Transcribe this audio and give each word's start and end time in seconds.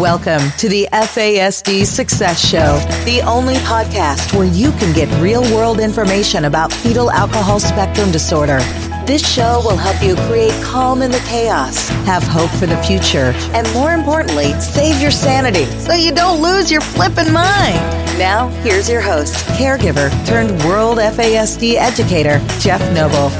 Welcome 0.00 0.50
to 0.58 0.68
the 0.68 0.88
FASD 0.92 1.86
Success 1.86 2.44
Show, 2.44 2.78
the 3.04 3.22
only 3.24 3.54
podcast 3.58 4.36
where 4.36 4.44
you 4.44 4.72
can 4.72 4.92
get 4.92 5.08
real 5.22 5.42
world 5.54 5.78
information 5.78 6.46
about 6.46 6.72
fetal 6.72 7.12
alcohol 7.12 7.60
spectrum 7.60 8.10
disorder. 8.10 8.58
This 9.06 9.24
show 9.24 9.62
will 9.64 9.76
help 9.76 10.02
you 10.02 10.16
create 10.26 10.52
calm 10.64 11.00
in 11.00 11.12
the 11.12 11.24
chaos, 11.28 11.88
have 12.06 12.24
hope 12.24 12.50
for 12.50 12.66
the 12.66 12.76
future, 12.82 13.34
and 13.54 13.72
more 13.72 13.92
importantly, 13.92 14.52
save 14.60 15.00
your 15.00 15.12
sanity 15.12 15.66
so 15.78 15.92
you 15.92 16.10
don't 16.10 16.42
lose 16.42 16.72
your 16.72 16.80
flippin' 16.80 17.32
mind. 17.32 17.78
Now, 18.18 18.48
here's 18.64 18.90
your 18.90 19.00
host, 19.00 19.36
caregiver 19.56 20.10
turned 20.26 20.50
world 20.64 20.98
FASD 20.98 21.76
educator, 21.76 22.40
Jeff 22.58 22.82
Noble. 22.92 23.30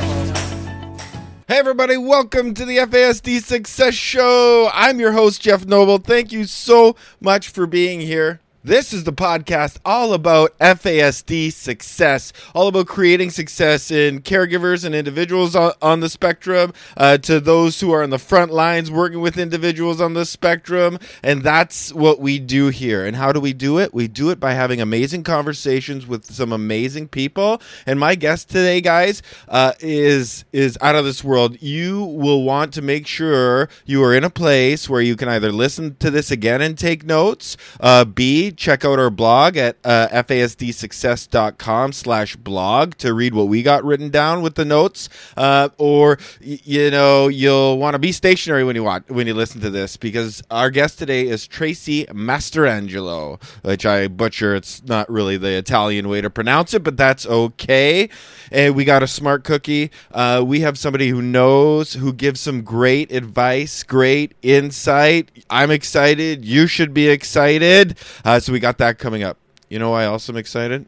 Hey, 1.55 1.61
everybody, 1.61 1.97
welcome 1.97 2.53
to 2.55 2.65
the 2.65 2.79
FASD 2.79 3.41
Success 3.41 3.95
Show. 3.95 4.69
I'm 4.73 4.99
your 4.99 5.13
host, 5.13 5.41
Jeff 5.41 5.65
Noble. 5.65 5.99
Thank 5.99 6.33
you 6.33 6.47
so 6.47 6.97
much 7.21 7.49
for 7.49 7.65
being 7.69 8.01
here. 8.01 8.41
This 8.67 8.95
is 8.95 9.05
the 9.05 9.13
podcast 9.13 9.77
all 9.85 10.15
about 10.15 10.59
FASD 10.59 11.53
success, 11.53 12.33
all 12.55 12.69
about 12.69 12.87
creating 12.87 13.29
success 13.29 13.91
in 13.91 14.23
caregivers 14.23 14.87
and 14.87 14.95
individuals 14.95 15.55
on, 15.55 15.73
on 15.83 16.01
the 16.01 16.09
spectrum, 16.09 16.73
uh, 16.97 17.19
to 17.19 17.41
those 17.41 17.79
who 17.79 17.93
are 17.93 18.03
on 18.03 18.09
the 18.09 18.19
front 18.19 18.53
lines 18.53 18.91
working 18.91 19.21
with 19.21 19.37
individuals 19.37 20.01
on 20.01 20.15
the 20.15 20.25
spectrum. 20.25 20.99
And 21.23 21.43
that's 21.43 21.93
what 21.93 22.21
we 22.21 22.39
do 22.39 22.69
here. 22.69 23.05
And 23.05 23.15
how 23.15 23.33
do 23.33 23.39
we 23.39 23.53
do 23.53 23.79
it? 23.79 23.93
We 23.93 24.09
do 24.09 24.31
it 24.31 24.41
by 24.41 24.55
having 24.55 24.81
amazing 24.81 25.25
conversations 25.25 26.07
with 26.07 26.25
some 26.25 26.51
amazing 26.51 27.09
people. 27.09 27.61
And 27.85 28.01
my 28.01 28.15
guest 28.15 28.49
today, 28.49 28.81
guys, 28.81 29.21
uh, 29.47 29.75
is 29.81 30.47
is 30.53 30.79
out 30.81 30.95
of 30.95 31.05
this 31.05 31.23
world. 31.23 31.61
You 31.61 32.03
will 32.03 32.45
want 32.45 32.73
to 32.73 32.81
make 32.81 33.07
sure 33.07 33.69
you 33.85 34.03
are 34.05 34.15
in 34.15 34.25
a 34.25 34.31
place 34.31 34.89
where 34.89 35.03
you 35.03 35.17
can 35.17 35.29
either 35.29 35.53
listen 35.53 35.97
to 35.97 36.11
this 36.11 36.31
again 36.31 36.63
and 36.63 36.79
take 36.79 37.05
notes, 37.05 37.59
uh, 37.81 38.07
B, 38.07 38.54
check 38.57 38.85
out 38.85 38.99
our 38.99 39.11
blog 39.11 39.57
at 39.57 39.77
uh, 39.85 40.09
fasdsuccess.com 40.11 41.93
slash 41.93 42.37
blog 42.37 42.95
to 42.97 43.13
read 43.15 43.35
what 43.35 43.49
we 43.49 43.63
got 43.63 43.85
written 43.85 44.11
down 44.11 44.43
with 44.43 44.55
the 44.55 44.65
notes. 44.65 45.09
Uh, 45.37 45.69
or, 45.79 46.19
y- 46.45 46.59
you 46.65 46.91
know, 46.91 47.29
you'll 47.29 47.79
want 47.79 47.95
to 47.95 47.99
be 47.99 48.13
stationary 48.13 48.65
when 48.65 48.77
you 48.77 48.85
watch, 48.85 49.05
when 49.09 49.27
you 49.27 49.35
listen 49.35 49.61
to 49.61 49.71
this 49.71 49.97
because 49.97 50.43
our 50.51 50.71
guest 50.71 50.99
today 50.99 51.27
is 51.27 51.47
Tracy 51.47 52.05
Masterangelo, 52.07 53.43
which 53.63 53.85
I 53.87 54.09
butcher. 54.09 54.55
It's 54.55 54.83
not 54.85 55.09
really 55.11 55.37
the 55.37 55.57
Italian 55.57 56.09
way 56.09 56.21
to 56.21 56.31
pronounce 56.31 56.75
it, 56.75 56.83
but 56.83 56.97
that's 56.97 57.27
okay. 57.27 58.09
And 58.51 58.75
we 58.75 58.85
got 58.85 59.03
a 59.03 59.07
smart 59.09 59.45
cookie. 59.45 59.91
Uh, 60.13 60.43
we 60.47 60.61
have 60.61 60.79
somebody 60.79 61.09
who 61.09 61.23
knows, 61.23 61.95
who 61.95 62.13
gives 62.13 62.41
some 62.41 62.63
great 62.63 63.11
advice, 63.13 63.83
great 63.83 64.35
insight. 64.43 65.31
I'm 65.51 65.71
excited. 65.71 66.45
You 66.45 66.67
should 66.67 66.95
be 66.95 67.09
excited. 67.09 67.99
Uh, 68.25 68.41
so 68.45 68.53
we 68.53 68.61
got 68.61 68.77
that 68.77 68.99
coming 68.99 69.23
up. 69.23 69.39
You 69.71 69.79
know 69.79 69.89
why 69.91 70.05
else 70.05 70.29
I'm 70.29 70.37
excited? 70.37 70.85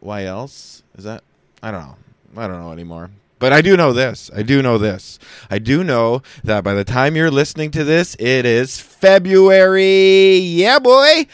Why 0.00 0.24
else? 0.24 0.82
Is 0.98 1.04
that? 1.04 1.24
I 1.62 1.70
don't 1.70 1.80
know. 1.80 1.96
I 2.36 2.46
don't 2.46 2.60
know 2.60 2.72
anymore. 2.72 3.10
But 3.38 3.54
I 3.54 3.62
do 3.62 3.74
know 3.74 3.94
this. 3.94 4.30
I 4.36 4.42
do 4.42 4.60
know 4.60 4.76
this. 4.76 5.18
I 5.50 5.58
do 5.58 5.82
know 5.82 6.22
that 6.44 6.62
by 6.62 6.74
the 6.74 6.84
time 6.84 7.16
you're 7.16 7.30
listening 7.30 7.70
to 7.70 7.84
this, 7.84 8.16
it 8.18 8.44
is 8.44 8.78
February. 8.78 10.36
Yeah, 10.36 10.78
boy. 10.78 11.26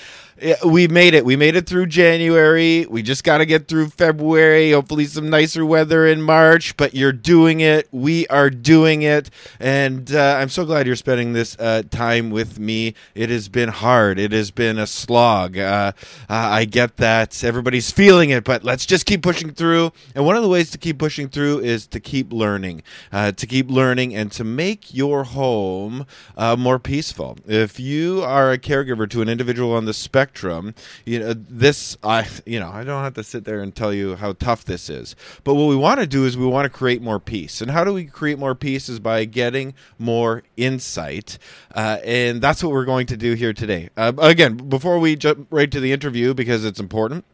We 0.65 0.87
made 0.87 1.15
it. 1.15 1.25
We 1.25 1.35
made 1.35 1.57
it 1.57 1.67
through 1.67 1.87
January. 1.87 2.85
We 2.85 3.01
just 3.01 3.25
got 3.25 3.39
to 3.39 3.47
get 3.47 3.69
through 3.69 3.89
February. 3.89 4.73
Hopefully, 4.73 5.07
some 5.07 5.31
nicer 5.31 5.65
weather 5.65 6.07
in 6.07 6.21
March. 6.21 6.77
But 6.77 6.95
you're 6.95 7.13
doing 7.13 7.61
it. 7.61 7.89
We 7.91 8.27
are 8.27 8.51
doing 8.51 9.01
it, 9.01 9.31
and 9.59 10.13
uh, 10.13 10.37
I'm 10.39 10.51
so 10.51 10.67
glad 10.67 10.87
you're 10.87 10.95
spending 10.95 11.33
this 11.33 11.57
uh, 11.59 11.85
time 11.91 12.29
with 12.31 12.59
me. 12.59 12.95
It 13.15 13.31
has 13.31 13.49
been 13.49 13.71
hard. 13.71 14.19
It 14.19 14.33
has 14.33 14.51
been 14.51 14.79
a 14.79 14.87
slog. 14.87 15.57
Uh, 15.57 15.93
I 16.29 16.67
get 16.67 16.99
that 16.99 17.43
everybody's 17.43 17.91
feeling 17.91 18.29
it, 18.29 18.45
but 18.45 18.63
let's 18.63 18.85
just 18.85 19.07
keep 19.07 19.23
pushing 19.23 19.55
through. 19.55 19.93
And 20.15 20.27
one 20.27 20.37
of 20.37 20.43
the 20.43 20.51
ways 20.51 20.71
to 20.73 20.79
keep 20.79 20.99
pushing 20.99 21.31
through 21.31 21.61
is 21.61 21.87
to 21.87 21.99
keep 21.99 22.31
learning, 22.31 22.83
uh, 23.11 23.33
to 23.33 23.47
keep 23.47 23.71
learning, 23.71 24.15
and 24.15 24.31
to 24.33 24.45
make 24.45 24.93
your 24.93 25.25
home 25.25 26.07
uh, 26.37 26.57
more 26.57 26.79
peaceful. 26.79 27.39
If 27.47 27.81
you 27.81 28.23
are 28.23 28.53
a 28.53 28.59
caregiver 28.59 29.09
to 29.09 29.23
an 29.23 29.31
individual 29.31 29.73
on 29.73 29.87
the 29.87 29.95
spectrum 29.95 30.26
spectrum. 30.27 30.75
You 31.05 31.21
know, 31.21 31.35
this 31.35 31.97
I 32.03 32.27
you 32.45 32.59
know, 32.59 32.71
I 32.71 32.85
don't 32.85 33.03
have 33.03 33.15
to 33.15 33.25
sit 33.25 33.45
there 33.45 33.61
and 33.63 33.75
tell 33.75 33.93
you 33.93 34.17
how 34.17 34.33
tough 34.33 34.65
this 34.65 34.91
is. 34.91 35.15
But 35.45 35.55
what 35.55 35.69
we 35.69 35.77
want 35.77 36.01
to 36.01 36.07
do 36.07 36.25
is 36.25 36.37
we 36.37 36.47
want 36.47 36.65
to 36.65 36.71
create 36.71 37.01
more 37.01 37.21
peace. 37.21 37.61
And 37.61 37.71
how 37.71 37.85
do 37.85 37.93
we 37.93 38.05
create 38.05 38.39
more 38.39 38.55
peace 38.55 38.89
is 38.89 38.99
by 38.99 39.25
getting 39.25 39.75
more 39.99 40.43
insight. 40.57 41.39
Uh, 41.75 41.99
and 42.05 42.41
that's 42.41 42.63
what 42.63 42.73
we're 42.73 42.85
going 42.85 43.07
to 43.07 43.17
do 43.17 43.35
here 43.35 43.53
today. 43.53 43.91
Uh, 43.97 44.13
again, 44.19 44.57
before 44.57 44.99
we 44.99 45.17
jump 45.17 45.47
right 45.51 45.71
to 45.71 45.81
the 45.81 45.93
interview 45.93 46.35
because 46.35 46.65
it's 46.65 46.81
important. 46.81 47.25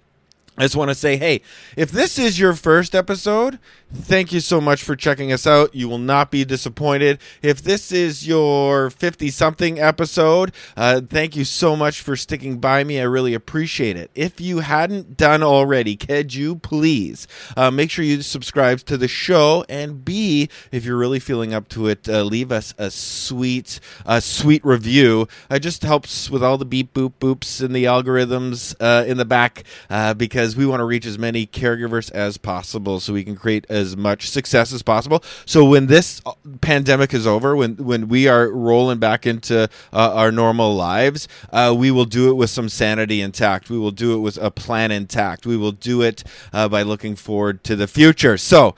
I 0.59 0.63
just 0.65 0.77
want 0.77 0.91
to 0.91 0.95
say, 0.95 1.17
hey, 1.17 1.41
if 1.79 1.91
this 1.91 2.19
is 2.19 2.39
your 2.39 2.53
first 2.53 2.95
episode, 2.95 3.59
thank 3.91 4.35
you 4.35 4.41
so 4.41 4.61
much 4.61 4.83
for 4.83 4.95
checking 4.95 5.33
us 5.33 5.47
out. 5.47 5.75
You 5.75 5.89
will 5.89 5.97
not 5.97 6.31
be 6.31 6.45
disappointed. 6.45 7.21
If 7.41 7.63
this 7.63 7.91
is 7.91 8.29
your 8.29 8.91
50 8.91 9.31
something 9.31 9.81
episode, 9.81 10.53
uh, 10.77 11.01
thank 11.01 11.37
you 11.37 11.45
so 11.45 11.75
much 11.75 12.03
for 12.03 12.17
sticking 12.17 12.59
by 12.59 12.85
me. 12.85 13.01
I 13.01 13.05
really 13.05 13.33
appreciate 13.33 13.97
it. 13.97 14.11
If 14.15 14.43
you 14.43 14.59
hadn't 14.59 15.17
done 15.17 15.43
already, 15.43 15.97
could 15.97 16.35
you 16.35 16.57
please 16.57 17.27
uh, 17.57 17.71
make 17.71 17.91
sure 17.91 18.05
you 18.05 18.21
subscribe 18.21 18.81
to 18.81 18.99
the 18.99 19.09
show? 19.09 19.65
And 19.71 20.05
B, 20.05 20.51
if 20.71 20.85
you're 20.85 20.99
really 20.99 21.19
feeling 21.19 21.55
up 21.55 21.67
to 21.71 21.87
it, 21.87 22.07
uh, 22.11 22.25
leave 22.25 22.53
us 22.53 22.75
a 22.77 22.91
sweet, 22.91 23.81
a 24.05 24.21
sweet 24.21 24.63
review. 24.67 25.29
It 25.51 25.61
just 25.61 25.83
helps 25.83 26.29
with 26.29 26.45
all 26.45 26.59
the 26.59 26.67
beep 26.67 26.93
boop 26.93 27.15
boops 27.21 27.63
and 27.65 27.75
the 27.75 27.85
algorithms 27.85 28.75
uh, 28.81 29.07
in 29.07 29.17
the 29.17 29.25
back 29.25 29.65
uh, 29.89 30.13
because 30.13 30.42
because 30.43 30.57
we 30.57 30.67
want 30.67 30.81
to 30.81 30.85
reach 30.85 31.07
as 31.07 31.19
many 31.19 31.47
caregivers 31.47 32.11
as 32.11 32.37
possible 32.37 32.99
so 32.99 33.13
we 33.13 33.23
can 33.23 33.37
create 33.37 33.65
as 33.69 33.97
much 33.97 34.29
success 34.29 34.73
as 34.73 34.83
possible. 34.83 35.23
So 35.47 35.65
when 35.65 35.87
this 35.87 36.21
uh, 36.27 36.33
pandemic 36.61 37.15
is 37.15 37.29
over, 37.29 37.55
when 37.55 37.77
when 37.77 38.09
we 38.09 38.27
are 38.27 38.51
rolling 38.51 38.99
back 38.99 39.25
into 39.25 39.65
uh, 39.65 39.69
our 39.93 40.33
normal 40.33 40.75
lives, 40.75 41.29
uh, 41.53 41.73
we 41.79 41.93
will 41.93 42.07
do 42.07 42.29
it 42.29 42.35
with 42.35 42.51
some 42.51 42.69
sanity 42.69 43.21
intact. 43.21 43.71
We 43.71 43.79
will 43.79 43.93
do 43.93 44.15
it 44.15 44.19
with 44.19 44.37
a 44.39 44.51
plan 44.51 44.91
intact. 44.91 45.47
We 45.47 45.57
will 45.57 45.71
do 45.71 46.03
it 46.03 46.25
uh, 46.53 46.69
by 46.69 46.83
looking 46.83 47.15
forward 47.15 47.63
to 47.65 47.77
the 47.77 47.87
future. 47.87 48.37
So, 48.37 48.75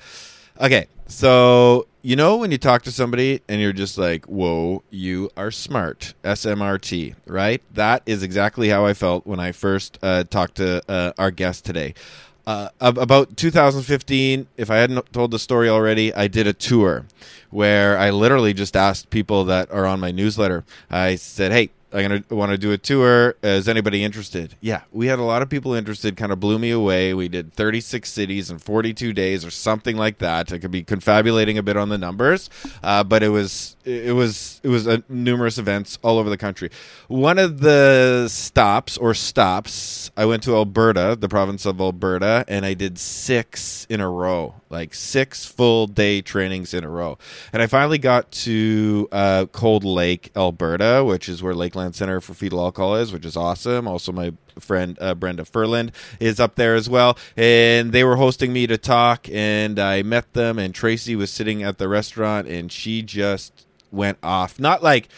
okay, 0.61 0.89
so 1.07 1.87
you 2.05 2.17
know 2.17 2.37
when 2.37 2.51
you 2.51 2.59
talk 2.59 2.83
to 2.83 2.93
somebody 2.93 3.41
and 3.49 3.63
you're 3.63 3.73
just 3.73 3.97
like, 3.97 4.27
"Whoa, 4.27 4.83
you 4.91 5.31
are 5.39 5.51
smart." 5.51 6.13
SMRT, 6.23 7.15
right? 7.27 7.63
That 7.73 8.03
is 8.05 8.23
exactly 8.23 8.69
how 8.69 8.85
I 8.85 8.93
felt 8.93 9.27
when 9.27 9.41
I 9.41 9.53
first 9.53 9.99
uh, 10.03 10.25
talked 10.25 10.57
to 10.57 10.83
uh, 10.87 11.15
our 11.17 11.31
guest 11.31 11.65
today. 11.65 11.95
Uh, 12.47 12.69
about 12.79 13.39
2015, 13.39 14.49
if 14.59 14.71
I 14.71 14.77
hadn't 14.77 15.11
told 15.15 15.31
the 15.31 15.39
story 15.39 15.71
already, 15.71 16.13
I 16.15 16.29
did 16.29 16.47
a 16.47 16.53
tour 16.53 17.07
where 17.55 17.97
I 17.97 18.11
literally 18.11 18.53
just 18.53 18.77
asked 18.77 19.11
people 19.11 19.45
that 19.45 19.71
are 19.71 19.87
on 19.87 20.01
my 20.01 20.11
newsletter. 20.11 20.65
I 20.91 21.15
said, 21.15 21.53
"Hey, 21.53 21.71
I'm 21.95 22.03
gonna 22.03 22.25
want 22.29 22.51
to 22.51 22.59
do 22.59 22.73
a 22.73 22.79
tour. 22.79 23.37
Is 23.45 23.69
anybody 23.69 24.03
interested? 24.03 24.57
Yeah, 24.61 24.83
we 24.91 25.07
had 25.07 25.21
a 25.21 25.23
lot 25.23 25.43
of 25.43 25.49
people 25.49 25.75
interested. 25.75 26.17
Kind 26.17 26.33
of 26.33 26.41
blew 26.41 26.59
me 26.59 26.73
away. 26.73 27.15
We 27.15 27.29
did 27.29 27.53
36 27.53 28.11
cities 28.11 28.51
in 28.51 28.59
42 28.59 29.13
days 29.13 29.45
or 29.45 29.53
something 29.53 29.97
like 29.97 30.19
that. 30.19 30.53
I 30.53 30.59
could 30.59 30.73
be 30.73 30.83
confabulating 30.83 31.57
a 31.57 31.63
bit 31.63 31.77
on 31.77 31.91
the 31.91 31.99
numbers, 31.99 32.51
uh, 32.83 33.05
but 33.05 33.23
it 33.23 33.29
was 33.29 33.77
it 33.85 34.13
was 34.13 34.61
it 34.65 34.69
was 34.71 34.89
a, 34.89 35.05
numerous 35.09 35.57
events 35.57 35.97
all 36.03 36.19
over 36.19 36.29
the 36.29 36.37
country. 36.37 36.69
One 37.07 37.39
of 37.39 37.61
the 37.61 38.27
stops 38.29 38.99
or 38.99 39.15
stops, 39.15 40.11
I 40.17 40.25
went 40.25 40.43
to 40.45 40.57
Alberta, 40.57 41.17
the 41.19 41.29
province 41.29 41.65
of 41.65 41.81
Alberta, 41.81 42.45
and 42.49 42.67
I 42.67 42.75
did 42.75 42.99
six 42.99 43.87
in 43.89 44.01
a 44.01 44.11
row, 44.11 44.57
like 44.75 44.93
six 44.93 45.47
full 45.47 45.87
day 45.87 46.21
trainings 46.21 46.75
in 46.75 46.85
a 46.85 46.89
row. 46.89 47.17
And 47.53 47.63
I 47.63 47.67
finally 47.67 47.99
got 47.99 48.31
to 48.33 49.09
uh, 49.11 49.47
Cold 49.53 49.85
Lake, 49.85 50.31
Alberta, 50.37 51.03
which 51.07 51.29
is 51.29 51.43
where 51.43 51.55
Lakeland 51.55 51.95
Center 51.95 52.21
for 52.21 52.35
Fetal 52.35 52.61
Alcohol 52.61 52.97
is, 52.97 53.13
which 53.13 53.25
is 53.25 53.37
awesome. 53.37 53.89
Also, 53.89 54.13
my 54.13 54.33
friend 54.59 54.99
uh, 55.01 55.15
Brenda 55.15 55.45
Furland 55.45 55.93
is 56.21 56.39
up 56.39 56.57
there 56.57 56.75
as 56.75 56.89
well, 56.89 57.17
and 57.37 57.93
they 57.93 58.05
were 58.05 58.17
hosting 58.17 58.53
me 58.53 58.67
to 58.67 58.77
talk, 58.77 59.29
and 59.31 59.79
I 59.79 60.03
met 60.03 60.33
them, 60.35 60.59
and 60.59 60.75
Tracy 60.75 61.17
was 61.17 61.31
sitting 61.31 61.63
at 61.63 61.79
the 61.79 61.89
restaurant, 61.89 62.49
and 62.49 62.71
she 62.71 63.03
just 63.03 63.67
went 63.91 64.19
off. 64.23 64.61
Not 64.61 64.83
like 64.83 65.09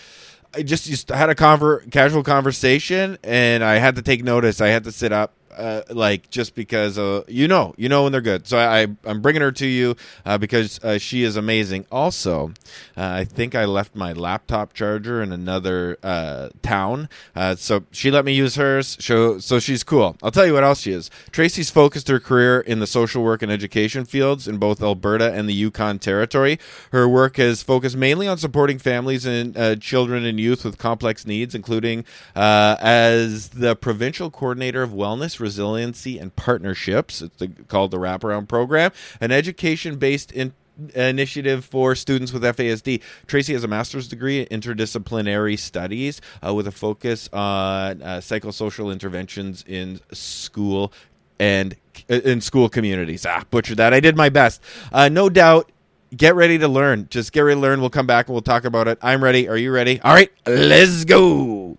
I 0.55 0.63
just 0.63 0.87
just 0.87 1.11
had 1.11 1.29
a 1.29 1.35
conver- 1.35 1.91
casual 1.91 2.23
conversation, 2.23 3.19
and 3.23 3.63
I 3.63 3.75
had 3.75 3.97
to 3.97 4.03
take 4.03 4.25
notice. 4.25 4.61
I 4.61 4.69
had 4.69 4.85
to 4.85 4.93
sit 4.93 5.13
up. 5.13 5.33
Uh, 5.57 5.83
like 5.91 6.31
just 6.31 6.55
because 6.55 6.99
uh, 6.99 7.23
you 7.29 7.49
know, 7.49 7.75
you 7.77 7.89
know 7.89 8.05
when 8.05 8.13
they're 8.13 8.21
good. 8.21 8.47
So 8.47 8.59
I, 8.59 8.83
I 8.83 9.11
am 9.11 9.21
bringing 9.21 9.43
her 9.43 9.53
to 9.53 9.67
you 9.67 9.97
uh, 10.25 10.39
because 10.39 10.83
uh, 10.85 10.99
she 10.99 11.23
is 11.23 11.37
amazing. 11.37 11.87
Also, 11.91 12.53
uh, 12.97 13.03
I 13.03 13.25
think 13.25 13.55
I 13.55 13.65
left 13.65 13.95
my 13.95 14.13
laptop 14.13 14.75
charger 14.75 15.23
in 15.23 15.33
another 15.33 15.99
uh, 16.03 16.51
town, 16.63 17.09
so 17.57 17.85
she 17.91 18.11
let 18.11 18.25
me 18.25 18.35
use 18.35 18.57
hers. 18.57 18.97
So 19.01 19.39
so 19.39 19.59
she's 19.59 19.83
cool. 19.83 20.17
I'll 20.23 20.31
tell 20.31 20.47
you 20.47 20.53
what 20.53 20.65
else 20.65 20.81
she 20.81 20.93
is. 20.93 21.11
Tracy's 21.31 21.71
focused 21.71 22.09
her 22.09 22.21
career 22.21 22.61
in 22.61 22.81
the 22.81 22.87
social 22.87 23.23
work 23.23 23.43
and 23.43 23.51
education 23.51 24.05
fields 24.05 24.47
in 24.47 24.59
both 24.59 24.83
Alberta 24.83 25.33
and 25.33 25.49
the 25.49 25.55
Yukon 25.55 25.99
Territory. 25.99 26.59
Her 26.93 27.09
work 27.09 27.37
has 27.37 27.63
focused 27.63 27.97
mainly 27.97 28.29
on 28.29 28.39
supporting 28.39 28.79
families 28.79 29.25
and 29.25 29.81
children 29.81 30.25
and 30.25 30.39
youth 30.39 30.65
with 30.65 30.79
complex 30.79 31.27
needs, 31.27 31.55
including 31.55 32.05
as 32.35 33.49
the 33.51 33.75
provincial 33.75 34.31
coordinator 34.31 34.83
of 34.83 34.91
wellness 34.91 35.41
resiliency, 35.47 36.19
and 36.19 36.35
partnerships. 36.35 37.23
It's 37.23 37.37
the, 37.37 37.49
called 37.69 37.93
the 37.93 37.99
Wraparound 37.99 38.49
Program, 38.49 38.91
an 39.21 39.31
education 39.31 39.97
based 39.97 40.33
in 40.33 40.55
initiative 40.95 41.65
for 41.65 41.95
students 41.95 42.33
with 42.33 42.43
FASD. 42.43 43.01
Tracy 43.27 43.53
has 43.53 43.65
a 43.65 43.69
master's 43.69 44.09
degree 44.09 44.41
in 44.41 44.61
interdisciplinary 44.61 45.57
studies 45.59 46.21
uh, 46.45 46.53
with 46.53 46.67
a 46.67 46.73
focus 46.73 47.29
on 47.33 48.03
uh, 48.03 48.21
psychosocial 48.21 48.93
interventions 48.93 49.65
in 49.67 50.01
school 50.13 50.93
and 51.39 51.77
uh, 52.11 52.15
in 52.15 52.41
school 52.41 52.69
communities. 52.69 53.25
Ah, 53.25 53.45
butchered 53.51 53.79
that. 53.79 53.95
I 53.95 54.01
did 54.01 54.17
my 54.17 54.29
best. 54.29 54.61
Uh, 54.93 55.09
no 55.09 55.29
doubt. 55.29 55.71
Get 56.17 56.35
ready 56.35 56.59
to 56.59 56.69
learn. 56.69 57.09
Just 57.11 57.33
get 57.33 57.41
ready 57.41 57.57
to 57.57 57.61
learn. 57.61 57.81
We'll 57.81 57.91
come 57.91 58.07
back 58.07 58.29
and 58.29 58.35
we'll 58.35 58.43
talk 58.43 58.65
about 58.65 58.87
it. 58.87 58.99
I'm 59.03 59.23
ready. 59.23 59.49
Are 59.49 59.57
you 59.57 59.73
ready? 59.73 60.01
All 60.03 60.15
right, 60.15 60.31
let's 60.47 61.05
go. 61.05 61.79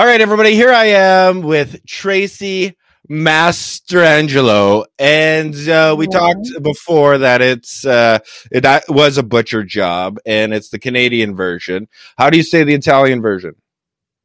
All 0.00 0.06
right, 0.06 0.22
everybody, 0.22 0.54
here 0.54 0.72
I 0.72 0.86
am 0.86 1.42
with 1.42 1.84
Tracy 1.84 2.74
Mastrangelo, 3.10 4.86
and 4.98 5.54
uh, 5.68 5.94
we 5.98 6.06
talked 6.06 6.48
before 6.62 7.18
that 7.18 7.42
it's 7.42 7.84
uh, 7.84 8.20
it 8.50 8.64
was 8.88 9.18
a 9.18 9.22
butcher 9.22 9.62
job, 9.62 10.18
and 10.24 10.54
it's 10.54 10.70
the 10.70 10.78
Canadian 10.78 11.36
version. 11.36 11.86
How 12.16 12.30
do 12.30 12.38
you 12.38 12.42
say 12.42 12.64
the 12.64 12.72
Italian 12.72 13.20
version? 13.20 13.56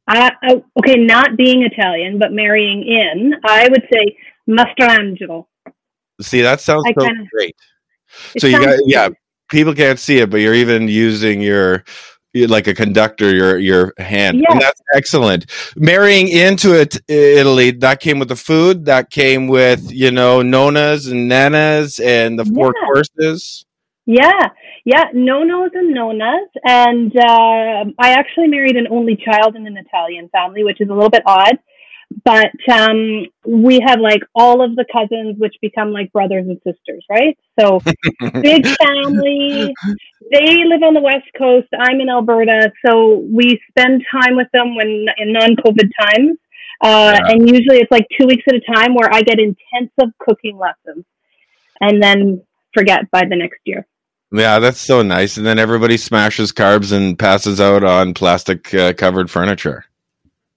Uh, 0.08 0.30
okay, 0.78 0.94
not 0.94 1.36
being 1.36 1.60
Italian, 1.60 2.18
but 2.18 2.32
marrying 2.32 2.82
in, 2.82 3.34
I 3.44 3.68
would 3.68 3.86
say 3.92 4.16
Mastrangelo. 4.48 5.44
See, 6.22 6.40
that 6.40 6.62
sounds 6.62 6.84
I 6.86 6.94
so 6.98 7.04
kinda, 7.06 7.24
great. 7.30 7.56
So 8.38 8.46
you 8.46 8.64
got, 8.64 8.78
yeah, 8.86 9.10
people 9.50 9.74
can't 9.74 9.98
see 9.98 10.20
it, 10.20 10.30
but 10.30 10.38
you're 10.38 10.54
even 10.54 10.88
using 10.88 11.42
your 11.42 11.84
like 12.46 12.66
a 12.66 12.74
conductor 12.74 13.34
your 13.34 13.58
your 13.58 13.92
hand 13.98 14.38
yes. 14.38 14.46
and 14.50 14.60
that's 14.60 14.80
excellent 14.94 15.46
marrying 15.76 16.28
into 16.28 16.78
it 16.78 17.00
italy 17.08 17.70
that 17.70 18.00
came 18.00 18.18
with 18.18 18.28
the 18.28 18.36
food 18.36 18.84
that 18.84 19.10
came 19.10 19.46
with 19.46 19.90
you 19.90 20.10
know 20.10 20.42
nonas 20.42 21.06
and 21.06 21.30
nanas 21.30 21.98
and 22.04 22.38
the 22.38 22.44
four 22.44 22.74
yeah. 22.76 22.86
courses 22.86 23.64
yeah 24.04 24.48
yeah 24.84 25.04
nonos 25.14 25.70
and 25.74 25.94
nonas 25.94 26.48
and 26.64 27.16
uh, 27.16 27.84
i 27.98 28.10
actually 28.12 28.48
married 28.48 28.76
an 28.76 28.86
only 28.90 29.16
child 29.16 29.56
in 29.56 29.66
an 29.66 29.76
italian 29.76 30.28
family 30.28 30.62
which 30.62 30.80
is 30.80 30.88
a 30.88 30.92
little 30.92 31.10
bit 31.10 31.22
odd 31.26 31.58
but 32.24 32.50
um, 32.70 33.26
we 33.46 33.80
have 33.86 34.00
like 34.00 34.22
all 34.34 34.62
of 34.62 34.76
the 34.76 34.84
cousins 34.92 35.36
which 35.38 35.54
become 35.60 35.92
like 35.92 36.12
brothers 36.12 36.46
and 36.46 36.60
sisters 36.64 37.04
right? 37.10 37.36
So 37.58 37.80
big 38.42 38.66
family. 38.66 39.74
They 40.32 40.64
live 40.64 40.82
on 40.82 40.94
the 40.94 41.00
west 41.00 41.26
coast. 41.36 41.68
I'm 41.78 42.00
in 42.00 42.08
alberta. 42.08 42.72
So 42.84 43.24
we 43.30 43.60
spend 43.70 44.04
time 44.10 44.36
with 44.36 44.48
them 44.52 44.74
when 44.74 45.06
in 45.18 45.32
non-covid 45.32 45.90
times. 46.00 46.38
Uh, 46.82 47.14
yeah. 47.14 47.32
and 47.32 47.48
usually 47.48 47.78
it's 47.78 47.90
like 47.90 48.06
two 48.20 48.26
weeks 48.26 48.44
at 48.46 48.54
a 48.54 48.60
time 48.74 48.94
where 48.94 49.10
i 49.10 49.22
get 49.22 49.38
intensive 49.38 50.12
cooking 50.18 50.58
lessons 50.58 51.06
and 51.80 52.02
then 52.02 52.42
forget 52.74 53.10
by 53.10 53.22
the 53.22 53.34
next 53.34 53.60
year. 53.64 53.86
Yeah, 54.30 54.58
that's 54.58 54.80
so 54.80 55.00
nice. 55.02 55.38
And 55.38 55.46
then 55.46 55.58
everybody 55.58 55.96
smashes 55.96 56.52
carbs 56.52 56.92
and 56.92 57.18
passes 57.18 57.60
out 57.60 57.82
on 57.82 58.12
plastic 58.12 58.74
uh, 58.74 58.92
covered 58.92 59.30
furniture 59.30 59.86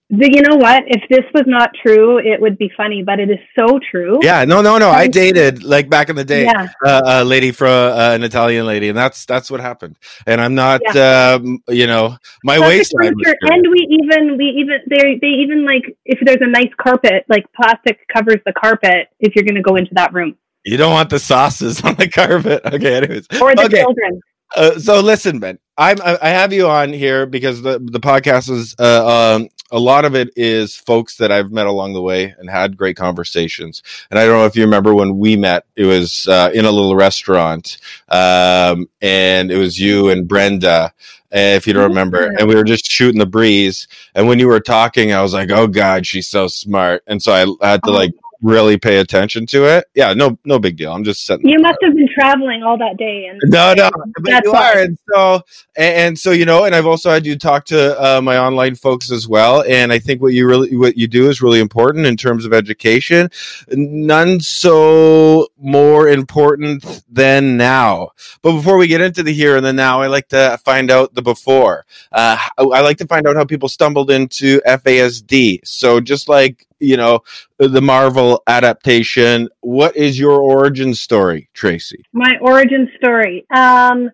you 0.09 0.41
know 0.41 0.56
what? 0.56 0.83
If 0.88 1.07
this 1.09 1.23
was 1.35 1.44
not 1.45 1.71
true, 1.85 2.17
it 2.17 2.41
would 2.41 2.57
be 2.57 2.71
funny, 2.75 3.03
but 3.03 3.19
it 3.19 3.29
is 3.29 3.38
so 3.57 3.79
true. 3.91 4.19
Yeah, 4.23 4.44
no, 4.44 4.61
no, 4.61 4.79
no. 4.79 4.89
I 4.89 5.07
dated 5.07 5.63
like 5.63 5.88
back 5.88 6.09
in 6.09 6.15
the 6.15 6.25
day, 6.25 6.45
yeah. 6.45 6.67
uh, 6.83 7.01
a 7.06 7.23
lady 7.23 7.51
from 7.51 7.67
uh, 7.69 8.15
an 8.15 8.23
Italian 8.23 8.65
lady, 8.65 8.89
and 8.89 8.97
that's 8.97 9.25
that's 9.25 9.51
what 9.51 9.59
happened. 9.59 9.97
And 10.25 10.41
I'm 10.41 10.56
not, 10.56 10.81
yeah. 10.95 11.38
um, 11.39 11.61
you 11.67 11.85
know, 11.85 12.17
my 12.44 12.57
that's 12.57 12.69
waistline. 12.69 13.13
And 13.41 13.67
we 13.69 13.88
even 14.01 14.38
we 14.38 14.45
even 14.45 14.79
they 14.89 15.19
they 15.21 15.27
even 15.27 15.63
like 15.63 15.95
if 16.06 16.17
there's 16.25 16.41
a 16.41 16.47
nice 16.47 16.71
carpet, 16.81 17.25
like 17.29 17.45
plastic 17.53 18.00
covers 18.11 18.39
the 18.47 18.53
carpet 18.53 19.09
if 19.19 19.35
you're 19.35 19.45
going 19.45 19.56
to 19.56 19.61
go 19.61 19.75
into 19.75 19.94
that 19.94 20.11
room. 20.11 20.35
You 20.65 20.77
don't 20.77 20.91
want 20.91 21.11
the 21.11 21.19
sauces 21.19 21.81
on 21.83 21.95
the 21.95 22.09
carpet. 22.09 22.65
Okay, 22.65 22.95
anyways. 22.95 23.27
Or 23.39 23.53
the 23.53 23.65
okay. 23.65 23.81
children. 23.81 24.21
Uh, 24.56 24.79
so 24.79 25.00
listen, 25.01 25.39
Ben, 25.39 25.59
I'm 25.77 25.97
I 26.01 26.29
have 26.29 26.51
you 26.51 26.67
on 26.67 26.91
here 26.91 27.27
because 27.27 27.61
the 27.61 27.77
the 27.77 28.00
podcast 28.00 28.50
is 28.50 28.75
uh, 28.79 29.35
um, 29.35 29.50
a 29.71 29.80
lot 29.80 30.06
of 30.06 30.16
it 30.16 30.30
is 30.36 30.75
folks 30.75 31.18
that 31.18 31.31
I've 31.31 31.51
met 31.51 31.68
along 31.68 31.94
the 31.94 32.01
way 32.01 32.33
and 32.38 32.50
had 32.50 32.77
great 32.77 32.98
conversations. 32.98 33.83
And 34.10 34.19
I 34.19 34.25
don't 34.25 34.39
know 34.39 34.45
if 34.45 34.56
you 34.56 34.63
remember 34.63 34.94
when 34.94 35.18
we 35.18 35.36
met, 35.36 35.66
it 35.75 35.86
was 35.86 36.27
uh, 36.27 36.51
in 36.54 36.66
a 36.66 36.71
little 36.71 36.95
restaurant, 36.95 37.77
um, 38.10 38.89
and 39.01 39.51
it 39.51 39.57
was 39.57 39.80
you 39.80 40.10
and 40.10 40.27
Brenda. 40.27 40.94
If 41.31 41.68
you 41.68 41.74
don't 41.74 41.89
remember, 41.89 42.33
and 42.39 42.48
we 42.48 42.56
were 42.56 42.63
just 42.63 42.89
shooting 42.89 43.19
the 43.19 43.25
breeze. 43.27 43.88
And 44.16 44.27
when 44.27 44.39
you 44.39 44.48
were 44.48 44.60
talking, 44.60 45.13
I 45.13 45.21
was 45.21 45.31
like, 45.31 45.51
"Oh 45.51 45.68
God, 45.68 46.07
she's 46.07 46.27
so 46.27 46.48
smart!" 46.48 47.04
And 47.06 47.21
so 47.21 47.31
I 47.31 47.68
had 47.68 47.83
to 47.83 47.92
like 47.92 48.13
really 48.41 48.77
pay 48.77 48.97
attention 48.97 49.45
to 49.47 49.65
it. 49.65 49.86
Yeah, 49.95 50.13
no, 50.13 50.38
no 50.45 50.59
big 50.59 50.77
deal. 50.77 50.94
I'm 50.94 51.03
just 51.03 51.25
setting. 51.25 51.47
You 51.47 51.59
must 51.59 51.77
have 51.83 51.95
been 51.95 52.09
traveling 52.13 52.63
all 52.63 52.77
that 52.77 52.97
day, 52.97 53.25
and 53.25 53.39
no, 53.45 53.74
no, 53.74 53.89
but 54.21 54.44
you 54.44 54.51
are, 54.51 54.77
and 54.77 54.97
so 55.12 55.41
and, 55.75 55.95
and, 55.95 56.19
so 56.19 56.31
you 56.31 56.45
know, 56.45 56.65
and 56.65 56.75
I've 56.75 56.86
also 56.86 57.09
had 57.09 57.25
you 57.25 57.38
talk 57.38 57.65
to 57.65 58.00
uh, 58.01 58.21
my 58.21 58.38
online 58.38 58.75
folks 58.75 59.12
as 59.12 59.27
well, 59.27 59.63
and 59.68 59.91
I 59.91 60.00
think 60.00 60.21
what 60.21 60.33
you 60.33 60.47
really 60.47 60.75
what 60.75 60.97
you 60.97 61.07
do 61.07 61.30
is 61.30 61.41
really 61.41 61.59
important 61.59 62.06
in 62.06 62.18
terms 62.18 62.45
of 62.45 62.53
education. 62.53 63.30
None 63.69 64.39
so 64.39 65.47
more 65.57 66.07
important 66.07 67.03
than 67.09 67.57
now. 67.57 68.09
But 68.42 68.53
before 68.53 68.77
we 68.77 68.88
get 68.88 69.01
into 69.01 69.24
the 69.24 69.33
here 69.33 69.57
and 69.57 69.65
the 69.65 69.74
now, 69.74 70.01
I 70.01 70.07
like 70.07 70.30
to 70.30 70.59
find 70.63 70.92
out 70.92 71.13
the 71.13 71.21
before. 71.21 71.85
Uh, 72.12 72.38
I 72.57 72.81
like 72.81 72.97
to 72.97 73.07
find 73.07 73.27
out 73.27 73.35
how 73.35 73.45
people 73.45 73.69
stumbled 73.69 74.12
into 74.12 74.62
FASD. 74.62 75.65
So 75.65 76.00
just 76.00 76.30
like 76.30 76.65
you 76.80 76.98
know 76.98 77.22
the 77.58 77.81
Marvel 77.81 78.44
adaptation. 78.48 79.50
What 79.62 79.96
is 79.96 80.20
your 80.20 80.40
origin 80.40 80.94
story, 80.94 81.50
Tracy? 81.54 82.06
My 82.14 82.38
origin 82.42 82.90
story. 82.98 83.46
Um, 83.56 84.10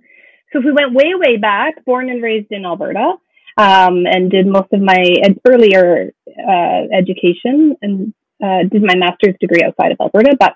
so 0.52 0.60
if 0.60 0.66
we 0.66 0.72
went 0.72 0.94
way 0.94 1.14
way 1.16 1.38
back, 1.38 1.84
born 1.86 2.10
and 2.10 2.24
raised 2.24 2.52
in 2.52 2.66
Alberta, 2.66 3.14
um, 3.58 4.06
and 4.06 4.32
did 4.32 4.48
most 4.48 4.72
of 4.74 4.82
my 4.82 5.04
ed- 5.24 5.40
earlier 5.48 6.12
uh, 6.28 6.82
education 6.94 7.76
and 7.82 8.14
uh, 8.44 8.64
did 8.70 8.84
my 8.84 8.96
master's 8.96 9.36
degree 9.40 9.64
outside 9.64 9.92
of 9.92 9.98
Alberta, 10.00 10.36
but 10.40 10.56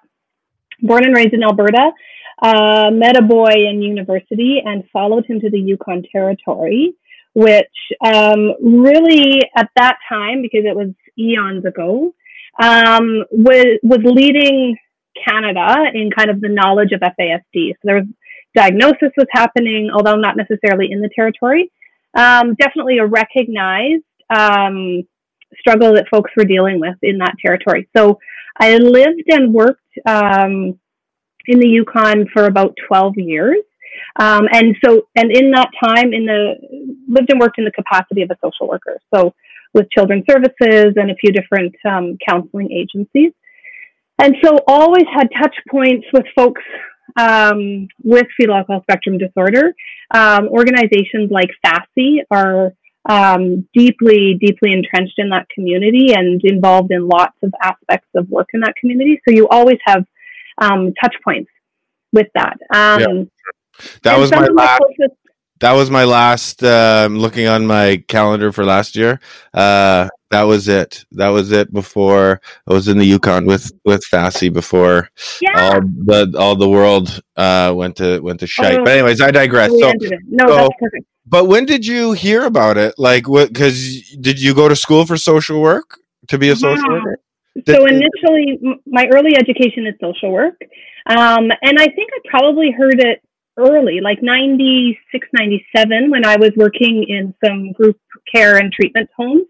born 0.82 1.06
and 1.06 1.16
raised 1.16 1.34
in 1.34 1.44
Alberta. 1.44 1.92
Uh, 2.42 2.90
met 2.92 3.18
a 3.18 3.22
boy 3.22 3.52
in 3.70 3.82
university 3.82 4.62
and 4.64 4.86
followed 4.94 5.26
him 5.26 5.42
to 5.42 5.50
the 5.50 5.60
Yukon 5.60 6.04
Territory, 6.10 6.94
which 7.34 7.66
um, 8.06 8.54
really 8.62 9.42
at 9.58 9.70
that 9.75 9.98
time, 10.08 10.42
because 10.42 10.63
it 10.63 10.74
was 10.74 10.88
eons 11.20 11.66
ago, 11.66 12.14
um, 12.62 13.26
was 13.32 13.80
was 13.84 14.00
leading 14.04 14.78
Canada 15.28 15.86
in 15.94 16.12
kind 16.12 16.30
of 16.30 16.42
the 16.42 16.50
knowledge 16.50 16.92
of 16.92 17.02
FASD. 17.02 17.72
So 17.72 17.80
there 17.84 17.96
was 17.96 18.06
diagnosis 18.56 19.12
was 19.18 19.28
happening, 19.32 19.90
although 19.94 20.16
not 20.16 20.36
necessarily 20.38 20.92
in 20.92 21.02
the 21.02 21.10
territory. 21.16 21.72
Um, 22.16 22.56
definitely 22.56 22.98
a 22.98 23.06
recognized 23.06 24.04
um, 24.36 25.04
struggle 25.60 25.94
that 25.94 26.08
folks 26.10 26.32
were 26.36 26.46
dealing 26.46 26.80
with 26.80 26.96
in 27.02 27.20
that 27.20 27.36
territory. 27.44 27.88
So 27.96 28.20
I 28.60 28.78
lived 28.78 29.24
and 29.28 29.54
worked 29.54 29.82
um, 30.06 30.80
in 31.46 31.60
the 31.60 31.68
Yukon 31.68 32.28
for 32.34 32.46
about 32.46 32.76
12 32.88 33.18
years. 33.18 33.58
Um, 34.20 34.48
and 34.52 34.76
so, 34.84 35.08
and 35.16 35.32
in 35.32 35.52
that 35.52 35.70
time, 35.84 36.14
in 36.14 36.26
the 36.26 36.56
lived 37.08 37.32
and 37.32 37.40
worked 37.40 37.58
in 37.58 37.66
the 37.66 37.72
capacity 37.72 38.22
of 38.22 38.32
a 38.32 38.38
social 38.44 38.68
worker. 38.68 39.00
So 39.14 39.34
with 39.74 39.90
children's 39.92 40.26
services 40.30 40.94
and 40.96 41.12
a 41.12 41.16
few 41.16 41.32
different 41.32 41.76
um, 41.88 42.18
counseling 42.28 42.72
agencies. 42.72 43.32
And 44.22 44.36
so 44.44 44.58
always 44.68 45.06
had 45.14 45.30
touch 45.42 45.56
points 45.72 46.06
with 46.12 46.26
folks 46.36 46.62
um, 47.18 47.88
with 48.04 48.28
fetal 48.38 48.56
alcohol 48.56 48.82
spectrum 48.82 49.18
disorder. 49.18 49.74
Um, 50.14 50.50
organizations 50.50 51.32
like 51.32 51.50
FASSY 51.64 52.24
are 52.30 52.74
um, 53.08 53.68
deeply, 53.74 54.38
deeply 54.40 54.74
entrenched 54.74 55.16
in 55.18 55.30
that 55.30 55.48
community 55.54 56.14
and 56.14 56.42
involved 56.44 56.92
in 56.92 57.08
lots 57.08 57.38
of 57.44 57.54
aspects 57.62 58.10
of 58.16 58.30
work 58.30 58.50
in 58.54 58.60
that 58.62 58.74
community. 58.80 59.22
So 59.28 59.34
you 59.34 59.48
always 59.48 59.78
have 59.86 60.06
um, 60.58 60.94
touch 61.02 61.16
points 61.24 61.50
with 62.12 62.28
that. 62.36 62.58
Um, 62.74 63.00
yeah. 63.00 63.24
That 64.04 64.20
was 64.20 64.32
my 64.32 64.48
last. 64.48 64.82
Closest, 64.98 65.18
that 65.60 65.74
was 65.74 65.89
my 65.89 66.04
last. 66.06 66.63
Uh, 66.63 67.04
I'm 67.06 67.18
looking 67.20 67.48
on 67.48 67.66
my 67.68 68.04
calendar 68.08 68.51
for 68.51 68.63
last 68.66 68.96
year. 68.96 69.20
Uh, 69.54 70.08
that 70.32 70.44
was 70.44 70.68
it. 70.68 71.06
That 71.12 71.30
was 71.30 71.51
it. 71.51 71.74
Before 71.74 72.39
I 72.68 72.74
was 72.74 72.88
in 72.88 72.98
the 72.98 73.06
Yukon 73.06 73.46
with 73.46 73.72
with 73.86 74.04
FASSY 74.06 74.50
before 74.50 75.10
Yeah. 75.42 75.74
all 75.74 75.82
the 75.82 76.36
all 76.38 76.56
the 76.56 76.70
world 76.70 77.22
uh, 77.36 77.74
went 77.75 77.96
to 77.98 78.20
went 78.20 78.39
to 78.42 78.48
shite. 78.48 78.80
Oh. 78.80 78.84
but 78.84 78.94
anyways, 78.94 79.22
I 79.22 79.32
digress. 79.32 79.72
So. 79.72 79.92
No, 80.28 80.48
so- 80.48 80.56
that's 80.56 80.70
perfect. 80.80 81.06
but 81.25 81.46
when 81.46 81.66
did 81.66 81.86
you 81.86 82.13
hear 82.13 82.46
about 82.46 82.78
it? 82.78 82.94
Like, 82.98 83.28
what? 83.28 83.50
Because 83.50 84.01
did 84.20 84.42
you 84.42 84.54
go 84.54 84.70
to 84.70 84.75
school 84.75 85.06
for 85.06 85.18
social 85.18 85.60
work 85.62 85.98
to 86.28 86.38
be 86.38 86.50
a 86.50 86.56
social 86.56 86.78
Yeah. 86.78 86.94
worker? 86.94 87.20
So 87.68 87.86
initially, 87.88 88.60
my 88.86 89.06
early 89.12 89.36
education 89.36 89.86
is 89.88 89.96
social 90.00 90.32
work. 90.32 90.56
Um, 91.08 91.50
and 91.63 91.80
I 91.80 91.88
think 91.88 92.10
I 92.13 92.20
probably 92.30 92.72
heard 92.72 93.00
it 93.01 93.22
early, 93.60 94.00
like 94.01 94.20
96, 94.24 95.28
97, 95.34 96.10
when 96.10 96.25
I 96.25 96.38
was 96.38 96.51
working 96.56 97.06
in 97.08 97.34
some 97.46 97.72
group 97.74 97.98
care 98.34 98.58
and 98.58 98.72
treatment 98.72 99.10
homes. 99.16 99.48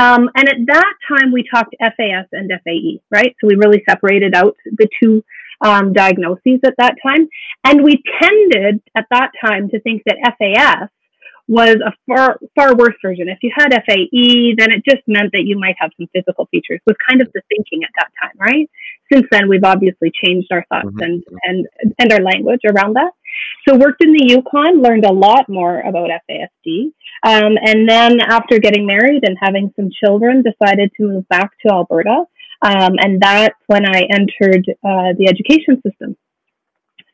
Um, 0.00 0.30
and 0.34 0.48
at 0.48 0.56
that 0.66 0.94
time, 1.08 1.32
we 1.32 1.44
talked 1.52 1.74
FAS 1.78 2.26
and 2.32 2.50
FAE, 2.64 3.02
right? 3.10 3.36
So 3.40 3.46
we 3.46 3.56
really 3.56 3.82
separated 3.88 4.34
out 4.34 4.56
the 4.64 4.88
two 5.02 5.22
um, 5.60 5.92
diagnoses 5.92 6.60
at 6.64 6.74
that 6.78 6.94
time. 7.06 7.28
And 7.64 7.84
we 7.84 8.02
tended 8.20 8.80
at 8.96 9.06
that 9.10 9.30
time 9.44 9.68
to 9.70 9.80
think 9.80 10.02
that 10.06 10.16
FAS 10.38 10.88
was 11.48 11.76
a 11.84 11.92
far 12.06 12.38
far 12.54 12.74
worse 12.74 12.94
version. 13.02 13.28
If 13.28 13.38
you 13.42 13.50
had 13.54 13.68
FAE, 13.70 14.54
then 14.56 14.70
it 14.70 14.84
just 14.88 15.02
meant 15.06 15.32
that 15.32 15.42
you 15.44 15.58
might 15.58 15.74
have 15.78 15.90
some 15.98 16.06
physical 16.14 16.46
features. 16.46 16.80
Was 16.86 16.96
kind 17.06 17.20
of 17.20 17.28
the 17.34 17.42
thinking 17.48 17.82
at 17.84 17.90
that 17.98 18.08
time, 18.20 18.36
right? 18.38 18.70
Since 19.12 19.26
then, 19.30 19.48
we've 19.48 19.64
obviously 19.64 20.10
changed 20.24 20.48
our 20.52 20.64
thoughts 20.70 20.86
Mhm. 20.94 21.04
and 21.04 21.24
and 21.42 21.66
and 21.98 22.12
our 22.12 22.20
language 22.20 22.60
around 22.64 22.94
that. 22.94 23.12
So 23.66 23.76
worked 23.76 24.02
in 24.02 24.12
the 24.12 24.24
Yukon, 24.28 24.82
learned 24.82 25.04
a 25.04 25.12
lot 25.12 25.48
more 25.48 25.80
about 25.80 26.10
FASD, 26.28 26.92
um, 27.22 27.56
and 27.62 27.88
then 27.88 28.20
after 28.20 28.58
getting 28.58 28.86
married 28.86 29.22
and 29.24 29.36
having 29.40 29.72
some 29.76 29.90
children, 30.04 30.42
decided 30.42 30.90
to 30.96 31.08
move 31.08 31.28
back 31.28 31.50
to 31.64 31.72
Alberta, 31.72 32.24
um, 32.62 32.94
and 32.98 33.20
that's 33.20 33.58
when 33.66 33.86
I 33.86 34.02
entered 34.10 34.64
uh, 34.84 35.14
the 35.18 35.26
education 35.28 35.80
system, 35.86 36.16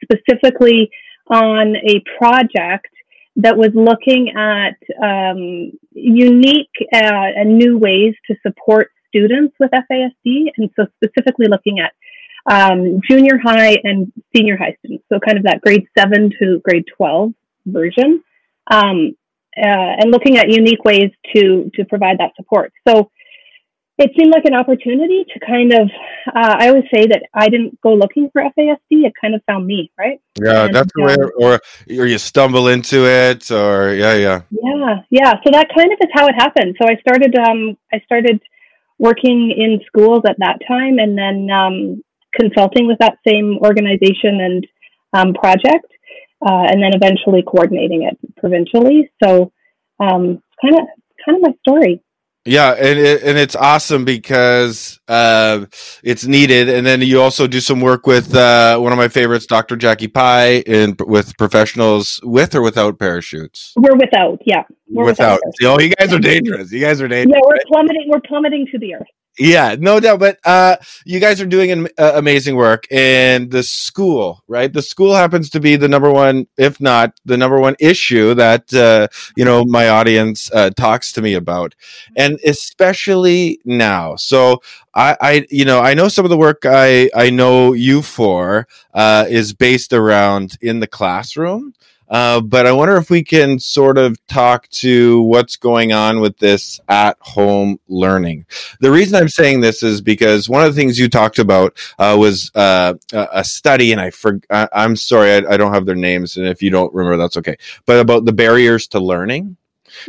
specifically 0.03 0.91
on 1.31 1.77
a 1.77 2.03
project 2.19 2.89
that 3.37 3.57
was 3.57 3.71
looking 3.75 4.35
at 4.37 4.77
um, 5.03 5.73
unique 5.93 6.75
uh, 6.93 7.29
and 7.37 7.57
new 7.57 7.79
ways 7.79 8.15
to 8.27 8.35
support 8.43 8.91
students 9.09 9.55
with 9.61 9.71
FASD, 9.71 10.47
and 10.57 10.71
so 10.77 10.87
specifically 11.03 11.47
looking 11.49 11.79
at 11.79 11.93
um, 12.51 13.01
junior 13.09 13.39
high 13.43 13.77
and 13.85 14.13
senior 14.35 14.57
high 14.57 14.77
students, 14.79 15.05
so 15.13 15.19
kind 15.21 15.39
of 15.39 15.45
that 15.45 15.61
grade 15.61 15.87
seven 15.97 16.31
to 16.41 16.61
grade 16.65 16.85
twelve 16.97 17.33
version, 17.67 18.23
um, 18.71 19.15
uh, 19.57 20.01
and 20.01 20.11
looking 20.11 20.39
at 20.39 20.49
unique 20.49 20.85
ways 20.85 21.11
to 21.35 21.71
to 21.75 21.85
provide 21.85 22.19
that 22.19 22.33
support. 22.37 22.73
So 22.87 23.11
it 23.99 24.13
seemed 24.17 24.33
like 24.33 24.45
an 24.45 24.55
opportunity 24.55 25.25
to 25.33 25.41
kind 25.45 25.73
of. 25.73 25.91
Uh, 26.29 26.55
I 26.59 26.69
always 26.69 26.85
say 26.95 27.07
that 27.07 27.23
I 27.35 27.49
didn't 27.49 27.81
go 27.81 27.95
looking 27.95 28.31
for 28.33 28.43
FASD; 28.43 28.79
it 28.91 29.13
kind 29.21 29.35
of 29.35 29.43
found 29.45 29.67
me, 29.67 29.91
right? 29.99 30.21
Yeah, 30.41 30.67
And, 30.67 30.75
that's 30.75 30.91
the 30.95 31.05
way, 31.05 31.15
um, 31.15 31.31
or 31.39 31.61
or 31.99 32.07
you 32.07 32.19
stumble 32.19 32.69
into 32.69 33.07
it, 33.07 33.51
or 33.51 33.95
yeah, 33.95 34.15
yeah. 34.15 34.43
Yeah, 34.51 35.03
yeah. 35.11 35.33
So 35.45 35.51
that 35.51 35.69
kind 35.77 35.93
of 35.93 35.99
is 36.01 36.11
how 36.15 36.27
it 36.29 36.35
happened. 36.37 36.77
So 36.81 36.89
I 36.89 36.97
started, 37.01 37.35
um, 37.37 37.77
I 37.93 38.01
started 38.05 38.41
working 38.99 39.51
in 39.51 39.81
schools 39.87 40.23
at 40.29 40.37
that 40.39 40.59
time, 40.67 40.99
and 40.99 41.19
then 41.19 41.51
um, 41.51 42.03
consulting 42.35 42.87
with 42.87 42.99
that 42.99 43.19
same 43.27 43.59
organization 43.63 44.41
and 44.41 44.67
um, 45.13 45.35
project, 45.35 45.87
uh, 46.47 46.67
and 46.71 46.83
then 46.83 46.93
eventually 46.95 47.43
coordinating 47.43 48.03
it 48.03 48.19
provincially. 48.37 49.11
So, 49.23 49.53
um, 50.01 50.43
kind 50.61 50.75
of, 50.75 50.87
kind 51.25 51.37
of 51.37 51.43
my 51.43 51.55
story. 51.61 52.03
Yeah, 52.49 52.73
and 52.73 52.99
it, 52.99 53.23
and 53.25 53.37
it's 53.37 53.55
awesome 53.55 54.07
because 54.07 54.99
uh, 55.07 55.67
it's 56.03 56.25
needed, 56.25 56.71
and 56.71 56.87
then 56.87 57.03
you 57.03 57.21
also 57.21 57.47
do 57.47 57.61
some 57.61 57.81
work 57.81 58.07
with 58.07 58.35
uh, 58.35 58.79
one 58.79 58.91
of 58.91 58.97
my 58.97 59.09
favorites, 59.09 59.45
Dr. 59.45 59.77
Jackie 59.77 60.09
Pei, 60.09 60.63
and 60.67 60.99
with 61.01 61.37
professionals 61.37 62.21
with 62.23 62.55
or 62.55 62.63
without 62.63 62.99
parachutes. 62.99 63.75
We're 63.77 63.97
without, 63.97 64.41
yeah, 64.47 64.63
we're 64.89 65.05
without, 65.05 65.41
without. 65.45 65.75
oh, 65.75 65.79
you 65.79 65.95
guys 65.95 66.11
are 66.11 66.19
dangerous. 66.19 66.73
You 66.73 66.81
guys 66.81 67.03
are 67.03 67.09
dangerous. 67.09 67.37
Yeah, 67.37 67.47
we're 67.47 67.59
plummeting. 67.67 68.07
We're 68.09 68.21
plummeting 68.21 68.67
to 68.73 68.79
the 68.79 68.95
earth. 68.95 69.09
Yeah, 69.39 69.77
no 69.79 70.01
doubt. 70.01 70.19
But 70.19 70.39
uh, 70.45 70.77
you 71.05 71.21
guys 71.21 71.41
are 71.41 71.47
doing 71.47 71.71
an, 71.71 71.89
uh, 71.97 72.13
amazing 72.17 72.57
work, 72.57 72.87
and 72.91 73.51
the 73.51 73.63
school, 73.63 74.43
right? 74.49 74.73
The 74.73 74.83
school 74.83 75.15
happens 75.15 75.49
to 75.51 75.61
be 75.61 75.77
the 75.77 75.89
number 75.89 76.11
one, 76.11 76.49
if 76.57 76.81
not 76.81 77.13
the 77.25 77.37
number 77.37 77.61
one 77.61 77.77
issue 77.79 78.35
that 78.35 78.73
uh, 78.75 79.07
you 79.37 79.45
know 79.45 79.65
my 79.65 79.89
audience 79.91 80.51
uh, 80.53 80.71
talks 80.71 81.13
to 81.13 81.23
me 81.23 81.35
about, 81.35 81.77
and 82.17 82.39
especially 82.45 83.61
now. 83.65 84.17
So 84.17 84.61
I, 84.95 85.17
I, 85.21 85.47
you 85.51 85.65
know, 85.65 85.81
I 85.81 85.95
know 85.95 86.09
some 86.09 86.25
of 86.25 86.31
the 86.31 86.37
work 86.37 86.63
I 86.65 87.09
I 87.15 87.31
know 87.31 87.75
you 87.75 88.03
for 88.03 88.67
uh, 88.93 89.27
is 89.29 89.53
based 89.53 89.93
around 89.93 90.59
in 90.61 90.81
the 90.81 90.89
classroom. 90.89 91.75
Uh, 92.09 92.41
but 92.41 92.67
I 92.67 92.73
wonder 92.73 92.97
if 92.97 93.11
we 93.11 93.23
can 93.23 93.59
sort 93.59 93.99
of 93.99 94.25
talk 94.27 94.69
to 94.69 95.23
what's 95.23 95.57
going 95.57 95.93
on 95.93 96.21
with 96.21 96.39
this 96.39 96.81
at 96.89 97.17
home 97.21 97.79
learning. 97.89 98.47
The 98.81 98.91
reason 98.91 99.21
I'm 99.21 99.29
saying 99.29 99.61
this 99.61 99.83
is 99.83 100.01
because 100.01 100.49
one 100.49 100.65
of 100.65 100.75
the 100.75 100.81
things 100.81 100.99
you 100.99 101.09
talked 101.09 101.39
about 101.39 101.77
uh, 101.99 102.17
was 102.19 102.51
uh, 102.55 102.95
a 103.13 103.45
study, 103.45 103.93
and 103.93 104.01
I 104.01 104.11
for, 104.11 104.41
I, 104.51 104.69
I'm 104.73 104.97
sorry, 104.97 105.33
I, 105.33 105.55
I 105.55 105.57
don't 105.57 105.75
have 105.75 105.87
their 105.87 105.95
names, 105.97 106.37
and 106.37 106.47
if 106.47 106.63
you 106.63 106.71
don't 106.71 106.93
remember, 106.95 107.17
that's 107.17 107.37
okay. 107.37 107.57
But 107.87 108.01
about 108.01 108.25
the 108.25 108.33
barriers 108.33 108.87
to 108.89 109.01
learning. 109.01 109.57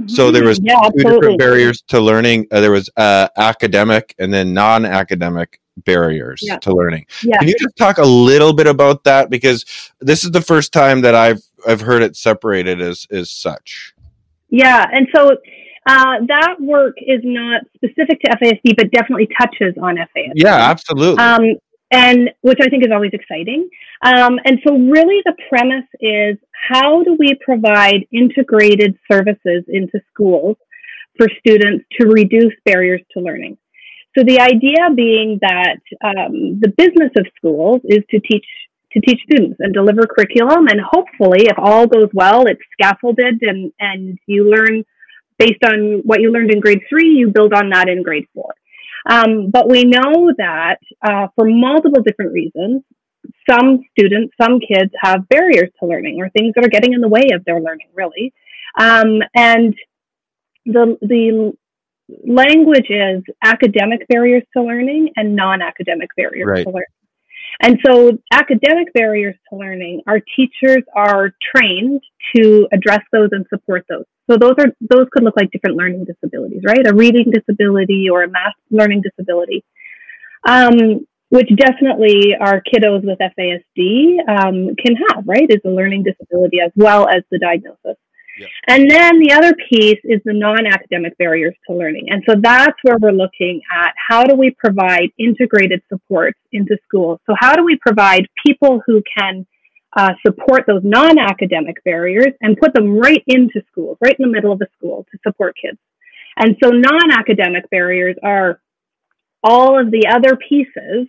So 0.07 0.29
there 0.29 0.43
was 0.43 0.59
yeah, 0.61 0.73
two 0.75 0.79
absolutely. 0.87 1.19
different 1.19 1.39
barriers 1.39 1.81
to 1.87 2.01
learning. 2.01 2.47
Uh, 2.51 2.59
there 2.59 2.71
was 2.71 2.89
uh, 2.97 3.29
academic 3.37 4.13
and 4.19 4.33
then 4.33 4.53
non-academic 4.53 5.61
barriers 5.77 6.41
Yeah. 6.43 6.57
to 6.59 6.73
learning. 6.73 7.05
Yeah. 7.23 7.37
Can 7.37 7.47
you 7.47 7.55
just 7.57 7.77
talk 7.77 7.97
a 7.97 8.05
little 8.05 8.53
bit 8.53 8.67
about 8.67 9.05
that 9.05 9.29
because 9.29 9.65
this 10.01 10.23
is 10.25 10.31
the 10.31 10.41
first 10.41 10.73
time 10.73 11.01
that 11.01 11.15
I've 11.15 11.41
I've 11.67 11.81
heard 11.81 12.01
it 12.01 12.15
separated 12.15 12.81
as 12.81 13.07
as 13.11 13.29
such. 13.29 13.93
Yeah, 14.49 14.85
and 14.91 15.07
so 15.15 15.37
uh, 15.85 16.17
that 16.27 16.55
work 16.59 16.95
is 16.97 17.21
not 17.23 17.63
specific 17.75 18.21
to 18.21 18.31
FASD, 18.37 18.75
but 18.77 18.91
definitely 18.91 19.27
touches 19.39 19.75
on 19.81 19.95
FASD. 19.95 20.33
Yeah, 20.35 20.55
absolutely. 20.55 21.23
Um, 21.23 21.43
and 21.91 22.29
which 22.41 22.59
I 22.61 22.67
think 22.69 22.85
is 22.85 22.91
always 22.93 23.11
exciting. 23.13 23.69
Um, 24.03 24.39
and 24.45 24.59
so, 24.65 24.77
really, 24.77 25.21
the 25.25 25.33
premise 25.49 25.87
is 25.99 26.37
how 26.51 27.03
do 27.03 27.15
we 27.17 27.37
provide 27.43 28.05
integrated 28.11 28.97
services 29.11 29.63
into 29.67 29.99
schools 30.13 30.57
for 31.17 31.27
students 31.39 31.85
to 31.99 32.07
reduce 32.07 32.53
barriers 32.65 33.01
to 33.13 33.21
learning? 33.21 33.57
So, 34.17 34.23
the 34.23 34.39
idea 34.39 34.93
being 34.95 35.39
that 35.41 35.79
um, 36.03 36.59
the 36.59 36.71
business 36.77 37.11
of 37.17 37.25
schools 37.35 37.81
is 37.85 38.03
to 38.11 38.19
teach 38.19 38.45
to 38.93 38.99
teach 39.01 39.21
students 39.23 39.57
and 39.59 39.73
deliver 39.73 40.07
curriculum, 40.07 40.67
and 40.67 40.79
hopefully, 40.81 41.45
if 41.45 41.57
all 41.57 41.85
goes 41.87 42.09
well, 42.13 42.45
it's 42.47 42.61
scaffolded 42.73 43.41
and 43.41 43.71
and 43.79 44.17
you 44.25 44.49
learn 44.49 44.83
based 45.37 45.63
on 45.63 46.01
what 46.03 46.21
you 46.21 46.31
learned 46.31 46.51
in 46.51 46.59
grade 46.59 46.81
three, 46.89 47.09
you 47.09 47.29
build 47.29 47.53
on 47.53 47.69
that 47.69 47.87
in 47.87 48.03
grade 48.03 48.27
four. 48.33 48.53
Um, 49.09 49.49
but 49.49 49.69
we 49.69 49.85
know 49.85 50.33
that 50.37 50.79
uh, 51.01 51.27
for 51.35 51.45
multiple 51.47 52.03
different 52.03 52.33
reasons, 52.33 52.83
some 53.49 53.79
students, 53.97 54.33
some 54.39 54.59
kids 54.59 54.91
have 55.01 55.27
barriers 55.29 55.69
to 55.79 55.87
learning 55.87 56.21
or 56.21 56.29
things 56.29 56.53
that 56.55 56.65
are 56.65 56.69
getting 56.69 56.93
in 56.93 57.01
the 57.01 57.07
way 57.07 57.29
of 57.33 57.45
their 57.45 57.61
learning, 57.61 57.87
really. 57.93 58.33
Um, 58.77 59.21
and 59.35 59.73
the, 60.65 60.97
the 61.01 61.53
language 62.25 62.87
is 62.89 63.23
academic 63.43 64.07
barriers 64.07 64.43
to 64.55 64.63
learning 64.63 65.11
and 65.15 65.35
non 65.35 65.61
academic 65.61 66.09
barriers 66.15 66.47
Right. 66.47 66.63
to 66.63 66.69
learning. 66.69 66.85
And 67.61 67.77
so, 67.85 68.17
academic 68.31 68.93
barriers 68.93 69.35
to 69.49 69.57
learning, 69.57 70.01
our 70.07 70.19
teachers 70.35 70.83
are 70.95 71.31
trained 71.55 72.01
to 72.35 72.67
address 72.71 73.01
those 73.11 73.29
and 73.33 73.45
support 73.49 73.85
those. 73.89 74.05
So 74.29 74.37
those 74.37 74.53
are 74.59 74.67
those 74.79 75.07
could 75.11 75.23
look 75.23 75.35
like 75.35 75.51
different 75.51 75.75
learning 75.75 76.05
disabilities, 76.05 76.61
right? 76.65 76.85
A 76.87 76.93
reading 76.93 77.31
disability 77.33 78.07
or 78.09 78.23
a 78.23 78.29
math 78.29 78.53
learning 78.69 79.01
disability, 79.01 79.65
um, 80.47 81.05
which 81.29 81.49
definitely 81.57 82.35
our 82.39 82.61
kiddos 82.61 83.03
with 83.03 83.17
FASD 83.19 84.19
um, 84.29 84.75
can 84.75 84.95
have, 85.09 85.27
right? 85.27 85.47
Is 85.49 85.61
a 85.65 85.69
learning 85.69 86.03
disability 86.03 86.59
as 86.63 86.71
well 86.75 87.09
as 87.09 87.23
the 87.31 87.39
diagnosis. 87.39 87.97
Yeah. 88.39 88.47
And 88.67 88.89
then 88.89 89.19
the 89.19 89.33
other 89.33 89.53
piece 89.69 89.99
is 90.03 90.21
the 90.25 90.33
non-academic 90.33 91.17
barriers 91.17 91.55
to 91.67 91.75
learning. 91.75 92.07
And 92.09 92.23
so 92.27 92.35
that's 92.41 92.77
where 92.83 92.97
we're 92.99 93.11
looking 93.11 93.61
at 93.75 93.93
how 93.95 94.23
do 94.23 94.35
we 94.35 94.55
provide 94.57 95.09
integrated 95.17 95.81
supports 95.89 96.39
into 96.51 96.77
schools? 96.87 97.19
So 97.27 97.35
how 97.37 97.55
do 97.55 97.63
we 97.63 97.77
provide 97.77 98.27
people 98.45 98.81
who 98.85 99.03
can 99.17 99.45
uh, 99.97 100.13
support 100.25 100.65
those 100.67 100.81
non-academic 100.83 101.83
barriers 101.83 102.33
and 102.41 102.57
put 102.57 102.73
them 102.73 102.97
right 102.97 103.23
into 103.27 103.61
schools, 103.71 103.97
right 104.01 104.15
in 104.17 104.23
the 104.23 104.31
middle 104.31 104.51
of 104.51 104.59
the 104.59 104.67
school 104.77 105.05
to 105.11 105.17
support 105.25 105.55
kids. 105.61 105.79
And 106.37 106.55
so 106.63 106.69
non-academic 106.69 107.69
barriers 107.69 108.15
are 108.23 108.61
all 109.43 109.79
of 109.79 109.91
the 109.91 110.07
other 110.07 110.37
pieces, 110.47 111.07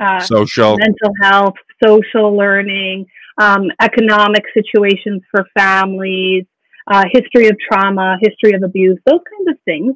uh, 0.00 0.20
Social. 0.20 0.76
mental 0.78 1.10
health, 1.20 1.54
social 1.84 2.36
learning, 2.36 3.06
um, 3.38 3.70
economic 3.80 4.44
situations 4.54 5.22
for 5.30 5.46
families, 5.56 6.44
uh, 6.90 7.04
history 7.12 7.48
of 7.48 7.56
trauma, 7.58 8.16
history 8.20 8.54
of 8.54 8.62
abuse, 8.62 8.98
those 9.06 9.20
kinds 9.30 9.48
of 9.48 9.56
things 9.64 9.94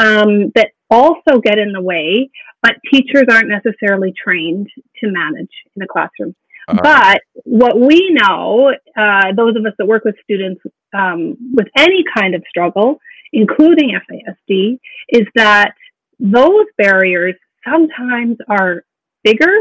um, 0.00 0.52
that 0.54 0.70
also 0.90 1.40
get 1.42 1.58
in 1.58 1.72
the 1.72 1.80
way, 1.80 2.30
but 2.62 2.76
teachers 2.92 3.24
aren't 3.30 3.48
necessarily 3.48 4.12
trained 4.12 4.68
to 5.02 5.10
manage 5.10 5.50
in 5.76 5.80
the 5.80 5.86
classroom. 5.86 6.34
Uh-huh. 6.68 6.80
But 6.82 7.20
what 7.44 7.78
we 7.80 8.10
know, 8.10 8.72
uh, 8.96 9.32
those 9.36 9.56
of 9.56 9.64
us 9.64 9.72
that 9.78 9.86
work 9.86 10.04
with 10.04 10.16
students 10.22 10.60
um, 10.94 11.36
with 11.54 11.68
any 11.76 12.04
kind 12.14 12.34
of 12.34 12.42
struggle, 12.48 12.98
including 13.32 13.98
FASD, 14.10 14.78
is 15.08 15.26
that 15.34 15.72
those 16.18 16.66
barriers 16.76 17.34
sometimes 17.66 18.36
are 18.48 18.84
bigger 19.24 19.54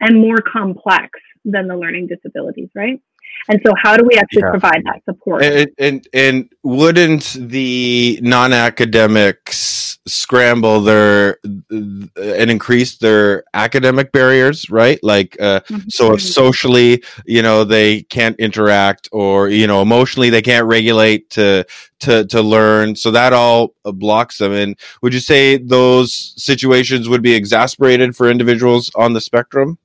and 0.00 0.20
more 0.20 0.38
complex 0.38 1.10
than 1.44 1.68
the 1.68 1.76
learning 1.76 2.08
disabilities, 2.08 2.68
right? 2.74 3.00
And 3.48 3.60
so, 3.64 3.72
how 3.82 3.96
do 3.96 4.04
we 4.08 4.16
actually 4.16 4.42
yeah. 4.42 4.50
provide 4.50 4.82
that 4.84 5.02
support? 5.04 5.42
And, 5.42 5.70
and, 5.78 6.08
and 6.12 6.52
wouldn't 6.62 7.36
the 7.38 8.20
non 8.22 8.52
academics 8.52 9.98
scramble 10.06 10.80
their 10.80 11.38
and 11.70 12.50
increase 12.50 12.96
their 12.98 13.44
academic 13.54 14.12
barriers, 14.12 14.68
right? 14.70 14.98
Like, 15.02 15.36
uh, 15.40 15.60
mm-hmm. 15.60 15.88
so 15.88 16.14
if 16.14 16.22
socially, 16.22 17.02
you 17.26 17.42
know, 17.42 17.64
they 17.64 18.02
can't 18.02 18.38
interact, 18.38 19.08
or 19.12 19.48
you 19.48 19.66
know, 19.66 19.82
emotionally 19.82 20.30
they 20.30 20.42
can't 20.42 20.66
regulate 20.66 21.30
to 21.30 21.64
to 22.00 22.26
to 22.26 22.42
learn, 22.42 22.96
so 22.96 23.10
that 23.10 23.32
all 23.32 23.74
blocks 23.84 24.38
them. 24.38 24.52
And 24.52 24.78
would 25.02 25.14
you 25.14 25.20
say 25.20 25.56
those 25.56 26.34
situations 26.36 27.08
would 27.08 27.22
be 27.22 27.34
exasperated 27.34 28.16
for 28.16 28.30
individuals 28.30 28.90
on 28.94 29.12
the 29.12 29.20
spectrum? 29.20 29.78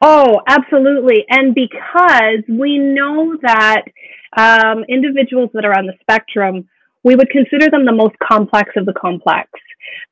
Oh, 0.00 0.40
absolutely. 0.46 1.24
And 1.28 1.54
because 1.54 2.42
we 2.48 2.78
know 2.78 3.36
that 3.42 3.82
um, 4.36 4.84
individuals 4.88 5.50
that 5.54 5.64
are 5.64 5.76
on 5.76 5.86
the 5.86 5.94
spectrum, 6.00 6.68
we 7.04 7.16
would 7.16 7.28
consider 7.30 7.70
them 7.70 7.84
the 7.84 7.92
most 7.92 8.14
complex 8.22 8.70
of 8.76 8.86
the 8.86 8.94
complex 8.94 9.50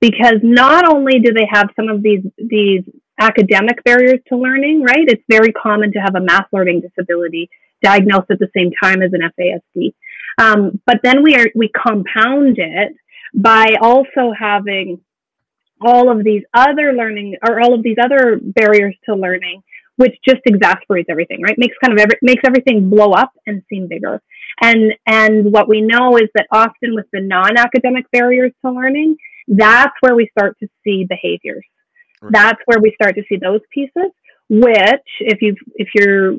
because 0.01 0.37
not 0.43 0.87
only 0.93 1.21
do 1.21 1.33
they 1.33 1.47
have 1.51 1.69
some 1.77 1.89
of 1.89 2.03
these 2.03 2.25
these 2.39 2.83
academic 3.21 3.83
barriers 3.85 4.21
to 4.29 4.37
learning, 4.37 4.83
right? 4.83 5.07
It's 5.09 5.23
very 5.29 5.53
common 5.53 5.93
to 5.93 5.99
have 5.99 6.15
a 6.15 6.21
math 6.21 6.47
learning 6.53 6.83
disability 6.83 7.51
diagnosed 7.83 8.31
at 8.31 8.39
the 8.39 8.49
same 8.57 8.71
time 8.83 9.03
as 9.03 9.13
an 9.13 9.21
FASD. 9.39 9.95
Um, 10.39 10.81
but 10.87 11.01
then 11.03 11.23
we 11.23 11.35
are 11.35 11.49
we 11.55 11.69
compound 11.69 12.59
it 12.59 12.95
by 13.35 13.75
also 13.81 14.33
having 14.39 15.01
all 15.81 16.11
of 16.11 16.25
these 16.25 16.43
other 16.55 16.93
learning 16.93 17.37
or 17.47 17.61
all 17.61 17.75
of 17.75 17.83
these 17.83 17.97
other 18.03 18.41
barriers 18.43 18.97
to 19.07 19.15
learning 19.15 19.63
which 19.99 20.15
just 20.27 20.41
exasperates 20.47 21.09
everything, 21.11 21.43
right? 21.43 21.59
Makes 21.59 21.75
kind 21.85 21.93
of 21.93 21.99
every, 21.99 22.19
makes 22.23 22.43
everything 22.47 22.89
blow 22.89 23.11
up 23.11 23.33
and 23.47 23.63
seem 23.69 23.89
bigger. 23.89 24.23
And 24.63 24.95
and 25.07 25.53
what 25.53 25.69
we 25.69 25.81
know 25.81 26.17
is 26.17 26.29
that 26.35 26.47
often 26.53 26.95
with 26.95 27.07
the 27.13 27.21
non-academic 27.21 28.11
barriers 28.13 28.53
to 28.65 28.71
learning, 28.71 29.17
that's 29.49 29.95
where 30.01 30.15
we 30.15 30.31
start 30.31 30.57
to 30.61 30.69
see 30.85 31.05
behaviors. 31.09 31.65
Right. 32.23 32.33
That's 32.33 32.61
where 32.67 32.81
we 32.81 32.93
start 32.95 33.17
to 33.17 33.23
see 33.29 33.37
those 33.37 33.61
pieces. 33.73 34.11
Which, 34.49 35.09
if 35.21 35.43
you 35.43 35.57
if 35.75 35.89
you're 35.95 36.37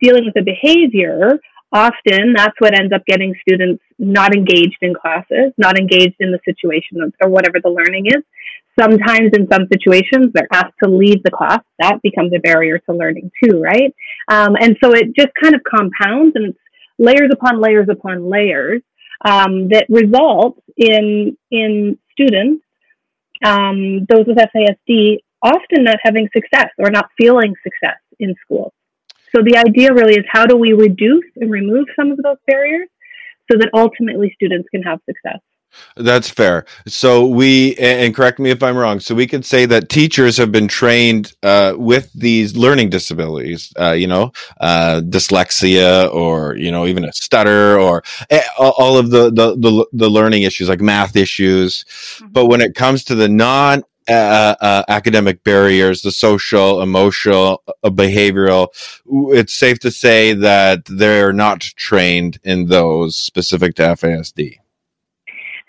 dealing 0.00 0.26
with 0.26 0.36
a 0.36 0.44
behavior, 0.44 1.40
often 1.72 2.32
that's 2.34 2.54
what 2.58 2.78
ends 2.78 2.92
up 2.92 3.04
getting 3.06 3.34
students 3.40 3.82
not 3.98 4.34
engaged 4.34 4.78
in 4.82 4.94
classes, 4.94 5.52
not 5.58 5.78
engaged 5.78 6.16
in 6.20 6.32
the 6.32 6.38
situation 6.44 6.98
or 7.20 7.28
whatever 7.28 7.58
the 7.62 7.70
learning 7.70 8.06
is. 8.06 8.22
Sometimes 8.78 9.30
in 9.32 9.48
some 9.50 9.66
situations, 9.72 10.28
they're 10.32 10.48
asked 10.52 10.74
to 10.82 10.90
leave 10.90 11.22
the 11.22 11.30
class. 11.30 11.60
That 11.78 12.02
becomes 12.02 12.32
a 12.34 12.40
barrier 12.40 12.78
to 12.78 12.94
learning 12.94 13.30
too, 13.42 13.60
right? 13.60 13.94
Um, 14.28 14.54
and 14.60 14.76
so 14.82 14.92
it 14.92 15.16
just 15.16 15.30
kind 15.40 15.54
of 15.54 15.62
compounds 15.64 16.36
and 16.36 16.48
it's 16.48 16.58
layers 16.98 17.30
upon 17.32 17.60
layers 17.60 17.88
upon 17.90 18.28
layers 18.28 18.82
um, 19.24 19.68
that 19.68 19.86
results 19.88 20.60
in, 20.76 21.36
in 21.50 21.98
students, 22.12 22.62
um, 23.44 24.06
those 24.08 24.26
with 24.26 24.36
FASD, 24.36 25.18
often 25.42 25.84
not 25.84 25.96
having 26.02 26.28
success 26.34 26.68
or 26.78 26.90
not 26.90 27.08
feeling 27.18 27.54
success 27.62 27.98
in 28.18 28.34
school. 28.44 28.72
So 29.36 29.42
the 29.42 29.58
idea 29.58 29.92
really 29.92 30.14
is 30.14 30.24
how 30.30 30.46
do 30.46 30.56
we 30.56 30.72
reduce 30.72 31.26
and 31.36 31.50
remove 31.50 31.86
some 31.94 32.10
of 32.10 32.16
those 32.22 32.38
barriers 32.46 32.88
so 33.50 33.58
that 33.58 33.68
ultimately 33.74 34.32
students 34.34 34.66
can 34.70 34.82
have 34.82 34.98
success. 35.04 35.40
That's 35.96 36.30
fair. 36.30 36.64
So 36.86 37.26
we, 37.26 37.76
and 37.76 38.14
correct 38.14 38.38
me 38.38 38.48
if 38.48 38.62
I'm 38.62 38.78
wrong. 38.78 38.98
So 38.98 39.14
we 39.14 39.26
could 39.26 39.44
say 39.44 39.66
that 39.66 39.90
teachers 39.90 40.38
have 40.38 40.50
been 40.50 40.68
trained 40.68 41.34
uh, 41.42 41.74
with 41.76 42.10
these 42.14 42.56
learning 42.56 42.88
disabilities. 42.88 43.74
Uh, 43.78 43.90
you 43.92 44.06
know, 44.06 44.32
uh, 44.58 45.02
dyslexia, 45.04 46.10
or 46.14 46.56
you 46.56 46.70
know, 46.70 46.86
even 46.86 47.04
a 47.04 47.12
stutter, 47.12 47.78
or 47.78 48.02
eh, 48.30 48.42
all 48.58 48.96
of 48.96 49.10
the 49.10 49.24
the 49.24 49.54
the, 49.56 49.86
the 49.92 50.08
learning 50.08 50.44
issues 50.44 50.70
like 50.70 50.80
math 50.80 51.14
issues. 51.14 51.84
Mm-hmm. 51.84 52.28
But 52.28 52.46
when 52.46 52.62
it 52.62 52.74
comes 52.74 53.04
to 53.04 53.14
the 53.14 53.28
non 53.28 53.82
uh, 54.08 54.54
uh, 54.60 54.82
academic 54.88 55.42
barriers, 55.42 56.02
the 56.02 56.12
social, 56.12 56.80
emotional, 56.80 57.62
uh, 57.66 57.90
behavioral, 57.90 58.68
it's 59.34 59.52
safe 59.52 59.80
to 59.80 59.90
say 59.90 60.32
that 60.32 60.84
they're 60.86 61.32
not 61.32 61.60
trained 61.60 62.38
in 62.44 62.66
those 62.66 63.16
specific 63.16 63.74
to 63.74 63.82
FASD. 63.82 64.58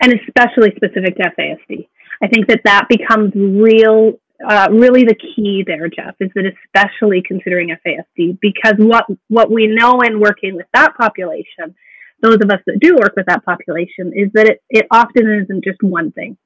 And 0.00 0.12
especially 0.12 0.72
specific 0.76 1.16
to 1.16 1.32
FASD. 1.36 1.88
I 2.22 2.28
think 2.28 2.46
that 2.48 2.60
that 2.64 2.86
becomes 2.88 3.32
real, 3.34 4.20
uh, 4.48 4.68
really 4.70 5.04
the 5.04 5.16
key 5.16 5.64
there, 5.66 5.88
Jeff, 5.88 6.14
is 6.20 6.30
that 6.34 6.44
especially 6.46 7.22
considering 7.26 7.74
FASD, 7.84 8.38
because 8.40 8.74
what, 8.78 9.06
what 9.28 9.50
we 9.50 9.66
know 9.66 10.00
in 10.02 10.20
working 10.20 10.54
with 10.54 10.66
that 10.74 10.96
population, 10.96 11.74
those 12.22 12.36
of 12.36 12.50
us 12.50 12.60
that 12.66 12.78
do 12.80 12.94
work 12.94 13.14
with 13.16 13.26
that 13.26 13.44
population, 13.44 14.12
is 14.14 14.30
that 14.34 14.46
it, 14.46 14.62
it 14.70 14.86
often 14.92 15.28
isn't 15.42 15.64
just 15.64 15.82
one 15.82 16.12
thing 16.12 16.36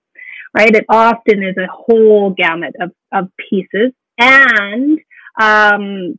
right? 0.54 0.74
It 0.74 0.84
often 0.88 1.42
is 1.42 1.56
a 1.56 1.66
whole 1.70 2.30
gamut 2.30 2.74
of, 2.80 2.92
of 3.12 3.28
pieces. 3.50 3.92
And 4.18 4.98
um, 5.40 6.18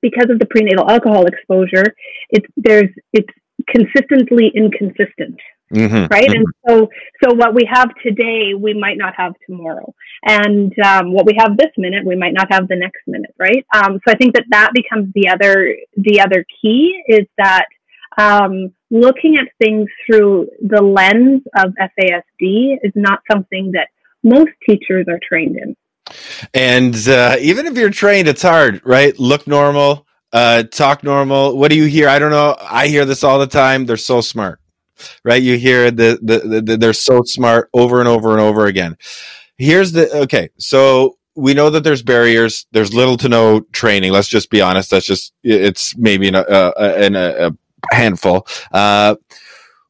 because 0.00 0.30
of 0.30 0.38
the 0.38 0.46
prenatal 0.46 0.88
alcohol 0.88 1.26
exposure, 1.26 1.94
it's 2.30 2.46
there's 2.56 2.90
it's 3.12 3.32
consistently 3.68 4.52
inconsistent. 4.54 5.40
Mm-hmm. 5.72 6.06
Right. 6.12 6.28
Mm-hmm. 6.28 6.36
And 6.36 6.46
so, 6.68 6.88
so 7.22 7.34
what 7.34 7.52
we 7.54 7.68
have 7.68 7.88
today, 8.00 8.54
we 8.56 8.72
might 8.72 8.96
not 8.96 9.14
have 9.16 9.34
tomorrow. 9.46 9.92
And 10.24 10.72
um, 10.78 11.12
what 11.12 11.26
we 11.26 11.34
have 11.38 11.56
this 11.56 11.72
minute, 11.76 12.04
we 12.04 12.14
might 12.14 12.34
not 12.34 12.46
have 12.52 12.68
the 12.68 12.76
next 12.76 13.00
minute. 13.08 13.34
Right. 13.36 13.66
Um, 13.74 13.98
so 14.06 14.14
I 14.14 14.16
think 14.16 14.34
that 14.34 14.44
that 14.50 14.70
becomes 14.74 15.12
the 15.14 15.28
other, 15.28 15.74
the 15.96 16.20
other 16.20 16.44
key 16.62 17.02
is 17.08 17.26
that 17.38 17.66
um, 18.16 18.72
looking 18.90 19.36
at 19.36 19.48
things 19.62 19.88
through 20.06 20.48
the 20.60 20.82
lens 20.82 21.42
of 21.56 21.74
FASD 21.74 22.78
is 22.82 22.92
not 22.94 23.20
something 23.30 23.72
that 23.72 23.88
most 24.22 24.50
teachers 24.68 25.06
are 25.08 25.20
trained 25.26 25.56
in. 25.56 25.76
And 26.54 26.96
uh, 27.08 27.36
even 27.40 27.66
if 27.66 27.76
you're 27.76 27.90
trained, 27.90 28.28
it's 28.28 28.42
hard, 28.42 28.80
right? 28.84 29.18
Look 29.18 29.46
normal, 29.46 30.06
uh, 30.32 30.64
talk 30.64 31.02
normal. 31.02 31.56
What 31.56 31.70
do 31.70 31.76
you 31.76 31.84
hear? 31.84 32.08
I 32.08 32.18
don't 32.18 32.30
know. 32.30 32.56
I 32.60 32.88
hear 32.88 33.04
this 33.04 33.24
all 33.24 33.38
the 33.38 33.46
time. 33.46 33.86
They're 33.86 33.96
so 33.96 34.20
smart, 34.20 34.60
right? 35.24 35.42
You 35.42 35.58
hear 35.58 35.90
the, 35.90 36.18
the, 36.22 36.38
the, 36.38 36.60
the 36.60 36.76
they're 36.76 36.92
so 36.92 37.22
smart 37.24 37.68
over 37.74 37.98
and 37.98 38.08
over 38.08 38.32
and 38.32 38.40
over 38.40 38.66
again. 38.66 38.96
Here's 39.58 39.92
the 39.92 40.14
okay. 40.22 40.50
So 40.58 41.18
we 41.34 41.54
know 41.54 41.70
that 41.70 41.82
there's 41.84 42.02
barriers. 42.02 42.66
There's 42.72 42.94
little 42.94 43.16
to 43.18 43.28
no 43.28 43.60
training. 43.72 44.12
Let's 44.12 44.28
just 44.28 44.50
be 44.50 44.60
honest. 44.60 44.90
That's 44.90 45.06
just 45.06 45.32
it's 45.42 45.96
maybe 45.96 46.28
in 46.28 46.34
a, 46.34 46.44
a, 46.48 46.72
a, 46.76 47.46
a 47.46 47.56
handful. 47.92 48.46
Uh, 48.72 49.16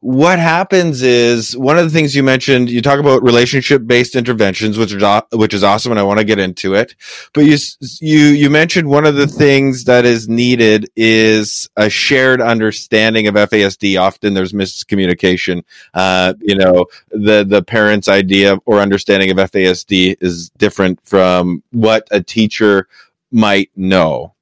what 0.07 0.39
happens 0.39 1.03
is 1.03 1.57
one 1.57 1.77
of 1.77 1.83
the 1.83 1.91
things 1.91 2.15
you 2.15 2.23
mentioned 2.23 2.71
you 2.71 2.81
talk 2.81 3.01
about 3.01 3.25
relationship 3.25 3.87
based 3.87 4.15
interventions 4.15 4.79
which 4.79 4.93
is 4.93 5.03
which 5.33 5.53
is 5.53 5.65
awesome 5.65 5.91
and 5.91 5.99
I 5.99 6.05
want 6.05 6.21
to 6.21 6.25
get 6.25 6.39
into 6.39 6.75
it. 6.75 6.95
But 7.33 7.45
you 7.45 7.57
you 8.01 8.27
you 8.27 8.49
mentioned 8.49 8.89
one 8.89 9.05
of 9.05 9.17
the 9.17 9.27
things 9.27 9.83
that 9.85 10.05
is 10.05 10.29
needed 10.29 10.89
is 10.95 11.69
a 11.77 11.91
shared 11.91 12.41
understanding 12.41 13.27
of 13.27 13.35
FASD 13.35 14.01
often 14.01 14.35
there's 14.35 14.53
miscommunication. 14.53 15.65
Uh, 15.93 16.35
you 16.41 16.55
know 16.55 16.87
the 17.11 17.45
the 17.45 17.63
parents 17.63 18.07
idea 18.07 18.59
or 18.65 18.79
understanding 18.79 19.31
of 19.33 19.39
FASD 19.39 20.19
is 20.21 20.51
different 20.51 21.01
from 21.05 21.65
what 21.73 22.07
a 22.13 22.23
teacher 22.23 22.87
might 23.33 23.71
know. 23.75 24.35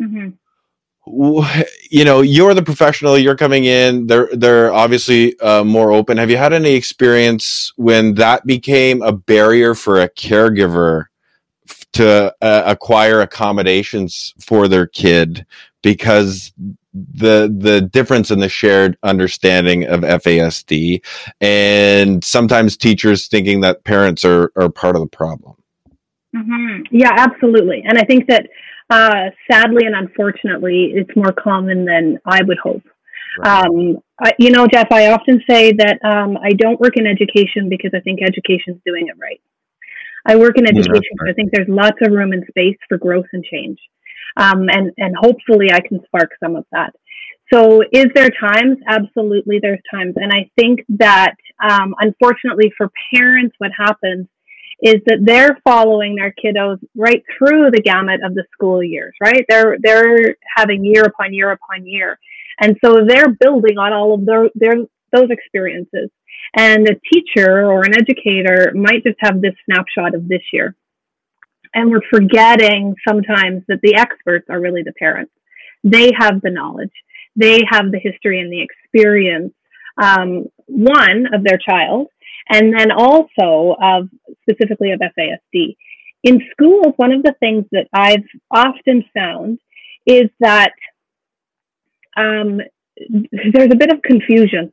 Mm-hmm 0.00 0.30
you 1.06 2.04
know 2.04 2.20
you're 2.20 2.54
the 2.54 2.62
professional 2.62 3.18
you're 3.18 3.36
coming 3.36 3.64
in 3.64 4.06
they're 4.06 4.28
they're 4.34 4.72
obviously 4.72 5.38
uh, 5.40 5.64
more 5.64 5.90
open. 5.92 6.16
Have 6.16 6.30
you 6.30 6.36
had 6.36 6.52
any 6.52 6.74
experience 6.74 7.72
when 7.76 8.14
that 8.14 8.46
became 8.46 9.02
a 9.02 9.12
barrier 9.12 9.74
for 9.74 10.00
a 10.00 10.08
caregiver 10.08 11.06
to 11.94 12.34
uh, 12.40 12.62
acquire 12.66 13.20
accommodations 13.20 14.32
for 14.40 14.68
their 14.68 14.86
kid 14.86 15.44
because 15.82 16.52
the 16.94 17.52
the 17.58 17.80
difference 17.80 18.30
in 18.30 18.38
the 18.38 18.48
shared 18.48 18.96
understanding 19.02 19.84
of 19.84 20.00
FASD 20.00 21.04
and 21.40 22.22
sometimes 22.22 22.76
teachers 22.76 23.26
thinking 23.26 23.60
that 23.62 23.82
parents 23.82 24.24
are 24.24 24.52
are 24.54 24.68
part 24.68 24.94
of 24.94 25.02
the 25.02 25.08
problem? 25.08 25.56
Mm-hmm. 26.36 26.82
yeah 26.92 27.12
absolutely. 27.16 27.82
And 27.86 27.98
i 27.98 28.04
think 28.04 28.28
that 28.28 28.46
uh, 28.92 29.30
sadly 29.50 29.86
and 29.86 29.94
unfortunately, 29.94 30.92
it's 30.94 31.16
more 31.16 31.32
common 31.32 31.86
than 31.86 32.18
I 32.26 32.42
would 32.42 32.58
hope. 32.58 32.82
Right. 33.38 33.64
Um, 33.64 33.96
I, 34.22 34.32
you 34.38 34.50
know, 34.50 34.66
Jeff, 34.66 34.88
I 34.92 35.12
often 35.12 35.42
say 35.48 35.72
that 35.72 35.98
um, 36.04 36.36
I 36.36 36.50
don't 36.50 36.78
work 36.78 36.96
in 36.96 37.06
education 37.06 37.70
because 37.70 37.92
I 37.94 38.00
think 38.00 38.20
education's 38.22 38.82
doing 38.84 39.08
it 39.08 39.16
right. 39.18 39.40
I 40.26 40.36
work 40.36 40.58
in 40.58 40.66
education 40.66 41.10
because 41.12 41.30
I 41.30 41.32
think 41.32 41.50
there's 41.52 41.68
lots 41.68 41.96
of 42.02 42.12
room 42.12 42.32
and 42.32 42.44
space 42.48 42.76
for 42.88 42.98
growth 42.98 43.26
and 43.32 43.42
change. 43.42 43.78
Um, 44.36 44.68
and, 44.68 44.92
and 44.98 45.16
hopefully 45.16 45.72
I 45.72 45.80
can 45.80 46.00
spark 46.04 46.30
some 46.42 46.54
of 46.54 46.66
that. 46.72 46.94
So, 47.52 47.82
is 47.92 48.06
there 48.14 48.30
times? 48.30 48.78
Absolutely, 48.86 49.58
there's 49.60 49.80
times. 49.90 50.14
And 50.16 50.32
I 50.32 50.50
think 50.58 50.80
that 50.90 51.34
um, 51.62 51.94
unfortunately 51.98 52.72
for 52.76 52.90
parents, 53.14 53.54
what 53.58 53.70
happens 53.76 54.28
is 54.82 54.96
that 55.06 55.20
they're 55.24 55.56
following 55.62 56.16
their 56.16 56.34
kiddos 56.44 56.78
right 56.96 57.22
through 57.38 57.70
the 57.70 57.80
gamut 57.80 58.20
of 58.24 58.34
the 58.34 58.44
school 58.52 58.82
years, 58.82 59.14
right? 59.22 59.44
They're 59.48 59.76
they're 59.80 60.34
having 60.56 60.84
year 60.84 61.04
upon 61.04 61.32
year 61.32 61.52
upon 61.52 61.86
year, 61.86 62.18
and 62.60 62.76
so 62.84 62.98
they're 63.06 63.30
building 63.40 63.78
on 63.78 63.92
all 63.92 64.14
of 64.14 64.26
their, 64.26 64.48
their 64.56 64.74
those 65.12 65.30
experiences. 65.30 66.10
And 66.56 66.86
a 66.88 67.00
teacher 67.12 67.64
or 67.64 67.82
an 67.82 67.94
educator 67.94 68.72
might 68.74 69.04
just 69.04 69.16
have 69.20 69.40
this 69.40 69.54
snapshot 69.64 70.16
of 70.16 70.28
this 70.28 70.42
year, 70.52 70.74
and 71.72 71.90
we're 71.90 72.00
forgetting 72.10 72.96
sometimes 73.06 73.62
that 73.68 73.78
the 73.82 73.94
experts 73.94 74.46
are 74.50 74.60
really 74.60 74.82
the 74.82 74.92
parents. 74.98 75.32
They 75.84 76.10
have 76.18 76.42
the 76.42 76.50
knowledge, 76.50 76.92
they 77.36 77.60
have 77.70 77.92
the 77.92 78.00
history 78.00 78.40
and 78.40 78.52
the 78.52 78.62
experience. 78.62 79.54
Um, 80.02 80.46
one 80.66 81.26
of 81.34 81.44
their 81.44 81.58
child, 81.58 82.08
and 82.52 82.72
then 82.78 82.90
also 82.92 83.76
of 83.82 84.08
specifically 84.42 84.92
of 84.92 85.00
FASD. 85.00 85.76
In 86.22 86.40
schools, 86.52 86.94
one 86.96 87.12
of 87.12 87.22
the 87.22 87.34
things 87.40 87.64
that 87.72 87.88
I've 87.92 88.28
often 88.50 89.04
found 89.14 89.58
is 90.06 90.30
that 90.40 90.72
um, 92.16 92.60
there's 93.08 93.72
a 93.72 93.76
bit 93.76 93.90
of 93.90 94.02
confusion. 94.02 94.72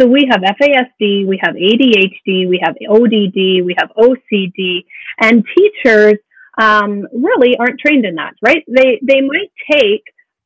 So 0.00 0.06
we 0.06 0.28
have 0.30 0.40
FASD, 0.40 1.26
we 1.26 1.38
have 1.42 1.54
ADHD, 1.54 2.48
we 2.48 2.60
have 2.62 2.76
ODD, 2.88 3.64
we 3.64 3.76
have 3.78 3.90
OCD, 3.96 4.84
and 5.20 5.44
teachers 5.56 6.14
um, 6.56 7.06
really 7.12 7.56
aren't 7.58 7.80
trained 7.80 8.04
in 8.04 8.14
that, 8.14 8.34
right? 8.42 8.64
They 8.68 9.00
they 9.02 9.20
might 9.20 9.50
take 9.70 10.02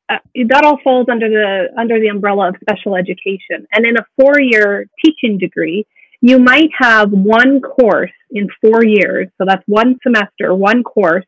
uh, 0.09 0.19
that 0.49 0.65
all 0.65 0.79
falls 0.83 1.07
under 1.11 1.29
the 1.29 1.69
under 1.79 2.01
the 2.01 2.09
umbrella 2.09 2.49
of 2.49 2.57
special 2.61 2.97
education, 2.97 3.67
and 3.73 3.87
in 3.87 3.97
a 3.97 4.07
four 4.19 4.41
year 4.41 4.89
teaching 5.05 5.39
degree, 5.39 5.87
you 6.23 6.39
might 6.39 6.71
have 6.79 7.11
one 7.11 7.61
course 7.61 8.13
in 8.31 8.49
four 8.61 8.85
years. 8.85 9.29
So 9.37 9.45
that's 9.47 9.63
one 9.67 9.99
semester, 10.03 10.55
one 10.55 10.85
course 10.85 11.27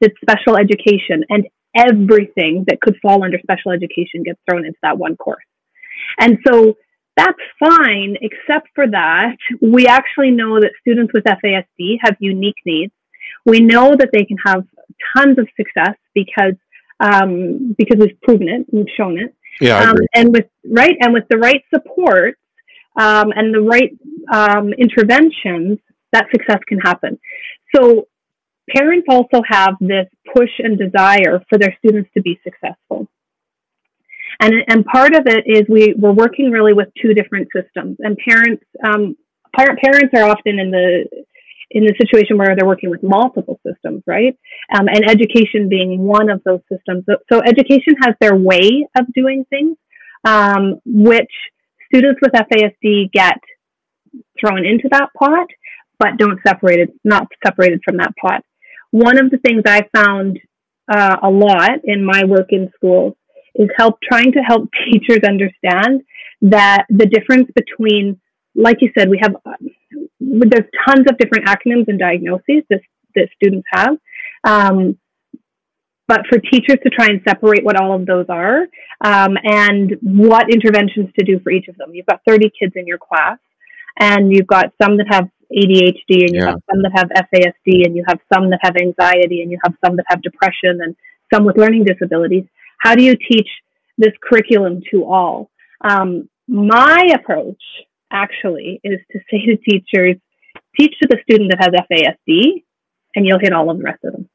that's 0.00 0.14
special 0.20 0.56
education, 0.56 1.24
and 1.28 1.46
everything 1.76 2.64
that 2.68 2.80
could 2.80 2.96
fall 3.02 3.24
under 3.24 3.38
special 3.42 3.72
education 3.72 4.22
gets 4.24 4.38
thrown 4.48 4.64
into 4.64 4.78
that 4.82 4.96
one 4.96 5.16
course. 5.16 5.44
And 6.18 6.38
so 6.46 6.76
that's 7.16 7.38
fine, 7.58 8.16
except 8.20 8.68
for 8.74 8.86
that, 8.86 9.36
we 9.60 9.86
actually 9.86 10.30
know 10.30 10.60
that 10.60 10.70
students 10.80 11.12
with 11.12 11.24
FASD 11.24 11.96
have 12.02 12.16
unique 12.20 12.60
needs. 12.64 12.92
We 13.44 13.60
know 13.60 13.96
that 13.98 14.10
they 14.12 14.24
can 14.24 14.36
have 14.44 14.64
tons 15.16 15.38
of 15.38 15.48
success 15.56 15.96
because 16.14 16.54
um, 17.00 17.74
because 17.76 17.98
we've 17.98 18.20
proven 18.22 18.48
it, 18.48 18.66
we've 18.72 18.86
shown 18.96 19.18
it. 19.18 19.34
Yeah, 19.60 19.90
um, 19.90 19.96
and 20.14 20.32
with 20.32 20.46
right 20.70 20.96
and 21.00 21.12
with 21.12 21.24
the 21.28 21.38
right 21.38 21.62
support, 21.74 22.38
um, 22.96 23.32
and 23.34 23.54
the 23.54 23.60
right 23.60 23.92
um, 24.32 24.72
interventions, 24.72 25.78
that 26.12 26.26
success 26.30 26.60
can 26.66 26.78
happen. 26.78 27.18
So 27.74 28.08
parents 28.74 29.06
also 29.08 29.42
have 29.48 29.74
this 29.80 30.06
push 30.34 30.50
and 30.58 30.78
desire 30.78 31.44
for 31.48 31.58
their 31.58 31.76
students 31.78 32.10
to 32.14 32.22
be 32.22 32.40
successful. 32.42 33.08
And, 34.40 34.54
and 34.68 34.84
part 34.84 35.14
of 35.14 35.22
it 35.26 35.44
is 35.46 35.64
we, 35.68 35.94
we're 35.96 36.12
working 36.12 36.50
really 36.50 36.74
with 36.74 36.88
two 37.00 37.14
different 37.14 37.48
systems 37.54 37.96
and 38.00 38.16
parents, 38.18 38.64
um, 38.84 39.16
parents 39.54 40.12
are 40.14 40.24
often 40.24 40.58
in 40.58 40.70
the, 40.70 41.08
in 41.70 41.84
the 41.84 41.94
situation 41.98 42.36
where 42.36 42.54
they're 42.54 42.66
working 42.66 42.90
with 42.90 43.02
multiple 43.02 43.58
systems, 43.66 44.02
right? 44.06 44.38
Um, 44.74 44.88
and 44.88 45.08
education 45.08 45.68
being 45.68 45.98
one 46.02 46.28
of 46.28 46.42
those 46.44 46.60
systems. 46.70 47.04
So, 47.08 47.16
so 47.32 47.40
education 47.40 47.94
has 48.02 48.14
their 48.20 48.36
way 48.36 48.86
of 48.98 49.06
doing 49.14 49.46
things, 49.48 49.76
um, 50.24 50.80
which 50.84 51.32
students 51.86 52.20
with 52.22 52.32
FASD 52.32 53.12
get 53.12 53.38
thrown 54.40 54.64
into 54.64 54.88
that 54.90 55.08
pot, 55.18 55.46
but 55.98 56.16
don't 56.18 56.40
separate 56.46 56.80
it, 56.80 56.90
not 57.04 57.28
separated 57.44 57.80
from 57.84 57.96
that 57.98 58.12
pot. 58.20 58.42
One 58.90 59.18
of 59.18 59.30
the 59.30 59.38
things 59.38 59.62
I 59.66 59.88
found 59.94 60.38
uh, 60.92 61.16
a 61.22 61.30
lot 61.30 61.80
in 61.84 62.04
my 62.04 62.24
work 62.24 62.48
in 62.50 62.70
schools 62.76 63.14
is 63.54 63.68
help 63.76 63.98
trying 64.02 64.32
to 64.32 64.40
help 64.40 64.68
teachers 64.92 65.20
understand 65.26 66.02
that 66.42 66.84
the 66.88 67.06
difference 67.06 67.50
between, 67.54 68.20
like 68.54 68.78
you 68.80 68.90
said, 68.96 69.08
we 69.08 69.18
have 69.22 69.34
there's 70.20 70.68
tons 70.86 71.06
of 71.08 71.18
different 71.18 71.46
acronyms 71.46 71.88
and 71.88 71.98
diagnoses 71.98 72.62
that, 72.70 72.80
that 73.14 73.28
students 73.34 73.66
have. 73.70 73.96
Um, 74.44 74.98
but 76.08 76.20
for 76.28 76.38
teachers 76.38 76.78
to 76.82 76.90
try 76.90 77.06
and 77.06 77.20
separate 77.26 77.64
what 77.64 77.80
all 77.80 77.94
of 77.94 78.06
those 78.06 78.26
are 78.28 78.62
um, 79.04 79.36
and 79.42 79.96
what 80.02 80.52
interventions 80.52 81.10
to 81.18 81.24
do 81.24 81.40
for 81.40 81.50
each 81.50 81.68
of 81.68 81.76
them. 81.76 81.94
You've 81.94 82.06
got 82.06 82.20
30 82.26 82.50
kids 82.58 82.74
in 82.76 82.86
your 82.86 82.98
class, 82.98 83.38
and 83.98 84.32
you've 84.32 84.46
got 84.46 84.72
some 84.80 84.96
that 84.98 85.06
have 85.10 85.28
ADHD, 85.52 86.26
and 86.26 86.34
you 86.34 86.40
yeah. 86.40 86.50
have 86.50 86.62
some 86.70 86.82
that 86.82 86.92
have 86.94 87.08
FASD, 87.32 87.86
and 87.86 87.96
you 87.96 88.04
have 88.06 88.18
some 88.32 88.50
that 88.50 88.60
have 88.62 88.76
anxiety, 88.76 89.42
and 89.42 89.50
you 89.50 89.58
have 89.64 89.74
some 89.84 89.96
that 89.96 90.04
have 90.08 90.22
depression, 90.22 90.80
and 90.82 90.94
some 91.32 91.44
with 91.44 91.56
learning 91.56 91.84
disabilities. 91.84 92.44
How 92.78 92.94
do 92.94 93.02
you 93.02 93.16
teach 93.16 93.48
this 93.98 94.12
curriculum 94.22 94.82
to 94.90 95.04
all? 95.04 95.50
Um, 95.80 96.28
my 96.48 97.10
approach 97.14 97.62
actually 98.10 98.80
is 98.84 99.00
to 99.12 99.18
say 99.30 99.46
to 99.46 99.56
teachers, 99.56 100.16
teach 100.78 100.94
to 101.02 101.08
the 101.08 101.18
student 101.22 101.50
that 101.50 101.60
has 101.60 101.74
FASD, 101.90 102.64
and 103.14 103.26
you'll 103.26 103.40
hit 103.40 103.52
all 103.52 103.70
of 103.70 103.78
the 103.78 103.84
rest 103.84 104.04
of 104.04 104.12
them. 104.12 104.28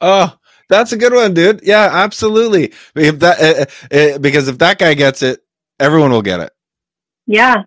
Oh, 0.00 0.37
that's 0.68 0.92
a 0.92 0.96
good 0.96 1.12
one, 1.12 1.34
dude. 1.34 1.60
Yeah, 1.62 1.88
absolutely. 1.92 2.72
If 2.94 3.18
that 3.20 3.40
uh, 3.40 3.94
uh, 3.94 4.18
because 4.18 4.48
if 4.48 4.58
that 4.58 4.78
guy 4.78 4.94
gets 4.94 5.22
it, 5.22 5.42
everyone 5.80 6.10
will 6.10 6.22
get 6.22 6.40
it. 6.40 6.52
Yeah. 7.26 7.64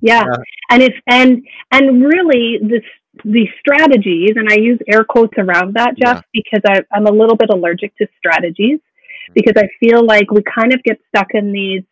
yeah, 0.00 0.24
yeah, 0.24 0.36
and 0.70 0.82
if 0.82 0.94
and 1.06 1.46
and 1.70 2.04
really 2.04 2.58
this 2.62 2.82
the 3.24 3.46
strategies, 3.60 4.32
and 4.36 4.48
I 4.48 4.56
use 4.56 4.78
air 4.92 5.04
quotes 5.04 5.34
around 5.38 5.74
that, 5.74 5.96
Jeff, 5.96 6.16
yeah. 6.16 6.20
because 6.32 6.60
I, 6.66 6.96
I'm 6.96 7.06
a 7.06 7.12
little 7.12 7.36
bit 7.36 7.50
allergic 7.50 7.96
to 7.96 8.06
strategies 8.18 8.80
because 9.34 9.54
I 9.56 9.68
feel 9.80 10.04
like 10.04 10.30
we 10.30 10.42
kind 10.42 10.72
of 10.72 10.82
get 10.82 10.98
stuck 11.08 11.28
in 11.34 11.52
these. 11.52 11.82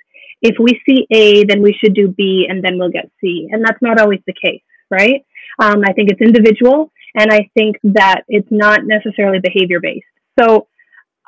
If 0.42 0.56
we 0.58 0.80
see 0.86 1.06
A, 1.10 1.44
then 1.44 1.62
we 1.62 1.72
should 1.72 1.94
do 1.94 2.08
B, 2.08 2.46
and 2.48 2.62
then 2.62 2.78
we'll 2.78 2.90
get 2.90 3.10
C, 3.20 3.48
and 3.50 3.64
that's 3.64 3.80
not 3.80 3.98
always 3.98 4.20
the 4.26 4.34
case, 4.34 4.62
right? 4.90 5.24
Um, 5.58 5.82
I 5.86 5.92
think 5.92 6.10
it's 6.10 6.20
individual, 6.20 6.90
and 7.14 7.32
I 7.32 7.48
think 7.54 7.76
that 7.84 8.22
it's 8.28 8.50
not 8.50 8.80
necessarily 8.84 9.38
behavior 9.40 9.80
based. 9.80 10.04
So 10.38 10.68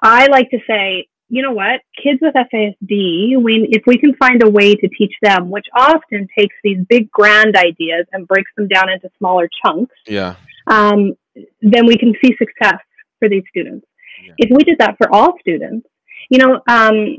I 0.02 0.26
like 0.26 0.50
to 0.50 0.58
say, 0.68 1.08
you 1.28 1.42
know 1.42 1.52
what, 1.52 1.80
kids 2.02 2.20
with 2.22 2.34
FASD, 2.34 3.42
we, 3.42 3.68
if 3.70 3.82
we 3.86 3.98
can 3.98 4.14
find 4.14 4.42
a 4.42 4.48
way 4.48 4.74
to 4.74 4.88
teach 4.88 5.12
them, 5.22 5.50
which 5.50 5.66
often 5.74 6.28
takes 6.38 6.54
these 6.62 6.78
big 6.88 7.10
grand 7.10 7.56
ideas 7.56 8.06
and 8.12 8.28
breaks 8.28 8.50
them 8.56 8.68
down 8.68 8.88
into 8.88 9.10
smaller 9.18 9.48
chunks, 9.64 9.94
yeah, 10.06 10.36
um, 10.68 11.16
then 11.62 11.86
we 11.86 11.96
can 11.96 12.14
see 12.24 12.36
success 12.38 12.80
for 13.18 13.28
these 13.28 13.42
students. 13.48 13.86
Yeah. 14.24 14.34
If 14.38 14.50
we 14.50 14.62
did 14.64 14.78
that 14.78 14.96
for 14.98 15.12
all 15.12 15.34
students, 15.40 15.86
you 16.30 16.38
know, 16.38 16.60
um, 16.68 17.18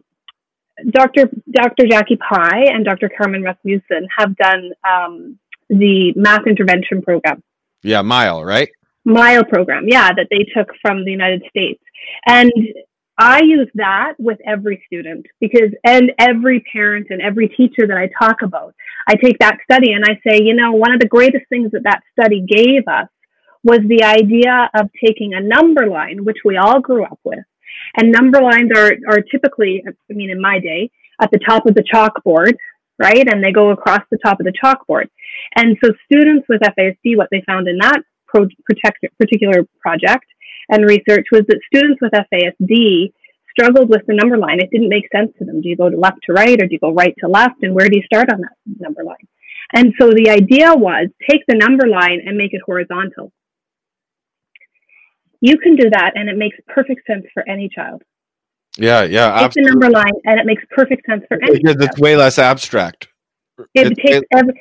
Dr. 0.89 1.29
Dr. 1.49 1.87
Jackie 1.87 2.17
Pei 2.17 2.69
and 2.69 2.85
Dr. 2.85 3.09
Carmen 3.09 3.43
Rasmussen 3.43 4.07
have 4.15 4.35
done 4.37 4.71
um, 4.87 5.39
the 5.69 6.13
math 6.15 6.45
intervention 6.47 7.01
program. 7.01 7.43
Yeah, 7.83 8.01
MILE, 8.01 8.43
right? 8.43 8.69
Mile 9.07 9.43
program 9.45 9.85
yeah 9.87 10.09
that 10.09 10.27
they 10.29 10.45
took 10.55 10.69
from 10.81 11.05
the 11.05 11.11
united 11.11 11.41
states. 11.49 11.81
And 12.25 12.51
i 13.17 13.41
use 13.41 13.69
that 13.75 14.13
with 14.19 14.37
every 14.45 14.83
student 14.85 15.25
because 15.39 15.71
and 15.83 16.11
every 16.19 16.59
parent 16.71 17.07
and 17.09 17.21
every 17.21 17.47
teacher 17.47 17.87
that 17.87 17.97
i 17.97 18.09
talk 18.23 18.41
about 18.43 18.75
i 19.07 19.15
take 19.15 19.39
that 19.39 19.57
study 19.63 19.93
and 19.93 20.03
i 20.05 20.13
say 20.27 20.43
you 20.43 20.53
know 20.53 20.73
one 20.73 20.93
of 20.93 20.99
the 20.99 21.07
greatest 21.07 21.45
things 21.49 21.71
that 21.71 21.83
that 21.83 22.01
study 22.11 22.45
gave 22.47 22.83
us 22.87 23.07
was 23.63 23.79
the 23.87 24.03
idea 24.03 24.69
of 24.75 24.89
taking 25.03 25.33
a 25.33 25.41
number 25.41 25.87
line 25.87 26.23
which 26.23 26.37
we 26.45 26.57
all 26.57 26.79
grew 26.79 27.03
up 27.03 27.19
with. 27.23 27.45
And 27.97 28.11
number 28.11 28.41
lines 28.41 28.71
are 28.75 28.91
are 29.09 29.21
typically 29.21 29.83
i 29.87 30.13
mean 30.13 30.29
in 30.29 30.41
my 30.41 30.59
day 30.59 30.91
at 31.21 31.31
the 31.31 31.39
top 31.39 31.65
of 31.65 31.75
the 31.75 31.83
chalkboard 31.83 32.55
right? 32.99 33.27
And 33.31 33.43
they 33.43 33.51
go 33.51 33.69
across 33.69 34.01
the 34.09 34.17
top 34.25 34.39
of 34.39 34.45
the 34.45 34.53
chalkboard. 34.53 35.09
And 35.55 35.77
so 35.83 35.91
students 36.05 36.47
with 36.49 36.61
fasd 36.61 37.15
what 37.15 37.29
they 37.31 37.43
found 37.45 37.67
in 37.67 37.77
that 37.77 38.01
pro- 38.27 38.47
protect, 38.65 39.05
particular 39.19 39.65
project 39.79 40.25
and 40.69 40.83
research 40.83 41.27
was 41.31 41.43
that 41.47 41.59
students 41.73 42.01
with 42.01 42.11
FASD 42.11 43.13
struggled 43.51 43.89
with 43.89 44.01
the 44.07 44.13
number 44.13 44.37
line. 44.37 44.59
It 44.59 44.69
didn't 44.71 44.89
make 44.89 45.09
sense 45.11 45.31
to 45.39 45.45
them. 45.45 45.61
Do 45.61 45.69
you 45.69 45.77
go 45.77 45.89
to 45.89 45.97
left 45.97 46.19
to 46.25 46.33
right 46.33 46.61
or 46.61 46.67
do 46.67 46.73
you 46.73 46.79
go 46.79 46.93
right 46.93 47.15
to 47.19 47.27
left? 47.27 47.63
And 47.63 47.73
where 47.73 47.89
do 47.89 47.97
you 47.97 48.03
start 48.03 48.31
on 48.31 48.41
that 48.41 48.53
number 48.79 49.03
line? 49.03 49.27
And 49.73 49.93
so 49.99 50.11
the 50.11 50.29
idea 50.29 50.73
was 50.73 51.07
take 51.29 51.41
the 51.47 51.55
number 51.55 51.87
line 51.87 52.21
and 52.25 52.37
make 52.37 52.53
it 52.53 52.61
horizontal. 52.65 53.31
You 55.41 55.57
can 55.57 55.75
do 55.75 55.89
that 55.89 56.11
and 56.15 56.29
it 56.29 56.37
makes 56.37 56.57
perfect 56.67 57.05
sense 57.05 57.25
for 57.33 57.47
any 57.47 57.69
child. 57.69 58.03
Yeah, 58.77 59.03
yeah, 59.03 59.39
Take 59.41 59.53
the 59.53 59.61
number 59.63 59.89
line, 59.89 60.13
and 60.25 60.39
it 60.39 60.45
makes 60.45 60.63
perfect 60.69 61.03
sense 61.07 61.23
for 61.27 61.41
any. 61.41 61.57
Because 61.57 61.77
it's 61.83 61.97
way 61.97 62.15
less 62.15 62.37
abstract. 62.37 63.07
It, 63.73 63.91
It- 63.91 63.97
takes 63.97 64.27
every, 64.35 64.53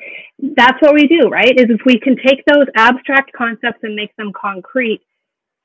that's 0.55 0.81
what 0.81 0.93
we 0.93 1.07
do, 1.07 1.29
right? 1.29 1.53
Is 1.57 1.67
if 1.69 1.81
we 1.85 1.99
can 1.99 2.15
take 2.17 2.43
those 2.45 2.65
abstract 2.75 3.31
concepts 3.33 3.79
and 3.83 3.95
make 3.95 4.15
them 4.15 4.31
concrete, 4.39 5.01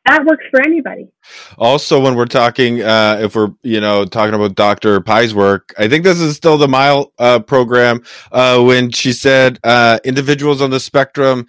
that 0.07 0.25
works 0.25 0.45
for 0.51 0.61
anybody. 0.61 1.07
Also, 1.59 2.01
when 2.01 2.17
we're 2.17 2.27
talking, 2.27 2.83
uh, 2.83 3.19
if 3.21 3.37
we're 3.37 3.51
you 3.63 3.81
know 3.81 4.05
talking 4.05 4.35
about 4.35 4.57
Dr. 4.57 5.01
Pei's 5.01 5.33
work, 5.33 5.73
I 5.79 5.87
think 5.89 6.03
this 6.03 6.21
is 6.21 6.35
still 6.37 6.59
the 6.59 6.67
MILE 6.67 7.13
uh, 7.19 7.39
program 7.39 8.03
uh, 8.33 8.61
when 8.63 8.91
she 8.91 9.13
said 9.13 9.61
uh, 9.63 10.01
individuals 10.05 10.61
on 10.61 10.71
the 10.71 10.81
spectrum 10.81 11.47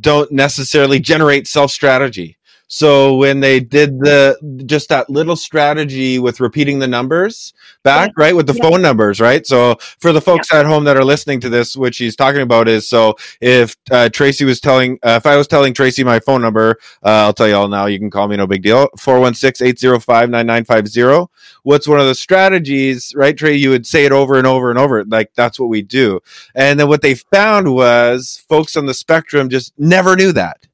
don't 0.00 0.32
necessarily 0.32 0.98
generate 0.98 1.46
self 1.46 1.70
strategy. 1.70 2.36
So 2.74 3.16
when 3.16 3.40
they 3.40 3.60
did 3.60 3.98
the 4.00 4.38
just 4.64 4.88
that 4.88 5.10
little 5.10 5.36
strategy 5.36 6.18
with 6.18 6.40
repeating 6.40 6.78
the 6.78 6.88
numbers 6.88 7.52
back, 7.82 8.12
right, 8.16 8.34
with 8.34 8.46
the 8.46 8.54
Yeah. 8.54 8.62
phone 8.70 8.80
numbers, 8.80 9.20
right. 9.20 9.46
So 9.46 9.76
for 10.00 10.10
the 10.10 10.22
folks 10.22 10.50
at 10.54 10.64
home 10.64 10.84
that 10.84 10.96
are 10.96 11.04
listening 11.04 11.38
to 11.40 11.50
this, 11.50 11.76
what 11.76 11.94
she's 11.94 12.16
talking 12.16 12.40
about 12.40 12.68
is 12.68 12.88
so 12.88 13.14
if 13.42 13.76
uh, 13.90 14.08
Tracy 14.08 14.46
was 14.46 14.58
telling, 14.58 14.98
uh, 15.02 15.20
if 15.22 15.26
I 15.26 15.36
was 15.36 15.46
telling 15.48 15.74
Tracy 15.74 16.02
my 16.02 16.18
phone 16.18 16.40
number, 16.40 16.78
uh, 17.04 17.28
I'll 17.28 17.34
tell 17.34 17.46
you 17.46 17.56
all 17.56 17.68
now. 17.68 17.84
You 17.84 17.98
can 17.98 18.08
call 18.08 18.26
me, 18.26 18.38
no 18.38 18.46
big 18.46 18.62
deal. 18.62 18.88
416-805-9950. 18.98 21.28
What's 21.64 21.86
one 21.86 22.00
of 22.00 22.06
the 22.06 22.14
strategies, 22.14 23.12
right, 23.14 23.36
Trey? 23.36 23.54
You 23.54 23.68
would 23.68 23.86
say 23.86 24.06
it 24.06 24.12
over 24.12 24.38
and 24.38 24.46
over 24.46 24.70
and 24.70 24.78
over. 24.78 25.04
Like 25.04 25.30
that's 25.34 25.60
what 25.60 25.68
we 25.68 25.82
do. 25.82 26.20
And 26.54 26.80
then 26.80 26.88
what 26.88 27.02
they 27.02 27.16
found 27.16 27.74
was 27.74 28.42
folks 28.48 28.78
on 28.78 28.86
the 28.86 28.94
spectrum 28.94 29.50
just 29.50 29.74
never 29.78 30.16
knew 30.16 30.32
that. 30.32 30.68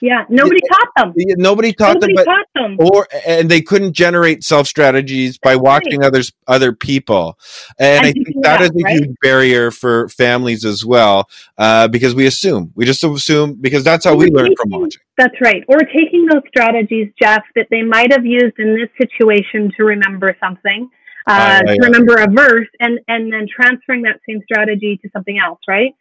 Yeah, 0.00 0.24
nobody 0.28 0.60
taught 0.68 0.88
them. 0.96 1.14
Nobody 1.38 1.72
taught 1.72 1.94
Nobody 1.94 2.14
them, 2.14 2.24
but 2.24 2.24
taught 2.24 2.46
them. 2.54 2.76
or 2.78 3.08
and 3.26 3.50
they 3.50 3.62
couldn't 3.62 3.94
generate 3.94 4.44
self 4.44 4.66
strategies 4.66 5.38
by 5.38 5.56
watching 5.56 6.04
others 6.04 6.32
other 6.46 6.72
people 6.72 7.38
and 7.78 8.04
And 8.04 8.06
i 8.06 8.12
think 8.12 8.26
that 8.42 8.58
that, 8.58 8.60
is 8.60 8.70
a 8.70 8.84
right? 8.84 8.92
huge 8.98 9.16
barrier 9.22 9.70
for 9.70 10.08
families 10.10 10.64
as 10.66 10.84
well 10.84 11.30
uh, 11.58 11.88
because 11.88 12.14
we 12.14 12.26
assume 12.26 12.72
we 12.74 12.84
just 12.84 13.02
assume 13.02 13.54
because 13.54 13.84
that's 13.84 14.04
how 14.04 14.14
we 14.14 14.26
learn 14.30 14.54
from 14.60 14.70
watching 14.70 15.00
That's 15.16 15.40
right. 15.40 15.64
Or 15.68 15.78
taking 15.78 16.26
those 16.26 16.42
strategies, 16.48 17.10
Jeff, 17.20 17.42
that 17.54 17.68
they 17.70 17.82
might 17.82 18.12
have 18.12 18.26
used 18.26 18.58
in 18.58 18.74
this 18.74 18.90
situation 19.00 19.72
to 19.78 19.84
remember 19.84 20.36
something, 20.38 20.90
uh, 21.26 21.32
yeah, 21.32 21.72
to 21.72 21.72
yeah. 21.72 21.86
remember 21.86 22.16
a 22.16 22.28
verse, 22.30 22.68
and 22.80 23.00
and 23.08 23.32
then 23.32 23.46
transferring 23.48 24.02
that 24.02 24.20
same 24.28 24.42
strategy 24.44 24.98
to 25.02 25.08
something 25.14 25.38
else, 25.38 25.60
right? 25.66 25.94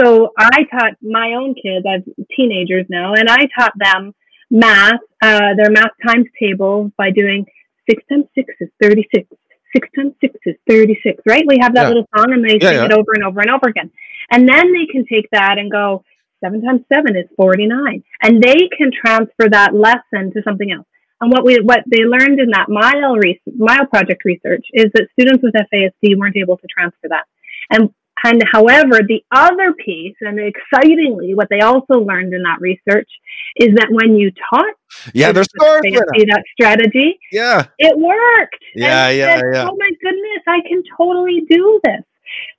So 0.00 0.30
I 0.38 0.64
taught 0.70 0.94
my 1.02 1.34
own 1.34 1.54
kids, 1.54 1.84
I've 1.88 2.04
teenagers 2.34 2.86
now, 2.88 3.14
and 3.14 3.28
I 3.28 3.46
taught 3.58 3.72
them 3.76 4.14
math, 4.50 5.00
uh, 5.22 5.54
their 5.56 5.70
math 5.70 5.92
times 6.06 6.26
tables 6.40 6.92
by 6.96 7.10
doing 7.10 7.46
six 7.88 8.02
times 8.10 8.24
six 8.34 8.54
is 8.60 8.68
36. 8.82 9.28
Six 9.74 9.88
times 9.96 10.12
six 10.20 10.34
is 10.44 10.56
36, 10.68 11.22
right? 11.26 11.44
We 11.46 11.58
have 11.60 11.74
that 11.74 11.82
Yeah. 11.82 11.88
little 11.88 12.08
song 12.16 12.32
and 12.32 12.44
they 12.44 12.58
Yeah, 12.60 12.68
sing 12.70 12.78
yeah. 12.78 12.84
it 12.86 12.92
over 12.92 13.12
and 13.14 13.24
over 13.24 13.40
and 13.40 13.50
over 13.50 13.68
again. 13.68 13.90
And 14.30 14.48
then 14.48 14.72
they 14.72 14.86
can 14.86 15.04
take 15.06 15.28
that 15.32 15.58
and 15.58 15.70
go, 15.70 16.04
seven 16.44 16.62
times 16.62 16.82
seven 16.92 17.16
is 17.16 17.26
49. 17.36 18.02
And 18.22 18.42
they 18.42 18.68
can 18.76 18.90
transfer 18.92 19.48
that 19.50 19.74
lesson 19.74 20.32
to 20.32 20.42
something 20.42 20.70
else. 20.70 20.86
And 21.20 21.30
what 21.30 21.44
we, 21.44 21.56
what 21.60 21.84
they 21.86 22.04
learned 22.04 22.40
in 22.40 22.50
that 22.50 22.68
MILE, 22.68 23.16
re- 23.16 23.40
MILE 23.46 23.86
project 23.86 24.24
research 24.24 24.66
is 24.72 24.86
that 24.94 25.08
students 25.12 25.42
with 25.42 25.54
FASD 25.54 26.16
weren't 26.18 26.36
able 26.36 26.56
to 26.58 26.66
transfer 26.66 27.08
that. 27.08 27.24
And 27.70 27.90
and 28.24 28.42
however, 28.50 29.00
the 29.06 29.24
other 29.30 29.72
piece, 29.72 30.14
and 30.20 30.38
excitingly, 30.38 31.34
what 31.34 31.48
they 31.50 31.60
also 31.60 31.94
learned 31.94 32.34
in 32.34 32.42
that 32.42 32.60
research 32.60 33.08
is 33.56 33.70
that 33.76 33.88
when 33.90 34.16
you 34.16 34.30
taught 34.50 34.74
yeah 35.14 35.32
there's 35.32 35.48
students 35.48 35.54
scores 35.54 35.82
FASD 35.84 36.26
that 36.28 36.42
strategy, 36.52 37.18
yeah 37.30 37.66
it 37.78 37.96
worked. 37.98 38.62
Yeah, 38.74 39.08
And 39.08 39.18
yeah, 39.18 39.36
said, 39.36 39.44
yeah. 39.52 39.68
Oh 39.68 39.76
my 39.76 39.90
goodness, 40.02 40.42
I 40.46 40.60
can 40.68 40.82
totally 40.96 41.42
do 41.50 41.80
this. 41.84 42.02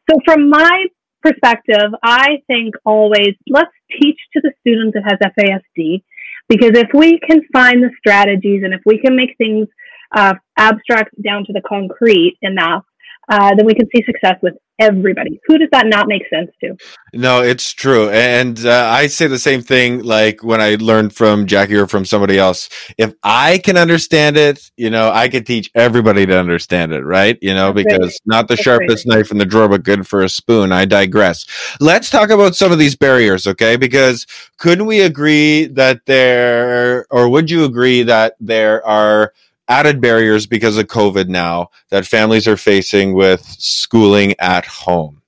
So 0.10 0.18
from 0.26 0.50
my 0.50 0.86
perspective, 1.22 1.94
I 2.04 2.42
think 2.48 2.76
always 2.84 3.36
let's 3.48 3.72
teach 4.02 4.20
to 4.34 4.42
the 4.42 4.52
student 4.62 4.96
that 4.96 5.04
has 5.04 5.34
FASD 5.40 6.04
because 6.50 6.72
if 6.78 6.90
we 6.94 7.20
can 7.20 7.42
find 7.54 7.82
the 7.82 7.92
strategies 7.98 8.64
and 8.64 8.74
if 8.74 8.82
we 8.86 8.98
can 9.00 9.16
make 9.16 9.38
things 9.38 9.68
uh, 10.16 10.34
abstract 10.58 11.20
down 11.22 11.46
to 11.46 11.54
the 11.54 11.62
concrete 11.62 12.38
enough, 12.42 12.84
uh, 13.30 13.56
then 13.56 13.66
we 13.66 13.74
can 13.74 13.88
see 13.96 14.04
success 14.04 14.36
with 14.42 14.56
everybody. 14.80 15.40
Who 15.46 15.58
does 15.58 15.70
that 15.72 15.88
not 15.88 16.08
make 16.08 16.24
sense 16.30 16.52
to? 16.62 16.76
No, 17.14 17.42
it's 17.42 17.72
true. 17.72 18.10
And 18.10 18.66
uh, 18.66 18.88
I 18.90 19.08
say 19.08 19.28
the 19.28 19.40
same 19.40 19.62
thing 19.62 20.04
like 20.04 20.44
when 20.44 20.60
I 20.60 20.76
learned 20.76 21.16
from 21.16 21.46
Jackie 21.46 21.76
or 21.76 21.88
from 21.88 22.06
somebody 22.06 22.38
else. 22.38 22.70
If 22.98 23.14
I 23.24 23.60
can 23.60 23.78
understand 23.78 24.36
it, 24.36 24.72
you 24.76 24.90
know, 24.90 25.12
I 25.12 25.30
can 25.30 25.44
teach 25.44 25.72
everybody 25.76 26.26
to 26.26 26.38
understand 26.38 26.92
it, 26.92 27.02
right? 27.02 27.38
You 27.42 27.54
know, 27.54 27.72
That's 27.72 27.86
because 27.86 28.20
not 28.26 28.48
the 28.48 28.56
That's 28.56 28.64
sharpest 28.64 29.08
knife 29.08 29.32
in 29.32 29.38
the 29.38 29.46
drawer, 29.46 29.70
but 29.70 29.84
good 29.84 30.08
for 30.08 30.22
a 30.22 30.30
spoon. 30.30 30.72
I 30.72 30.86
digress. 30.86 31.46
Let's 31.80 32.10
talk 32.10 32.30
about 32.30 32.56
some 32.56 32.72
of 32.72 32.80
these 32.80 32.96
barriers, 32.96 33.48
okay? 33.48 33.78
Because 33.78 34.26
couldn't 34.58 34.86
we 34.86 35.02
agree 35.02 35.66
that 35.66 36.06
there, 36.08 37.06
or 37.10 37.30
would 37.30 37.50
you 37.50 37.64
agree 37.64 38.04
that 38.04 38.36
there 38.40 38.86
are 38.86 39.34
added 39.68 40.02
barriers 40.02 40.46
because 40.46 40.78
of 40.78 40.88
COVID 40.88 41.28
now 41.28 41.70
that 41.90 42.06
families 42.06 42.48
are 42.48 42.58
facing 42.58 43.14
with 43.14 43.44
schooling 43.44 44.36
at 44.40 44.66
home? 44.66 45.22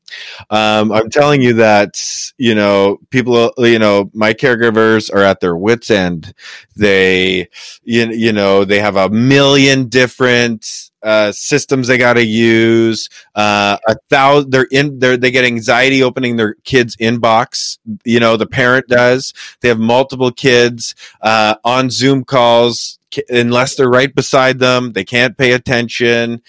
Um, 0.50 0.92
I'm 0.92 1.10
telling 1.10 1.42
you 1.42 1.54
that, 1.54 2.00
you 2.38 2.56
know, 2.56 3.00
people, 3.10 3.52
you 3.58 3.80
know, 3.80 4.10
my 4.14 4.34
caregivers 4.34 5.14
are 5.14 5.24
at 5.24 5.40
their 5.42 5.58
wits 5.58 5.92
end. 5.92 6.34
They, 6.78 7.50
you, 7.84 8.08
you 8.12 8.32
know, 8.32 8.64
they 8.64 8.80
have 8.80 8.96
a 8.96 9.10
million 9.10 9.90
different, 9.90 10.90
uh, 11.04 11.32
systems 11.32 11.88
they 11.88 11.98
got 11.98 12.14
to 12.14 12.26
use. 12.26 13.10
Uh, 13.36 13.78
a 13.88 13.96
thousand, 14.10 14.52
they're 14.52 14.68
in, 14.72 15.00
they're, 15.00 15.18
they 15.18 15.32
get 15.32 15.46
anxiety 15.46 16.02
opening 16.02 16.36
their 16.36 16.56
kids' 16.64 16.96
inbox. 16.96 17.78
You 18.06 18.20
know, 18.20 18.38
the 18.38 18.48
parent 18.48 18.88
does. 18.88 19.34
They 19.62 19.68
have 19.68 19.80
multiple 19.80 20.32
kids, 20.32 20.96
uh, 21.22 21.56
on 21.64 21.90
Zoom 21.90 22.24
calls. 22.24 23.00
Unless 23.30 23.76
they're 23.76 23.90
right 23.90 24.14
beside 24.14 24.60
them, 24.60 24.94
they 24.94 25.04
can't 25.06 25.38
pay 25.38 25.54
attention. 25.54 26.42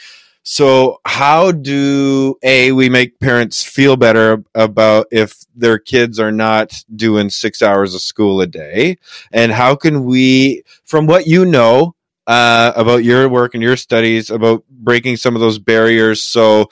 So, 0.49 1.01
how 1.05 1.51
do 1.51 2.37
a 2.45 2.71
we 2.71 2.89
make 2.89 3.19
parents 3.19 3.65
feel 3.65 3.97
better 3.97 4.45
about 4.55 5.09
if 5.11 5.45
their 5.57 5.77
kids 5.77 6.21
are 6.21 6.31
not 6.31 6.85
doing 6.95 7.31
six 7.31 7.63
hours 7.63 7.97
of 7.97 8.01
school 8.01 8.41
a 8.41 8.47
day, 8.47 8.99
and 9.33 9.51
how 9.51 9.75
can 9.75 10.05
we, 10.05 10.63
from 10.85 11.09
what 11.09 11.27
you 11.27 11.45
know 11.45 11.97
uh, 12.29 12.73
about 12.77 13.03
your 13.03 13.29
work 13.29 13.55
and 13.55 13.63
your 13.63 13.77
studies, 13.77 14.31
about 14.31 14.63
breaking 14.71 15.17
some 15.17 15.35
of 15.35 15.41
those 15.41 15.59
barriers, 15.59 16.23
so 16.23 16.69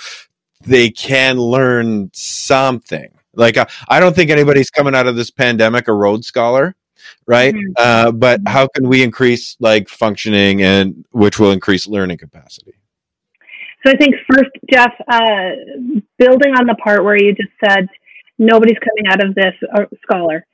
they 0.61 0.89
can 0.89 1.39
learn 1.39 2.11
something? 2.13 3.09
Like, 3.35 3.57
I, 3.57 3.67
I 3.89 3.99
don't 3.99 4.15
think 4.15 4.31
anybody's 4.31 4.71
coming 4.71 4.95
out 4.95 5.09
of 5.09 5.17
this 5.17 5.33
pandemic 5.33 5.89
a 5.89 5.93
Rhodes 5.93 6.29
Scholar, 6.29 6.77
right? 7.27 7.55
Mhm. 7.55 7.73
Uh, 7.79 8.13
but 8.13 8.41
how 8.47 8.67
can 8.69 8.89
we 8.89 9.03
increase 9.03 9.57
like 9.61 9.89
functioning 9.89 10.63
and 10.63 11.05
which 11.11 11.39
will 11.39 11.53
increase 11.53 11.87
learning 11.87 12.19
capacity? 12.19 12.75
So 13.85 13.93
I 13.93 13.97
think 13.97 14.15
first, 14.31 14.51
Jeff, 14.73 14.93
uh, 15.09 15.51
building 16.19 16.55
on 16.57 16.67
the 16.67 16.77
part 16.83 17.05
where 17.05 17.17
you 17.17 17.35
just 17.35 17.53
said 17.63 17.89
nobody's 18.39 18.79
coming 18.79 19.11
out 19.13 19.25
of 19.25 19.35
this 19.35 19.55
uh, 19.75 19.85
scholar. 20.03 20.47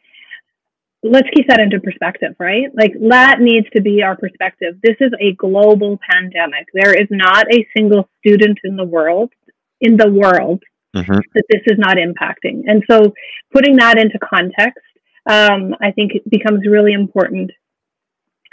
Let's 1.03 1.29
keep 1.35 1.49
that 1.49 1.61
into 1.61 1.81
perspective, 1.81 2.35
right? 2.39 2.67
Like 2.75 2.93
that 3.09 3.41
needs 3.41 3.67
to 3.75 3.81
be 3.81 4.03
our 4.03 4.17
perspective. 4.17 4.75
This 4.83 4.97
is 5.01 5.13
a 5.19 5.33
global 5.35 5.99
pandemic. 6.11 6.67
There 6.75 6.93
is 6.93 7.09
not 7.11 7.47
a 7.53 7.67
single 7.75 8.09
student 8.19 8.59
in 8.65 8.77
the 8.77 8.85
world, 8.85 9.33
in 9.81 9.97
the 9.97 10.11
world, 10.11 10.63
Mhm. 10.95 11.23
that 11.35 11.45
this 11.49 11.63
is 11.67 11.79
not 11.79 11.97
impacting. 11.97 12.65
And 12.67 12.85
so 12.91 13.15
putting 13.53 13.77
that 13.77 13.97
into 13.97 14.19
context, 14.19 14.85
um, 15.27 15.75
I 15.81 15.91
think 15.93 16.13
it 16.15 16.29
becomes 16.29 16.67
really 16.67 16.93
important. 16.93 17.51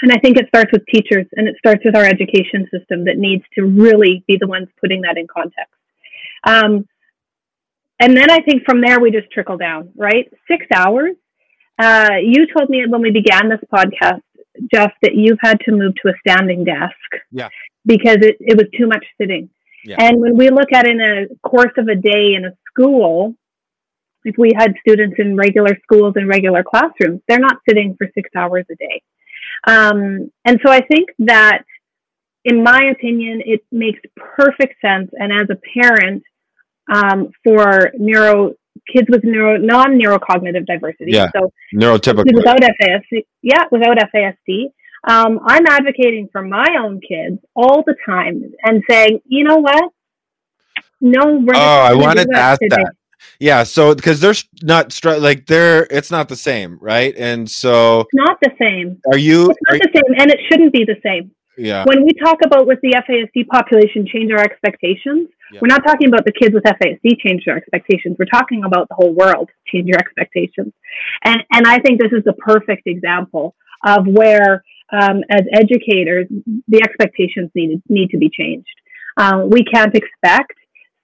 And 0.02 0.12
I 0.12 0.18
think 0.18 0.38
it 0.38 0.48
starts 0.48 0.72
with 0.72 0.86
teachers 0.94 1.26
and 1.34 1.48
it 1.48 1.56
starts 1.58 1.84
with 1.84 1.96
our 1.96 2.06
education 2.06 2.68
system 2.72 3.06
that 3.06 3.18
needs 3.18 3.44
to 3.56 3.64
really 3.64 4.24
be 4.28 4.38
the 4.40 4.48
ones 4.48 4.68
putting 4.80 5.02
that 5.02 5.18
in 5.18 5.28
context. 5.28 5.74
Um, 6.44 6.88
and 8.00 8.16
then 8.16 8.30
I 8.30 8.40
think 8.42 8.64
from 8.64 8.82
there 8.82 9.00
we 9.00 9.10
just 9.10 9.32
trickle 9.32 9.58
down, 9.58 9.92
right? 9.96 10.32
Six 10.48 10.66
hours. 10.74 11.16
Uh, 11.80 12.18
you 12.22 12.46
told 12.56 12.70
me 12.70 12.86
when 12.88 13.02
we 13.02 13.12
began 13.12 13.50
this 13.50 13.60
podcast, 13.74 14.22
Jeff, 14.72 14.92
that 15.02 15.16
you've 15.16 15.40
had 15.42 15.60
to 15.62 15.72
move 15.72 15.94
to 16.04 16.10
a 16.10 16.14
standing 16.28 16.64
desk. 16.64 16.94
Yeah. 17.32 17.50
Because 17.86 18.18
it, 18.22 18.38
it 18.40 18.56
was 18.56 18.68
too 18.78 18.88
much 18.88 19.06
sitting. 19.20 19.50
Yeah. 19.84 19.96
And 20.00 20.20
when 20.20 20.38
we 20.38 20.50
look 20.50 20.72
at 20.74 20.88
in 20.88 21.00
a 21.02 21.28
course 21.48 21.72
of 21.78 21.88
a 21.88 21.96
day 21.96 22.34
in 22.36 22.46
a 22.46 22.52
school, 22.70 23.36
if 24.30 24.36
we 24.38 24.50
had 24.62 24.74
students 24.84 25.16
in 25.24 25.36
regular 25.46 25.74
schools 25.84 26.14
and 26.18 26.28
regular 26.28 26.64
classrooms, 26.72 27.22
they're 27.28 27.40
not 27.50 27.58
sitting 27.68 27.96
for 27.98 28.06
six 28.14 28.30
hours 28.36 28.66
a 28.70 28.76
day. 28.76 29.02
Um, 29.74 30.32
and 30.46 30.60
so 30.64 30.72
I 30.72 30.82
think 30.92 31.10
that, 31.20 31.64
in 32.46 32.64
my 32.64 32.82
opinion, 32.96 33.42
it 33.54 33.62
makes 33.72 34.00
perfect 34.38 34.76
sense. 34.86 35.10
And 35.22 35.30
as 35.42 35.48
a 35.50 35.58
parent, 35.80 36.24
um, 36.94 37.20
for 37.44 37.92
neuro 37.98 38.54
kids 38.94 39.08
with 39.10 39.24
neuro 39.24 39.58
non 39.58 39.90
neurocognitive 40.00 40.66
diversity, 40.66 41.12
Yeah. 41.12 41.30
so 41.36 41.52
Neurotypical. 41.74 42.34
without 42.34 42.62
FASD, 42.80 43.26
yeah, 43.42 43.64
without 43.72 43.98
FASD, 44.12 44.72
Um, 45.16 45.40
I'm 45.46 45.66
advocating 45.78 46.28
for 46.34 46.42
my 46.42 46.70
own 46.84 47.00
kids 47.12 47.38
all 47.56 47.80
the 47.90 47.96
time 48.06 48.36
and 48.66 48.84
saying, 48.90 49.22
you 49.26 49.44
know 49.48 49.58
what? 49.58 49.86
No, 51.00 51.22
Oh, 51.56 51.80
I 51.92 51.94
wanted 51.94 52.28
to 52.34 52.38
ask 52.38 52.60
today. 52.60 52.84
that. 52.84 52.94
Yeah, 53.40 53.64
so 53.64 53.94
because 53.96 54.20
they're 54.20 54.34
not 54.64 54.92
str- 54.92 55.18
like 55.30 55.46
they're 55.46 55.88
it's 55.90 56.12
not 56.12 56.30
the 56.30 56.36
same, 56.36 56.78
right? 56.82 57.14
And 57.18 57.50
so 57.50 58.02
It's 58.02 58.14
not 58.14 58.38
the 58.42 58.52
same. 58.60 59.00
are 59.12 59.18
you? 59.18 59.50
It's 59.52 59.60
Are, 59.70 59.78
not 59.78 59.82
the 59.82 59.92
same, 59.94 60.20
and 60.22 60.32
it 60.32 60.40
shouldn't 60.50 60.74
be 60.74 60.84
the 60.86 60.98
same. 61.04 61.32
yeah, 61.58 61.84
when 61.86 62.04
we 62.04 62.12
talk 62.14 62.38
about 62.46 62.68
with 62.68 62.80
the 62.82 62.94
FASD 63.08 63.48
population 63.48 64.06
change 64.12 64.32
our 64.32 64.42
expectations, 64.44 65.30
Yeah. 65.52 65.60
we're 65.62 65.74
not 65.76 65.84
talking 65.86 66.08
about 66.08 66.26
the 66.26 66.32
kids 66.32 66.54
with 66.54 66.64
FASD 66.64 67.18
change 67.26 67.46
their 67.46 67.58
expectations. 67.58 68.16
We're 68.20 68.26
talking 68.40 68.64
about 68.64 68.88
the 68.90 68.96
whole 68.96 69.14
world 69.14 69.50
change 69.72 69.88
your 69.88 69.98
expectations. 70.00 70.74
And 71.24 71.44
and 71.54 71.68
I 71.68 71.80
think 71.80 72.00
this 72.02 72.12
is 72.12 72.24
the 72.24 72.34
perfect 72.34 72.84
example 72.86 73.56
of 73.86 74.06
where 74.08 74.64
um, 74.92 75.18
as 75.30 75.42
educators 75.54 76.28
the 76.68 76.82
expectations 76.88 77.50
need 77.56 77.82
need 77.90 78.10
to 78.12 78.18
be 78.18 78.30
changed. 78.30 78.78
Um, 79.18 79.50
we 79.50 79.64
can't 79.64 79.96
expect. 79.96 80.54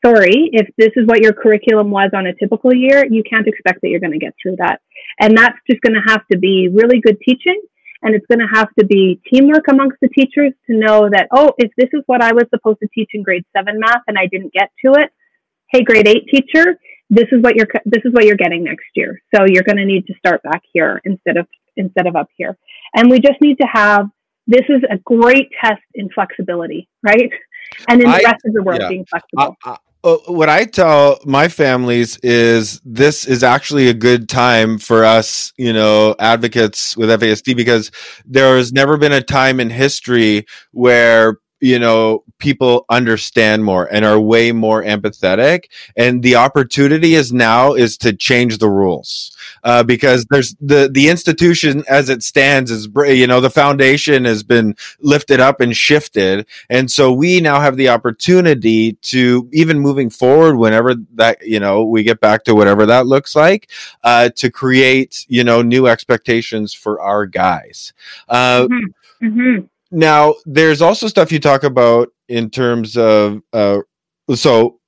Sorry, 0.06 0.50
if 0.52 0.68
this 0.78 0.92
is 0.96 1.08
what 1.08 1.22
your 1.22 1.34
curriculum 1.34 1.90
was 1.90 2.12
on 2.14 2.28
a 2.28 2.34
typical 2.34 2.74
year, 2.74 3.06
you 3.10 3.24
can't 3.24 3.48
expect 3.48 3.82
that 3.82 3.90
you're 3.90 4.02
going 4.02 4.12
to 4.12 4.20
get 4.20 4.34
through 4.42 4.58
that. 4.58 4.82
And 5.20 5.38
that's 5.38 5.58
just 5.70 5.82
going 5.82 5.94
to 5.94 6.12
have 6.12 6.28
to 6.32 6.38
be 6.38 6.70
really 6.72 7.00
good 7.00 7.18
teaching 7.22 7.62
and 8.04 8.14
it's 8.14 8.26
going 8.28 8.40
to 8.40 8.54
have 8.54 8.68
to 8.78 8.86
be 8.86 9.20
teamwork 9.32 9.68
amongst 9.70 9.98
the 10.02 10.10
teachers 10.10 10.52
to 10.68 10.78
know 10.78 11.10
that 11.10 11.28
oh 11.32 11.52
if 11.58 11.72
this 11.78 11.90
is 11.94 12.04
what 12.06 12.22
i 12.22 12.32
was 12.32 12.44
supposed 12.50 12.80
to 12.80 12.88
teach 12.94 13.10
in 13.14 13.24
grade 13.24 13.46
7 13.56 13.80
math 13.80 14.04
and 14.08 14.18
i 14.18 14.28
didn't 14.28 14.54
get 14.54 14.70
to 14.86 14.94
it 14.94 15.12
hey 15.72 15.84
grade 15.84 16.08
8 16.08 16.28
teacher 16.32 16.78
this 17.10 17.28
is 17.32 17.42
what 17.42 17.56
you're 17.56 17.68
this 17.86 18.04
is 18.06 18.14
what 18.14 18.26
you're 18.26 18.36
getting 18.36 18.64
next 18.64 18.86
year 18.96 19.22
so 19.34 19.46
you're 19.48 19.64
going 19.64 19.78
to 19.78 19.86
need 19.86 20.06
to 20.08 20.14
start 20.18 20.44
back 20.44 20.62
here 20.72 21.02
instead 21.06 21.38
of 21.38 21.48
instead 21.76 22.06
of 22.06 22.16
up 22.16 22.28
here 22.36 22.58
and 22.96 23.10
we 23.10 23.20
just 23.20 23.42
need 23.42 23.58
to 23.60 23.68
have 23.72 24.08
this 24.46 24.66
is 24.68 24.84
a 24.92 24.98
great 24.98 25.50
test 25.62 25.82
in 25.96 26.10
flexibility 26.10 26.88
right 27.02 27.32
and 27.88 28.02
in 28.02 28.10
the 28.10 28.16
I- 28.16 28.32
rest 28.32 28.46
of 28.46 28.54
the 28.54 28.62
world 28.62 28.82
yeah. 28.82 28.90
being 28.90 29.06
flexible 29.06 29.58
I, 29.64 29.78
Oh, 30.06 30.20
what 30.28 30.50
I 30.50 30.66
tell 30.66 31.18
my 31.24 31.48
families 31.48 32.18
is 32.18 32.82
this 32.84 33.26
is 33.26 33.42
actually 33.42 33.88
a 33.88 33.94
good 33.94 34.28
time 34.28 34.78
for 34.78 35.06
us, 35.06 35.54
you 35.58 35.72
know, 35.72 36.14
advocates 36.20 36.98
with 36.98 37.10
FASD 37.10 37.56
because 37.56 37.90
there 38.26 38.58
has 38.58 38.74
never 38.74 38.98
been 38.98 39.14
a 39.14 39.22
time 39.22 39.62
in 39.62 39.70
history 39.70 40.46
where 40.72 41.38
you 41.64 41.80
know 41.80 42.24
people 42.40 42.86
understand 42.90 43.64
more 43.64 43.86
and 43.86 44.04
are 44.04 44.20
way 44.20 44.52
more 44.52 44.84
empathetic. 44.84 45.66
And 45.96 46.22
the 46.22 46.36
opportunity 46.36 47.16
is 47.16 47.32
now 47.32 47.74
is 47.74 47.98
to 48.00 48.12
change 48.12 48.58
the 48.58 48.70
rules 48.70 49.36
uh, 49.64 49.84
because 49.84 50.26
there's 50.30 50.56
the 50.60 50.90
the 50.92 51.08
institution 51.08 51.86
as 51.88 52.10
it 52.10 52.22
stands 52.22 52.70
is 52.70 52.90
you 53.08 53.28
know 53.28 53.40
the 53.40 53.50
foundation 53.50 54.26
has 54.26 54.44
been 54.44 54.76
lifted 55.00 55.40
up 55.40 55.62
and 55.62 55.76
shifted. 55.76 56.46
And 56.70 56.92
so 56.92 57.14
we 57.14 57.40
now 57.40 57.62
have 57.62 57.78
the 57.78 57.88
opportunity 57.90 58.94
to 59.14 59.50
even 59.54 59.80
moving 59.80 60.10
forward 60.10 60.58
whenever 60.58 60.96
that 61.16 61.48
you 61.48 61.62
know 61.62 61.86
we 61.86 62.04
get 62.04 62.20
back 62.20 62.44
to 62.44 62.56
whatever 62.56 62.86
that 62.88 63.08
looks 63.08 63.38
like 63.38 63.70
uh, 64.04 64.30
to 64.36 64.52
create 64.52 65.26
you 65.30 65.46
know 65.46 65.62
new 65.62 65.88
expectations 65.88 66.74
for 66.74 67.00
our 67.00 67.26
guys. 67.26 67.94
Uh, 68.28 68.68
hmm 68.68 69.60
now 69.94 70.36
there's 70.46 70.82
also 70.82 71.08
stuff 71.08 71.32
you 71.32 71.40
talk 71.40 71.64
about 71.64 72.10
in 72.28 72.50
terms 72.50 72.98
of 72.98 73.42
uh, 73.54 73.80
so 74.36 74.80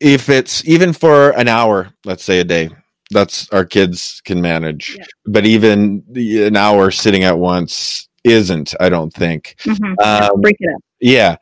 if 0.00 0.28
it's 0.28 0.66
even 0.66 0.92
for 0.92 1.30
an 1.30 1.48
hour 1.48 1.90
let's 2.04 2.24
say 2.24 2.40
a 2.40 2.44
day 2.44 2.70
that's 3.12 3.48
our 3.50 3.64
kids 3.64 4.20
can 4.24 4.40
manage. 4.40 4.96
Yeah. 4.98 5.04
but 5.26 5.46
even 5.46 6.02
the, 6.10 6.44
an 6.46 6.56
hour 6.56 6.90
sitting 6.90 7.22
at 7.24 7.38
once 7.38 8.08
isn't 8.24 8.74
i 8.80 8.88
don't 8.88 9.12
think. 9.12 9.54
Hmm 9.60 9.94
Um, 10.02 10.40
break 10.40 10.56
it 10.58 10.74
up. 10.74 10.80
yeah. 11.00 11.36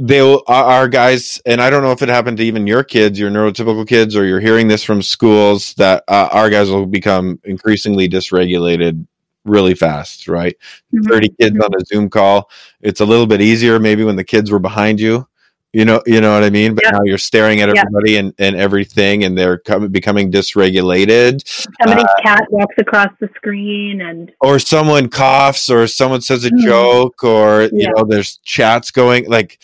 Our, 0.00 0.40
our 0.46 0.88
guys 0.88 1.42
and 1.44 1.60
i 1.60 1.68
don't 1.70 1.82
know 1.82 1.90
if 1.90 2.02
it 2.02 2.08
happened 2.08 2.36
to 2.36 2.44
even 2.44 2.66
your 2.68 2.84
kids 2.84 3.18
your 3.18 3.30
neurotypical 3.32 3.86
kids 3.86 4.14
or 4.14 4.24
you're 4.24 4.38
hearing 4.40 4.68
this 4.68 4.84
from 4.84 5.02
schools 5.02 5.74
that 5.74 6.04
uh, 6.06 6.28
our 6.30 6.48
guys 6.50 6.70
will 6.70 6.86
become 6.86 7.40
increasingly 7.44 8.08
dysregulated 8.08 9.04
really 9.48 9.74
fast 9.74 10.28
right 10.28 10.56
Mhm. 10.94 11.08
30 11.08 11.28
kids 11.40 11.56
on 11.58 11.70
a 11.74 11.84
zoom 11.86 12.08
call 12.10 12.50
it's 12.80 13.00
a 13.00 13.04
little 13.04 13.26
bit 13.26 13.40
easier 13.40 13.78
maybe 13.78 14.04
when 14.04 14.16
the 14.16 14.24
kids 14.24 14.50
were 14.50 14.58
behind 14.58 15.00
you 15.00 15.26
you 15.72 15.84
know 15.84 16.00
you 16.06 16.20
know 16.20 16.32
what 16.32 16.42
i 16.44 16.50
mean 16.50 16.74
but 16.74 16.84
Yeah. 16.84 16.92
now 16.92 17.02
you're 17.04 17.18
staring 17.18 17.60
at 17.60 17.68
Yeah. 17.68 17.82
everybody 17.82 18.16
and, 18.16 18.32
and 18.38 18.56
everything 18.56 19.24
and 19.24 19.36
they're 19.36 19.58
com- 19.58 19.88
becoming 19.88 20.30
dysregulated 20.32 21.42
somebody's 21.80 22.06
cat 22.24 22.44
walks 22.50 22.74
across 22.78 23.08
the 23.20 23.28
screen 23.36 24.00
and 24.00 24.32
or 24.40 24.58
someone 24.58 25.08
coughs 25.08 25.68
or 25.70 25.86
someone 25.86 26.20
says 26.22 26.44
a 26.44 26.50
Mhm. 26.50 26.60
joke 26.62 27.22
or 27.24 27.64
you 27.72 27.88
know 27.94 28.04
there's 28.08 28.38
chats 28.44 28.90
going 28.90 29.28
like 29.28 29.58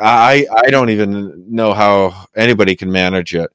i 0.00 0.46
i 0.64 0.70
don't 0.70 0.90
even 0.90 1.44
know 1.48 1.72
how 1.72 2.26
anybody 2.36 2.74
can 2.76 2.90
manage 2.92 3.34
it 3.34 3.50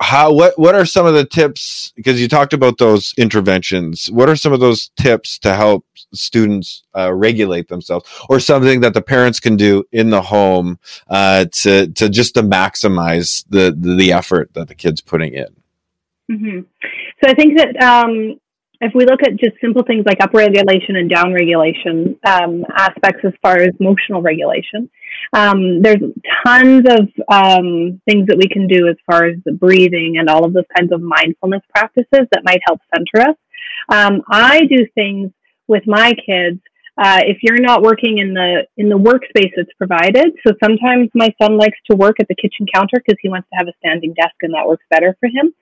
how 0.00 0.32
what 0.32 0.58
what 0.58 0.74
are 0.74 0.84
some 0.84 1.06
of 1.06 1.14
the 1.14 1.24
tips 1.24 1.92
because 1.94 2.20
you 2.20 2.28
talked 2.28 2.52
about 2.52 2.78
those 2.78 3.14
interventions. 3.16 4.10
What 4.10 4.28
are 4.28 4.36
some 4.36 4.52
of 4.52 4.60
those 4.60 4.88
tips 4.96 5.38
to 5.40 5.54
help 5.54 5.86
students 6.12 6.82
uh, 6.96 7.12
regulate 7.12 7.68
themselves 7.68 8.08
or 8.28 8.40
something 8.40 8.80
that 8.80 8.94
the 8.94 9.02
parents 9.02 9.38
can 9.40 9.56
do 9.56 9.84
in 9.92 10.10
the 10.10 10.22
home 10.22 10.78
uh, 11.08 11.46
to 11.52 11.86
to 11.88 12.08
just 12.08 12.34
to 12.34 12.42
maximize 12.42 13.44
the 13.48 13.76
the 13.76 14.12
effort 14.12 14.52
that 14.54 14.68
the 14.68 14.74
kids 14.74 15.00
putting 15.00 15.34
in? 15.34 15.46
Hmm 16.30 16.60
So 17.22 17.30
I 17.30 17.34
think 17.34 17.56
that 17.58 17.80
um, 17.82 18.40
if 18.80 18.92
we 18.94 19.04
look 19.04 19.22
at 19.22 19.36
just 19.36 19.60
simple 19.60 19.82
things 19.82 20.04
like 20.06 20.18
upregulation 20.18 20.96
and 20.96 21.10
downregulation 21.10 22.16
um, 22.26 22.64
aspects 22.76 23.24
as 23.24 23.32
far 23.40 23.56
as 23.56 23.70
emotional 23.78 24.20
regulation, 24.20 24.90
um, 25.32 25.80
there's 25.80 26.02
tons 26.44 26.84
of 26.88 27.08
um, 27.28 28.00
things 28.08 28.26
that 28.26 28.36
we 28.36 28.48
can 28.48 28.66
do 28.66 28.88
as 28.88 28.96
far 29.06 29.26
as 29.26 29.36
the 29.44 29.52
breathing 29.52 30.16
and 30.18 30.28
all 30.28 30.44
of 30.44 30.52
those 30.52 30.64
kinds 30.76 30.92
of 30.92 31.00
mindfulness 31.00 31.62
practices 31.74 32.26
that 32.32 32.42
might 32.44 32.60
help 32.66 32.80
center 32.94 33.30
us. 33.30 33.36
Um, 33.88 34.22
I 34.30 34.60
do 34.60 34.86
things 34.94 35.30
with 35.68 35.84
my 35.86 36.12
kids. 36.26 36.60
Uh, 36.96 37.22
if 37.26 37.38
you're 37.42 37.60
not 37.60 37.82
working 37.82 38.18
in 38.18 38.34
the 38.34 38.62
in 38.76 38.88
the 38.88 38.96
workspace 38.96 39.50
that's 39.56 39.72
provided, 39.76 40.32
so 40.46 40.54
sometimes 40.62 41.10
my 41.12 41.28
son 41.42 41.58
likes 41.58 41.78
to 41.90 41.96
work 41.96 42.16
at 42.20 42.28
the 42.28 42.36
kitchen 42.36 42.66
counter 42.72 43.02
because 43.04 43.18
he 43.20 43.28
wants 43.28 43.48
to 43.50 43.56
have 43.58 43.66
a 43.66 43.72
standing 43.78 44.14
desk 44.14 44.34
and 44.42 44.54
that 44.54 44.66
works 44.66 44.84
better 44.90 45.16
for 45.18 45.28
him. 45.28 45.52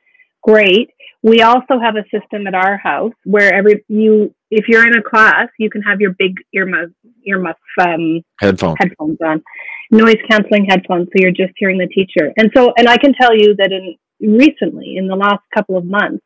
Great. 0.43 0.91
We 1.23 1.41
also 1.43 1.79
have 1.81 1.95
a 1.95 2.05
system 2.11 2.49
at 2.49 2.55
our 2.55 2.77
house 2.77 3.13
where 3.25 3.55
every 3.55 3.85
you 3.89 4.35
if 4.51 4.67
you're 4.69 4.87
in 4.87 4.97
a 4.97 5.03
class, 5.03 5.49
you 5.59 5.71
can 5.71 5.83
have 5.83 6.01
your 6.01 6.13
big 6.19 6.35
earmuff 6.55 6.93
earmuff 7.29 7.55
um, 7.81 8.23
headphone 8.41 8.77
headphones 8.79 9.19
on, 9.25 9.43
noise 9.91 10.17
canceling 10.29 10.67
headphones, 10.69 11.07
so 11.07 11.13
you're 11.15 11.31
just 11.31 11.53
hearing 11.57 11.79
the 11.79 11.87
teacher. 11.87 12.33
And 12.37 12.51
so, 12.55 12.73
and 12.77 12.89
I 12.89 12.97
can 12.97 13.15
tell 13.15 13.35
you 13.35 13.55
that 13.57 13.71
in 13.71 13.97
recently, 14.21 14.97
in 14.97 15.07
the 15.07 15.15
last 15.15 15.43
couple 15.55 15.77
of 15.77 15.85
months, 15.85 16.25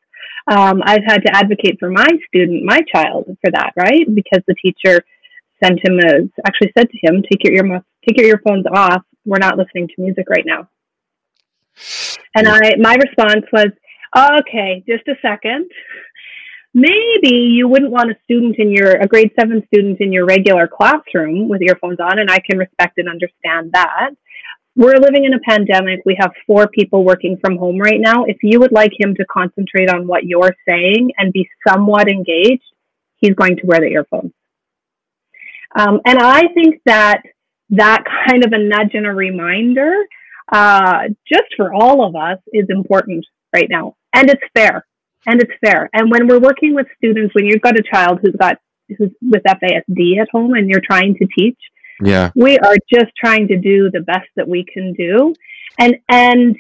um, 0.51 0.83
I've 0.83 1.05
had 1.07 1.19
to 1.19 1.37
advocate 1.37 1.77
for 1.79 1.91
my 1.91 2.09
student, 2.29 2.65
my 2.65 2.81
child, 2.93 3.27
for 3.43 3.51
that, 3.51 3.73
right? 3.77 4.07
Because 4.13 4.43
the 4.49 4.55
teacher 4.55 5.05
sent 5.63 5.87
him 5.87 5.99
a 6.01 6.29
actually 6.47 6.73
said 6.77 6.89
to 6.89 6.99
him, 7.03 7.23
"Take 7.23 7.45
your 7.45 7.55
earmuffs, 7.55 7.87
take 8.09 8.19
your 8.19 8.29
earphones 8.29 8.65
off. 8.73 9.03
We're 9.27 9.39
not 9.39 9.59
listening 9.59 9.89
to 9.89 9.95
music 9.99 10.27
right 10.31 10.47
now." 10.47 10.69
And 12.35 12.49
I, 12.49 12.77
my 12.79 12.95
response 12.95 13.45
was, 13.53 13.69
"Okay, 14.15 14.85
just 14.87 15.09
a 15.09 15.17
second. 15.23 15.71
Maybe 16.75 17.35
you 17.35 17.69
wouldn't 17.69 17.91
want 17.91 18.11
a 18.11 18.17
student 18.25 18.57
in 18.59 18.71
your 18.71 18.93
a 18.93 19.07
grade 19.07 19.33
seven 19.39 19.65
student 19.67 20.01
in 20.01 20.13
your 20.13 20.27
regular 20.27 20.69
classroom 20.69 21.49
with 21.49 21.63
earphones 21.63 22.01
on, 22.01 22.19
and 22.19 22.31
I 22.31 22.39
can 22.39 22.59
respect 22.59 22.99
and 22.99 23.09
understand 23.09 23.73
that. 23.73 24.11
We're 24.77 24.99
living 24.99 25.25
in 25.25 25.33
a 25.33 25.39
pandemic. 25.39 26.03
We 26.05 26.19
have 26.21 26.33
four 26.47 26.69
people 26.69 27.03
working 27.03 27.39
from 27.41 27.57
home 27.57 27.79
right 27.79 27.99
now. 27.99 28.25
If 28.25 28.37
you 28.43 28.61
would 28.61 28.73
like 28.73 28.93
him 28.99 29.15
to 29.15 29.25
concentrate 29.25 29.89
on 29.89 30.07
what 30.07 30.25
you're 30.25 30.55
saying 30.69 31.13
and 31.17 31.33
be 31.33 31.49
somewhat 31.67 32.09
engaged, 32.09 32.63
he's 33.17 33.35
going 33.35 33.57
to 33.57 33.63
wear 33.65 33.81
the 33.81 33.87
earphones. 33.87 34.33
Um, 35.75 36.01
and 36.05 36.19
I 36.19 36.43
think 36.53 36.83
that 36.85 37.23
that 37.71 38.05
kind 38.29 38.45
of 38.45 38.53
a 38.53 38.59
nudge 38.59 38.91
and 38.93 39.07
a 39.07 39.13
reminder, 39.13 39.95
uh, 40.53 41.09
just 41.27 41.55
for 41.57 41.73
all 41.73 42.07
of 42.07 42.15
us, 42.15 42.39
is 42.53 42.67
important 42.69 43.25
right 43.53 43.69
now, 43.71 43.97
and 44.15 44.31
it's 44.31 44.43
fair 44.55 44.87
and 45.27 45.43
it's 45.43 45.53
fair. 45.65 45.91
And 45.93 46.11
when 46.11 46.29
we're 46.29 46.41
working 46.41 46.75
with 46.75 46.87
students, 46.97 47.35
when 47.35 47.47
you've 47.47 47.61
got 47.61 47.79
a 47.79 47.83
child 47.83 48.21
who's 48.23 48.37
got 48.39 48.59
who's 48.89 49.11
with 49.21 49.43
FASD 49.43 50.21
at 50.21 50.29
home 50.31 50.55
and 50.55 50.71
you're 50.71 50.81
trying 50.81 51.17
to 51.17 51.27
teach, 51.37 51.59
yeah 52.01 52.31
we 52.37 52.59
are 52.59 52.77
just 52.93 53.11
trying 53.17 53.49
to 53.49 53.57
do 53.57 53.91
the 53.91 54.01
best 54.01 54.29
that 54.37 54.49
we 54.49 54.65
can 54.65 54.93
do. 54.95 55.35
And 55.79 55.97
and 56.09 56.57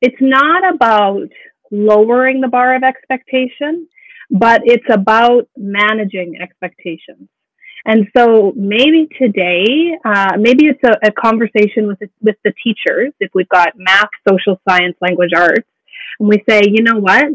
it's 0.00 0.20
not 0.20 0.74
about 0.74 1.28
lowering 1.70 2.40
the 2.40 2.48
bar 2.48 2.74
of 2.74 2.82
expectation, 2.82 3.86
but 4.30 4.62
it's 4.64 4.86
about 4.90 5.48
managing 5.56 6.38
expectations. 6.40 7.28
And 7.86 8.08
so 8.14 8.52
maybe 8.56 9.08
today, 9.18 9.96
uh, 10.04 10.36
maybe 10.38 10.66
it's 10.66 10.82
a, 10.84 11.08
a 11.08 11.12
conversation 11.12 11.86
with 11.86 11.98
the, 11.98 12.10
with 12.20 12.36
the 12.44 12.52
teachers. 12.62 13.12
If 13.20 13.30
we've 13.34 13.48
got 13.48 13.72
math, 13.76 14.10
social 14.28 14.60
science, 14.68 14.96
language 15.00 15.30
arts, 15.34 15.66
and 16.18 16.28
we 16.28 16.42
say, 16.48 16.62
you 16.66 16.82
know 16.82 16.98
what, 16.98 17.26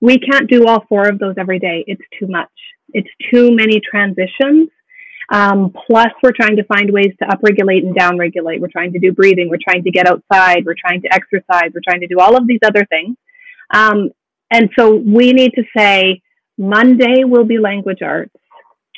We 0.00 0.18
can't 0.18 0.50
do 0.50 0.66
all 0.66 0.84
four 0.88 1.08
of 1.08 1.20
those 1.20 1.36
every 1.38 1.60
day. 1.60 1.84
It's 1.86 2.02
too 2.18 2.26
much. 2.26 2.50
It's 2.92 3.08
too 3.32 3.54
many 3.54 3.80
transitions. 3.80 4.68
Um, 5.30 5.72
plus, 5.86 6.10
we're 6.22 6.32
trying 6.32 6.56
to 6.56 6.64
find 6.64 6.90
ways 6.92 7.14
to 7.20 7.28
upregulate 7.28 7.86
and 7.86 7.94
downregulate. 7.96 8.60
We're 8.60 8.66
trying 8.66 8.92
to 8.94 8.98
do 8.98 9.12
breathing. 9.12 9.48
We're 9.48 9.62
trying 9.62 9.84
to 9.84 9.92
get 9.92 10.08
outside. 10.08 10.66
We're 10.66 10.74
trying 10.78 11.02
to 11.02 11.14
exercise. 11.14 11.70
We're 11.72 11.86
trying 11.88 12.00
to 12.00 12.08
do 12.08 12.18
all 12.18 12.36
of 12.36 12.48
these 12.48 12.58
other 12.64 12.84
things. 12.86 13.16
Um, 13.72 14.10
and 14.50 14.68
so 14.76 14.96
we 14.96 15.32
need 15.32 15.52
to 15.54 15.62
say 15.76 16.20
Monday 16.58 17.22
will 17.24 17.44
be 17.44 17.58
language 17.58 18.02
arts, 18.02 18.34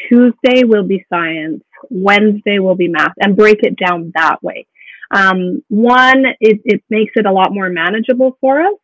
Tuesday 0.09 0.65
will 0.65 0.83
be 0.85 1.05
science, 1.09 1.63
Wednesday 1.91 2.59
will 2.59 2.75
be 2.75 2.89
math, 2.89 3.13
and 3.21 3.37
break 3.37 3.63
it 3.63 3.77
down 3.77 4.11
that 4.17 4.43
way. 4.43 4.67
Um, 5.15 5.63
one, 5.69 6.25
it, 6.41 6.61
it 6.65 6.83
makes 6.91 7.13
it 7.15 7.25
a 7.25 7.33
lot 7.33 7.55
more 7.55 7.71
manageable 7.71 8.37
for 8.41 8.61
us, 8.61 8.79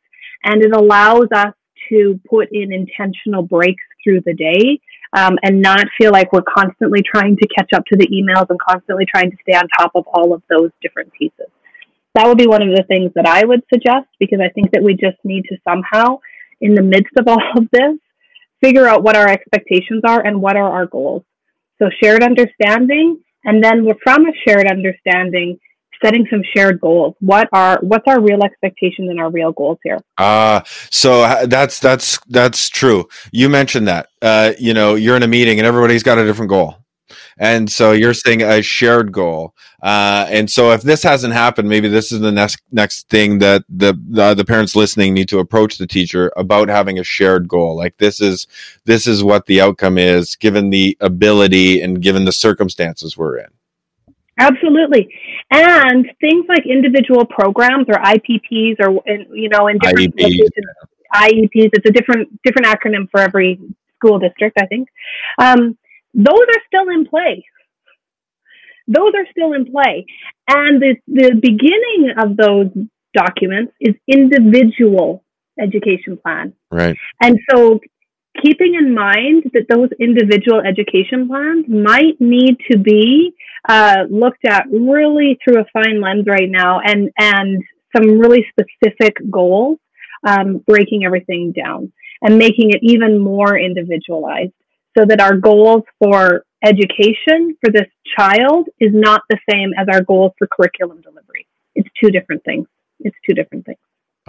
and 0.45 0.63
it 0.63 0.73
allows 0.75 1.27
us 1.35 1.55
to 1.89 2.21
put 2.29 2.49
in 2.53 2.73
intentional 2.73 3.43
breaks 3.43 3.83
through 4.03 4.21
the 4.25 4.35
day 4.35 4.81
um, 5.13 5.39
and 5.43 5.61
not 5.61 5.85
feel 5.99 6.13
like 6.13 6.33
we're 6.33 6.43
constantly 6.43 7.03
trying 7.03 7.37
to 7.37 7.49
catch 7.49 7.73
up 7.75 7.85
to 7.87 7.97
the 7.99 8.07
emails 8.09 8.47
and 8.49 8.61
constantly 8.61 9.05
trying 9.13 9.31
to 9.31 9.37
stay 9.43 9.57
on 9.57 9.67
top 9.79 9.91
of 9.95 10.07
all 10.07 10.33
of 10.33 10.43
those 10.49 10.71
different 10.81 11.13
pieces. 11.13 11.49
That 12.15 12.27
would 12.27 12.39
be 12.39 12.47
one 12.47 12.63
of 12.63 12.77
the 12.77 12.85
things 12.85 13.11
that 13.15 13.27
I 13.27 13.45
would 13.45 13.63
suggest 13.73 14.07
because 14.19 14.41
I 14.41 14.51
think 14.51 14.71
that 14.73 14.83
we 14.83 14.95
just 14.95 15.19
need 15.25 15.45
to 15.49 15.57
somehow, 15.67 16.21
in 16.61 16.75
the 16.75 16.83
midst 16.83 17.13
of 17.19 17.27
all 17.27 17.43
of 17.57 17.69
this, 17.73 17.99
figure 18.63 18.87
out 18.87 19.03
what 19.03 19.17
our 19.17 19.29
expectations 19.29 20.03
are 20.07 20.25
and 20.25 20.41
what 20.41 20.57
are 20.57 20.71
our 20.71 20.87
goals. 20.87 21.25
So 21.81 21.89
shared 22.03 22.23
understanding, 22.23 23.21
and 23.45 23.65
then 23.65 23.89
from 24.05 24.27
a 24.27 24.33
shared 24.47 24.67
understanding, 24.67 25.59
setting 26.03 26.27
some 26.31 26.43
shared 26.55 26.81
goals. 26.81 27.15
What 27.21 27.49
are 27.53 27.79
what's 27.83 28.05
our 28.07 28.21
real 28.21 28.43
expectations 28.43 29.11
and 29.11 29.21
our 29.21 29.31
real 29.31 29.53
goals 29.53 29.79
here? 29.83 29.99
Uh 30.19 30.63
so 30.91 31.45
that's 31.47 31.79
that's 31.79 32.19
that's 32.29 32.69
true. 32.69 33.09
You 33.33 33.49
mentioned 33.49 33.89
that. 33.89 34.09
Uh, 34.23 34.53
you 34.59 34.75
know, 34.75 34.97
you're 34.97 35.17
in 35.17 35.23
a 35.23 35.29
meeting 35.29 35.59
and 35.59 35.67
everybody's 35.67 36.03
got 36.03 36.19
a 36.19 36.25
different 36.27 36.51
goal. 36.51 36.77
And 37.39 37.71
so 37.71 37.93
you're 37.93 38.15
saying 38.15 38.43
a 38.43 38.63
shared 38.63 39.13
goal. 39.13 39.55
Uh, 39.83 40.27
and 40.29 40.51
so 40.51 40.73
if 40.73 40.83
this 40.83 41.03
hasn't 41.03 41.33
happened, 41.33 41.69
maybe 41.69 41.89
this 41.89 42.13
is 42.13 42.21
the 42.21 42.31
next 42.31 42.63
next 42.71 43.09
thing 43.09 43.39
that 43.39 43.65
the, 43.69 43.99
the 44.09 44.35
the 44.35 44.45
parents 44.45 44.77
listening 44.77 45.15
need 45.15 45.29
to 45.31 45.39
approach 45.39 45.79
the 45.79 45.87
teacher 45.87 46.31
about 46.37 46.69
having 46.69 46.99
a 46.99 47.05
shared 47.05 47.49
goal. 47.49 47.77
Like 47.77 47.97
this 47.97 48.21
is 48.21 48.47
this 48.85 49.07
is 49.07 49.25
what 49.25 49.47
the 49.47 49.61
outcome 49.61 49.97
is, 49.97 50.37
given 50.37 50.71
the 50.71 50.97
ability 51.01 51.81
and 51.81 52.03
given 52.03 52.27
the 52.27 52.33
circumstances 52.33 53.17
we're 53.17 53.39
in. 53.39 53.49
Absolutely. 54.41 55.15
And 55.51 56.07
things 56.21 56.47
like 56.49 56.65
individual 56.67 57.27
programs 57.27 57.87
or 57.89 57.97
IPPs 57.97 58.77
or, 58.81 59.03
you 59.35 59.51
know, 59.51 59.69
in 59.69 59.79
different 59.79 60.17
IEPs. 60.17 60.49
IEPs, 61.15 61.71
it's 61.75 61.89
a 61.89 61.93
different, 61.93 62.41
different 62.43 62.67
acronym 62.67 63.11
for 63.11 63.21
every 63.21 63.61
school 63.97 64.19
district, 64.19 64.57
I 64.59 64.67
think. 64.67 64.89
Um, 65.39 65.77
those 66.15 66.47
are 66.49 66.63
still 66.67 66.89
in 66.89 67.07
play. 67.07 67.45
Those 68.89 69.13
are 69.15 69.27
still 69.31 69.53
in 69.53 69.71
play. 69.71 70.07
And 70.49 70.81
the, 70.81 70.97
the 71.07 71.35
beginning 71.35 72.15
of 72.19 72.37
those 72.37 72.69
documents 73.13 73.73
is 73.79 73.95
individual 74.09 75.23
education 75.61 76.17
plan. 76.17 76.55
Right. 76.71 76.97
And 77.21 77.39
so 77.51 77.81
keeping 78.43 78.75
in 78.75 78.95
mind 78.95 79.51
that 79.53 79.67
those 79.69 79.91
individual 79.99 80.61
education 80.61 81.29
plans 81.29 81.67
might 81.69 82.21
need 82.21 82.57
to 82.71 82.79
be 82.79 83.35
uh, 83.69 84.05
looked 84.11 84.45
at 84.47 84.67
really 84.71 85.39
through 85.43 85.61
a 85.61 85.65
fine 85.73 86.01
lens 86.01 86.25
right 86.27 86.49
now 86.49 86.81
and, 86.81 87.11
and 87.19 87.63
some 87.95 88.19
really 88.19 88.47
specific 88.51 89.17
goals, 89.31 89.79
um, 90.27 90.59
breaking 90.67 91.05
everything 91.05 91.53
down 91.53 91.93
and 92.23 92.39
making 92.39 92.71
it 92.71 92.81
even 92.83 93.19
more 93.19 93.59
individualized 93.59 94.53
so 94.97 95.05
that 95.07 95.21
our 95.21 95.37
goals 95.37 95.83
for 95.99 96.45
education 96.63 97.57
for 97.63 97.73
this 97.73 97.89
child 98.17 98.69
is 98.79 98.91
not 98.93 99.23
the 99.31 99.39
same 99.51 99.73
as 99.79 99.87
our 99.93 100.03
goals 100.03 100.33
for 100.39 100.47
curriculum 100.47 101.01
delivery. 101.01 101.47
It's 101.75 101.89
two 102.03 102.11
different 102.11 102.45
things. 102.45 102.67
It's 103.01 103.17
two 103.27 103.35
different 103.35 103.65
things. 103.65 103.79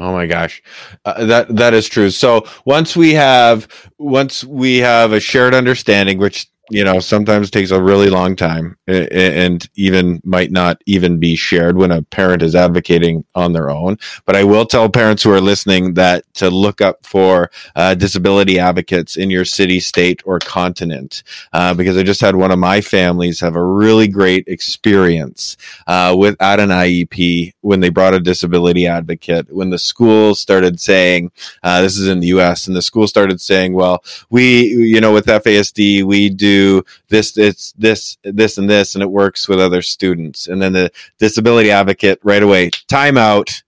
Oh 0.01 0.11
my 0.13 0.25
gosh, 0.25 0.63
uh, 1.05 1.25
that 1.25 1.55
that 1.55 1.75
is 1.75 1.87
true. 1.87 2.09
So 2.09 2.47
once 2.65 2.97
we 2.97 3.13
have 3.13 3.67
once 3.99 4.43
we 4.43 4.79
have 4.79 5.13
a 5.13 5.19
shared 5.19 5.53
understanding, 5.53 6.17
which 6.17 6.50
you 6.69 6.83
know 6.83 6.99
sometimes 6.99 7.49
takes 7.49 7.71
a 7.71 7.81
really 7.81 8.09
long 8.09 8.35
time 8.35 8.77
and 8.87 9.69
even 9.75 10.21
might 10.23 10.51
not 10.51 10.81
even 10.85 11.19
be 11.19 11.35
shared 11.35 11.75
when 11.77 11.91
a 11.91 12.01
parent 12.03 12.41
is 12.41 12.55
advocating 12.55 13.25
on 13.35 13.53
their 13.53 13.69
own. 13.69 13.97
But 14.25 14.35
i 14.35 14.43
will 14.43 14.65
tell 14.65 14.89
parents 14.89 15.23
who 15.23 15.31
are 15.31 15.41
listening 15.41 15.93
that 15.95 16.23
to 16.35 16.49
look 16.49 16.81
up 16.81 17.05
for 17.05 17.51
uh, 17.75 17.95
disability 17.95 18.59
advocates 18.59 19.17
in 19.17 19.29
your 19.29 19.45
city 19.45 19.79
state 19.79 20.21
or 20.25 20.39
continent 20.39 21.23
uh, 21.53 21.73
because 21.73 21.97
i 21.97 22.03
just 22.03 22.21
had 22.21 22.35
one 22.35 22.51
of 22.51 22.59
my 22.59 22.81
families 22.81 23.39
have 23.39 23.55
a 23.55 23.63
really 23.63 24.07
great 24.07 24.47
experience 24.47 25.57
uh, 25.87 26.15
with 26.17 26.35
at 26.41 26.59
an 26.59 26.69
iep 26.69 27.53
when 27.61 27.79
they 27.79 27.89
brought 27.89 28.13
a 28.13 28.19
disability 28.19 28.87
advocate. 28.87 29.53
When 29.53 29.69
the 29.69 29.79
school 29.79 30.35
started 30.35 30.79
saying 30.79 31.31
uh, 31.63 31.81
this 31.81 31.97
is 31.97 32.07
in 32.07 32.19
the 32.19 32.27
us 32.27 32.67
and 32.67 32.75
the 32.75 32.81
school 32.81 33.07
started 33.07 33.41
saying 33.41 33.73
well 33.73 34.03
we 34.29 34.63
you 34.63 35.01
know 35.01 35.13
with 35.13 35.25
fasd 35.25 36.05
we 36.05 36.29
do 36.29 36.60
this, 37.09 37.37
it's 37.37 37.73
this, 37.73 38.17
this, 38.23 38.57
and 38.57 38.69
this, 38.69 38.95
and 38.95 39.03
it 39.03 39.09
works 39.09 39.47
with 39.47 39.59
other 39.59 39.81
students. 39.81 40.47
And 40.47 40.61
then 40.61 40.73
the 40.73 40.91
disability 41.17 41.71
advocate 41.71 42.19
right 42.23 42.43
away, 42.43 42.69
timeout. 42.87 43.63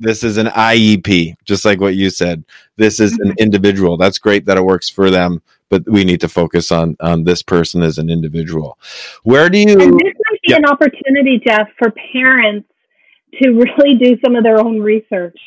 This 0.00 0.24
is 0.24 0.38
an 0.38 0.48
IEP, 0.48 1.36
just 1.44 1.64
like 1.64 1.80
what 1.80 1.94
you 1.94 2.10
said. 2.10 2.44
This 2.76 2.98
is 2.98 3.12
an 3.12 3.28
mm-hmm. 3.28 3.38
individual. 3.38 3.96
That's 3.96 4.18
great 4.18 4.44
that 4.46 4.56
it 4.56 4.64
works 4.64 4.88
for 4.88 5.08
them, 5.08 5.40
but 5.68 5.88
we 5.88 6.04
need 6.04 6.20
to 6.20 6.28
focus 6.28 6.72
on 6.72 6.96
on 7.00 7.22
this 7.22 7.42
person 7.42 7.80
as 7.80 7.98
an 7.98 8.10
individual. 8.10 8.76
Where 9.22 9.48
do 9.48 9.58
you? 9.58 9.72
And 9.72 9.94
this 9.94 10.14
might 10.30 10.40
be 10.42 10.50
yeah. 10.50 10.56
an 10.56 10.66
opportunity, 10.66 11.40
Jeff, 11.46 11.68
for 11.78 11.92
parents 12.12 12.68
to 13.40 13.50
really 13.50 13.94
do 13.94 14.18
some 14.24 14.34
of 14.36 14.42
their 14.42 14.58
own 14.58 14.80
research, 14.80 15.38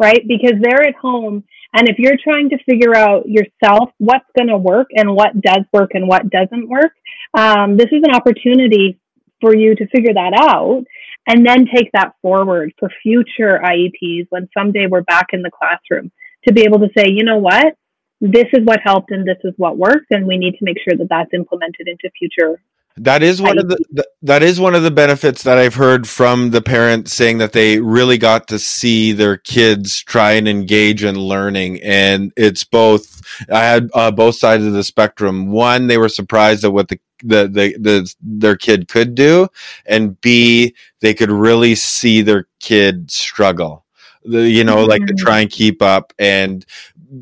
right? 0.00 0.26
Because 0.26 0.54
they're 0.60 0.82
at 0.82 0.96
home 0.96 1.44
and 1.74 1.88
if 1.88 1.98
you're 1.98 2.16
trying 2.22 2.50
to 2.50 2.58
figure 2.64 2.96
out 2.96 3.28
yourself 3.28 3.90
what's 3.98 4.24
going 4.38 4.48
to 4.48 4.56
work 4.56 4.88
and 4.94 5.14
what 5.14 5.38
does 5.40 5.64
work 5.72 5.90
and 5.94 6.06
what 6.06 6.30
doesn't 6.30 6.68
work, 6.68 6.92
um, 7.36 7.76
this 7.76 7.88
is 7.90 8.02
an 8.04 8.14
opportunity 8.14 8.98
for 9.40 9.54
you 9.54 9.74
to 9.74 9.86
figure 9.88 10.14
that 10.14 10.32
out 10.40 10.84
and 11.26 11.44
then 11.44 11.66
take 11.66 11.90
that 11.92 12.14
forward 12.22 12.72
for 12.78 12.88
future 13.02 13.60
IEPs 13.62 14.26
when 14.30 14.48
someday 14.56 14.86
we're 14.88 15.02
back 15.02 15.26
in 15.32 15.42
the 15.42 15.50
classroom 15.50 16.12
to 16.46 16.54
be 16.54 16.62
able 16.62 16.78
to 16.78 16.88
say, 16.96 17.06
you 17.08 17.24
know 17.24 17.38
what, 17.38 17.74
this 18.20 18.46
is 18.52 18.64
what 18.64 18.80
helped 18.84 19.10
and 19.10 19.26
this 19.26 19.38
is 19.42 19.52
what 19.56 19.76
worked, 19.76 20.06
and 20.10 20.26
we 20.26 20.38
need 20.38 20.52
to 20.52 20.64
make 20.64 20.76
sure 20.78 20.96
that 20.96 21.08
that's 21.10 21.34
implemented 21.34 21.88
into 21.88 22.10
future 22.18 22.62
that 22.96 23.22
is 23.24 23.42
one 23.42 23.58
of 23.58 23.68
the 23.68 24.04
that 24.22 24.42
is 24.44 24.60
one 24.60 24.74
of 24.76 24.84
the 24.84 24.90
benefits 24.90 25.42
that 25.42 25.58
I've 25.58 25.74
heard 25.74 26.08
from 26.08 26.50
the 26.50 26.62
parents 26.62 27.12
saying 27.12 27.38
that 27.38 27.52
they 27.52 27.80
really 27.80 28.18
got 28.18 28.46
to 28.48 28.58
see 28.58 29.12
their 29.12 29.36
kids 29.36 30.00
try 30.00 30.32
and 30.32 30.46
engage 30.46 31.02
in 31.02 31.16
learning, 31.18 31.82
and 31.82 32.32
it's 32.36 32.62
both. 32.62 33.20
I 33.50 33.64
had 33.64 33.90
uh, 33.94 34.12
both 34.12 34.36
sides 34.36 34.64
of 34.64 34.74
the 34.74 34.84
spectrum. 34.84 35.50
One, 35.50 35.88
they 35.88 35.98
were 35.98 36.08
surprised 36.08 36.64
at 36.64 36.72
what 36.72 36.88
the 36.88 37.00
the, 37.24 37.48
the 37.48 37.76
the 37.78 38.14
their 38.22 38.56
kid 38.56 38.86
could 38.86 39.16
do, 39.16 39.48
and 39.86 40.20
B, 40.20 40.74
they 41.00 41.14
could 41.14 41.32
really 41.32 41.74
see 41.74 42.22
their 42.22 42.46
kid 42.60 43.10
struggle. 43.10 43.84
The, 44.24 44.48
you 44.48 44.62
know, 44.62 44.76
mm-hmm. 44.76 44.90
like 44.90 45.06
to 45.06 45.14
mm-hmm. 45.14 45.24
try 45.24 45.40
and 45.40 45.50
keep 45.50 45.82
up, 45.82 46.12
and 46.18 46.64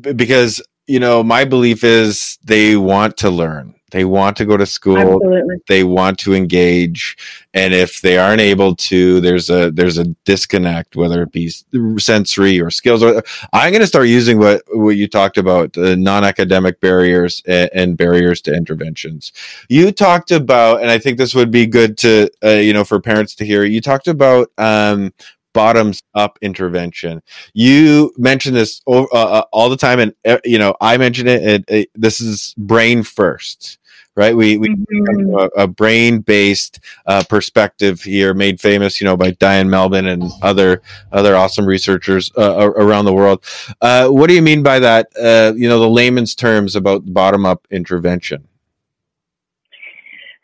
because 0.01 0.61
you 0.85 0.99
know, 0.99 1.23
my 1.23 1.45
belief 1.45 1.83
is 1.83 2.37
they 2.43 2.75
want 2.75 3.17
to 3.17 3.31
learn 3.31 3.73
they 3.93 4.05
want 4.05 4.35
to 4.37 4.45
go 4.45 4.57
to 4.57 4.65
school. 4.65 4.97
Absolutely. 4.97 5.57
They 5.67 5.83
want 5.83 6.17
to 6.19 6.33
engage, 6.33 7.15
and 7.53 7.75
if 7.75 8.01
they 8.01 8.17
aren't 8.17 8.41
able 8.41 8.75
to, 8.75 9.21
there's 9.21 9.51
a 9.51 9.69
there's 9.69 9.99
a 9.99 10.05
disconnect, 10.25 10.95
whether 10.95 11.21
it 11.21 11.31
be 11.31 11.51
sensory 11.99 12.59
or 12.59 12.71
skills. 12.71 13.03
Or 13.03 13.21
I'm 13.53 13.71
going 13.71 13.81
to 13.81 13.87
start 13.87 14.07
using 14.07 14.39
what 14.39 14.63
what 14.69 14.97
you 14.97 15.07
talked 15.07 15.37
about, 15.37 15.73
the 15.73 15.95
non-academic 15.95 16.81
barriers 16.81 17.43
and, 17.45 17.69
and, 17.73 17.95
barriers 17.95 18.41
to 18.41 18.53
interventions. 18.53 19.31
You 19.69 19.91
talked 19.91 20.31
about, 20.31 20.81
and 20.81 20.89
I 20.89 20.97
think 20.97 21.19
this 21.19 21.35
would 21.35 21.51
be 21.51 21.67
good 21.67 21.95
to 21.99 22.31
uh, 22.43 22.49
you 22.49 22.73
know 22.73 22.83
for 22.83 22.99
parents 22.99 23.35
to 23.35 23.45
hear. 23.45 23.63
You 23.63 23.79
talked 23.79 24.07
about 24.07 24.51
um, 24.57 25.13
bottoms 25.53 26.01
up 26.15 26.39
intervention. 26.41 27.21
You 27.53 28.11
mention 28.17 28.55
this 28.55 28.81
uh, 28.87 29.03
uh, 29.03 29.43
all 29.53 29.69
the 29.69 29.77
time, 29.77 29.99
and 29.99 30.15
uh, 30.25 30.39
you 30.43 30.57
know 30.57 30.75
I 30.81 30.97
mention 30.97 31.27
it. 31.27 31.43
And, 31.43 31.71
uh, 31.71 31.85
this 31.93 32.19
is 32.19 32.55
brain 32.57 33.03
first 33.03 33.77
right? 34.15 34.35
We 34.35 34.57
we 34.57 34.69
mm-hmm. 34.69 35.35
a, 35.35 35.63
a 35.63 35.67
brain 35.67 36.19
based 36.19 36.79
uh, 37.05 37.23
perspective 37.29 38.01
here, 38.01 38.33
made 38.33 38.59
famous, 38.59 39.01
you 39.01 39.05
know, 39.05 39.17
by 39.17 39.31
Diane 39.31 39.67
Malbin 39.67 40.11
and 40.11 40.23
other 40.41 40.81
other 41.11 41.35
awesome 41.35 41.65
researchers 41.65 42.31
uh, 42.37 42.71
around 42.75 43.05
the 43.05 43.13
world. 43.13 43.43
Uh, 43.81 44.09
what 44.09 44.27
do 44.27 44.33
you 44.33 44.41
mean 44.41 44.63
by 44.63 44.79
that? 44.79 45.07
Uh, 45.19 45.53
you 45.55 45.67
know, 45.67 45.79
the 45.79 45.89
layman's 45.89 46.35
terms 46.35 46.75
about 46.75 47.13
bottom 47.13 47.45
up 47.45 47.67
intervention. 47.71 48.47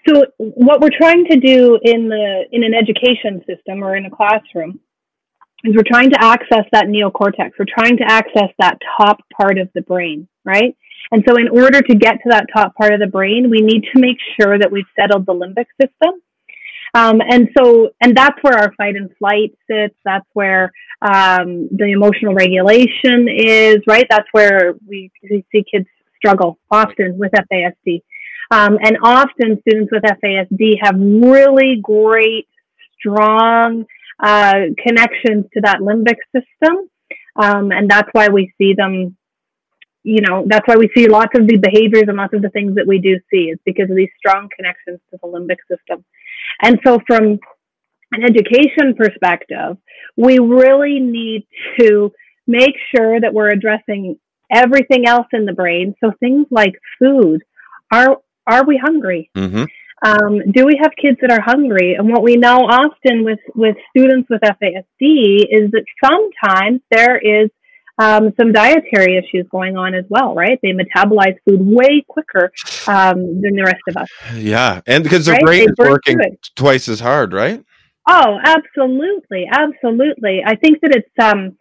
So, 0.08 0.26
what 0.38 0.82
we're 0.82 0.98
trying 0.98 1.26
to 1.26 1.40
do 1.40 1.80
in 1.84 2.10
the 2.10 2.46
in 2.52 2.64
an 2.64 2.74
education 2.74 3.44
system 3.46 3.84
or 3.84 3.96
in 3.96 4.06
a 4.06 4.10
classroom 4.10 4.80
is 5.64 5.76
we're 5.76 5.84
trying 5.86 6.10
to 6.10 6.24
access 6.24 6.66
that 6.72 6.86
neocortex. 6.86 7.52
We're 7.60 7.66
trying 7.68 7.98
to 7.98 8.06
access 8.08 8.50
that 8.60 8.80
top 8.98 9.20
part 9.36 9.58
of 9.58 9.70
the 9.76 9.82
brain, 9.82 10.28
right? 10.46 10.76
And 11.12 11.24
so, 11.28 11.38
in 11.38 11.50
order 11.50 11.82
to 11.82 11.96
get 11.96 12.14
to 12.24 12.30
that 12.30 12.48
top 12.56 12.76
part 12.76 12.94
of 12.94 13.00
the 13.00 13.08
brain, 13.08 13.50
we 13.50 13.62
need 13.62 13.84
to 13.94 14.00
make 14.00 14.18
sure 14.40 14.60
that 14.60 14.72
we've 14.72 14.86
settled 14.98 15.26
the 15.26 15.34
limbic 15.34 15.66
system. 15.82 16.22
Um, 16.94 17.22
and 17.22 17.50
so, 17.58 17.90
and 18.02 18.16
that's 18.16 18.38
where 18.42 18.58
our 18.58 18.74
fight 18.74 18.96
and 18.96 19.10
flight 19.18 19.54
sits. 19.70 19.96
That's 20.04 20.26
where 20.34 20.72
um, 21.02 21.70
the 21.72 21.92
emotional 21.92 22.34
regulation 22.34 23.28
is, 23.30 23.78
right? 23.88 24.06
That's 24.10 24.28
where 24.32 24.74
we, 24.88 25.12
we 25.24 25.46
see 25.52 25.64
kids 25.72 25.88
struggle 26.18 26.58
often 26.70 27.18
with 27.18 27.32
FASD. 27.32 28.02
Um, 28.52 28.80
and 28.82 28.98
often 29.04 29.62
students 29.62 29.92
with 29.92 30.04
FASD 30.04 30.78
have 30.82 30.96
really 30.98 31.80
great, 31.82 32.48
strong 32.98 33.86
uh, 34.22 34.54
connections 34.86 35.46
to 35.54 35.62
that 35.62 35.80
limbic 35.80 36.18
system. 36.36 36.90
Um, 37.36 37.72
and 37.72 37.90
that's 37.90 38.10
why 38.12 38.28
we 38.28 38.54
see 38.58 38.74
them, 38.74 39.16
you 40.10 40.22
know, 40.22 40.44
that's 40.48 40.68
why 40.68 40.76
we 40.76 40.90
see 40.96 41.08
lots 41.08 41.38
of 41.38 41.48
the 41.48 41.58
behaviors 41.58 42.06
and 42.08 42.18
lots 42.18 42.34
of 42.34 42.42
the 42.42 42.50
things 42.50 42.74
that 42.76 42.88
we 42.88 42.98
do 42.98 43.20
see 43.32 43.52
is 43.52 43.60
because 43.64 43.92
of 43.92 43.96
these 43.96 44.10
strong 44.18 44.50
connections 44.56 45.00
to 45.12 45.20
the 45.22 45.28
limbic 45.28 45.58
system. 45.70 46.04
And 46.64 46.80
so 46.84 46.98
from 47.06 47.38
an 48.12 48.24
education 48.24 48.96
perspective, 48.98 49.78
we 50.18 50.40
really 50.40 51.00
need 51.00 51.46
to 51.80 52.12
make 52.48 52.74
sure 52.96 53.22
that 53.22 53.36
we're 53.36 53.50
addressing 53.50 54.18
everything 54.52 55.08
else 55.08 55.28
in 55.32 55.46
the 55.46 55.54
brain. 55.54 55.94
So 56.04 56.12
things 56.20 56.48
like 56.50 56.74
food, 56.98 57.44
are 57.92 58.18
are 58.48 58.66
we 58.66 58.82
hungry? 58.84 59.30
Mm-hmm. 59.38 59.66
Um, 60.02 60.52
do 60.52 60.66
we 60.66 60.80
have 60.82 60.92
kids 61.00 61.18
that 61.22 61.32
are 61.32 61.42
hungry? 61.42 61.94
And 61.94 62.10
what 62.10 62.24
we 62.24 62.36
know 62.36 62.58
often 62.58 63.24
with 63.24 63.40
with 63.54 63.76
students 63.96 64.28
with 64.28 64.42
FASD 64.42 65.46
is 65.52 65.70
that 65.72 65.86
sometimes 66.04 66.82
there 66.90 67.18
is 67.18 67.52
um, 68.00 68.34
some 68.40 68.54
dietary 68.54 69.18
issues 69.18 69.46
going 69.52 69.76
on 69.78 69.94
as 69.94 70.06
well, 70.10 70.34
right? 70.34 70.58
They 70.64 70.72
metabolize 70.72 71.36
food 71.48 71.60
way 71.62 72.04
quicker 72.08 72.52
um, 72.88 73.42
than 73.42 73.56
the 73.56 73.64
rest 73.64 73.82
of 73.90 73.98
us. 73.98 74.10
Yeah, 74.36 74.82
and 74.88 75.04
because 75.04 75.26
their 75.26 75.36
right? 75.36 75.46
brain 75.46 75.68
they 75.78 75.84
is 75.84 75.90
working 75.90 76.20
twice 76.56 76.88
as 76.88 77.02
hard, 77.02 77.34
right? 77.34 77.64
Oh, 78.08 78.40
absolutely, 78.44 79.46
absolutely. 79.52 80.42
I 80.46 80.56
think 80.56 80.80
that 80.82 80.96
it's 80.96 81.10
um, 81.22 81.58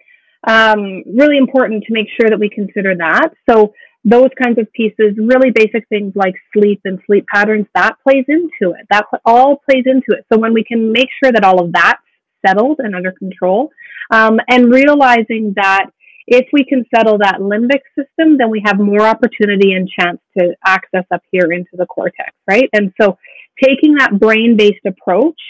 um, 0.47 1.03
really 1.15 1.37
important 1.37 1.85
to 1.85 1.93
make 1.93 2.07
sure 2.19 2.31
that 2.31 2.39
we 2.39 2.49
consider 2.49 2.95
that. 2.97 3.31
So 3.51 3.75
those 4.05 4.31
kinds 4.41 4.59
of 4.59 4.73
pieces, 4.73 5.15
really 5.19 5.51
basic 5.51 5.89
things 5.89 6.13
like 6.15 6.35
sleep 6.55 6.81
and 6.85 7.01
sleep 7.05 7.27
patterns, 7.27 7.67
that 7.75 7.97
plays 8.03 8.25
into 8.29 8.75
it. 8.79 8.87
That 8.91 9.05
all 9.25 9.61
plays 9.69 9.85
into 9.87 10.17
it. 10.17 10.25
So 10.33 10.39
when 10.39 10.55
we 10.55 10.65
can 10.65 10.93
make 10.93 11.09
sure 11.23 11.33
that 11.33 11.45
all 11.45 11.63
of 11.63 11.73
that's 11.73 12.01
settled 12.47 12.79
and 12.79 12.95
under 12.95 13.13
control, 13.13 13.71
um, 14.11 14.39
and 14.49 14.73
realizing 14.73 15.53
that 15.57 15.91
if 16.31 16.47
we 16.53 16.63
can 16.63 16.85
settle 16.95 17.19
that 17.19 17.37
limbic 17.41 17.81
system, 17.97 18.37
then 18.37 18.51
we 18.51 18.63
have 18.65 18.79
more 18.79 19.01
opportunity 19.01 19.73
and 19.73 19.89
chance 19.89 20.21
to 20.37 20.55
access 20.65 21.05
up 21.11 21.23
here 21.31 21.51
into 21.53 21.71
the 21.73 21.87
cortex, 21.87 22.35
right? 22.47 22.69
And 22.75 22.93
so 23.01 23.17
taking 23.63 23.95
that 23.95 24.21
brain 24.21 24.55
based 24.57 24.85
approach, 24.87 25.41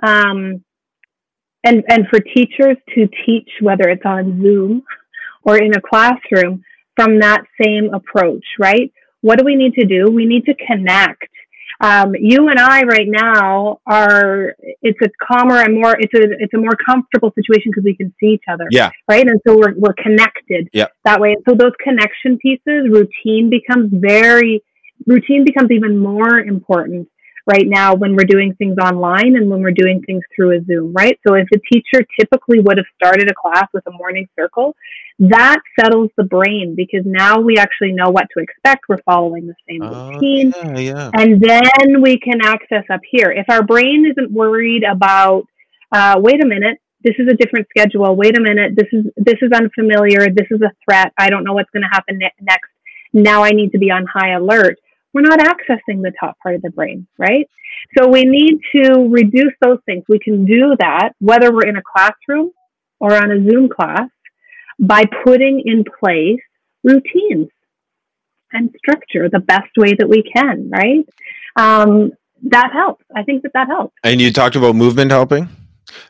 um, 0.00 0.64
and, 1.64 1.82
and 1.88 2.06
for 2.08 2.20
teachers 2.20 2.76
to 2.94 3.08
teach, 3.26 3.50
whether 3.60 3.88
it's 3.88 4.06
on 4.06 4.40
Zoom 4.40 4.84
or 5.42 5.58
in 5.58 5.74
a 5.74 5.80
classroom, 5.80 6.62
from 6.94 7.18
that 7.18 7.42
same 7.60 7.92
approach, 7.92 8.44
right? 8.60 8.92
What 9.22 9.38
do 9.38 9.44
we 9.44 9.56
need 9.56 9.74
to 9.74 9.84
do? 9.84 10.08
We 10.08 10.24
need 10.24 10.44
to 10.44 10.54
connect. 10.54 11.28
Um, 11.80 12.14
you 12.18 12.48
and 12.48 12.58
I 12.58 12.82
right 12.82 13.06
now 13.06 13.80
are 13.86 14.56
it's 14.82 14.98
a 15.00 15.08
calmer 15.24 15.58
and 15.58 15.74
more 15.74 15.96
it's 15.98 16.12
a 16.12 16.22
it's 16.40 16.52
a 16.54 16.58
more 16.58 16.76
comfortable 16.84 17.32
situation 17.34 17.70
because 17.70 17.84
we 17.84 17.94
can 17.94 18.12
see 18.18 18.34
each 18.34 18.44
other. 18.50 18.66
Yeah. 18.70 18.90
Right. 19.08 19.26
And 19.26 19.40
so 19.46 19.56
we're 19.56 19.74
we're 19.76 19.94
connected 19.94 20.68
yeah. 20.72 20.86
that 21.04 21.20
way. 21.20 21.36
So 21.48 21.54
those 21.54 21.72
connection 21.82 22.38
pieces, 22.38 22.88
routine 22.90 23.48
becomes 23.48 23.90
very 23.92 24.62
routine 25.06 25.44
becomes 25.44 25.70
even 25.70 25.98
more 25.98 26.38
important 26.40 27.08
right 27.48 27.66
now 27.66 27.94
when 27.94 28.14
we're 28.14 28.26
doing 28.26 28.54
things 28.54 28.76
online 28.78 29.34
and 29.36 29.50
when 29.50 29.62
we're 29.62 29.72
doing 29.72 30.02
things 30.02 30.22
through 30.36 30.58
a 30.58 30.64
Zoom, 30.64 30.92
right? 30.92 31.18
So 31.26 31.34
if 31.34 31.48
a 31.52 31.58
teacher 31.72 32.06
typically 32.20 32.60
would 32.60 32.76
have 32.76 32.86
started 32.94 33.30
a 33.30 33.34
class 33.34 33.66
with 33.72 33.86
a 33.86 33.90
morning 33.92 34.28
circle, 34.38 34.76
that 35.18 35.58
settles 35.80 36.10
the 36.16 36.24
brain 36.24 36.74
because 36.76 37.02
now 37.06 37.40
we 37.40 37.56
actually 37.56 37.92
know 37.92 38.10
what 38.10 38.26
to 38.36 38.42
expect. 38.42 38.84
We're 38.88 39.02
following 39.04 39.46
the 39.46 39.54
same 39.68 39.82
oh, 39.82 40.10
routine. 40.10 40.52
yeah, 40.56 40.78
yeah. 40.78 41.10
And 41.14 41.40
then 41.40 42.02
we 42.02 42.18
can 42.18 42.40
access 42.44 42.84
up 42.92 43.00
here. 43.10 43.30
If 43.30 43.46
our 43.48 43.64
brain 43.64 44.06
isn't 44.06 44.30
worried 44.30 44.84
about, 44.84 45.46
uh, 45.90 46.16
wait 46.18 46.44
a 46.44 46.46
minute, 46.46 46.78
this 47.02 47.14
is 47.18 47.28
a 47.28 47.34
different 47.34 47.66
schedule. 47.70 48.14
Wait 48.14 48.36
a 48.36 48.40
minute, 48.40 48.76
this 48.76 48.88
is 48.92 49.06
this 49.16 49.36
is 49.40 49.52
unfamiliar. 49.52 50.28
This 50.30 50.48
is 50.50 50.60
a 50.60 50.72
threat. 50.84 51.12
I 51.16 51.30
don't 51.30 51.44
know 51.44 51.54
what's 51.54 51.70
going 51.70 51.84
to 51.84 51.88
happen 51.90 52.18
ne- 52.18 52.34
next. 52.40 52.68
Now 53.12 53.42
I 53.42 53.50
need 53.50 53.72
to 53.72 53.78
be 53.78 53.90
on 53.90 54.04
high 54.04 54.32
alert 54.32 54.78
we're 55.12 55.22
not 55.22 55.38
accessing 55.38 56.02
the 56.02 56.12
top 56.18 56.38
part 56.42 56.54
of 56.54 56.62
the 56.62 56.70
brain, 56.70 57.06
right? 57.18 57.48
So 57.96 58.08
we 58.08 58.24
need 58.24 58.60
to 58.76 59.08
reduce 59.08 59.54
those 59.60 59.78
things. 59.86 60.04
We 60.08 60.18
can 60.18 60.44
do 60.44 60.74
that 60.78 61.10
whether 61.18 61.52
we're 61.52 61.66
in 61.68 61.76
a 61.76 61.82
classroom 61.82 62.52
or 63.00 63.14
on 63.14 63.30
a 63.30 63.50
Zoom 63.50 63.68
class 63.68 64.08
by 64.78 65.04
putting 65.24 65.62
in 65.64 65.84
place 65.84 66.40
routines 66.82 67.48
and 68.52 68.74
structure 68.78 69.28
the 69.28 69.40
best 69.40 69.70
way 69.76 69.94
that 69.98 70.08
we 70.08 70.22
can, 70.22 70.70
right? 70.70 71.06
Um, 71.56 72.12
that 72.44 72.70
helps. 72.72 73.04
I 73.14 73.22
think 73.24 73.42
that 73.42 73.52
that 73.54 73.68
helps. 73.68 73.94
And 74.04 74.20
you 74.20 74.32
talked 74.32 74.56
about 74.56 74.76
movement 74.76 75.10
helping? 75.10 75.48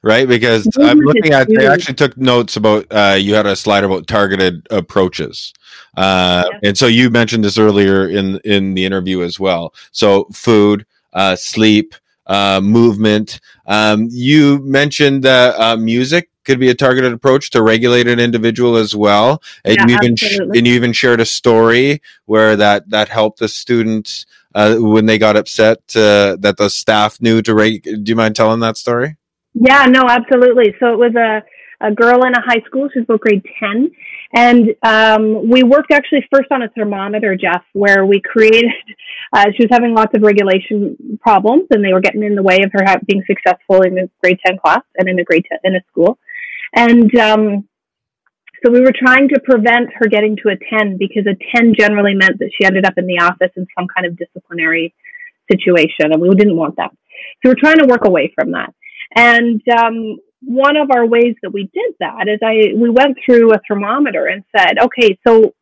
Right? 0.02 0.28
Because 0.28 0.68
I'm 0.80 0.98
looking 0.98 1.32
at. 1.32 1.48
I 1.58 1.72
actually 1.72 1.94
took 1.94 2.16
notes 2.16 2.56
about, 2.56 2.86
uh, 2.90 3.16
you 3.18 3.34
had 3.34 3.46
a 3.46 3.56
slide 3.56 3.84
about 3.84 4.06
targeted 4.06 4.66
approaches. 4.70 5.52
Uh, 5.96 6.44
yeah. 6.50 6.68
and 6.68 6.78
so 6.78 6.86
you 6.86 7.10
mentioned 7.10 7.44
this 7.44 7.58
earlier 7.58 8.08
in, 8.08 8.38
in 8.44 8.74
the 8.74 8.84
interview 8.84 9.22
as 9.22 9.38
well. 9.40 9.74
So 9.90 10.28
food, 10.32 10.86
uh, 11.12 11.36
sleep, 11.36 11.94
uh, 12.26 12.60
movement. 12.62 13.40
Um, 13.66 14.08
you 14.10 14.60
mentioned 14.60 15.24
that 15.24 15.58
uh, 15.58 15.76
music 15.76 16.30
could 16.48 16.58
be 16.58 16.70
a 16.70 16.74
targeted 16.74 17.12
approach 17.12 17.50
to 17.50 17.62
regulate 17.62 18.08
an 18.08 18.18
individual 18.18 18.76
as 18.76 18.96
well. 18.96 19.42
And 19.66 19.76
yeah, 19.76 19.86
you 19.86 19.94
even 19.96 20.16
sh- 20.16 20.38
and 20.38 20.66
you 20.66 20.74
even 20.74 20.94
shared 20.94 21.20
a 21.20 21.26
story 21.26 22.00
where 22.24 22.56
that 22.56 22.88
that 22.88 23.10
helped 23.10 23.38
the 23.38 23.48
students 23.48 24.24
uh, 24.54 24.76
when 24.76 25.04
they 25.04 25.18
got 25.18 25.36
upset 25.36 25.78
uh, 25.94 26.36
that 26.40 26.56
the 26.56 26.70
staff 26.70 27.20
knew 27.20 27.42
to 27.42 27.54
rate. 27.54 27.82
Do 27.84 28.02
you 28.06 28.16
mind 28.16 28.34
telling 28.34 28.60
that 28.60 28.78
story? 28.78 29.17
Yeah, 29.60 29.86
no, 29.86 30.06
absolutely. 30.08 30.74
So 30.78 30.92
it 30.92 30.98
was 30.98 31.14
a, 31.16 31.42
a 31.84 31.92
girl 31.92 32.24
in 32.24 32.32
a 32.32 32.40
high 32.40 32.62
school. 32.66 32.88
She's 32.92 33.02
about 33.02 33.20
grade 33.20 33.44
10. 33.58 33.90
And 34.34 34.68
um, 34.84 35.50
we 35.50 35.64
worked 35.64 35.90
actually 35.90 36.24
first 36.32 36.52
on 36.52 36.62
a 36.62 36.68
thermometer, 36.68 37.34
Jeff, 37.34 37.64
where 37.72 38.06
we 38.06 38.20
created, 38.20 38.70
uh, 39.32 39.46
she 39.56 39.64
was 39.64 39.70
having 39.70 39.94
lots 39.94 40.12
of 40.14 40.22
regulation 40.22 40.96
problems 41.20 41.66
and 41.70 41.84
they 41.84 41.92
were 41.92 42.00
getting 42.00 42.22
in 42.22 42.36
the 42.36 42.42
way 42.42 42.58
of 42.62 42.70
her 42.72 42.84
being 43.06 43.24
successful 43.26 43.82
in 43.82 43.98
a 43.98 44.10
grade 44.22 44.38
10 44.46 44.58
class 44.58 44.82
and 44.96 45.08
in 45.08 45.18
a 45.18 45.24
grade 45.24 45.44
10 45.50 45.58
in 45.64 45.76
a 45.76 45.80
school. 45.90 46.18
And 46.74 47.12
um, 47.18 47.68
so 48.64 48.70
we 48.70 48.80
were 48.80 48.92
trying 48.96 49.28
to 49.30 49.40
prevent 49.40 49.90
her 49.94 50.06
getting 50.08 50.36
to 50.36 50.50
a 50.50 50.78
10 50.78 50.98
because 50.98 51.26
a 51.26 51.34
10 51.56 51.74
generally 51.76 52.14
meant 52.14 52.38
that 52.38 52.50
she 52.56 52.64
ended 52.64 52.84
up 52.84 52.94
in 52.96 53.06
the 53.06 53.18
office 53.18 53.50
in 53.56 53.66
some 53.76 53.88
kind 53.88 54.06
of 54.06 54.16
disciplinary 54.16 54.94
situation. 55.50 56.12
And 56.12 56.20
we 56.20 56.28
didn't 56.36 56.56
want 56.56 56.76
that. 56.76 56.90
So 57.42 57.50
we're 57.50 57.54
trying 57.58 57.78
to 57.78 57.86
work 57.86 58.04
away 58.04 58.32
from 58.34 58.52
that. 58.52 58.72
And 59.14 59.62
um, 59.68 60.18
one 60.42 60.76
of 60.76 60.90
our 60.90 61.06
ways 61.06 61.34
that 61.42 61.50
we 61.50 61.64
did 61.74 61.94
that 62.00 62.28
is 62.28 62.38
I 62.42 62.74
we 62.76 62.90
went 62.90 63.18
through 63.24 63.52
a 63.52 63.60
thermometer 63.66 64.26
and 64.26 64.44
said, 64.56 64.78
okay, 64.78 65.18
so 65.26 65.54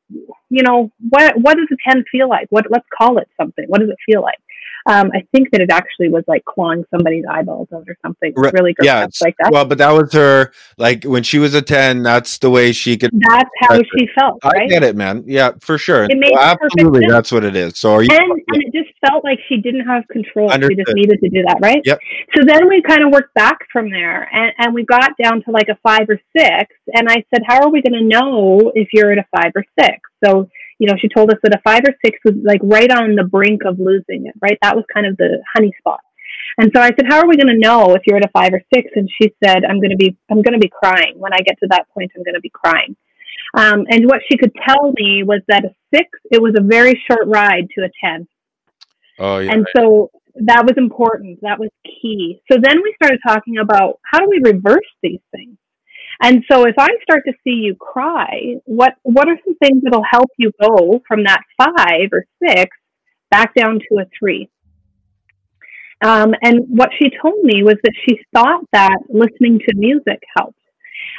you 0.48 0.62
know 0.62 0.90
what 1.10 1.40
what 1.40 1.56
does 1.56 1.68
a 1.72 1.76
ten 1.88 2.04
feel 2.10 2.28
like? 2.28 2.46
What 2.50 2.66
let's 2.70 2.86
call 2.96 3.18
it 3.18 3.28
something. 3.40 3.64
What 3.68 3.80
does 3.80 3.90
it 3.90 3.98
feel 4.04 4.22
like? 4.22 4.38
Um, 4.88 5.10
I 5.12 5.26
think 5.32 5.50
that 5.50 5.60
it 5.60 5.70
actually 5.70 6.10
was 6.10 6.22
like 6.28 6.44
clawing 6.44 6.84
somebody's 6.94 7.24
eyeballs 7.28 7.68
out 7.74 7.84
or 7.88 7.96
something 8.02 8.32
really 8.36 8.72
gross 8.72 8.86
yeah, 8.86 9.06
like 9.20 9.34
that. 9.40 9.50
Well, 9.50 9.64
but 9.64 9.78
that 9.78 9.90
was 9.90 10.12
her 10.12 10.52
like 10.78 11.02
when 11.02 11.24
she 11.24 11.38
was 11.38 11.54
a 11.54 11.62
ten. 11.62 12.02
That's 12.02 12.38
the 12.38 12.50
way 12.50 12.72
she 12.72 12.96
could. 12.96 13.10
That's 13.12 13.50
how 13.62 13.76
she 13.76 14.08
felt. 14.16 14.38
Right? 14.44 14.62
I 14.62 14.66
get 14.66 14.84
it, 14.84 14.94
man. 14.94 15.24
Yeah, 15.26 15.52
for 15.60 15.76
sure. 15.76 16.04
It 16.04 16.16
made 16.16 16.30
well, 16.32 16.56
absolutely, 16.62 17.06
that's 17.08 17.32
what 17.32 17.44
it 17.44 17.56
is. 17.56 17.78
So 17.78 17.94
are 17.94 18.02
you? 18.02 18.08
And, 18.12 18.30
and 18.30 18.62
it 18.62 18.72
just 18.72 18.96
felt 19.06 19.24
like 19.24 19.38
she 19.48 19.56
didn't 19.56 19.86
have 19.86 20.06
control. 20.08 20.50
Understood. 20.50 20.78
She 20.78 20.84
just 20.84 20.94
needed 20.94 21.18
to 21.20 21.28
do 21.30 21.42
that, 21.48 21.58
right? 21.60 21.82
Yep. 21.84 21.98
So 22.36 22.44
then 22.46 22.68
we 22.68 22.80
kind 22.82 23.02
of 23.02 23.12
worked 23.12 23.34
back 23.34 23.58
from 23.72 23.90
there, 23.90 24.28
and 24.32 24.52
and 24.58 24.74
we 24.74 24.84
got 24.84 25.10
down 25.20 25.42
to 25.44 25.50
like 25.50 25.68
a 25.68 25.76
five 25.82 26.08
or 26.08 26.20
six. 26.36 26.74
And 26.94 27.08
I 27.08 27.24
said, 27.34 27.42
how 27.46 27.62
are 27.62 27.70
we 27.70 27.82
going 27.82 28.00
to 28.00 28.04
know 28.04 28.70
if 28.74 28.88
you're 28.92 29.10
at 29.10 29.18
a 29.18 29.26
five 29.36 29.52
or 29.54 29.64
six? 29.78 29.98
So 30.24 30.48
you 30.78 30.86
know, 30.86 30.94
she 31.00 31.08
told 31.08 31.30
us 31.30 31.38
that 31.42 31.54
a 31.54 31.60
five 31.62 31.82
or 31.86 31.94
six 32.04 32.18
was 32.24 32.34
like 32.44 32.60
right 32.62 32.90
on 32.90 33.14
the 33.14 33.24
brink 33.24 33.62
of 33.64 33.78
losing 33.78 34.26
it, 34.26 34.34
right? 34.40 34.58
That 34.62 34.76
was 34.76 34.84
kind 34.92 35.06
of 35.06 35.16
the 35.16 35.42
honey 35.54 35.72
spot. 35.78 36.00
And 36.58 36.70
so 36.74 36.80
I 36.80 36.88
said, 36.88 37.06
how 37.08 37.20
are 37.20 37.28
we 37.28 37.36
going 37.36 37.52
to 37.52 37.58
know 37.58 37.94
if 37.94 38.02
you're 38.06 38.16
at 38.16 38.24
a 38.24 38.30
five 38.32 38.52
or 38.52 38.62
six? 38.74 38.90
And 38.94 39.08
she 39.20 39.32
said, 39.42 39.64
I'm 39.64 39.80
going 39.80 39.90
to 39.90 39.96
be, 39.96 40.16
I'm 40.30 40.42
going 40.42 40.54
to 40.54 40.58
be 40.58 40.70
crying. 40.70 41.14
When 41.16 41.32
I 41.32 41.38
get 41.38 41.58
to 41.60 41.68
that 41.70 41.88
point, 41.92 42.12
I'm 42.16 42.22
going 42.22 42.34
to 42.34 42.40
be 42.40 42.50
crying. 42.50 42.96
Um, 43.54 43.84
and 43.88 44.06
what 44.06 44.20
she 44.30 44.38
could 44.38 44.52
tell 44.66 44.92
me 44.96 45.22
was 45.22 45.40
that 45.48 45.64
a 45.64 45.74
six, 45.94 46.08
it 46.30 46.40
was 46.40 46.54
a 46.58 46.62
very 46.62 47.00
short 47.08 47.26
ride 47.26 47.68
to 47.76 47.84
a 47.84 47.90
10. 48.04 48.28
Oh, 49.18 49.38
yeah. 49.38 49.52
And 49.52 49.66
so 49.76 50.10
that 50.44 50.64
was 50.64 50.74
important. 50.76 51.40
That 51.42 51.58
was 51.58 51.70
key. 51.84 52.40
So 52.50 52.58
then 52.60 52.82
we 52.82 52.94
started 52.96 53.20
talking 53.26 53.58
about 53.58 53.98
how 54.02 54.18
do 54.18 54.28
we 54.28 54.40
reverse 54.44 54.88
these 55.02 55.20
things? 55.32 55.56
And 56.22 56.42
so 56.50 56.66
if 56.66 56.74
I 56.78 56.88
start 57.02 57.22
to 57.26 57.32
see 57.44 57.54
you 57.64 57.74
cry, 57.74 58.54
what 58.64 58.94
what 59.02 59.28
are 59.28 59.38
some 59.44 59.56
things 59.56 59.82
that'll 59.82 60.02
help 60.10 60.30
you 60.38 60.50
go 60.60 61.02
from 61.06 61.24
that 61.24 61.42
five 61.58 62.08
or 62.12 62.24
six 62.42 62.76
back 63.30 63.54
down 63.54 63.80
to 63.80 63.98
a 64.00 64.04
three? 64.18 64.48
Um, 66.02 66.34
and 66.42 66.60
what 66.68 66.90
she 66.98 67.10
told 67.22 67.42
me 67.42 67.62
was 67.62 67.76
that 67.82 67.94
she 68.06 68.18
thought 68.34 68.64
that 68.72 68.98
listening 69.08 69.60
to 69.66 69.76
music 69.76 70.20
helped. 70.36 70.58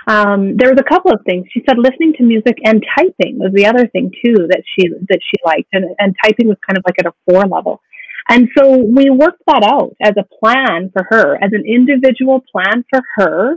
Um, 0.07 0.55
there 0.55 0.69
was 0.69 0.79
a 0.79 0.87
couple 0.87 1.11
of 1.11 1.21
things. 1.25 1.45
She 1.51 1.63
said 1.67 1.77
listening 1.77 2.13
to 2.17 2.23
music 2.23 2.57
and 2.63 2.83
typing 2.97 3.39
was 3.39 3.51
the 3.53 3.65
other 3.65 3.87
thing 3.87 4.11
too 4.23 4.47
that 4.49 4.63
she 4.73 4.87
that 5.09 5.19
she 5.21 5.37
liked, 5.45 5.69
and, 5.73 5.85
and 5.99 6.15
typing 6.23 6.47
was 6.47 6.57
kind 6.65 6.77
of 6.77 6.83
like 6.87 6.99
at 6.99 7.05
a 7.05 7.13
four 7.29 7.43
level. 7.43 7.81
And 8.29 8.49
so 8.57 8.77
we 8.77 9.09
worked 9.09 9.43
that 9.47 9.63
out 9.63 9.95
as 10.01 10.13
a 10.17 10.27
plan 10.39 10.91
for 10.91 11.05
her, 11.09 11.35
as 11.35 11.51
an 11.53 11.63
individual 11.65 12.43
plan 12.51 12.83
for 12.89 13.01
her, 13.15 13.55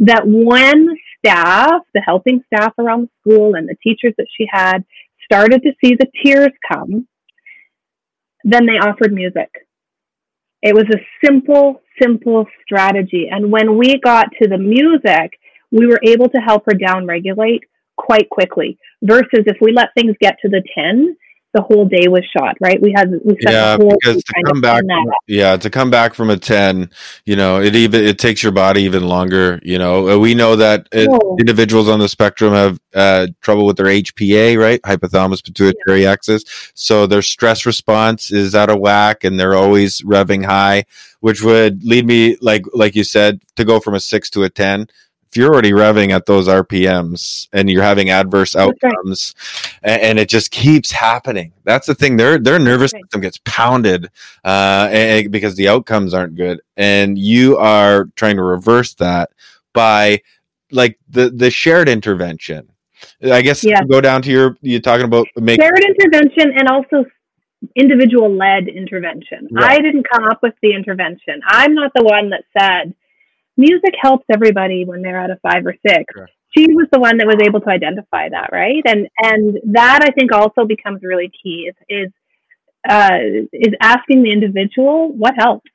that 0.00 0.22
when 0.26 0.88
staff, 1.18 1.82
the 1.94 2.00
helping 2.00 2.42
staff 2.52 2.72
around 2.78 3.02
the 3.02 3.10
school 3.20 3.54
and 3.54 3.68
the 3.68 3.76
teachers 3.82 4.14
that 4.16 4.26
she 4.36 4.46
had 4.50 4.84
started 5.22 5.62
to 5.62 5.72
see 5.82 5.94
the 5.94 6.10
tears 6.24 6.52
come, 6.70 7.06
then 8.44 8.66
they 8.66 8.78
offered 8.78 9.12
music. 9.12 9.50
It 10.62 10.74
was 10.74 10.84
a 10.92 11.26
simple, 11.26 11.82
simple 12.00 12.46
strategy. 12.64 13.28
And 13.30 13.52
when 13.52 13.78
we 13.78 13.98
got 13.98 14.28
to 14.42 14.48
the 14.48 14.58
music, 14.58 15.38
we 15.70 15.86
were 15.86 16.00
able 16.02 16.28
to 16.30 16.38
help 16.38 16.64
her 16.66 16.74
down 16.74 17.06
regulate 17.06 17.64
quite 17.96 18.28
quickly 18.30 18.78
versus 19.02 19.44
if 19.46 19.58
we 19.60 19.72
let 19.72 19.90
things 19.94 20.16
get 20.20 20.36
to 20.42 20.48
the 20.48 20.62
10 20.74 21.16
the 21.52 21.62
whole 21.62 21.84
day 21.84 22.06
was 22.06 22.24
shot, 22.36 22.56
right? 22.60 22.80
We 22.80 22.92
had 22.96 23.10
we 23.10 23.34
spent 23.40 23.54
yeah, 23.54 23.76
the 23.76 23.84
whole 23.84 23.96
because 24.00 24.22
to 24.22 24.42
come 24.46 24.60
back, 24.60 24.80
from, 24.80 25.12
yeah, 25.26 25.56
to 25.56 25.68
come 25.68 25.90
back 25.90 26.14
from 26.14 26.30
a 26.30 26.36
ten, 26.36 26.90
you 27.24 27.34
know, 27.34 27.60
it 27.60 27.74
even 27.74 28.04
it 28.04 28.18
takes 28.18 28.42
your 28.42 28.52
body 28.52 28.82
even 28.82 29.06
longer. 29.08 29.58
You 29.62 29.78
know, 29.78 30.10
uh, 30.10 30.18
we 30.18 30.34
know 30.34 30.56
that 30.56 30.88
it, 30.92 31.08
oh. 31.10 31.36
individuals 31.40 31.88
on 31.88 31.98
the 31.98 32.08
spectrum 32.08 32.52
have 32.52 32.80
uh, 32.94 33.26
trouble 33.40 33.66
with 33.66 33.76
their 33.76 33.86
HPA, 33.86 34.58
right, 34.58 34.80
hypothalamus 34.82 35.42
pituitary 35.42 36.02
yeah. 36.02 36.12
axis, 36.12 36.44
so 36.74 37.06
their 37.06 37.22
stress 37.22 37.66
response 37.66 38.30
is 38.30 38.54
out 38.54 38.70
of 38.70 38.78
whack, 38.78 39.24
and 39.24 39.38
they're 39.38 39.56
always 39.56 40.02
revving 40.02 40.44
high, 40.44 40.84
which 41.18 41.42
would 41.42 41.82
lead 41.82 42.06
me, 42.06 42.36
like 42.40 42.64
like 42.72 42.94
you 42.94 43.02
said, 43.02 43.40
to 43.56 43.64
go 43.64 43.80
from 43.80 43.94
a 43.94 44.00
six 44.00 44.30
to 44.30 44.44
a 44.44 44.50
ten 44.50 44.86
if 45.30 45.36
you're 45.36 45.52
already 45.52 45.70
revving 45.70 46.10
at 46.10 46.26
those 46.26 46.48
RPMs 46.48 47.48
and 47.52 47.70
you're 47.70 47.84
having 47.84 48.10
adverse 48.10 48.56
outcomes 48.56 49.36
and, 49.82 50.02
and, 50.02 50.18
it 50.18 50.28
just 50.28 50.50
keeps 50.50 50.90
happening. 50.90 51.52
That's 51.62 51.86
the 51.86 51.94
thing. 51.94 52.16
Their 52.16 52.36
their 52.36 52.58
nervous 52.58 52.92
okay. 52.92 53.00
system 53.02 53.20
gets 53.20 53.38
pounded 53.44 54.10
uh, 54.44 54.88
and, 54.90 55.30
because 55.30 55.54
the 55.54 55.68
outcomes 55.68 56.14
aren't 56.14 56.34
good. 56.34 56.60
And 56.76 57.16
you 57.16 57.56
are 57.58 58.06
trying 58.16 58.36
to 58.36 58.42
reverse 58.42 58.94
that 58.94 59.30
by 59.72 60.22
like 60.72 60.98
the 61.08 61.30
the 61.30 61.50
shared 61.50 61.88
intervention. 61.88 62.68
I 63.22 63.40
guess 63.42 63.62
yeah. 63.62 63.84
go 63.84 64.00
down 64.00 64.22
to 64.22 64.30
your 64.30 64.56
you're 64.62 64.80
talking 64.80 65.06
about 65.06 65.28
making 65.36 65.62
shared 65.62 65.78
intervention 65.78 66.52
and 66.58 66.68
also 66.68 67.04
individual 67.76 68.34
led 68.34 68.66
intervention. 68.66 69.48
Right. 69.52 69.78
I 69.78 69.82
didn't 69.82 70.06
come 70.12 70.24
up 70.24 70.42
with 70.42 70.54
the 70.60 70.74
intervention. 70.74 71.40
I'm 71.46 71.74
not 71.74 71.92
the 71.94 72.02
one 72.02 72.30
that 72.30 72.44
said 72.58 72.94
music 73.60 73.94
helps 74.00 74.24
everybody 74.32 74.84
when 74.84 75.02
they're 75.02 75.20
at 75.20 75.30
a 75.30 75.36
five 75.42 75.64
or 75.66 75.74
six. 75.86 76.04
She 76.56 76.66
was 76.72 76.88
the 76.90 76.98
one 76.98 77.18
that 77.18 77.26
was 77.26 77.36
able 77.42 77.60
to 77.60 77.68
identify 77.68 78.28
that, 78.28 78.50
right? 78.50 78.82
And 78.86 79.08
and 79.18 79.58
that 79.74 80.00
I 80.02 80.10
think 80.10 80.32
also 80.32 80.64
becomes 80.64 81.02
really 81.02 81.30
key 81.42 81.70
is 81.70 81.76
is 81.88 82.12
uh, 82.88 83.18
is 83.52 83.74
asking 83.80 84.22
the 84.22 84.32
individual 84.32 85.12
what 85.12 85.34
helps. 85.36 85.70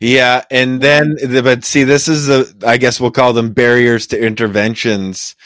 Yeah, 0.00 0.44
and 0.50 0.80
then 0.80 1.16
but 1.42 1.64
see, 1.64 1.84
this 1.84 2.08
is 2.08 2.26
the 2.26 2.54
I 2.66 2.78
guess 2.78 3.00
we'll 3.00 3.10
call 3.10 3.32
them 3.32 3.52
barriers 3.52 4.06
to 4.08 4.20
interventions. 4.24 5.36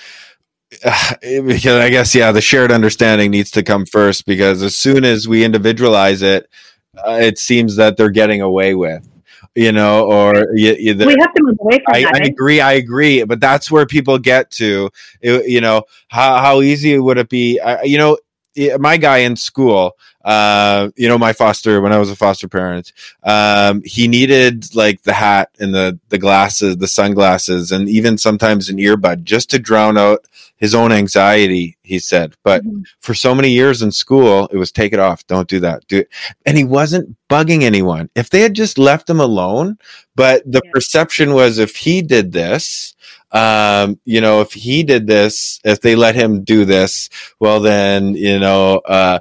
because 1.22 1.80
I 1.80 1.90
guess 1.90 2.14
yeah, 2.14 2.30
the 2.30 2.40
shared 2.40 2.70
understanding 2.70 3.30
needs 3.30 3.50
to 3.52 3.62
come 3.62 3.86
first 3.86 4.26
because 4.26 4.62
as 4.62 4.76
soon 4.76 5.04
as 5.04 5.26
we 5.26 5.44
individualize 5.44 6.22
it, 6.22 6.48
uh, 6.96 7.18
it 7.20 7.38
seems 7.38 7.76
that 7.76 7.96
they're 7.96 8.10
getting 8.10 8.42
away 8.42 8.74
with 8.74 9.08
you 9.56 9.72
know, 9.72 10.04
or 10.04 10.34
you, 10.54 10.76
you, 10.78 10.94
the, 10.94 11.06
we 11.06 11.16
have 11.18 11.32
to 11.32 11.42
move 11.42 11.56
away 11.60 11.78
from 11.84 11.94
I, 11.94 12.02
that. 12.02 12.14
I 12.14 12.24
eh? 12.24 12.28
agree, 12.28 12.60
I 12.60 12.72
agree, 12.72 13.24
but 13.24 13.40
that's 13.40 13.70
where 13.70 13.86
people 13.86 14.18
get 14.18 14.50
to. 14.52 14.90
You 15.22 15.60
know, 15.60 15.84
how 16.08 16.38
how 16.38 16.60
easy 16.60 16.98
would 16.98 17.18
it 17.18 17.30
be? 17.30 17.58
you 17.82 17.98
know, 17.98 18.18
my 18.78 18.96
guy 18.98 19.18
in 19.18 19.34
school, 19.34 19.96
uh, 20.24 20.90
you 20.96 21.08
know, 21.08 21.18
my 21.18 21.32
foster 21.32 21.80
when 21.80 21.92
I 21.92 21.98
was 21.98 22.10
a 22.10 22.16
foster 22.16 22.48
parent, 22.48 22.92
um, 23.22 23.82
he 23.84 24.08
needed 24.08 24.74
like 24.74 25.02
the 25.02 25.14
hat 25.14 25.50
and 25.58 25.74
the 25.74 25.98
the 26.10 26.18
glasses, 26.18 26.76
the 26.76 26.88
sunglasses, 26.88 27.72
and 27.72 27.88
even 27.88 28.18
sometimes 28.18 28.68
an 28.68 28.76
earbud 28.76 29.24
just 29.24 29.50
to 29.50 29.58
drown 29.58 29.96
out 29.96 30.26
his 30.56 30.74
own 30.74 30.92
anxiety. 30.92 31.76
He 31.82 31.98
said, 31.98 32.34
but 32.42 32.64
mm-hmm. 32.64 32.82
for 33.00 33.14
so 33.14 33.34
many 33.34 33.50
years 33.50 33.82
in 33.82 33.92
school, 33.92 34.48
it 34.50 34.56
was 34.56 34.72
take 34.72 34.92
it 34.92 34.98
off, 34.98 35.26
don't 35.26 35.48
do 35.48 35.60
that, 35.60 35.86
do 35.86 35.98
it. 35.98 36.08
And 36.44 36.56
he 36.56 36.64
wasn't 36.64 37.16
bugging 37.28 37.62
anyone. 37.62 38.10
If 38.14 38.30
they 38.30 38.40
had 38.40 38.54
just 38.54 38.78
left 38.78 39.08
him 39.08 39.20
alone, 39.20 39.78
but 40.14 40.42
the 40.50 40.62
yeah. 40.64 40.70
perception 40.72 41.34
was 41.34 41.58
if 41.58 41.76
he 41.76 42.02
did 42.02 42.32
this, 42.32 42.94
um, 43.32 44.00
you 44.04 44.20
know, 44.20 44.40
if 44.40 44.52
he 44.52 44.82
did 44.82 45.06
this, 45.06 45.60
if 45.64 45.80
they 45.80 45.94
let 45.94 46.14
him 46.14 46.42
do 46.42 46.64
this, 46.64 47.10
well, 47.38 47.60
then, 47.60 48.14
you 48.14 48.38
know, 48.38 48.78
uh, 48.78 49.18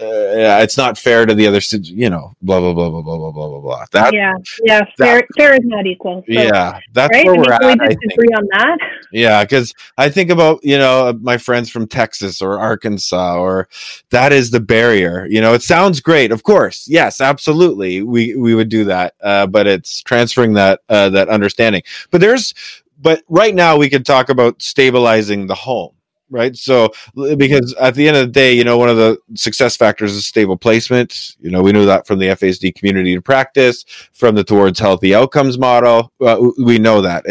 uh, 0.00 0.62
it's 0.62 0.78
not 0.78 0.96
fair 0.96 1.26
to 1.26 1.34
the 1.34 1.46
other, 1.46 1.60
you 1.82 2.08
know, 2.08 2.32
blah 2.40 2.60
blah 2.60 2.72
blah 2.72 2.88
blah 2.88 3.02
blah 3.02 3.18
blah 3.18 3.30
blah 3.30 3.48
blah 3.48 3.60
blah. 3.60 3.84
That 3.92 4.14
yeah, 4.14 4.32
yeah, 4.64 4.80
fair, 4.96 5.18
that, 5.18 5.26
fair 5.36 5.52
is 5.54 5.64
not 5.64 5.86
equal. 5.86 6.24
So, 6.26 6.32
yeah, 6.32 6.80
that's 6.92 7.14
right? 7.14 7.26
where 7.26 7.34
I 7.34 7.38
mean, 7.38 7.44
we're 7.46 7.52
at. 7.52 7.88
We 7.88 7.96
disagree 8.08 8.34
on 8.34 8.46
that. 8.52 8.78
Yeah, 9.12 9.44
because 9.44 9.74
I 9.98 10.08
think 10.08 10.30
about 10.30 10.60
you 10.64 10.78
know 10.78 11.16
my 11.20 11.36
friends 11.36 11.68
from 11.68 11.86
Texas 11.86 12.40
or 12.40 12.58
Arkansas, 12.58 13.38
or 13.38 13.68
that 14.10 14.32
is 14.32 14.50
the 14.50 14.60
barrier. 14.60 15.26
You 15.28 15.42
know, 15.42 15.52
it 15.52 15.62
sounds 15.62 16.00
great, 16.00 16.32
of 16.32 16.42
course. 16.42 16.88
Yes, 16.88 17.20
absolutely, 17.20 18.02
we 18.02 18.34
we 18.34 18.54
would 18.54 18.70
do 18.70 18.84
that, 18.84 19.14
uh, 19.22 19.46
but 19.46 19.66
it's 19.66 20.02
transferring 20.02 20.54
that 20.54 20.80
uh, 20.88 21.10
that 21.10 21.28
understanding. 21.28 21.82
But 22.10 22.22
there's 22.22 22.54
but 22.98 23.22
right 23.28 23.54
now 23.54 23.76
we 23.76 23.90
could 23.90 24.06
talk 24.06 24.30
about 24.30 24.62
stabilizing 24.62 25.48
the 25.48 25.54
home 25.54 25.92
right 26.32 26.56
so 26.56 26.90
because 27.36 27.74
at 27.74 27.94
the 27.94 28.08
end 28.08 28.16
of 28.16 28.26
the 28.26 28.32
day 28.32 28.52
you 28.52 28.64
know 28.64 28.78
one 28.78 28.88
of 28.88 28.96
the 28.96 29.16
success 29.34 29.76
factors 29.76 30.14
is 30.14 30.26
stable 30.26 30.56
placement 30.56 31.36
you 31.40 31.50
know 31.50 31.62
we 31.62 31.72
know 31.72 31.84
that 31.84 32.06
from 32.06 32.18
the 32.18 32.26
fasd 32.26 32.74
community 32.74 33.14
to 33.14 33.22
practice 33.22 33.84
from 34.12 34.34
the 34.34 34.42
towards 34.42 34.78
healthy 34.78 35.14
outcomes 35.14 35.58
model 35.58 36.10
uh, 36.20 36.36
we 36.58 36.78
know 36.78 37.02
that 37.02 37.24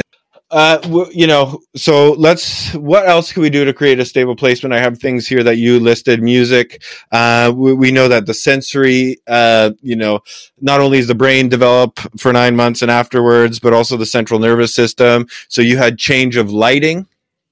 uh, 0.51 1.07
you 1.13 1.27
know, 1.27 1.61
so 1.77 2.11
let's. 2.13 2.73
What 2.73 3.07
else 3.07 3.31
can 3.31 3.41
we 3.41 3.49
do 3.49 3.63
to 3.63 3.73
create 3.73 3.99
a 3.99 4.05
stable 4.05 4.35
placement? 4.35 4.73
I 4.73 4.79
have 4.79 4.97
things 4.97 5.25
here 5.25 5.43
that 5.43 5.57
you 5.57 5.79
listed. 5.79 6.21
Music. 6.21 6.83
Uh, 7.09 7.53
we, 7.55 7.73
we, 7.73 7.91
know 7.91 8.09
that 8.09 8.25
the 8.25 8.33
sensory. 8.33 9.21
Uh, 9.27 9.71
you 9.81 9.95
know, 9.95 10.19
not 10.59 10.81
only 10.81 10.97
is 10.97 11.07
the 11.07 11.15
brain 11.15 11.47
develop 11.47 11.99
for 12.19 12.33
nine 12.33 12.57
months 12.57 12.81
and 12.81 12.91
afterwards, 12.91 13.61
but 13.61 13.71
also 13.71 13.95
the 13.95 14.05
central 14.05 14.41
nervous 14.41 14.75
system. 14.75 15.25
So 15.47 15.61
you 15.61 15.77
had 15.77 15.97
change 15.97 16.35
of 16.35 16.51
lighting, 16.51 17.07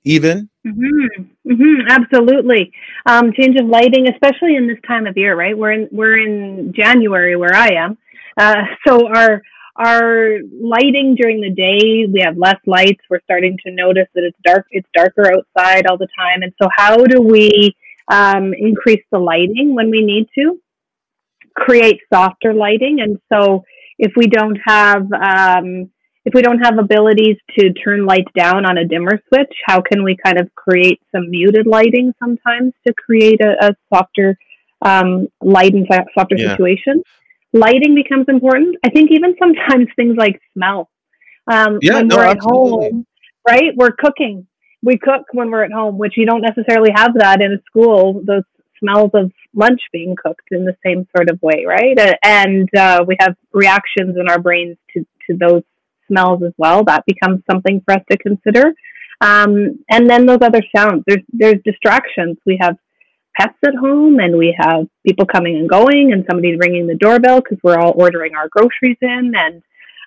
even. 0.09 0.49
Mm-hmm. 0.65 1.51
Mm-hmm. 1.51 1.87
Absolutely, 1.87 2.71
um, 3.05 3.31
change 3.33 3.59
of 3.59 3.67
lighting, 3.67 4.07
especially 4.09 4.55
in 4.55 4.67
this 4.67 4.77
time 4.87 5.07
of 5.07 5.17
year. 5.17 5.35
Right, 5.35 5.57
we're 5.57 5.71
in 5.71 5.89
we're 5.91 6.17
in 6.17 6.73
January 6.75 7.35
where 7.35 7.55
I 7.55 7.69
am. 7.75 7.97
Uh, 8.37 8.63
so 8.87 9.07
our 9.07 9.41
our 9.75 10.39
lighting 10.61 11.15
during 11.15 11.39
the 11.39 11.51
day 11.51 12.05
we 12.11 12.21
have 12.21 12.37
less 12.37 12.59
lights 12.65 13.01
we're 13.09 13.21
starting 13.21 13.57
to 13.65 13.71
notice 13.71 14.07
that 14.13 14.25
it's 14.25 14.37
dark 14.43 14.65
it's 14.71 14.87
darker 14.93 15.31
outside 15.31 15.87
all 15.87 15.97
the 15.97 16.07
time 16.17 16.41
and 16.41 16.51
so 16.61 16.67
how 16.75 16.97
do 16.97 17.21
we 17.21 17.73
um, 18.09 18.53
increase 18.53 19.03
the 19.09 19.17
lighting 19.17 19.73
when 19.73 19.89
we 19.89 20.01
need 20.01 20.27
to 20.37 20.59
create 21.55 22.01
softer 22.11 22.53
lighting 22.53 22.99
and 22.99 23.19
so 23.31 23.63
if 23.97 24.11
we 24.17 24.27
don't 24.27 24.57
have 24.65 25.03
um, 25.13 25.89
if 26.29 26.33
we 26.33 26.41
don't 26.41 26.59
have 26.59 26.77
abilities 26.77 27.37
to 27.57 27.73
turn 27.73 28.05
lights 28.05 28.31
down 28.37 28.65
on 28.65 28.77
a 28.77 28.85
dimmer 28.85 29.21
switch 29.27 29.53
how 29.65 29.81
can 29.81 30.03
we 30.03 30.15
kind 30.23 30.39
of 30.39 30.53
create 30.55 31.01
some 31.11 31.29
muted 31.29 31.65
lighting 31.65 32.13
sometimes 32.19 32.73
to 32.85 32.93
create 32.93 33.41
a, 33.41 33.67
a 33.67 33.75
softer 33.93 34.37
um, 34.81 35.27
light 35.41 35.73
and 35.73 35.87
softer 36.15 36.35
yeah. 36.37 36.51
situation 36.51 37.03
lighting 37.53 37.95
becomes 37.95 38.25
important. 38.27 38.77
I 38.83 38.89
think 38.89 39.11
even 39.11 39.35
sometimes 39.39 39.87
things 39.95 40.15
like 40.17 40.41
smell. 40.53 40.89
Um, 41.47 41.79
yeah, 41.81 41.95
when 41.95 42.07
no, 42.07 42.17
we're 42.17 42.25
at 42.25 42.39
home, 42.39 43.05
right? 43.47 43.75
We're 43.75 43.91
cooking. 43.91 44.47
We 44.81 44.97
cook 44.97 45.23
when 45.33 45.51
we're 45.51 45.63
at 45.63 45.71
home, 45.71 45.97
which 45.97 46.13
you 46.15 46.25
don't 46.25 46.41
necessarily 46.41 46.91
have 46.95 47.13
that 47.15 47.41
in 47.41 47.53
a 47.53 47.61
school. 47.65 48.21
Those 48.25 48.43
smells 48.79 49.11
of 49.13 49.31
lunch 49.53 49.81
being 49.91 50.15
cooked 50.15 50.47
in 50.51 50.63
the 50.63 50.77
same 50.85 51.05
sort 51.15 51.29
of 51.29 51.41
way, 51.41 51.65
right? 51.67 51.97
And 52.23 52.69
uh, 52.77 53.03
we 53.05 53.17
have 53.19 53.35
reactions 53.51 54.15
in 54.17 54.29
our 54.29 54.39
brains 54.39 54.77
to, 54.93 55.05
to 55.27 55.37
those 55.37 55.63
smells 56.09 56.43
as 56.43 56.53
well. 56.57 56.83
That 56.83 57.05
becomes 57.05 57.41
something 57.49 57.81
for 57.85 57.93
us 57.93 58.01
to 58.11 58.17
consider. 58.17 58.73
Um, 59.21 59.79
and 59.89 60.09
then 60.09 60.25
those 60.25 60.39
other 60.41 60.61
sounds. 60.75 61.03
There's 61.07 61.23
there's 61.31 61.61
distractions. 61.63 62.37
We 62.45 62.57
have 62.61 62.77
pets 63.39 63.57
at 63.65 63.75
home 63.75 64.19
and 64.19 64.37
we 64.37 64.55
have 64.57 64.87
people 65.05 65.25
coming 65.25 65.57
and 65.57 65.69
going 65.69 66.11
and 66.11 66.25
somebody 66.29 66.57
ringing 66.57 66.87
the 66.87 66.95
doorbell 66.95 67.41
because 67.41 67.57
we're 67.63 67.77
all 67.77 67.93
ordering 67.95 68.35
our 68.35 68.49
groceries 68.49 68.97
in 69.01 69.31
and 69.35 69.61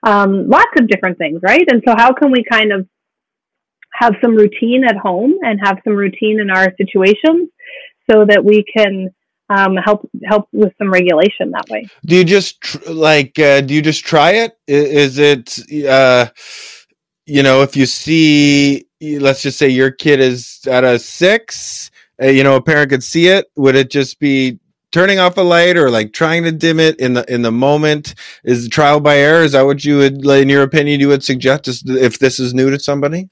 um, 0.05 0.49
lots 0.49 0.71
of 0.79 0.89
different 0.89 1.19
things, 1.19 1.41
right? 1.43 1.65
And 1.69 1.83
so, 1.87 1.95
how 1.97 2.13
can 2.13 2.31
we 2.31 2.45
kind 2.51 2.73
of 2.73 2.87
have 3.95 4.15
some 4.23 4.35
routine 4.35 4.85
at 4.85 4.97
home 4.97 5.35
and 5.43 5.61
have 5.63 5.79
some 5.85 5.95
routine 5.95 6.41
in 6.41 6.51
our 6.51 6.73
situations 6.77 7.51
so 8.11 8.25
that 8.27 8.45
we 8.45 8.65
can 8.77 9.15
um, 9.53 9.77
help 9.77 10.09
help 10.25 10.49
with 10.53 10.73
some 10.79 10.91
regulation 10.91 11.51
that 11.51 11.69
way. 11.69 11.87
Do 12.05 12.17
you 12.17 12.25
just 12.25 12.61
tr- 12.61 12.91
like 12.91 13.39
uh, 13.39 13.61
do 13.61 13.75
you 13.75 13.83
just 13.83 14.05
try 14.05 14.33
it? 14.33 14.59
Is 14.67 15.19
it 15.19 15.59
uh, 15.87 16.29
you 17.27 17.43
know 17.43 17.63
if 17.63 17.77
you 17.77 17.87
see 17.87 18.87
let's 19.01 19.43
just 19.43 19.59
say 19.59 19.69
your 19.69 19.91
kid 19.91 20.21
is 20.21 20.61
at 20.67 20.85
a 20.85 20.99
six, 20.99 21.91
uh, 22.23 22.27
you 22.27 22.43
know 22.43 22.57
a 22.57 22.63
parent 22.63 22.91
could 22.91 23.05
see 23.05 23.29
it. 23.29 23.47
Would 23.57 23.75
it 23.75 23.91
just 23.91 24.19
be 24.19 24.59
turning 24.93 25.19
off 25.19 25.37
a 25.37 25.43
light 25.43 25.77
or 25.77 25.91
like 25.91 26.13
trying 26.13 26.45
to 26.45 26.53
dim 26.53 26.79
it 26.79 26.99
in 27.01 27.15
the 27.15 27.33
in 27.33 27.43
the 27.43 27.53
moment? 27.53 28.15
Is 28.45 28.69
trial 28.69 29.01
by 29.01 29.19
error? 29.19 29.43
Is 29.43 29.53
that 29.53 29.67
what 29.67 29.85
you 29.85 29.99
would, 29.99 30.25
in 30.25 30.49
your 30.49 30.63
opinion, 30.63 31.01
you 31.01 31.09
would 31.09 31.25
suggest 31.25 31.69
if 31.87 32.19
this 32.19 32.39
is 32.39 32.55
new 32.55 32.71
to 32.71 32.79
somebody? 32.79 33.29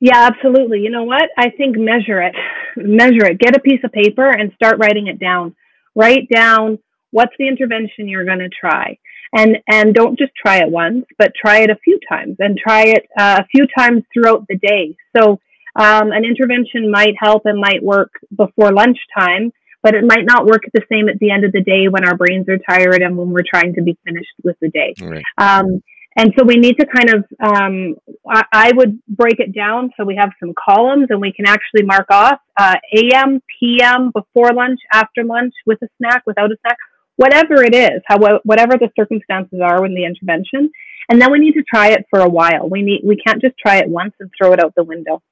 Yeah, 0.00 0.30
absolutely. 0.30 0.80
You 0.80 0.90
know 0.90 1.04
what? 1.04 1.24
I 1.38 1.50
think 1.50 1.76
measure 1.76 2.22
it. 2.22 2.34
Measure 2.76 3.26
it. 3.26 3.38
Get 3.38 3.56
a 3.56 3.60
piece 3.60 3.80
of 3.82 3.92
paper 3.92 4.28
and 4.28 4.52
start 4.54 4.78
writing 4.78 5.06
it 5.06 5.18
down. 5.18 5.56
Write 5.94 6.28
down 6.32 6.78
what's 7.10 7.32
the 7.38 7.48
intervention 7.48 8.08
you're 8.08 8.26
going 8.26 8.40
to 8.40 8.50
try. 8.50 8.98
And 9.34 9.56
and 9.68 9.94
don't 9.94 10.18
just 10.18 10.32
try 10.40 10.58
it 10.58 10.70
once, 10.70 11.04
but 11.18 11.32
try 11.34 11.60
it 11.60 11.70
a 11.70 11.78
few 11.82 11.98
times 12.08 12.36
and 12.38 12.56
try 12.56 12.82
it 12.82 13.06
uh, 13.18 13.40
a 13.40 13.46
few 13.46 13.66
times 13.76 14.02
throughout 14.12 14.46
the 14.48 14.56
day. 14.56 14.96
So 15.16 15.40
um, 15.74 16.12
an 16.12 16.24
intervention 16.24 16.90
might 16.90 17.14
help 17.18 17.42
and 17.44 17.58
might 17.58 17.82
work 17.82 18.10
before 18.34 18.72
lunchtime, 18.72 19.52
but 19.82 19.94
it 19.94 20.04
might 20.04 20.24
not 20.24 20.46
work 20.46 20.62
the 20.72 20.82
same 20.90 21.08
at 21.08 21.18
the 21.18 21.30
end 21.30 21.44
of 21.44 21.52
the 21.52 21.62
day 21.62 21.88
when 21.88 22.06
our 22.06 22.16
brains 22.16 22.48
are 22.48 22.58
tired 22.58 23.02
and 23.02 23.16
when 23.16 23.30
we're 23.30 23.44
trying 23.48 23.74
to 23.74 23.82
be 23.82 23.98
finished 24.04 24.32
with 24.44 24.56
the 24.60 24.70
day. 24.70 24.94
Right. 25.02 25.24
Um, 25.38 25.82
and 26.16 26.32
so 26.36 26.44
we 26.44 26.56
need 26.56 26.76
to 26.78 26.86
kind 26.86 27.10
of, 27.10 27.24
um, 27.44 27.94
I, 28.28 28.44
I, 28.50 28.72
would 28.74 28.98
break 29.06 29.38
it 29.38 29.54
down 29.54 29.90
so 29.96 30.04
we 30.04 30.16
have 30.16 30.30
some 30.40 30.54
columns 30.58 31.08
and 31.10 31.20
we 31.20 31.30
can 31.30 31.46
actually 31.46 31.82
mark 31.84 32.06
off 32.10 32.38
uh, 32.58 32.76
AM, 32.94 33.42
PM, 33.60 34.12
before 34.12 34.52
lunch, 34.54 34.80
after 34.92 35.24
lunch, 35.24 35.52
with 35.66 35.78
a 35.82 35.88
snack, 35.98 36.22
without 36.26 36.50
a 36.50 36.56
snack, 36.62 36.78
whatever 37.16 37.62
it 37.62 37.74
is, 37.74 38.00
how, 38.06 38.18
whatever 38.44 38.78
the 38.78 38.88
circumstances 38.98 39.60
are 39.62 39.84
in 39.84 39.94
the 39.94 40.04
intervention. 40.04 40.70
And 41.10 41.20
then 41.20 41.30
we 41.30 41.38
need 41.38 41.52
to 41.52 41.62
try 41.62 41.88
it 41.88 42.06
for 42.08 42.20
a 42.20 42.28
while. 42.28 42.68
We 42.68 42.80
need, 42.80 43.02
we 43.04 43.16
can't 43.16 43.40
just 43.42 43.56
try 43.58 43.76
it 43.76 43.88
once 43.88 44.14
and 44.18 44.30
throw 44.36 44.52
it 44.54 44.64
out 44.64 44.74
the 44.74 44.84
window. 44.84 45.22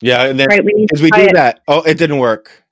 Yeah, 0.00 0.24
and 0.24 0.40
then 0.40 0.48
right, 0.48 0.64
we 0.64 0.72
need 0.72 0.88
we 0.94 1.10
do 1.10 1.20
it. 1.20 1.34
that. 1.34 1.60
Oh, 1.68 1.82
it 1.82 1.98
didn't 1.98 2.18
work 2.18 2.64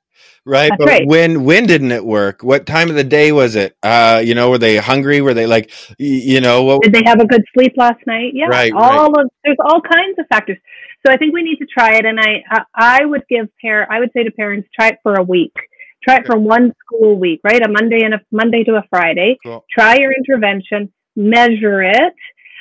right 0.48 0.70
That's 0.70 0.78
but 0.78 0.88
right. 0.88 1.06
when 1.06 1.44
when 1.44 1.66
didn't 1.66 1.92
it 1.92 2.04
work? 2.04 2.42
What 2.42 2.66
time 2.66 2.88
of 2.88 2.96
the 2.96 3.04
day 3.04 3.30
was 3.32 3.54
it? 3.54 3.76
Uh 3.82 4.22
you 4.24 4.34
know 4.34 4.50
were 4.50 4.58
they 4.58 4.78
hungry? 4.78 5.20
Were 5.20 5.34
they 5.34 5.46
like 5.46 5.70
you 5.98 6.40
know 6.40 6.64
what 6.64 6.82
did 6.82 6.92
they 6.92 7.02
have 7.04 7.20
a 7.20 7.26
good 7.26 7.44
sleep 7.54 7.74
last 7.76 8.04
night? 8.06 8.32
Yeah 8.34 8.46
right 8.46 8.72
all 8.72 9.12
right. 9.12 9.24
of 9.24 9.30
there's 9.44 9.58
all 9.60 9.80
kinds 9.80 10.18
of 10.18 10.26
factors. 10.30 10.58
So 11.06 11.12
i 11.12 11.16
think 11.16 11.32
we 11.32 11.42
need 11.42 11.58
to 11.58 11.66
try 11.66 11.96
it 11.96 12.04
and 12.04 12.18
i 12.18 12.42
i, 12.50 13.00
I 13.00 13.04
would 13.04 13.22
give 13.28 13.48
parent 13.60 13.90
i 13.92 14.00
would 14.00 14.10
say 14.14 14.24
to 14.24 14.30
parents 14.30 14.68
try 14.74 14.88
it 14.88 14.98
for 15.02 15.14
a 15.14 15.22
week. 15.22 15.54
Try 16.02 16.16
it 16.18 16.26
for 16.26 16.38
one 16.38 16.72
school 16.80 17.18
week 17.18 17.40
right? 17.44 17.62
A 17.62 17.68
monday 17.70 18.02
and 18.02 18.14
a 18.14 18.20
monday 18.32 18.64
to 18.64 18.76
a 18.76 18.84
friday. 18.90 19.36
Cool. 19.44 19.64
try 19.70 19.96
your 19.98 20.12
intervention 20.12 20.92
measure 21.14 21.82
it 21.82 22.14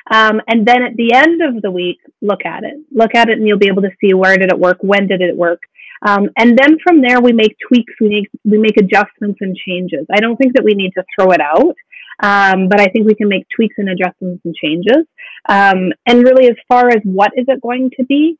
um, 0.10 0.42
and 0.48 0.66
then 0.66 0.84
at 0.84 0.96
the 0.96 1.14
end 1.14 1.42
of 1.42 1.62
the 1.62 1.70
week 1.70 1.98
look 2.22 2.46
at 2.46 2.64
it. 2.64 2.76
Look 2.92 3.14
at 3.14 3.30
it 3.30 3.38
and 3.38 3.48
you'll 3.48 3.60
be 3.60 3.68
able 3.68 3.82
to 3.84 3.92
see 4.02 4.14
where 4.14 4.38
did 4.38 4.52
it 4.52 4.60
work 4.60 4.78
when 4.82 5.08
did 5.08 5.22
it 5.22 5.36
work 5.36 5.62
um, 6.06 6.30
and 6.38 6.58
then 6.58 6.78
from 6.84 7.02
there, 7.02 7.22
we 7.22 7.34
make 7.34 7.56
tweaks, 7.68 7.94
we 8.00 8.10
make, 8.10 8.30
we 8.44 8.58
make 8.58 8.78
adjustments 8.78 9.40
and 9.42 9.56
changes. 9.56 10.06
I 10.14 10.20
don't 10.20 10.38
think 10.38 10.54
that 10.56 10.64
we 10.64 10.74
need 10.74 10.92
to 10.98 11.04
throw 11.16 11.32
it 11.32 11.42
out, 11.42 11.76
um, 12.22 12.70
but 12.70 12.80
I 12.80 12.88
think 12.88 13.08
we 13.08 13.16
can 13.16 13.30
make 13.30 13.46
tweaks 13.56 13.76
and 13.78 13.90
adjustments 13.90 14.42
and 14.46 14.56
changes. 14.56 15.06
Um, 15.50 15.92
and 16.06 16.24
really, 16.24 16.48
as 16.48 16.56
far 16.68 16.90
as 16.90 17.02
what 17.04 17.32
is 17.36 17.46
it 17.48 17.62
going 17.62 17.92
to 17.98 18.06
be, 18.06 18.38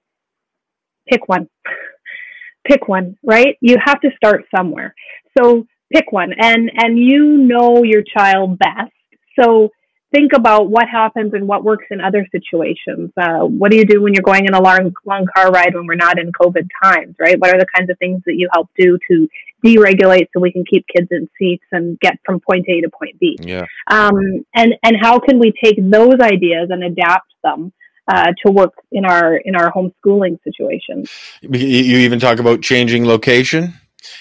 pick 1.10 1.28
one. 1.28 1.48
pick 2.68 2.88
one, 2.88 3.18
right? 3.24 3.56
You 3.62 3.78
have 3.84 4.02
to 4.02 4.10
start 4.16 4.44
somewhere. 4.56 4.94
So 5.38 5.66
pick 5.94 6.12
one, 6.12 6.34
and 6.38 6.70
and 6.76 7.00
you 7.00 7.38
know 7.38 7.84
your 7.84 8.04
child 8.04 8.60
best. 8.60 8.92
So 9.40 9.70
think 10.12 10.32
about 10.34 10.70
what 10.70 10.88
happens 10.88 11.34
and 11.34 11.48
what 11.48 11.64
works 11.64 11.86
in 11.92 12.00
other 12.00 12.28
situations. 12.32 13.12
Uh, 13.18 13.40
what 13.40 13.72
do 13.72 13.78
you 13.78 13.86
do 13.86 14.02
when 14.02 14.14
you're 14.14 14.24
going 14.24 14.46
in 14.46 14.54
a 14.54 14.62
long, 14.62 14.94
long 15.06 15.26
car 15.36 15.52
ride 15.52 15.76
when 15.76 15.86
we're 15.86 15.96
not 15.96 16.20
in 16.20 16.32
COVID 16.32 16.68
times, 16.82 17.16
right? 17.20 17.40
What 17.40 17.54
are 17.54 17.60
the 17.60 17.66
kinds 17.76 17.90
of 17.90 17.98
things 18.00 18.22
that 18.26 18.36
you 18.36 18.48
help 18.54 18.70
do 18.78 18.98
to 19.10 19.28
deregulate 19.66 20.28
so 20.34 20.40
we 20.40 20.52
can 20.52 20.64
keep 20.66 20.86
kids 20.96 21.08
in 21.12 21.30
seats 21.38 21.66
and 21.72 22.00
get 22.00 22.20
from 22.26 22.40
point 22.40 22.66
A 22.70 22.82
to 22.82 22.90
point 22.90 23.20
B? 23.20 23.38
Yeah. 23.42 23.66
Um, 23.88 24.46
and 24.54 24.76
and 24.84 24.96
how 25.00 25.20
can 25.20 25.40
we 25.40 25.54
take 25.64 25.78
those 25.78 26.20
ideas 26.22 26.70
and 26.70 26.84
adapt 26.84 27.34
them? 27.44 27.74
Uh, 28.10 28.32
to 28.42 28.50
work 28.50 28.72
in 28.94 29.04
our 29.04 29.36
in 29.36 29.54
our 29.54 29.70
homeschooling 29.70 30.42
situations. 30.42 31.12
You 31.42 31.98
even 31.98 32.22
talk 32.22 32.40
about 32.40 32.62
changing 32.62 33.06
location. 33.06 33.74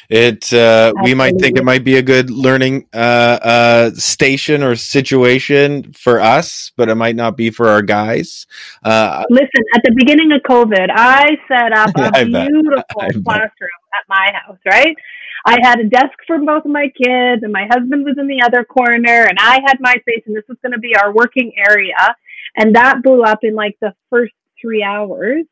It 0.08 0.52
uh, 0.52 0.92
we 1.02 1.14
might 1.14 1.38
think 1.40 1.58
it 1.58 1.64
might 1.64 1.84
be 1.84 1.96
a 1.96 2.02
good 2.02 2.30
learning 2.30 2.86
uh, 2.94 3.38
uh, 3.42 3.90
station 3.92 4.62
or 4.62 4.76
situation 4.76 5.92
for 5.92 6.20
us, 6.20 6.72
but 6.76 6.88
it 6.88 6.94
might 6.94 7.16
not 7.16 7.36
be 7.36 7.50
for 7.50 7.68
our 7.68 7.82
guys. 7.82 8.46
Uh, 8.84 9.24
Listen, 9.30 9.64
at 9.74 9.82
the 9.84 9.92
beginning 9.96 10.32
of 10.32 10.42
COVID, 10.42 10.88
I 10.90 11.36
set 11.48 11.72
up 11.72 11.90
a 11.96 12.24
beautiful 12.24 12.82
classroom 13.24 13.70
at 13.94 14.08
my 14.08 14.30
house. 14.32 14.58
Right, 14.64 14.96
I 15.44 15.58
had 15.62 15.80
a 15.80 15.84
desk 15.84 16.18
for 16.26 16.38
both 16.38 16.64
of 16.64 16.70
my 16.70 16.88
kids, 16.88 17.42
and 17.42 17.52
my 17.52 17.66
husband 17.70 18.04
was 18.04 18.16
in 18.18 18.26
the 18.26 18.42
other 18.44 18.64
corner, 18.64 19.26
and 19.28 19.38
I 19.40 19.60
had 19.66 19.78
my 19.80 19.94
space, 19.94 20.22
and 20.26 20.36
this 20.36 20.44
was 20.48 20.58
going 20.62 20.72
to 20.72 20.78
be 20.78 20.94
our 20.96 21.12
working 21.12 21.52
area. 21.56 22.16
And 22.56 22.74
that 22.74 23.02
blew 23.02 23.22
up 23.22 23.40
in 23.42 23.54
like 23.54 23.76
the 23.80 23.94
first 24.08 24.32
three 24.60 24.82
hours 24.82 25.44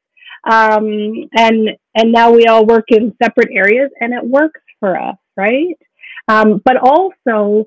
um, 0.50 1.28
and 1.36 1.70
and 1.94 2.12
now 2.12 2.30
we 2.30 2.46
all 2.46 2.66
work 2.66 2.86
in 2.88 3.14
separate 3.22 3.50
areas, 3.52 3.90
and 4.00 4.12
it 4.12 4.24
works 4.24 4.60
for 4.80 4.98
us, 4.98 5.16
right? 5.36 5.76
Um, 6.28 6.60
but 6.64 6.76
also, 6.76 7.66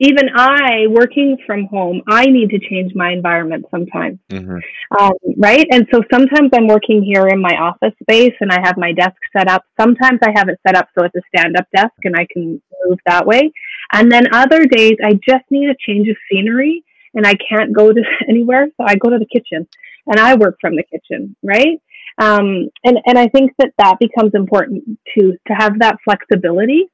even 0.00 0.28
I, 0.34 0.86
working 0.88 1.38
from 1.46 1.66
home, 1.66 2.02
I 2.08 2.26
need 2.26 2.50
to 2.50 2.58
change 2.58 2.92
my 2.94 3.12
environment 3.12 3.66
sometimes, 3.70 4.18
mm-hmm. 4.30 4.58
um, 4.98 5.12
right? 5.36 5.66
And 5.70 5.86
so 5.92 6.02
sometimes 6.12 6.50
I'm 6.52 6.66
working 6.66 7.02
here 7.02 7.28
in 7.28 7.40
my 7.40 7.56
office 7.56 7.94
space, 8.02 8.34
and 8.40 8.50
I 8.50 8.60
have 8.64 8.76
my 8.76 8.92
desk 8.92 9.16
set 9.36 9.48
up. 9.48 9.64
Sometimes 9.80 10.18
I 10.22 10.32
have 10.34 10.48
it 10.48 10.58
set 10.66 10.76
up 10.76 10.88
so 10.98 11.04
it's 11.04 11.14
a 11.14 11.22
stand-up 11.34 11.66
desk, 11.74 11.94
and 12.04 12.16
I 12.16 12.26
can 12.30 12.60
move 12.86 12.98
that 13.06 13.26
way. 13.26 13.52
And 13.92 14.10
then 14.10 14.34
other 14.34 14.64
days, 14.66 14.96
I 15.04 15.14
just 15.14 15.44
need 15.50 15.70
a 15.70 15.76
change 15.86 16.08
of 16.08 16.16
scenery, 16.30 16.84
and 17.14 17.26
I 17.26 17.34
can't 17.34 17.72
go 17.72 17.92
to 17.92 18.02
anywhere, 18.28 18.66
so 18.76 18.84
I 18.86 18.96
go 18.96 19.10
to 19.10 19.18
the 19.18 19.26
kitchen, 19.26 19.68
and 20.06 20.18
I 20.18 20.34
work 20.34 20.56
from 20.60 20.74
the 20.74 20.84
kitchen, 20.84 21.36
right? 21.42 21.80
Um, 22.18 22.68
and, 22.84 22.98
and 23.06 23.18
I 23.18 23.28
think 23.28 23.52
that 23.58 23.72
that 23.78 23.98
becomes 23.98 24.32
important 24.34 24.98
to, 25.16 25.32
to 25.48 25.54
have 25.54 25.80
that 25.80 25.96
flexibility 26.04 26.84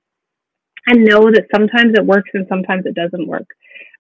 and 0.87 1.05
know 1.05 1.31
that 1.31 1.47
sometimes 1.55 1.95
it 1.95 2.05
works 2.05 2.31
and 2.33 2.47
sometimes 2.49 2.87
it 2.87 2.95
doesn't 2.95 3.27
work. 3.27 3.47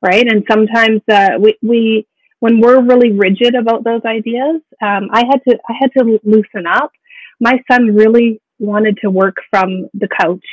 Right. 0.02 0.26
And 0.26 0.44
sometimes, 0.50 1.02
uh, 1.12 1.30
we, 1.38 1.58
we, 1.62 2.06
when 2.38 2.60
we're 2.60 2.80
really 2.80 3.12
rigid 3.12 3.54
about 3.54 3.84
those 3.84 4.00
ideas, 4.06 4.62
um, 4.80 5.10
I 5.12 5.24
had 5.30 5.44
to, 5.46 5.58
I 5.68 5.74
had 5.78 5.92
to 5.98 6.18
loosen 6.24 6.66
up. 6.66 6.90
My 7.38 7.62
son 7.70 7.94
really 7.94 8.40
wanted 8.58 8.98
to 9.02 9.10
work 9.10 9.36
from 9.50 9.90
the 9.92 10.08
couch 10.08 10.44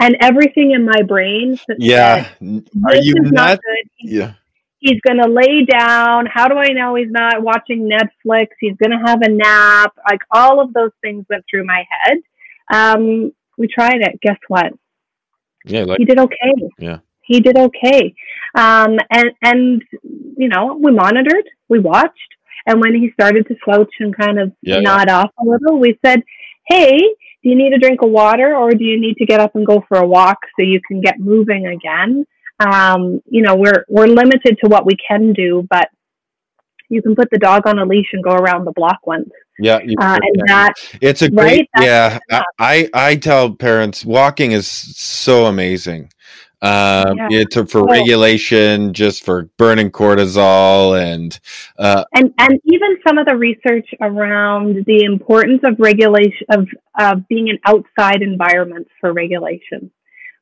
and 0.00 0.16
everything 0.20 0.72
in 0.72 0.84
my 0.84 1.02
brain. 1.02 1.60
Yeah. 1.78 2.24
Said, 2.24 2.68
Are 2.84 2.96
you 2.96 3.14
not? 3.20 3.60
Yeah 4.00 4.34
he's 4.80 5.00
going 5.06 5.18
to 5.18 5.30
lay 5.30 5.64
down. 5.64 6.26
How 6.26 6.48
do 6.48 6.56
I 6.56 6.68
know 6.68 6.94
he's 6.96 7.10
not 7.10 7.42
watching 7.42 7.88
Netflix? 7.88 8.48
He's 8.58 8.76
going 8.82 8.90
to 8.90 9.04
have 9.06 9.20
a 9.22 9.28
nap. 9.28 9.94
Like 10.08 10.20
all 10.30 10.60
of 10.60 10.72
those 10.72 10.90
things 11.02 11.24
went 11.30 11.44
through 11.48 11.66
my 11.66 11.84
head. 11.88 12.18
Um, 12.72 13.32
we 13.56 13.68
tried 13.68 14.00
it. 14.00 14.20
Guess 14.22 14.38
what? 14.48 14.72
Yeah, 15.64 15.84
like, 15.84 15.98
he 15.98 16.06
did 16.06 16.18
okay. 16.18 16.54
Yeah, 16.78 16.98
he 17.20 17.40
did 17.40 17.56
okay. 17.56 18.14
Um, 18.54 18.98
and 19.10 19.30
and 19.42 19.82
you 20.36 20.48
know, 20.48 20.78
we 20.82 20.90
monitored, 20.90 21.44
we 21.68 21.78
watched, 21.78 22.16
and 22.66 22.80
when 22.80 22.94
he 22.94 23.10
started 23.12 23.46
to 23.48 23.56
slouch 23.64 23.92
and 24.00 24.16
kind 24.16 24.40
of 24.40 24.52
yeah, 24.62 24.80
nod 24.80 25.08
yeah. 25.08 25.20
off 25.20 25.30
a 25.38 25.44
little, 25.44 25.78
we 25.78 25.98
said, 26.04 26.22
"Hey, 26.66 26.96
do 26.96 27.48
you 27.50 27.56
need 27.56 27.74
a 27.74 27.78
drink 27.78 28.00
of 28.00 28.10
water, 28.10 28.56
or 28.56 28.70
do 28.70 28.84
you 28.84 28.98
need 28.98 29.16
to 29.18 29.26
get 29.26 29.40
up 29.40 29.54
and 29.54 29.66
go 29.66 29.84
for 29.86 29.98
a 29.98 30.06
walk 30.06 30.38
so 30.58 30.64
you 30.64 30.80
can 30.88 31.02
get 31.02 31.20
moving 31.20 31.66
again?" 31.66 32.24
Um, 32.60 33.22
you 33.26 33.42
know, 33.42 33.56
we're 33.56 33.84
we're 33.88 34.06
limited 34.06 34.58
to 34.62 34.68
what 34.68 34.86
we 34.86 34.96
can 34.96 35.32
do, 35.32 35.66
but 35.70 35.88
you 36.88 37.00
can 37.02 37.14
put 37.14 37.30
the 37.30 37.38
dog 37.38 37.66
on 37.66 37.78
a 37.78 37.84
leash 37.84 38.08
and 38.12 38.22
go 38.22 38.32
around 38.32 38.64
the 38.64 38.72
block 38.72 38.98
once. 39.06 39.30
Yeah, 39.58 39.76
uh, 39.76 40.18
and 40.22 40.42
that 40.46 40.74
it's 41.00 41.22
a 41.22 41.30
great. 41.30 41.68
Right? 41.76 41.86
Yeah, 41.86 42.18
I 42.58 42.88
I 42.92 43.16
tell 43.16 43.54
parents 43.54 44.04
walking 44.04 44.52
is 44.52 44.66
so 44.66 45.46
amazing. 45.46 46.10
Um, 46.62 47.16
yeah. 47.16 47.28
it's 47.30 47.54
for 47.72 47.80
oh. 47.80 47.86
regulation, 47.86 48.92
just 48.92 49.24
for 49.24 49.44
burning 49.56 49.90
cortisol, 49.90 51.00
and 51.00 51.38
uh, 51.78 52.04
and 52.14 52.34
and 52.38 52.60
even 52.64 52.98
some 53.06 53.16
of 53.16 53.26
the 53.26 53.36
research 53.36 53.88
around 54.02 54.84
the 54.86 55.04
importance 55.04 55.60
of 55.64 55.76
regulation 55.78 56.46
of 56.50 56.68
of 56.98 57.28
being 57.28 57.48
in 57.48 57.58
outside 57.64 58.20
environments 58.20 58.90
for 59.00 59.14
regulation 59.14 59.90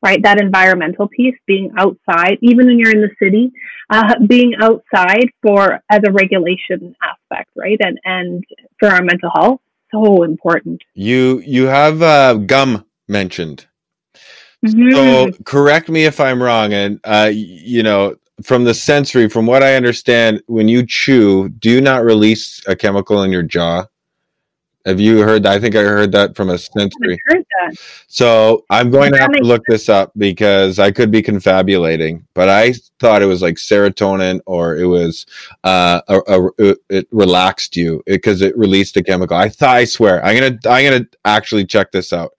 right? 0.03 0.22
That 0.22 0.40
environmental 0.40 1.09
piece, 1.09 1.34
being 1.46 1.70
outside, 1.78 2.38
even 2.40 2.66
when 2.66 2.78
you're 2.78 2.90
in 2.90 3.01
the 3.01 3.11
city, 3.18 3.53
uh, 3.90 4.14
being 4.26 4.55
outside 4.61 5.28
for 5.42 5.80
as 5.90 6.01
a 6.07 6.12
regulation 6.12 6.94
aspect, 7.03 7.51
right? 7.57 7.78
And 7.80 7.99
and 8.05 8.44
for 8.78 8.88
our 8.88 9.03
mental 9.03 9.30
health, 9.34 9.61
so 9.92 10.22
important. 10.22 10.82
You 10.94 11.42
you 11.44 11.66
have 11.66 12.03
uh, 12.03 12.34
gum 12.34 12.84
mentioned. 13.09 13.66
Mhm. 14.64 14.92
So 14.92 15.30
correct 15.44 15.88
me 15.88 16.05
if 16.05 16.20
I'm 16.20 16.42
wrong, 16.42 16.72
and 16.72 17.01
uh, 17.05 17.30
you 17.32 17.82
know, 17.82 18.16
from 18.42 18.64
the 18.64 18.74
sensory, 18.74 19.28
from 19.28 19.46
what 19.46 19.62
I 19.62 19.76
understand, 19.76 20.42
when 20.46 20.68
you 20.68 20.84
chew, 20.86 21.49
do 21.49 21.70
you 21.70 21.80
not 21.80 22.05
release 22.05 22.62
a 22.66 22.76
chemical 22.76 23.22
in 23.22 23.32
your 23.32 23.42
jaw? 23.42 23.86
Have 24.89 24.99
you 25.01 25.18
heard 25.18 25.43
that? 25.43 25.53
I 25.53 25.61
think 25.61 25.76
I 25.76 25.82
heard 25.82 26.12
that 26.12 26.34
from 26.34 26.49
a 26.49 26.57
sensory. 26.57 27.18
heard 27.26 27.45
that. 27.61 27.74
So 28.07 28.64
I'm 28.70 28.91
going 28.91 29.12
to 29.12 29.18
have 29.18 29.32
to 29.32 29.43
look 29.45 29.62
this 29.68 29.91
up 29.91 30.12
because 30.16 30.78
I 30.78 30.91
could 30.91 31.11
be 31.11 31.20
confabulating, 31.20 32.26
but 32.34 32.49
I 32.49 32.72
thought 32.99 33.20
it 33.20 33.26
was 33.26 33.43
like 33.43 33.57
serotonin 33.57 34.41
or 34.47 34.78
it 34.78 34.86
was 34.86 35.26
uh, 35.64 36.01
a, 36.09 36.20
a, 36.59 36.74
it 36.89 37.07
relaxed 37.11 37.76
you 37.76 38.03
because 38.07 38.41
it 38.41 38.57
released 38.57 38.97
a 38.97 39.03
chemical. 39.03 39.36
I 39.36 39.51
thought 39.51 39.76
I 39.76 39.84
swear 39.84 40.24
I'm 40.24 40.39
gonna 40.39 40.59
I'm 40.66 40.91
gonna 40.91 41.07
actually 41.26 41.66
check 41.66 41.93
this 41.93 42.14
out 42.14 42.30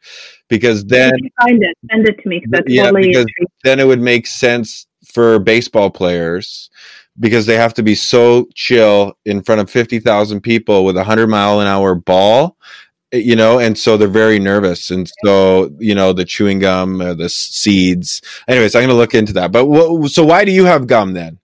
because 0.47 0.83
then 0.85 1.11
find 1.39 1.61
it, 1.61 1.77
send 1.91 2.09
it 2.09 2.19
to 2.23 2.27
me 2.29 2.43
that's 2.49 2.65
Yeah, 2.67 2.85
totally 2.85 3.09
because- 3.09 3.27
then 3.63 3.79
it 3.79 3.85
would 3.85 4.01
make 4.01 4.25
sense 4.25 4.87
for 5.13 5.37
baseball 5.37 5.91
players 5.91 6.69
because 7.19 7.45
they 7.45 7.55
have 7.55 7.73
to 7.75 7.83
be 7.83 7.95
so 7.95 8.47
chill 8.55 9.17
in 9.25 9.41
front 9.43 9.61
of 9.61 9.69
50,000 9.69 10.41
people 10.41 10.85
with 10.85 10.95
a 10.95 10.99
100 10.99 11.27
mile 11.27 11.59
an 11.59 11.67
hour 11.67 11.93
ball 11.95 12.55
eh, 13.11 13.17
you 13.17 13.35
know 13.35 13.59
and 13.59 13.77
so 13.77 13.97
they're 13.97 14.07
very 14.07 14.39
nervous. 14.39 14.91
And 14.91 15.09
so 15.23 15.71
you 15.79 15.95
know 15.95 16.13
the 16.13 16.25
chewing 16.25 16.59
gum 16.59 17.01
uh, 17.01 17.13
the 17.13 17.29
seeds. 17.29 18.21
Anyways 18.47 18.75
i'm 18.75 18.81
going 18.81 18.89
to 18.89 18.95
look 18.95 19.13
into 19.15 19.33
that. 19.33 19.51
But 19.51 19.65
wha- 19.65 20.07
so 20.07 20.23
why 20.23 20.45
do 20.45 20.51
you 20.51 20.65
have 20.65 20.87
gum 20.87 21.13
then? 21.13 21.39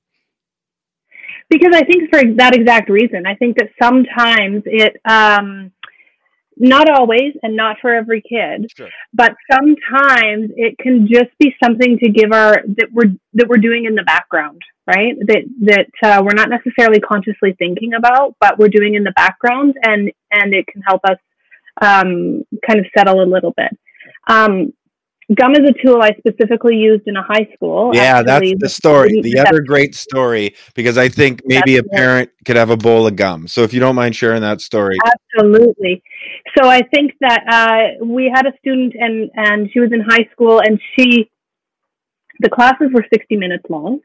Because 1.49 1.73
I 1.75 1.83
think 1.83 2.09
for 2.09 2.23
that 2.37 2.55
exact 2.55 2.89
reason, 2.89 3.25
I 3.27 3.35
think 3.35 3.57
that 3.57 3.69
sometimes 3.81 4.63
it, 4.65 4.99
um, 5.05 5.71
not 6.57 6.89
always 6.89 7.33
and 7.43 7.55
not 7.55 7.77
for 7.81 7.93
every 7.93 8.21
kid, 8.21 8.71
Sure. 8.75 8.89
but 9.13 9.35
sometimes 9.51 10.49
it 10.55 10.77
can 10.79 11.07
just 11.07 11.29
be 11.37 11.53
something 11.63 11.99
to 11.99 12.09
give 12.09 12.31
our 12.31 12.63
that 12.77 12.87
we're 12.91 13.13
that 13.33 13.47
we're 13.47 13.57
doing 13.57 13.85
in 13.85 13.93
the 13.93 14.03
background, 14.03 14.61
right? 14.87 15.15
That 15.27 15.43
that 15.61 15.87
uh, 16.03 16.23
we're 16.23 16.33
not 16.33 16.49
necessarily 16.49 16.99
consciously 16.99 17.55
thinking 17.57 17.93
about, 17.93 18.35
but 18.39 18.57
we're 18.57 18.69
doing 18.69 18.95
in 18.95 19.03
the 19.03 19.13
background, 19.15 19.75
and 19.83 20.11
and 20.31 20.53
it 20.53 20.65
can 20.67 20.81
help 20.81 21.01
us 21.05 21.17
um, 21.81 22.43
kind 22.67 22.79
of 22.79 22.85
settle 22.97 23.21
a 23.21 23.25
little 23.25 23.53
bit. 23.55 23.77
Um, 24.27 24.73
gum 25.33 25.53
is 25.53 25.67
a 25.67 25.85
tool 25.85 26.01
I 26.01 26.11
specifically 26.17 26.75
used 26.75 27.07
in 27.07 27.15
a 27.15 27.23
high 27.23 27.47
school. 27.55 27.91
yeah 27.95 28.19
actually, 28.19 28.51
that's 28.59 28.61
the 28.61 28.69
story 28.69 29.21
the 29.21 29.39
other 29.39 29.61
great 29.61 29.95
story 29.95 30.53
because 30.75 30.99
i 30.99 31.09
think 31.09 31.41
maybe 31.45 31.77
a 31.77 31.81
That's 31.81 31.93
it. 31.93 31.97
parent 31.97 32.29
could 32.45 32.55
have 32.55 32.69
a 32.69 32.77
bowl 32.77 33.07
of 33.07 33.15
gum 33.15 33.47
so 33.47 33.63
if 33.63 33.73
you 33.73 33.79
don't 33.79 33.95
mind 33.95 34.15
sharing 34.15 34.41
that 34.43 34.61
story 34.61 34.97
Absolutely. 35.35 36.01
So 36.57 36.69
I 36.69 36.81
think 36.93 37.11
that 37.21 37.43
uh, 37.49 38.05
we 38.05 38.31
had 38.33 38.45
a 38.45 38.53
student, 38.59 38.93
and 38.97 39.29
and 39.35 39.69
she 39.71 39.79
was 39.79 39.91
in 39.91 40.01
high 40.01 40.27
school, 40.31 40.59
and 40.59 40.79
she, 40.95 41.29
the 42.39 42.49
classes 42.49 42.89
were 42.93 43.05
sixty 43.13 43.35
minutes 43.35 43.65
long, 43.69 43.99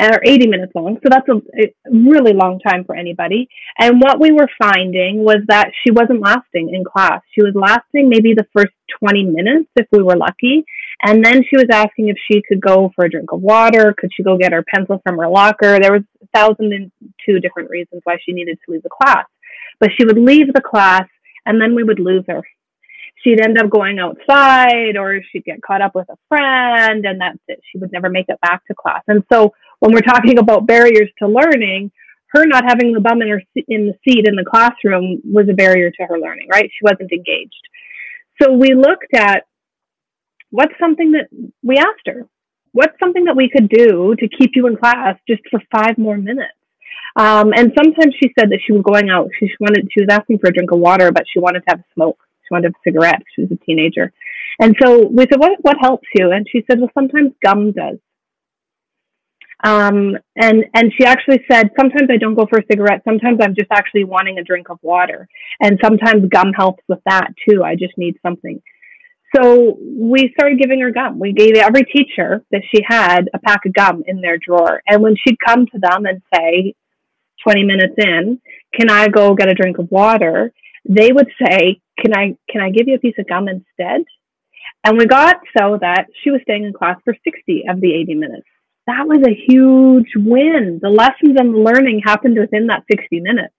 or 0.00 0.20
eighty 0.24 0.46
minutes 0.46 0.72
long. 0.74 0.98
So 1.02 1.08
that's 1.10 1.28
a, 1.28 1.36
a 1.36 1.72
really 1.90 2.32
long 2.32 2.60
time 2.60 2.84
for 2.84 2.96
anybody. 2.96 3.48
And 3.78 4.00
what 4.00 4.20
we 4.20 4.32
were 4.32 4.48
finding 4.58 5.24
was 5.24 5.38
that 5.48 5.70
she 5.82 5.90
wasn't 5.90 6.20
lasting 6.20 6.74
in 6.74 6.84
class. 6.84 7.20
She 7.34 7.42
was 7.42 7.54
lasting 7.54 8.08
maybe 8.08 8.34
the 8.34 8.46
first 8.56 8.72
twenty 8.98 9.24
minutes 9.24 9.68
if 9.76 9.86
we 9.92 10.02
were 10.02 10.16
lucky, 10.16 10.64
and 11.02 11.24
then 11.24 11.42
she 11.48 11.56
was 11.56 11.66
asking 11.72 12.08
if 12.08 12.16
she 12.30 12.42
could 12.48 12.60
go 12.60 12.92
for 12.94 13.04
a 13.04 13.10
drink 13.10 13.32
of 13.32 13.40
water. 13.40 13.94
Could 13.96 14.10
she 14.14 14.22
go 14.22 14.36
get 14.38 14.52
her 14.52 14.64
pencil 14.74 15.00
from 15.04 15.18
her 15.18 15.28
locker? 15.28 15.78
There 15.80 15.92
was 15.92 16.02
a 16.22 16.26
thousand 16.34 16.72
and 16.72 16.90
two 17.24 17.40
different 17.40 17.70
reasons 17.70 18.02
why 18.04 18.16
she 18.24 18.32
needed 18.32 18.58
to 18.64 18.72
leave 18.72 18.82
the 18.82 18.90
class 18.90 19.26
but 19.80 19.90
she 19.96 20.04
would 20.04 20.18
leave 20.18 20.52
the 20.52 20.60
class 20.60 21.06
and 21.46 21.60
then 21.60 21.74
we 21.74 21.84
would 21.84 21.98
lose 21.98 22.24
her. 22.26 22.42
She'd 23.24 23.40
end 23.40 23.58
up 23.58 23.70
going 23.70 23.98
outside 23.98 24.96
or 24.98 25.20
she'd 25.32 25.44
get 25.44 25.62
caught 25.62 25.80
up 25.80 25.94
with 25.94 26.08
a 26.10 26.18
friend 26.28 27.04
and 27.06 27.20
that's 27.20 27.38
it. 27.48 27.60
She 27.72 27.78
would 27.78 27.90
never 27.90 28.10
make 28.10 28.26
it 28.28 28.40
back 28.42 28.64
to 28.66 28.74
class. 28.74 29.02
And 29.08 29.24
so 29.32 29.54
when 29.80 29.92
we're 29.92 30.00
talking 30.02 30.38
about 30.38 30.66
barriers 30.66 31.10
to 31.20 31.26
learning, 31.26 31.90
her 32.28 32.44
not 32.46 32.64
having 32.66 32.92
the 32.92 33.00
bum 33.00 33.22
in 33.22 33.28
her 33.28 33.42
in 33.68 33.86
the 33.86 33.94
seat 34.06 34.26
in 34.26 34.34
the 34.34 34.44
classroom 34.44 35.22
was 35.24 35.48
a 35.48 35.54
barrier 35.54 35.90
to 35.90 36.02
her 36.04 36.18
learning, 36.18 36.48
right? 36.50 36.64
She 36.64 36.82
wasn't 36.82 37.12
engaged. 37.12 37.54
So 38.42 38.52
we 38.52 38.74
looked 38.74 39.14
at 39.14 39.44
what's 40.50 40.74
something 40.80 41.12
that 41.12 41.28
we 41.62 41.78
asked 41.78 42.06
her, 42.06 42.26
what's 42.72 42.98
something 43.02 43.24
that 43.24 43.36
we 43.36 43.48
could 43.48 43.68
do 43.68 44.14
to 44.18 44.28
keep 44.28 44.52
you 44.54 44.66
in 44.66 44.76
class 44.76 45.16
just 45.28 45.42
for 45.50 45.60
five 45.72 45.96
more 45.96 46.16
minutes? 46.16 46.52
Um, 47.16 47.52
and 47.54 47.72
sometimes 47.78 48.14
she 48.20 48.32
said 48.38 48.50
that 48.50 48.58
she 48.66 48.72
was 48.72 48.82
going 48.82 49.08
out. 49.08 49.28
She 49.38 49.48
wanted, 49.60 49.88
she 49.92 50.00
was 50.00 50.08
asking 50.10 50.40
for 50.40 50.48
a 50.48 50.52
drink 50.52 50.72
of 50.72 50.80
water, 50.80 51.12
but 51.12 51.24
she 51.32 51.38
wanted 51.38 51.60
to 51.60 51.66
have 51.68 51.80
a 51.80 51.84
smoke. 51.94 52.18
She 52.46 52.54
wanted 52.54 52.72
a 52.72 52.78
cigarette. 52.84 53.22
She 53.34 53.42
was 53.42 53.50
a 53.52 53.64
teenager. 53.64 54.12
And 54.60 54.76
so 54.82 55.06
we 55.06 55.24
said, 55.30 55.40
what, 55.40 55.52
what 55.62 55.76
helps 55.80 56.06
you? 56.14 56.30
And 56.30 56.46
she 56.50 56.64
said, 56.68 56.78
well, 56.78 56.90
sometimes 56.94 57.32
gum 57.42 57.72
does. 57.72 57.98
Um, 59.62 60.18
and, 60.36 60.64
and 60.74 60.92
she 60.96 61.06
actually 61.06 61.40
said, 61.50 61.70
sometimes 61.78 62.08
I 62.10 62.18
don't 62.18 62.34
go 62.34 62.46
for 62.46 62.58
a 62.58 62.66
cigarette. 62.70 63.02
Sometimes 63.04 63.38
I'm 63.40 63.54
just 63.54 63.70
actually 63.72 64.04
wanting 64.04 64.38
a 64.38 64.44
drink 64.44 64.68
of 64.68 64.78
water. 64.82 65.26
And 65.60 65.78
sometimes 65.82 66.28
gum 66.28 66.52
helps 66.52 66.82
with 66.86 67.00
that 67.06 67.28
too. 67.48 67.64
I 67.64 67.74
just 67.74 67.96
need 67.96 68.16
something. 68.22 68.60
So 69.34 69.78
we 69.80 70.32
started 70.38 70.60
giving 70.60 70.80
her 70.80 70.92
gum. 70.92 71.18
We 71.18 71.32
gave 71.32 71.56
every 71.56 71.84
teacher 71.84 72.44
that 72.52 72.62
she 72.72 72.82
had 72.86 73.30
a 73.32 73.38
pack 73.38 73.64
of 73.66 73.72
gum 73.72 74.04
in 74.06 74.20
their 74.20 74.38
drawer. 74.38 74.82
And 74.86 75.02
when 75.02 75.16
she'd 75.16 75.38
come 75.44 75.66
to 75.66 75.78
them 75.78 76.06
and 76.06 76.22
say, 76.32 76.74
20 77.42 77.64
minutes 77.64 77.94
in, 77.98 78.40
can 78.72 78.90
I 78.90 79.08
go 79.08 79.34
get 79.34 79.48
a 79.48 79.54
drink 79.54 79.78
of 79.78 79.90
water? 79.90 80.52
They 80.88 81.12
would 81.12 81.28
say, 81.42 81.80
can 81.98 82.14
I, 82.14 82.36
can 82.50 82.60
I 82.60 82.70
give 82.70 82.88
you 82.88 82.96
a 82.96 82.98
piece 82.98 83.14
of 83.18 83.28
gum 83.28 83.48
instead? 83.48 84.04
And 84.84 84.98
we 84.98 85.06
got 85.06 85.36
so 85.56 85.78
that 85.80 86.06
she 86.22 86.30
was 86.30 86.40
staying 86.42 86.64
in 86.64 86.72
class 86.72 86.96
for 87.04 87.14
60 87.24 87.64
of 87.68 87.80
the 87.80 87.94
80 87.94 88.14
minutes. 88.14 88.46
That 88.86 89.06
was 89.06 89.22
a 89.26 89.34
huge 89.48 90.12
win. 90.14 90.78
The 90.82 90.90
lessons 90.90 91.36
and 91.38 91.64
learning 91.64 92.02
happened 92.04 92.38
within 92.38 92.66
that 92.66 92.84
60 92.90 93.20
minutes. 93.20 93.54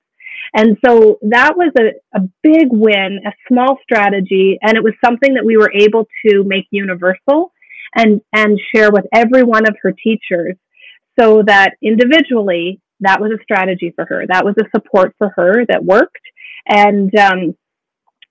And 0.54 0.78
so 0.86 1.18
that 1.24 1.58
was 1.58 1.72
a, 1.78 1.94
a 2.18 2.22
big 2.44 2.68
win, 2.70 3.22
a 3.26 3.32
small 3.48 3.78
strategy, 3.82 4.60
and 4.62 4.78
it 4.78 4.84
was 4.84 4.94
something 5.04 5.34
that 5.34 5.46
we 5.46 5.58
were 5.58 5.72
able 5.74 6.08
to 6.26 6.44
make 6.46 6.68
universal 6.70 7.52
and, 7.96 8.22
and 8.34 8.60
share 8.74 8.92
with 8.92 9.06
every 9.14 9.44
one 9.44 9.68
of 9.68 9.76
her 9.82 9.92
teachers 9.92 10.56
so 11.20 11.44
that 11.48 11.72
individually 11.82 12.80
that 13.00 13.20
was 13.20 13.32
a 13.32 13.44
strategy 13.44 13.92
for 13.96 14.06
her. 14.06 14.26
That 14.28 14.46
was 14.46 14.56
a 14.60 14.70
support 14.76 15.16
for 15.18 15.30
her 15.36 15.66
that 15.68 15.84
worked. 15.84 16.22
And 16.68 17.16
um, 17.18 17.56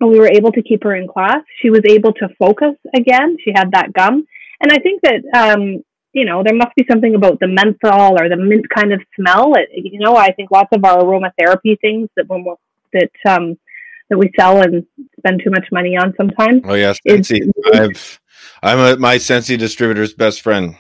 we 0.01 0.18
were 0.18 0.28
able 0.28 0.53
to 0.53 0.62
keep 0.62 0.82
her 0.85 0.95
in 0.95 1.09
class. 1.09 1.43
She 1.61 1.70
was 1.70 1.82
able 1.89 2.12
to 2.14 2.28
focus 2.39 2.74
again. 2.95 3.37
She 3.45 3.53
had 3.55 3.72
that 3.72 3.93
gum. 3.93 4.26
And 4.61 4.72
I 4.72 4.78
think 4.78 5.03
that, 5.03 5.22
um, 5.37 5.82
you 6.12 6.24
know, 6.24 6.43
there 6.45 6.55
must 6.55 6.74
be 6.76 6.87
something 6.91 7.14
about 7.14 7.41
the 7.41 7.49
menthol 7.49 8.20
or 8.20 8.28
the 8.28 8.37
mint 8.37 8.68
kind 8.68 8.93
of 8.93 9.01
smell. 9.18 9.55
It, 9.55 9.68
you 9.72 9.99
know, 9.99 10.16
I 10.16 10.32
think 10.32 10.51
lots 10.51 10.70
of 10.72 10.85
our 10.85 11.03
aromatherapy 11.03 11.80
things 11.80 12.09
that 12.16 12.28
when 12.28 12.45
we're, 12.45 12.55
that 12.93 13.11
um, 13.28 13.59
that 14.11 14.18
we 14.18 14.30
sell 14.39 14.62
and 14.62 14.87
spend 15.18 15.41
too 15.43 15.51
much 15.51 15.66
money 15.72 15.97
on 15.97 16.14
sometimes. 16.16 16.62
oh 16.64 16.74
yes 16.74 16.99
Scentsy. 17.07 17.51
i've 17.72 18.20
i'm 18.62 18.78
a, 18.78 18.97
my 18.97 19.16
Scentsy 19.16 19.59
distributor's 19.59 20.14
best 20.14 20.43
friend 20.43 20.76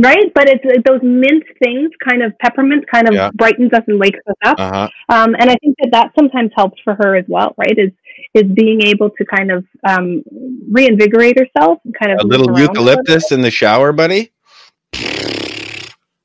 Right, 0.00 0.32
but 0.32 0.48
it's 0.48 0.64
uh, 0.64 0.80
those 0.86 1.00
mint 1.02 1.42
things, 1.62 1.90
kind 2.08 2.22
of 2.22 2.32
peppermint, 2.38 2.84
kind 2.88 3.08
of 3.08 3.14
Yeah. 3.14 3.30
brightens 3.34 3.72
us 3.72 3.82
and 3.88 3.98
wakes 3.98 4.20
us 4.28 4.36
up. 4.44 4.58
uh-huh 4.58 4.88
um, 5.10 5.34
and 5.38 5.50
I 5.50 5.56
think 5.56 5.76
that 5.82 5.90
that 5.92 6.12
sometimes 6.18 6.50
helps 6.54 6.80
for 6.84 6.94
her 6.94 7.16
as 7.16 7.24
well, 7.28 7.54
right? 7.56 7.76
Is 7.76 7.90
is 8.34 8.44
being 8.52 8.82
able 8.82 9.10
to 9.10 9.24
kind 9.24 9.50
of 9.50 9.64
um, 9.88 10.22
reinvigorate 10.70 11.38
herself 11.38 11.78
and 11.84 11.94
kind 11.98 12.12
of 12.12 12.18
a 12.22 12.26
little 12.26 12.58
eucalyptus 12.58 13.32
in 13.32 13.40
the 13.42 13.50
shower 13.50 13.92
buddy 13.92 14.32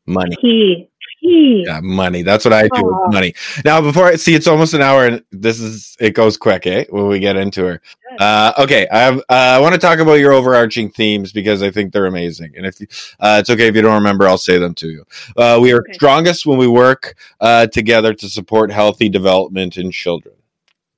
money. 0.05 0.35
Key, 0.41 0.89
Yeah, 1.25 1.79
money. 1.81 2.21
That's 2.21 2.43
what 2.43 2.53
I 2.53 2.63
do 2.63 2.83
with 2.83 3.13
money. 3.13 3.33
Now, 3.63 3.81
before 3.81 4.05
I 4.07 4.15
see, 4.15 4.35
it's 4.35 4.47
almost 4.47 4.73
an 4.73 4.81
hour, 4.81 5.05
and 5.05 5.23
this 5.31 5.59
is 5.61 5.95
it 5.99 6.11
goes 6.11 6.35
quick, 6.37 6.67
eh? 6.67 6.85
When 6.89 7.07
we 7.07 7.19
get 7.19 7.37
into 7.37 7.63
her. 7.65 7.81
Uh, 8.19 8.51
okay, 8.59 8.87
I 8.91 8.99
have. 8.99 9.17
Uh, 9.19 9.23
I 9.29 9.59
want 9.59 9.73
to 9.73 9.79
talk 9.79 9.99
about 9.99 10.15
your 10.15 10.33
overarching 10.33 10.89
themes 10.91 11.31
because 11.31 11.63
I 11.63 11.71
think 11.71 11.93
they're 11.93 12.05
amazing, 12.07 12.53
and 12.57 12.65
if 12.65 12.79
you- 12.81 12.87
uh, 13.19 13.37
it's 13.39 13.49
okay 13.49 13.67
if 13.67 13.75
you 13.75 13.81
don't 13.81 13.93
remember, 13.95 14.27
I'll 14.27 14.37
say 14.37 14.57
them 14.57 14.73
to 14.75 14.87
you. 14.87 15.05
Uh, 15.37 15.59
we 15.61 15.71
are 15.71 15.79
Okay. 15.79 15.93
strongest 15.93 16.45
when 16.45 16.57
we 16.57 16.67
work 16.67 17.15
uh, 17.39 17.67
together 17.67 18.13
to 18.15 18.29
support 18.29 18.71
healthy 18.71 19.07
development 19.09 19.77
in 19.77 19.91
children. 19.91 20.35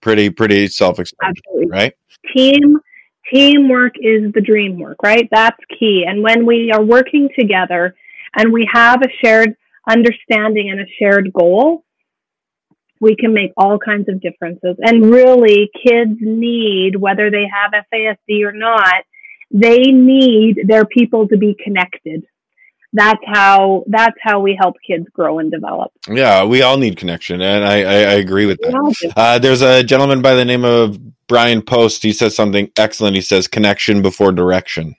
Pretty, 0.01 0.29
pretty 0.29 0.67
self-explanatory, 0.67 1.67
right? 1.67 1.93
Team 2.35 2.79
teamwork 3.31 3.93
is 4.01 4.31
the 4.33 4.41
dream 4.41 4.77
work, 4.79 4.97
right? 5.03 5.27
That's 5.31 5.57
key. 5.79 6.05
And 6.07 6.21
when 6.21 6.45
we 6.45 6.71
are 6.71 6.83
working 6.83 7.29
together 7.37 7.95
and 8.35 8.51
we 8.51 8.67
have 8.71 9.01
a 9.01 9.09
shared 9.23 9.55
understanding 9.89 10.69
and 10.69 10.79
a 10.81 10.85
shared 10.99 11.31
goal, 11.33 11.83
we 13.01 13.15
can 13.15 13.33
make 13.33 13.51
all 13.57 13.77
kinds 13.77 14.07
of 14.09 14.21
differences. 14.21 14.77
And 14.81 15.11
really, 15.11 15.69
kids 15.85 16.17
need, 16.21 16.95
whether 16.95 17.29
they 17.29 17.45
have 17.53 17.71
FASD 17.93 18.43
or 18.45 18.53
not, 18.53 19.03
They 19.51 19.91
need 19.91 20.67
their 20.67 20.85
people 20.85 21.27
to 21.27 21.37
be 21.37 21.55
connected. 21.63 22.25
That's 22.93 23.21
how 23.25 23.83
that's 23.87 24.15
how 24.21 24.39
we 24.39 24.57
help 24.59 24.75
kids 24.85 25.05
grow 25.13 25.39
and 25.39 25.51
develop. 25.51 25.91
Yeah, 26.09 26.45
we 26.45 26.61
all 26.61 26.77
need 26.77 26.97
connection, 26.97 27.41
and 27.41 27.65
I, 27.65 27.81
I, 27.81 27.93
I 27.93 28.13
agree 28.13 28.45
with 28.45 28.59
that. 28.61 29.13
Uh, 29.15 29.37
there's 29.37 29.61
a 29.61 29.83
gentleman 29.83 30.21
by 30.21 30.33
the 30.33 30.45
name 30.45 30.63
of 30.63 30.97
Bryan 31.27 31.61
Post. 31.61 32.03
He 32.03 32.13
says 32.13 32.35
something 32.35 32.71
excellent. 32.77 33.15
He 33.15 33.21
says 33.21 33.47
connection 33.47 34.01
before 34.01 34.31
direction 34.31 34.95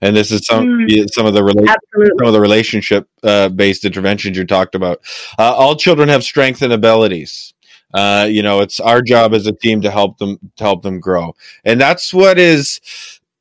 and 0.00 0.16
this 0.16 0.30
is 0.30 0.46
some 0.46 0.64
mm, 0.66 1.06
some 1.12 1.26
of 1.26 1.34
the 1.34 1.40
rela- 1.40 1.74
some 2.18 2.26
of 2.26 2.32
the 2.32 2.40
relationship 2.40 3.08
uh, 3.22 3.48
based 3.48 3.84
interventions 3.84 4.36
you 4.36 4.44
talked 4.44 4.74
about. 4.74 5.00
Uh, 5.38 5.54
all 5.54 5.76
children 5.76 6.08
have 6.08 6.24
strengths 6.24 6.62
and 6.62 6.72
abilities. 6.72 7.54
Uh, 7.94 8.26
you 8.28 8.42
know, 8.42 8.60
it's 8.60 8.80
our 8.80 9.02
job 9.02 9.34
as 9.34 9.46
a 9.46 9.52
team 9.52 9.82
to 9.82 9.90
help 9.90 10.18
them 10.18 10.38
to 10.56 10.64
help 10.64 10.82
them 10.82 10.98
grow, 11.00 11.34
and 11.64 11.80
that's 11.80 12.12
what 12.14 12.38
is 12.38 12.80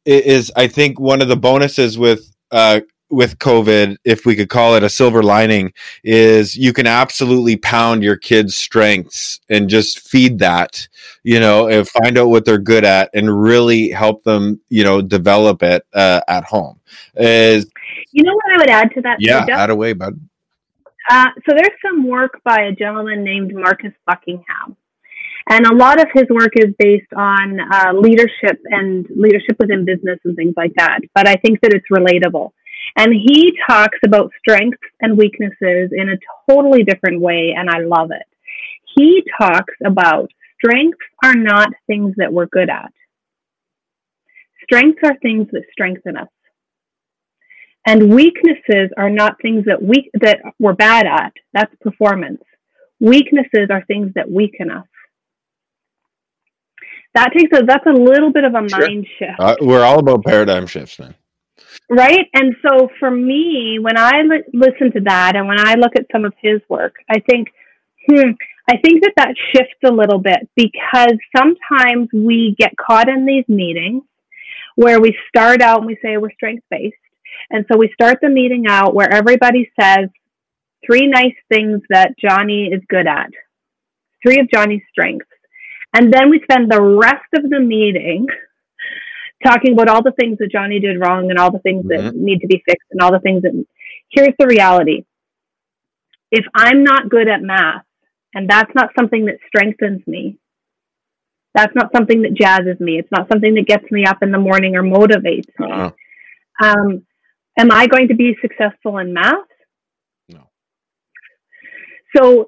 is 0.06 0.52
I 0.56 0.68
think 0.68 1.00
one 1.00 1.22
of 1.22 1.28
the 1.28 1.38
bonuses 1.38 1.98
with 1.98 2.36
uh, 2.52 2.82
with 3.12 3.38
COVID, 3.40 3.98
if 4.04 4.26
we 4.26 4.36
could 4.36 4.50
call 4.50 4.76
it 4.76 4.84
a 4.84 4.90
silver 4.90 5.22
lining, 5.22 5.74
is 6.04 6.56
you 6.56 6.74
can 6.74 6.88
absolutely 6.88 7.58
pound 7.58 8.04
your 8.04 8.16
kids' 8.16 8.56
strengths 8.56 9.40
and 9.50 9.70
just 9.70 10.00
feed 10.00 10.40
that, 10.40 10.88
you 11.24 11.40
know, 11.40 11.68
and 11.68 11.88
find 11.88 12.18
out 12.18 12.30
what 12.30 12.46
they're 12.46 12.58
good 12.58 12.86
at 12.86 13.10
and 13.14 13.42
really 13.42 13.90
help 13.90 14.24
them, 14.24 14.60
you 14.70 14.84
know, 14.84 15.02
develop 15.02 15.62
it 15.62 15.86
uh, 15.94 16.22
at 16.28 16.44
home. 16.46 16.80
Is 17.16 17.70
you 18.12 18.24
know 18.24 18.34
what 18.34 18.54
I 18.54 18.58
would 18.58 18.70
add 18.70 18.92
to 18.96 19.02
that? 19.02 19.18
Yeah, 19.20 19.46
add 19.50 19.70
away, 19.70 19.94
bud. 19.94 20.20
Uh, 21.10 21.28
so 21.48 21.56
there's 21.56 21.78
some 21.86 22.08
work 22.08 22.40
by 22.44 22.62
a 22.62 22.72
gentleman 22.72 23.24
named 23.24 23.54
Marcus 23.54 23.94
Buckingham. 24.06 24.78
And 25.50 25.66
a 25.66 25.76
lot 25.76 26.00
of 26.00 26.08
his 26.14 26.26
work 26.30 26.52
is 26.56 26.74
based 26.78 27.12
on 27.16 27.60
uh, 27.60 27.94
leadership 27.94 28.60
and 28.66 29.08
leadership 29.16 29.58
within 29.60 29.86
business 29.86 30.20
and 30.24 30.36
things 30.36 30.54
like 30.56 30.72
that. 30.78 31.00
But 31.16 31.28
I 31.28 31.36
think 31.36 31.60
that 31.62 31.74
it's 31.74 31.88
relatable. 31.92 32.52
And 32.98 33.14
he 33.14 33.54
talks 33.70 33.98
about 34.06 34.32
strengths 34.40 34.82
and 35.00 35.18
weaknesses 35.18 35.92
in 35.92 36.10
a 36.10 36.52
totally 36.52 36.84
different 36.84 37.22
way, 37.22 37.54
and 37.58 37.70
I 37.70 37.80
love 37.80 38.12
it. 38.12 38.28
He 38.96 39.24
talks 39.40 39.74
about 39.86 40.30
strengths 40.64 41.00
are 41.24 41.36
not 41.36 41.70
things 41.88 42.16
that 42.18 42.34
we're 42.34 42.48
good 42.48 42.70
at. 42.70 42.92
Strengths 44.64 45.00
are 45.04 45.18
things 45.22 45.48
that 45.52 45.64
strengthen 45.72 46.18
us. 46.18 46.28
And 47.86 48.14
weaknesses 48.14 48.92
are 48.96 49.10
not 49.10 49.42
things 49.42 49.66
that 49.66 49.82
we 49.82 50.12
that 50.22 50.40
we're 50.60 50.74
bad 50.74 51.08
at. 51.08 51.34
That's 51.54 51.74
performance. 51.82 52.44
Weaknesses 53.00 53.70
are 53.72 53.84
things 53.86 54.14
that 54.14 54.30
weaken 54.30 54.70
us. 54.70 54.86
That 57.16 57.32
takes 57.36 57.58
a 57.58 57.66
that's 57.66 57.86
a 57.88 57.92
little 57.92 58.32
bit 58.32 58.44
of 58.44 58.54
a 58.54 58.70
sure. 58.70 58.80
mind 58.80 59.08
shift. 59.18 59.40
Uh, 59.40 59.56
we're 59.62 59.84
all 59.84 60.00
about 60.00 60.24
paradigm 60.24 60.68
shifts, 60.68 61.00
man. 61.00 61.16
Right. 61.94 62.30
And 62.34 62.56
so 62.62 62.88
for 63.02 63.12
me, 63.12 63.78
when 63.82 63.98
I 63.98 64.22
li- 64.22 64.50
listen 64.54 64.94
to 64.94 65.02
that 65.02 65.36
and 65.36 65.46
when 65.46 65.60
I 65.60 65.74
look 65.74 65.92
at 65.98 66.06
some 66.10 66.24
of 66.24 66.34
his 66.42 66.62
work, 66.70 66.96
I 67.10 67.20
think, 67.20 67.50
hmm, 68.08 68.32
I 68.70 68.78
think 68.78 69.04
that 69.04 69.12
that 69.18 69.36
shifts 69.54 69.76
a 69.84 69.92
little 69.92 70.20
bit 70.20 70.48
because 70.56 71.18
sometimes 71.36 72.08
we 72.14 72.56
get 72.58 72.78
caught 72.78 73.10
in 73.10 73.26
these 73.26 73.44
meetings 73.50 74.04
where 74.78 75.02
we 75.02 75.14
start 75.28 75.62
out 75.62 75.80
and 75.80 75.86
we 75.86 75.98
say 76.02 76.16
we're 76.16 76.32
strength 76.32 76.64
based. 76.72 76.96
And 77.50 77.66
so 77.70 77.78
we 77.78 77.92
start 77.94 78.20
the 78.22 78.30
meeting 78.30 78.68
out 78.70 78.96
where 78.96 79.12
everybody 79.12 79.70
says 79.78 80.08
three 80.86 81.08
nice 81.08 81.36
things 81.50 81.82
that 81.90 82.18
Johnny 82.18 82.68
is 82.68 82.82
good 82.88 83.06
at, 83.06 83.32
three 84.24 84.40
of 84.40 84.50
Johnny's 84.50 84.84
strengths. 84.90 85.28
And 85.94 86.14
then 86.14 86.30
we 86.30 86.40
spend 86.50 86.72
the 86.72 86.82
rest 86.82 87.28
of 87.36 87.50
the 87.50 87.60
meeting 87.60 88.28
talking 89.44 89.74
about 89.74 89.90
all 89.90 90.04
the 90.04 90.14
things 90.20 90.38
that 90.40 90.52
Johnny 90.52 90.80
did 90.80 91.00
wrong 91.00 91.30
and 91.30 91.40
all 91.40 91.52
the 91.52 91.60
things 91.60 91.86
mm-hmm. 91.86 92.06
that 92.06 92.16
need 92.16 92.40
to 92.40 92.48
be 92.48 92.64
fixed 92.66 92.88
and 92.92 93.02
all 93.02 93.12
the 93.12 93.20
things 93.20 93.44
that 93.44 93.66
here's 94.10 94.36
the 94.40 94.48
reality. 94.48 95.06
If 96.32 96.46
I'm 96.56 96.84
not 96.84 97.10
good 97.10 97.28
at 97.28 97.42
math 97.42 97.84
and 98.34 98.50
that's 98.50 98.72
not 98.74 98.90
something 98.98 99.26
that 99.26 99.38
strengthens 99.48 100.06
me, 100.08 100.38
that's 101.54 101.76
not 101.76 101.92
something 101.94 102.22
that 102.22 102.34
jazzes 102.34 102.80
me. 102.80 102.98
It's 102.98 103.12
not 103.12 103.28
something 103.32 103.56
that 103.56 103.68
gets 103.68 103.90
me 103.92 104.06
up 104.06 104.20
in 104.22 104.32
the 104.32 104.38
morning 104.38 104.76
or 104.76 104.84
motivates 104.84 105.50
me. 105.60 105.72
Uh-huh. 105.72 105.92
Um, 106.64 107.06
am 107.58 107.72
I 107.72 107.88
going 107.88 108.08
to 108.08 108.16
be 108.16 108.38
successful 108.42 109.00
in 109.00 109.14
math? 109.14 109.36
No. 110.30 110.50
So 112.16 112.48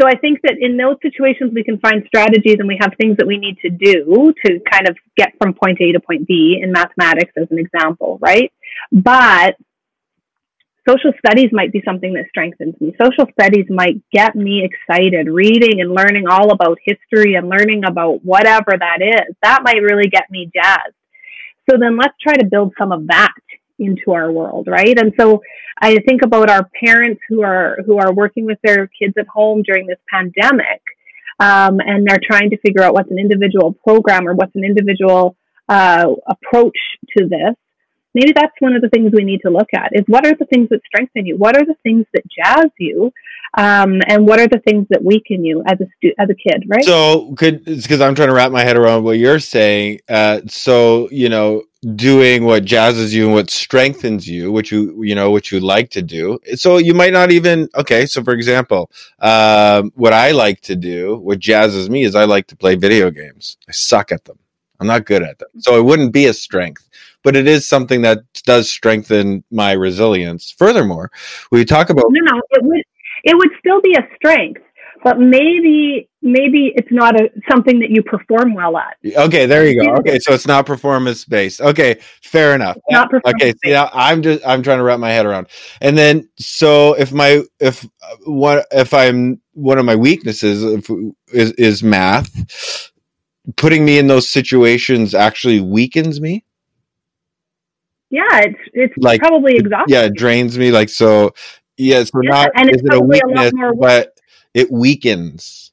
so 0.00 0.06
I 0.06 0.16
think 0.16 0.40
that 0.42 0.54
in 0.60 0.76
those 0.76 0.96
situations, 1.02 1.52
we 1.52 1.64
can 1.64 1.78
find 1.78 2.04
strategies 2.06 2.56
and 2.58 2.68
we 2.68 2.78
have 2.80 2.92
things 3.00 3.16
that 3.16 3.26
we 3.26 3.36
need 3.36 3.58
to 3.62 3.70
do 3.70 4.32
to 4.44 4.60
kind 4.70 4.88
of 4.88 4.96
get 5.16 5.32
from 5.40 5.54
point 5.54 5.78
A 5.80 5.92
to 5.92 6.00
point 6.00 6.26
B 6.26 6.60
in 6.62 6.70
mathematics, 6.70 7.32
as 7.36 7.48
an 7.50 7.58
example, 7.58 8.18
right? 8.22 8.52
But 8.92 9.56
social 10.88 11.12
studies 11.18 11.50
might 11.52 11.72
be 11.72 11.82
something 11.84 12.12
that 12.14 12.26
strengthens 12.28 12.80
me. 12.80 12.94
Social 13.02 13.26
studies 13.32 13.66
might 13.68 14.00
get 14.12 14.36
me 14.36 14.64
excited. 14.64 15.26
Reading 15.28 15.80
and 15.80 15.92
learning 15.92 16.28
all 16.28 16.52
about 16.52 16.78
history 16.84 17.34
and 17.34 17.48
learning 17.48 17.84
about 17.84 18.24
whatever 18.24 18.74
that 18.78 19.02
is, 19.02 19.34
that 19.42 19.62
might 19.64 19.82
really 19.82 20.08
get 20.08 20.30
me 20.30 20.50
jazzed. 20.54 20.94
So 21.68 21.76
then 21.78 21.98
let's 21.98 22.14
try 22.22 22.34
to 22.36 22.46
build 22.46 22.72
some 22.78 22.92
of 22.92 23.08
that 23.08 23.34
into 23.78 24.12
our 24.12 24.30
world, 24.30 24.66
right? 24.68 24.98
And 24.98 25.12
so 25.18 25.42
I 25.80 25.98
think 26.06 26.22
about 26.22 26.50
our 26.50 26.68
parents 26.84 27.20
who 27.28 27.42
are 27.42 27.78
who 27.86 27.98
are 27.98 28.12
working 28.12 28.44
with 28.44 28.58
their 28.62 28.88
kids 28.88 29.14
at 29.18 29.26
home 29.28 29.62
during 29.62 29.86
this 29.86 29.98
pandemic, 30.10 30.82
um, 31.38 31.80
and 31.80 32.06
they're 32.06 32.20
trying 32.22 32.50
to 32.50 32.58
figure 32.58 32.82
out 32.82 32.94
what's 32.94 33.10
an 33.10 33.18
individual 33.18 33.72
program 33.72 34.26
or 34.28 34.34
what's 34.34 34.54
an 34.56 34.64
individual 34.64 35.36
uh, 35.68 36.06
approach 36.26 36.78
to 37.16 37.28
this. 37.28 37.54
Maybe 38.14 38.32
that's 38.34 38.54
one 38.58 38.74
of 38.74 38.82
the 38.82 38.88
things 38.88 39.12
we 39.14 39.24
need 39.24 39.42
to 39.42 39.50
look 39.50 39.68
at: 39.74 39.90
is 39.92 40.02
what 40.08 40.26
are 40.26 40.34
the 40.34 40.46
things 40.46 40.68
that 40.70 40.80
strengthen 40.86 41.26
you? 41.26 41.36
What 41.36 41.56
are 41.56 41.64
the 41.64 41.76
things 41.82 42.06
that 42.14 42.24
jazz 42.28 42.70
you? 42.78 43.12
Um, 43.56 44.00
and 44.06 44.26
what 44.26 44.40
are 44.40 44.48
the 44.48 44.60
things 44.66 44.86
that 44.90 45.02
weaken 45.02 45.44
you 45.44 45.62
as 45.66 45.80
a 45.80 45.86
stu- 45.96 46.14
as 46.18 46.28
a 46.28 46.34
kid, 46.34 46.64
right? 46.66 46.84
So, 46.84 47.34
could 47.34 47.64
because 47.64 48.00
I'm 48.00 48.14
trying 48.14 48.28
to 48.28 48.34
wrap 48.34 48.50
my 48.50 48.62
head 48.62 48.76
around 48.76 49.04
what 49.04 49.18
you're 49.18 49.38
saying. 49.38 50.00
Uh, 50.08 50.40
so, 50.48 51.08
you 51.10 51.28
know, 51.28 51.62
doing 51.94 52.44
what 52.44 52.64
jazzes 52.64 53.12
you 53.12 53.26
and 53.26 53.34
what 53.34 53.50
strengthens 53.50 54.28
you, 54.28 54.50
which 54.50 54.72
you 54.72 55.02
you 55.02 55.14
know 55.14 55.30
which 55.30 55.52
you 55.52 55.60
like 55.60 55.90
to 55.90 56.02
do. 56.02 56.38
So 56.54 56.78
you 56.78 56.94
might 56.94 57.12
not 57.12 57.30
even 57.30 57.68
okay. 57.76 58.06
So 58.06 58.22
for 58.22 58.32
example, 58.32 58.90
um, 59.20 59.92
what 59.94 60.12
I 60.12 60.32
like 60.32 60.60
to 60.62 60.76
do, 60.76 61.16
what 61.16 61.38
jazzes 61.38 61.88
me, 61.88 62.04
is 62.04 62.14
I 62.14 62.24
like 62.24 62.46
to 62.48 62.56
play 62.56 62.74
video 62.74 63.10
games. 63.10 63.56
I 63.68 63.72
suck 63.72 64.12
at 64.12 64.24
them. 64.24 64.38
I'm 64.80 64.86
not 64.86 65.06
good 65.06 65.22
at 65.22 65.38
them, 65.38 65.48
so 65.58 65.76
it 65.76 65.84
wouldn't 65.84 66.12
be 66.12 66.26
a 66.26 66.34
strength, 66.34 66.88
but 67.24 67.34
it 67.34 67.48
is 67.48 67.68
something 67.68 68.02
that 68.02 68.18
does 68.44 68.70
strengthen 68.70 69.42
my 69.50 69.72
resilience. 69.72 70.54
Furthermore, 70.56 71.10
we 71.50 71.64
talk 71.64 71.90
about 71.90 72.04
no, 72.10 72.20
no, 72.32 72.40
it 72.50 72.62
would 72.62 72.82
it 73.24 73.36
would 73.36 73.50
still 73.58 73.80
be 73.80 73.94
a 73.94 74.08
strength 74.16 74.62
but 75.04 75.18
maybe 75.18 76.08
maybe 76.32 76.72
it's 76.76 76.90
not 76.90 77.20
a 77.20 77.30
something 77.50 77.78
that 77.80 77.90
you 77.90 78.02
perform 78.02 78.54
well 78.54 78.76
at. 78.76 78.96
Okay, 79.04 79.46
there 79.46 79.66
you 79.66 79.82
go. 79.82 79.94
Okay, 79.96 80.18
so 80.18 80.32
it's 80.32 80.46
not 80.46 80.66
performance 80.66 81.24
based. 81.24 81.60
Okay, 81.60 81.98
fair 82.22 82.54
enough. 82.54 82.76
It's 82.76 82.84
not 82.90 83.10
okay, 83.26 83.54
yeah, 83.64 83.88
I'm 83.92 84.22
just 84.22 84.46
I'm 84.46 84.62
trying 84.62 84.78
to 84.78 84.84
wrap 84.84 85.00
my 85.00 85.10
head 85.10 85.26
around. 85.26 85.48
And 85.80 85.96
then 85.96 86.28
so 86.38 86.94
if 86.94 87.12
my 87.12 87.42
if 87.60 87.84
uh, 87.84 88.16
what 88.24 88.66
if 88.72 88.94
I'm 88.94 89.40
one 89.54 89.78
of 89.78 89.84
my 89.84 89.96
weaknesses 89.96 90.62
if, 90.62 90.90
is 91.32 91.52
is 91.52 91.82
math, 91.82 92.90
putting 93.56 93.84
me 93.84 93.98
in 93.98 94.06
those 94.06 94.28
situations 94.28 95.14
actually 95.14 95.60
weakens 95.60 96.20
me. 96.20 96.44
Yeah, 98.10 98.40
it's 98.40 98.60
it's 98.72 98.94
like, 98.96 99.20
probably 99.20 99.56
exhausting. 99.56 99.94
Yeah, 99.94 100.04
it 100.04 100.14
drains 100.14 100.56
me. 100.56 100.70
Like 100.70 100.88
so. 100.88 101.34
Yeah, 101.80 102.02
so 102.02 102.20
yeah, 102.22 102.30
not 102.30 102.50
and 102.56 102.70
is 102.70 102.82
it 102.82 102.92
a 102.92 103.00
weakness, 103.00 103.52
but 103.78 104.18
it 104.52 104.68
weakens. 104.68 105.67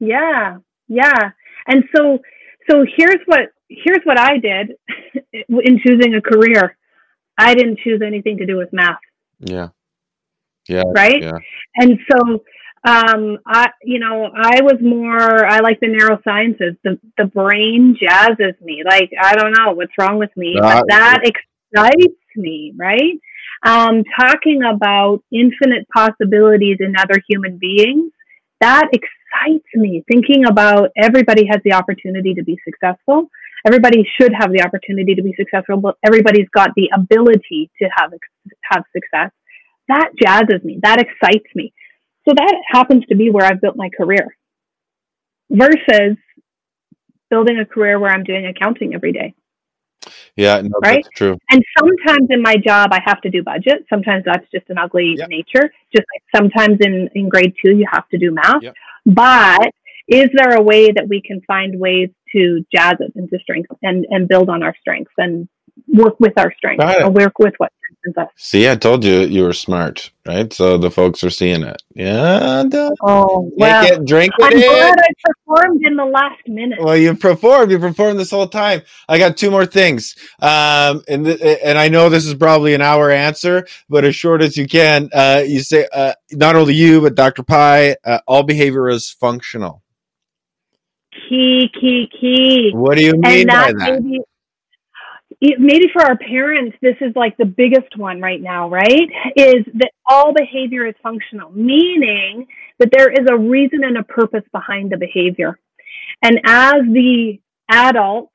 Yeah, 0.00 0.58
yeah. 0.88 1.30
And 1.66 1.84
so 1.94 2.18
so 2.70 2.84
here's 2.96 3.20
what 3.26 3.50
here's 3.68 4.02
what 4.04 4.18
I 4.18 4.38
did 4.38 4.72
in 5.48 5.80
choosing 5.84 6.14
a 6.14 6.22
career. 6.22 6.76
I 7.36 7.54
didn't 7.54 7.78
choose 7.80 8.00
anything 8.04 8.38
to 8.38 8.46
do 8.46 8.56
with 8.56 8.72
math. 8.72 8.98
Yeah. 9.40 9.68
Yeah. 10.68 10.84
Right? 10.94 11.22
Yeah. 11.22 11.38
And 11.76 11.98
so 12.10 12.44
um 12.86 13.38
I 13.46 13.68
you 13.82 13.98
know, 13.98 14.30
I 14.34 14.62
was 14.62 14.78
more 14.80 15.46
I 15.46 15.60
like 15.60 15.80
the 15.80 15.86
neurosciences. 15.86 16.76
The 16.84 16.98
the 17.16 17.26
brain 17.26 17.96
jazzes 18.00 18.60
me. 18.60 18.82
Like 18.84 19.10
I 19.20 19.34
don't 19.34 19.52
know 19.52 19.72
what's 19.72 19.92
wrong 19.98 20.18
with 20.18 20.34
me, 20.36 20.56
but 20.58 20.84
that 20.88 21.20
excites 21.24 22.14
me, 22.36 22.72
right? 22.76 23.18
um, 23.62 24.04
talking 24.18 24.62
about 24.62 25.22
infinite 25.32 25.88
possibilities 25.92 26.78
in 26.80 26.94
other 26.96 27.20
human 27.28 27.58
beings, 27.58 28.12
that 28.60 28.88
excites 28.92 29.12
me. 29.74 30.04
Thinking 30.10 30.46
about 30.46 30.90
everybody 30.96 31.46
has 31.50 31.60
the 31.64 31.72
opportunity 31.72 32.34
to 32.34 32.42
be 32.42 32.58
successful. 32.64 33.30
Everybody 33.66 34.06
should 34.20 34.32
have 34.38 34.52
the 34.52 34.62
opportunity 34.62 35.14
to 35.14 35.22
be 35.22 35.34
successful, 35.36 35.78
but 35.78 35.96
everybody's 36.04 36.48
got 36.54 36.70
the 36.76 36.90
ability 36.94 37.70
to 37.82 37.88
have 37.96 38.12
have 38.70 38.84
success. 38.94 39.30
That 39.88 40.10
jazzes 40.22 40.64
me. 40.64 40.78
That 40.82 41.00
excites 41.00 41.48
me. 41.54 41.72
So 42.28 42.34
that 42.36 42.54
happens 42.70 43.04
to 43.06 43.16
be 43.16 43.30
where 43.30 43.44
I've 43.46 43.60
built 43.60 43.76
my 43.76 43.88
career. 43.88 44.36
Versus 45.50 46.16
building 47.30 47.58
a 47.58 47.64
career 47.64 47.98
where 47.98 48.10
I'm 48.10 48.22
doing 48.22 48.46
accounting 48.46 48.94
every 48.94 49.12
day. 49.12 49.34
Yeah, 50.36 50.60
no, 50.62 50.70
Right? 50.82 51.02
that's 51.04 51.16
true. 51.16 51.36
And 51.50 51.62
sometimes 51.78 52.28
in 52.30 52.42
my 52.42 52.56
job, 52.56 52.90
I 52.92 53.00
have 53.04 53.20
to 53.22 53.30
do 53.30 53.42
budget. 53.42 53.84
Sometimes 53.90 54.24
that's 54.24 54.46
just 54.52 54.68
an 54.70 54.78
ugly 54.78 55.16
Yep. 55.18 55.28
nature. 55.28 55.72
Just 55.94 56.06
like 56.14 56.22
sometimes 56.36 56.78
in, 56.80 57.08
in 57.14 57.28
grade 57.28 57.54
two, 57.62 57.76
you 57.76 57.86
have 57.90 58.08
to 58.10 58.18
do 58.18 58.30
math. 58.30 58.62
Yep. 58.62 58.74
But 59.08 59.70
is 60.06 60.28
there 60.34 60.54
a 60.54 60.62
way 60.62 60.92
that 60.92 61.06
we 61.08 61.22
can 61.22 61.40
find 61.46 61.78
ways 61.80 62.10
to 62.32 62.64
jazz 62.74 62.94
it 63.00 63.12
into 63.16 63.38
strength 63.42 63.70
and, 63.82 64.06
and 64.10 64.28
build 64.28 64.50
on 64.50 64.62
our 64.62 64.74
strengths 64.80 65.12
and 65.16 65.48
work 65.86 66.20
with 66.20 66.34
our 66.36 66.52
strengths 66.56 66.84
or 66.84 67.10
work 67.10 67.38
with 67.38 67.54
what 67.56 67.72
See, 68.36 68.68
I 68.68 68.76
told 68.76 69.04
you 69.04 69.20
you 69.20 69.44
were 69.44 69.52
smart, 69.52 70.10
right? 70.26 70.52
So 70.52 70.78
the 70.78 70.90
folks 70.90 71.24
are 71.24 71.30
seeing 71.30 71.62
it. 71.62 71.82
Yeah, 71.94 72.64
duh. 72.68 72.90
Oh, 73.02 73.50
well, 73.56 73.86
it, 73.86 74.04
drink 74.06 74.32
I'm 74.40 74.52
it. 74.52 74.64
glad 74.66 74.98
I 74.98 75.08
performed 75.24 75.84
in 75.84 75.96
the 75.96 76.04
last 76.04 76.40
minute. 76.46 76.78
Well, 76.80 76.96
you 76.96 77.14
performed. 77.16 77.70
You 77.72 77.78
performed 77.78 78.18
this 78.20 78.30
whole 78.30 78.48
time. 78.48 78.82
I 79.08 79.18
got 79.18 79.36
two 79.36 79.50
more 79.50 79.66
things, 79.66 80.16
um, 80.40 81.02
and 81.08 81.24
th- 81.26 81.60
and 81.64 81.78
I 81.78 81.88
know 81.88 82.08
this 82.08 82.26
is 82.26 82.34
probably 82.34 82.74
an 82.74 82.82
hour 82.82 83.10
answer, 83.10 83.66
but 83.88 84.04
as 84.04 84.14
short 84.16 84.42
as 84.42 84.56
you 84.56 84.66
can. 84.68 85.10
Uh, 85.12 85.42
you 85.46 85.60
say 85.60 85.88
uh, 85.92 86.14
not 86.32 86.56
only 86.56 86.74
you, 86.74 87.00
but 87.00 87.14
Dr. 87.16 87.42
Pei. 87.42 87.96
Uh, 88.04 88.20
all 88.26 88.42
behavior 88.44 88.88
is 88.88 89.10
functional. 89.10 89.82
Key, 91.28 91.70
key, 91.80 92.08
key. 92.20 92.70
What 92.72 92.96
do 92.98 93.04
you 93.04 93.14
mean 93.14 93.48
and 93.48 93.50
by 93.50 93.72
that 93.72 93.78
that? 93.78 94.02
maybe 94.02 94.16
it- 94.16 94.27
maybe 95.40 95.86
for 95.92 96.02
our 96.02 96.16
parents 96.16 96.76
this 96.82 96.96
is 97.00 97.14
like 97.14 97.36
the 97.36 97.44
biggest 97.44 97.96
one 97.96 98.20
right 98.20 98.40
now 98.40 98.68
right 98.68 99.08
is 99.36 99.64
that 99.74 99.90
all 100.06 100.32
behavior 100.34 100.86
is 100.86 100.94
functional 101.02 101.50
meaning 101.52 102.46
that 102.78 102.90
there 102.96 103.10
is 103.10 103.26
a 103.30 103.36
reason 103.36 103.84
and 103.84 103.96
a 103.96 104.02
purpose 104.02 104.44
behind 104.52 104.90
the 104.90 104.96
behavior 104.96 105.58
and 106.22 106.40
as 106.44 106.82
the 106.92 107.38
adults 107.70 108.32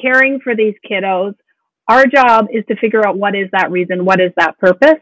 caring 0.00 0.40
for 0.40 0.54
these 0.54 0.74
kiddos 0.88 1.34
our 1.88 2.06
job 2.06 2.46
is 2.52 2.64
to 2.66 2.76
figure 2.76 3.06
out 3.06 3.18
what 3.18 3.34
is 3.34 3.48
that 3.52 3.70
reason 3.70 4.04
what 4.04 4.20
is 4.20 4.32
that 4.36 4.58
purpose 4.58 5.00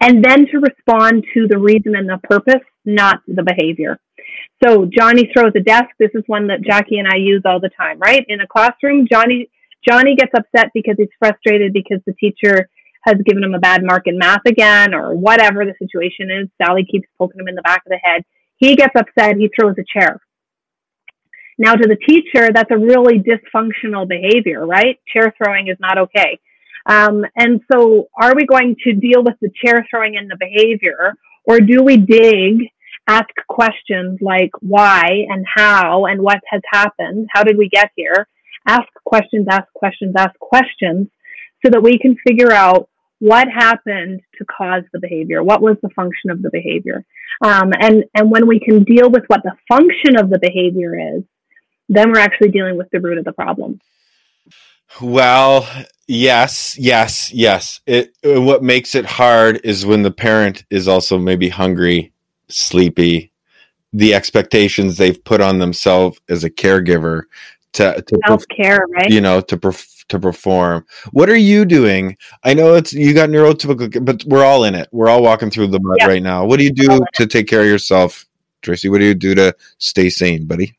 and 0.00 0.24
then 0.24 0.46
to 0.46 0.58
respond 0.58 1.24
to 1.34 1.46
the 1.48 1.58
reason 1.58 1.96
and 1.96 2.08
the 2.08 2.18
purpose 2.22 2.62
not 2.84 3.20
the 3.26 3.42
behavior 3.42 3.98
so 4.62 4.84
Johnny 4.84 5.30
throws 5.32 5.52
a 5.56 5.60
desk. 5.60 5.86
This 5.98 6.10
is 6.12 6.22
one 6.26 6.48
that 6.48 6.60
Jackie 6.60 6.98
and 6.98 7.08
I 7.08 7.16
use 7.16 7.40
all 7.46 7.60
the 7.60 7.70
time, 7.70 7.98
right? 7.98 8.22
In 8.28 8.40
a 8.40 8.46
classroom, 8.46 9.08
Johnny 9.10 9.48
Johnny 9.88 10.14
gets 10.16 10.32
upset 10.36 10.70
because 10.74 10.96
he's 10.98 11.08
frustrated 11.18 11.72
because 11.72 12.00
the 12.06 12.14
teacher 12.14 12.68
has 13.04 13.16
given 13.24 13.42
him 13.42 13.54
a 13.54 13.58
bad 13.58 13.82
mark 13.82 14.02
in 14.06 14.18
math 14.18 14.44
again 14.46 14.94
or 14.94 15.14
whatever 15.14 15.64
the 15.64 15.74
situation 15.78 16.30
is. 16.30 16.48
Sally 16.60 16.84
keeps 16.90 17.08
poking 17.18 17.40
him 17.40 17.48
in 17.48 17.54
the 17.54 17.62
back 17.62 17.82
of 17.86 17.90
the 17.90 18.00
head. 18.02 18.22
He 18.56 18.76
gets 18.76 18.94
upset, 18.94 19.36
he 19.36 19.50
throws 19.58 19.76
a 19.78 19.84
chair. 19.98 20.20
Now 21.58 21.74
to 21.74 21.88
the 21.88 21.96
teacher, 21.96 22.50
that's 22.52 22.70
a 22.70 22.78
really 22.78 23.18
dysfunctional 23.18 24.08
behavior, 24.08 24.66
right? 24.66 24.98
Chair 25.12 25.34
throwing 25.36 25.68
is 25.68 25.76
not 25.80 25.98
okay. 25.98 26.38
Um, 26.86 27.24
and 27.36 27.60
so 27.70 28.08
are 28.18 28.34
we 28.34 28.46
going 28.46 28.76
to 28.84 28.92
deal 28.92 29.22
with 29.22 29.34
the 29.40 29.50
chair 29.64 29.86
throwing 29.90 30.16
and 30.16 30.30
the 30.30 30.36
behavior 30.38 31.14
or 31.44 31.60
do 31.60 31.82
we 31.82 31.96
dig 31.98 32.70
ask 33.10 33.28
questions 33.48 34.18
like 34.20 34.50
why 34.60 35.26
and 35.28 35.44
how 35.52 36.06
and 36.06 36.20
what 36.20 36.40
has 36.46 36.62
happened. 36.72 37.28
How 37.32 37.42
did 37.42 37.58
we 37.58 37.68
get 37.68 37.90
here? 37.96 38.28
Ask 38.66 38.88
questions, 39.04 39.46
ask 39.50 39.72
questions, 39.74 40.14
ask 40.16 40.38
questions 40.38 41.08
so 41.64 41.70
that 41.70 41.82
we 41.82 41.98
can 41.98 42.16
figure 42.26 42.52
out 42.52 42.88
what 43.18 43.48
happened 43.48 44.20
to 44.38 44.44
cause 44.46 44.82
the 44.92 44.98
behavior. 44.98 45.42
What 45.42 45.60
was 45.60 45.76
the 45.82 45.90
function 45.90 46.30
of 46.30 46.40
the 46.42 46.50
behavior? 46.50 47.04
Um, 47.42 47.72
and, 47.78 48.04
and 48.14 48.30
when 48.30 48.46
we 48.46 48.58
can 48.60 48.82
deal 48.84 49.10
with 49.10 49.24
what 49.26 49.42
the 49.42 49.52
function 49.68 50.16
of 50.16 50.30
the 50.30 50.38
behavior 50.38 51.16
is, 51.16 51.22
then 51.88 52.10
we're 52.10 52.20
actually 52.20 52.50
dealing 52.50 52.76
with 52.76 52.88
the 52.90 53.00
root 53.00 53.18
of 53.18 53.24
the 53.24 53.32
problem. 53.32 53.80
Well, 55.00 55.68
yes, 56.08 56.76
yes, 56.78 57.32
yes. 57.32 57.80
It 57.86 58.16
uh, 58.24 58.40
what 58.40 58.62
makes 58.62 58.94
it 58.94 59.04
hard 59.04 59.60
is 59.64 59.86
when 59.86 60.02
the 60.02 60.10
parent 60.10 60.64
is 60.70 60.88
also 60.88 61.18
maybe 61.18 61.48
hungry, 61.48 62.12
sleepy, 62.48 63.32
the 63.92 64.14
expectations 64.14 64.96
they've 64.96 65.22
put 65.24 65.40
on 65.40 65.58
themselves 65.58 66.20
as 66.28 66.44
a 66.44 66.50
caregiver 66.50 67.22
to 67.74 68.02
to 68.02 68.18
Self 68.26 68.44
care, 68.48 68.84
right? 68.90 69.10
you 69.10 69.20
know 69.20 69.40
to 69.40 69.56
perf- 69.56 70.04
to 70.08 70.18
perform. 70.18 70.86
What 71.12 71.28
are 71.30 71.36
you 71.36 71.64
doing? 71.64 72.16
I 72.44 72.54
know 72.54 72.74
it's 72.74 72.92
you 72.92 73.14
got 73.14 73.30
neurotypical, 73.30 74.04
but 74.04 74.24
we're 74.24 74.44
all 74.44 74.64
in 74.64 74.74
it. 74.74 74.88
We're 74.92 75.08
all 75.08 75.22
walking 75.22 75.50
through 75.50 75.68
the 75.68 75.80
mud 75.80 75.98
Yeah. 76.00 76.06
right 76.08 76.22
now. 76.22 76.44
What 76.44 76.58
do 76.58 76.64
you 76.64 76.72
do 76.72 77.00
to 77.14 77.26
take 77.26 77.46
care 77.46 77.60
of 77.62 77.66
yourself, 77.66 78.26
Tracy? 78.62 78.88
What 78.88 78.98
do 78.98 79.04
you 79.04 79.14
do 79.14 79.34
to 79.34 79.54
stay 79.78 80.10
sane, 80.10 80.46
buddy? 80.46 80.76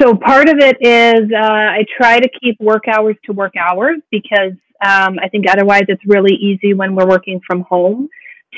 so 0.00 0.14
part 0.14 0.48
of 0.48 0.56
it 0.58 0.76
is 0.80 1.30
uh, 1.32 1.42
I 1.42 1.84
try 1.96 2.18
to 2.18 2.28
keep 2.40 2.58
work 2.60 2.84
hours 2.88 3.16
to 3.26 3.32
work 3.32 3.52
hours 3.56 3.96
because 4.10 4.52
um, 4.84 5.18
I 5.22 5.28
think 5.30 5.46
otherwise 5.48 5.82
it's 5.88 6.04
really 6.06 6.34
easy 6.34 6.74
when 6.74 6.94
we're 6.94 7.06
working 7.06 7.40
from 7.46 7.62
home 7.62 8.08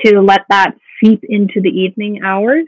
to 0.05 0.21
let 0.21 0.43
that 0.51 0.75
seep 1.03 1.23
into 1.29 1.61
the 1.61 1.69
evening 1.69 2.21
hours. 2.25 2.65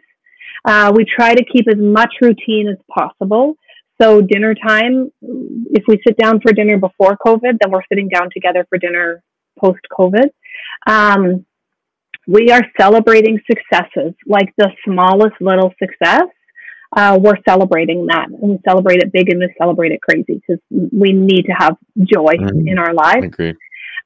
Uh, 0.65 0.93
we 0.95 1.05
try 1.05 1.35
to 1.35 1.45
keep 1.45 1.67
as 1.69 1.79
much 1.79 2.13
routine 2.21 2.69
as 2.69 2.77
possible. 2.93 3.57
So 4.01 4.21
dinner 4.21 4.55
time, 4.55 5.11
if 5.23 5.85
we 5.89 6.01
sit 6.07 6.17
down 6.17 6.41
for 6.41 6.53
dinner 6.53 6.79
before 6.79 7.17
COVID, 7.25 7.59
then 7.61 7.71
we're 7.71 7.83
sitting 7.89 8.09
down 8.09 8.29
together 8.33 8.67
for 8.69 8.79
dinner 8.79 9.23
post 9.59 9.81
COVID. 9.91 10.31
Um, 10.87 11.45
we 12.27 12.51
are 12.51 12.63
celebrating 12.79 13.41
successes, 13.51 14.15
like 14.27 14.53
the 14.57 14.71
smallest 14.85 15.35
little 15.41 15.73
success 15.83 16.29
uh, 16.97 17.19
we're 17.21 17.37
celebrating 17.47 18.07
that 18.07 18.29
and 18.29 18.41
we 18.41 18.59
celebrate 18.67 19.01
it 19.01 19.13
big 19.13 19.31
and 19.31 19.41
we 19.41 19.55
celebrate 19.59 19.93
it 19.93 20.01
crazy 20.01 20.41
because 20.41 20.63
we 20.71 21.13
need 21.13 21.45
to 21.45 21.53
have 21.53 21.77
joy 21.99 22.35
Mhm. 22.37 22.67
in 22.67 22.79
our 22.79 22.95
lives. 22.95 23.21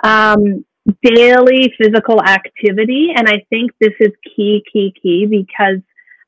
Um, 0.03 0.65
daily 1.03 1.73
physical 1.79 2.21
activity, 2.21 3.13
and 3.15 3.29
I 3.29 3.45
think 3.51 3.71
this 3.81 3.93
is 4.01 4.11
key, 4.35 4.65
key, 4.73 4.93
key 5.01 5.27
because 5.27 5.81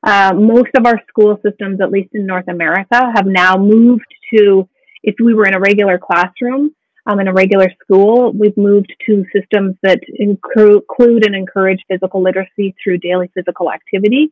uh, 0.05 0.33
most 0.35 0.69
of 0.77 0.85
our 0.85 1.01
school 1.07 1.39
systems, 1.43 1.81
at 1.81 1.91
least 1.91 2.09
in 2.13 2.25
North 2.25 2.47
America, 2.47 3.01
have 3.15 3.25
now 3.25 3.57
moved 3.57 4.05
to 4.33 4.69
if 5.03 5.15
we 5.23 5.33
were 5.33 5.45
in 5.45 5.55
a 5.55 5.59
regular 5.59 5.97
classroom. 5.97 6.73
Um, 7.07 7.19
in 7.19 7.27
a 7.27 7.33
regular 7.33 7.67
school, 7.83 8.33
we've 8.33 8.57
moved 8.57 8.91
to 9.05 9.25
systems 9.35 9.75
that 9.83 9.99
inclu- 10.19 10.81
include 10.81 11.25
and 11.25 11.35
encourage 11.35 11.79
physical 11.87 12.23
literacy 12.23 12.75
through 12.83 12.97
daily 12.97 13.29
physical 13.35 13.71
activity. 13.71 14.31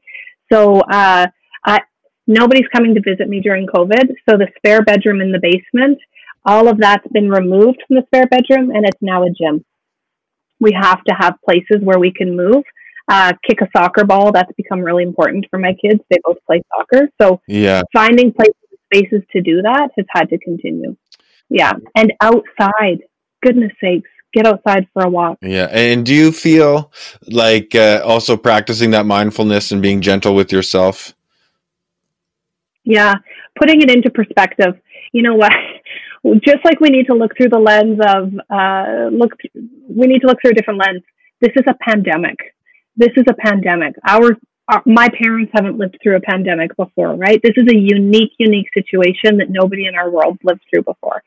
So, 0.52 0.80
uh, 0.80 1.28
I, 1.66 1.82
nobody's 2.28 2.68
coming 2.74 2.96
to 2.96 3.02
visit 3.02 3.30
me 3.30 3.42
during 3.42 3.68
COVID. 3.68 4.16
So 4.28 4.38
the 4.38 4.48
spare 4.58 4.82
bedroom 4.82 5.22
in 5.22 5.32
the 5.32 5.40
basement, 5.40 6.00
all 6.46 6.68
of 6.68 6.78
that's 6.78 7.08
been 7.12 7.30
removed 7.30 7.84
from 7.88 7.98
the 7.98 8.04
spare 8.08 8.28
bedroom 8.28 8.72
and 8.72 8.86
it's 8.86 9.02
now 9.02 9.24
a 9.24 9.30
gym. 9.30 9.64
We 10.60 10.72
have 10.80 11.04
to 11.04 11.16
have 11.18 11.36
places 11.46 11.82
where 11.82 12.00
we 12.00 12.12
can 12.12 12.36
move. 12.36 12.64
Uh, 13.10 13.34
kick 13.48 13.60
a 13.62 13.68
soccer 13.76 14.06
ball, 14.06 14.32
that's 14.32 14.52
become 14.56 14.80
really 14.80 15.04
important 15.04 15.46
for 15.50 15.60
my 15.60 15.74
kids. 15.74 16.00
They 16.10 16.18
both 16.24 16.38
play 16.48 16.62
soccer. 16.76 17.10
So 17.22 17.42
Yeah. 17.48 17.82
finding 17.94 18.32
places, 18.32 18.56
spaces 18.94 19.24
to 19.32 19.42
do 19.42 19.62
that 19.62 19.90
has 19.98 20.06
had 20.10 20.30
to 20.30 20.38
continue. 20.38 20.96
Yeah. 21.50 21.74
And 21.96 22.14
outside, 22.22 23.00
goodness 23.42 23.74
sakes, 23.82 24.10
get 24.34 24.48
outside 24.48 24.88
for 24.94 25.04
a 25.04 25.10
walk. 25.10 25.38
Yeah. 25.42 25.68
And 25.72 26.06
do 26.06 26.14
you 26.14 26.32
feel 26.32 26.92
like 27.28 27.76
uh, 27.76 28.02
also 28.06 28.38
practicing 28.38 28.92
that 28.92 29.06
mindfulness 29.06 29.72
and 29.72 29.82
being 29.82 30.00
gentle 30.00 30.34
with 30.34 30.52
yourself? 30.52 31.14
Yeah, 32.86 33.16
putting 33.60 33.82
it 33.82 33.90
into 33.90 34.10
perspective. 34.10 34.80
You 35.12 35.24
know 35.24 35.36
what? 35.36 35.52
Just 36.46 36.64
like 36.64 36.80
we 36.80 36.90
need 36.90 37.08
to 37.08 37.16
look 37.16 37.36
through 37.36 37.50
the 37.50 37.60
lens 37.60 38.00
of 38.00 38.34
uh, 38.50 39.10
look, 39.12 39.34
we 39.90 40.08
need 40.08 40.20
to 40.20 40.28
look 40.28 40.38
through 40.42 40.52
a 40.52 40.56
different 40.56 40.80
lens. 40.80 41.02
This 41.42 41.52
is 41.56 41.64
a 41.68 41.76
pandemic. 41.82 42.38
This 42.96 43.12
is 43.16 43.24
a 43.28 43.34
pandemic. 43.34 43.96
Our, 44.08 44.38
our 44.68 44.82
my 44.86 45.10
parents 45.10 45.52
haven't 45.54 45.78
lived 45.78 45.98
through 46.02 46.18
a 46.18 46.22
pandemic 46.22 46.76
before, 46.78 47.16
right? 47.16 47.40
This 47.42 47.54
is 47.58 47.68
a 47.70 47.78
unique, 47.78 48.34
unique 48.38 48.68
situation 48.74 49.38
that 49.38 49.50
nobody 49.50 49.88
in 49.88 49.96
our 49.96 50.10
world 50.10 50.38
lived 50.44 50.62
through 50.70 50.84
before. 50.84 51.24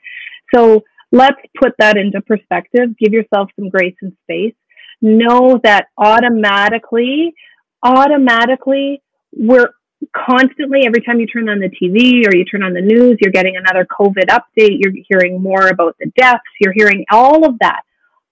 So 0.55 0.84
let's 1.13 1.41
put 1.61 1.72
that 1.79 1.97
into 1.97 2.21
perspective. 2.21 2.97
Give 2.99 3.13
yourself 3.13 3.51
some 3.57 3.68
grace 3.68 3.97
and 4.01 4.17
space. 4.22 4.55
Know 5.03 5.61
that 5.64 5.87
automatically, 5.99 7.34
automatically, 7.83 9.03
we're 9.33 9.71
constantly 10.14 10.87
every 10.87 11.03
time 11.03 11.21
you 11.21 11.26
turn 11.26 11.49
on 11.49 11.59
the 11.59 11.68
TV 11.68 12.26
or 12.26 12.37
you 12.37 12.45
turn 12.45 12.63
on 12.63 12.72
the 12.75 12.80
news, 12.80 13.18
you're 13.21 13.33
getting 13.33 13.57
another 13.57 13.87
COVID 13.87 14.29
update. 14.30 14.79
You're 14.79 14.93
hearing 15.09 15.43
more 15.43 15.68
about 15.68 15.97
the 15.99 16.11
deaths. 16.17 16.43
You're 16.61 16.72
hearing 16.75 17.05
all 17.11 17.47
of 17.47 17.59
that. 17.61 17.83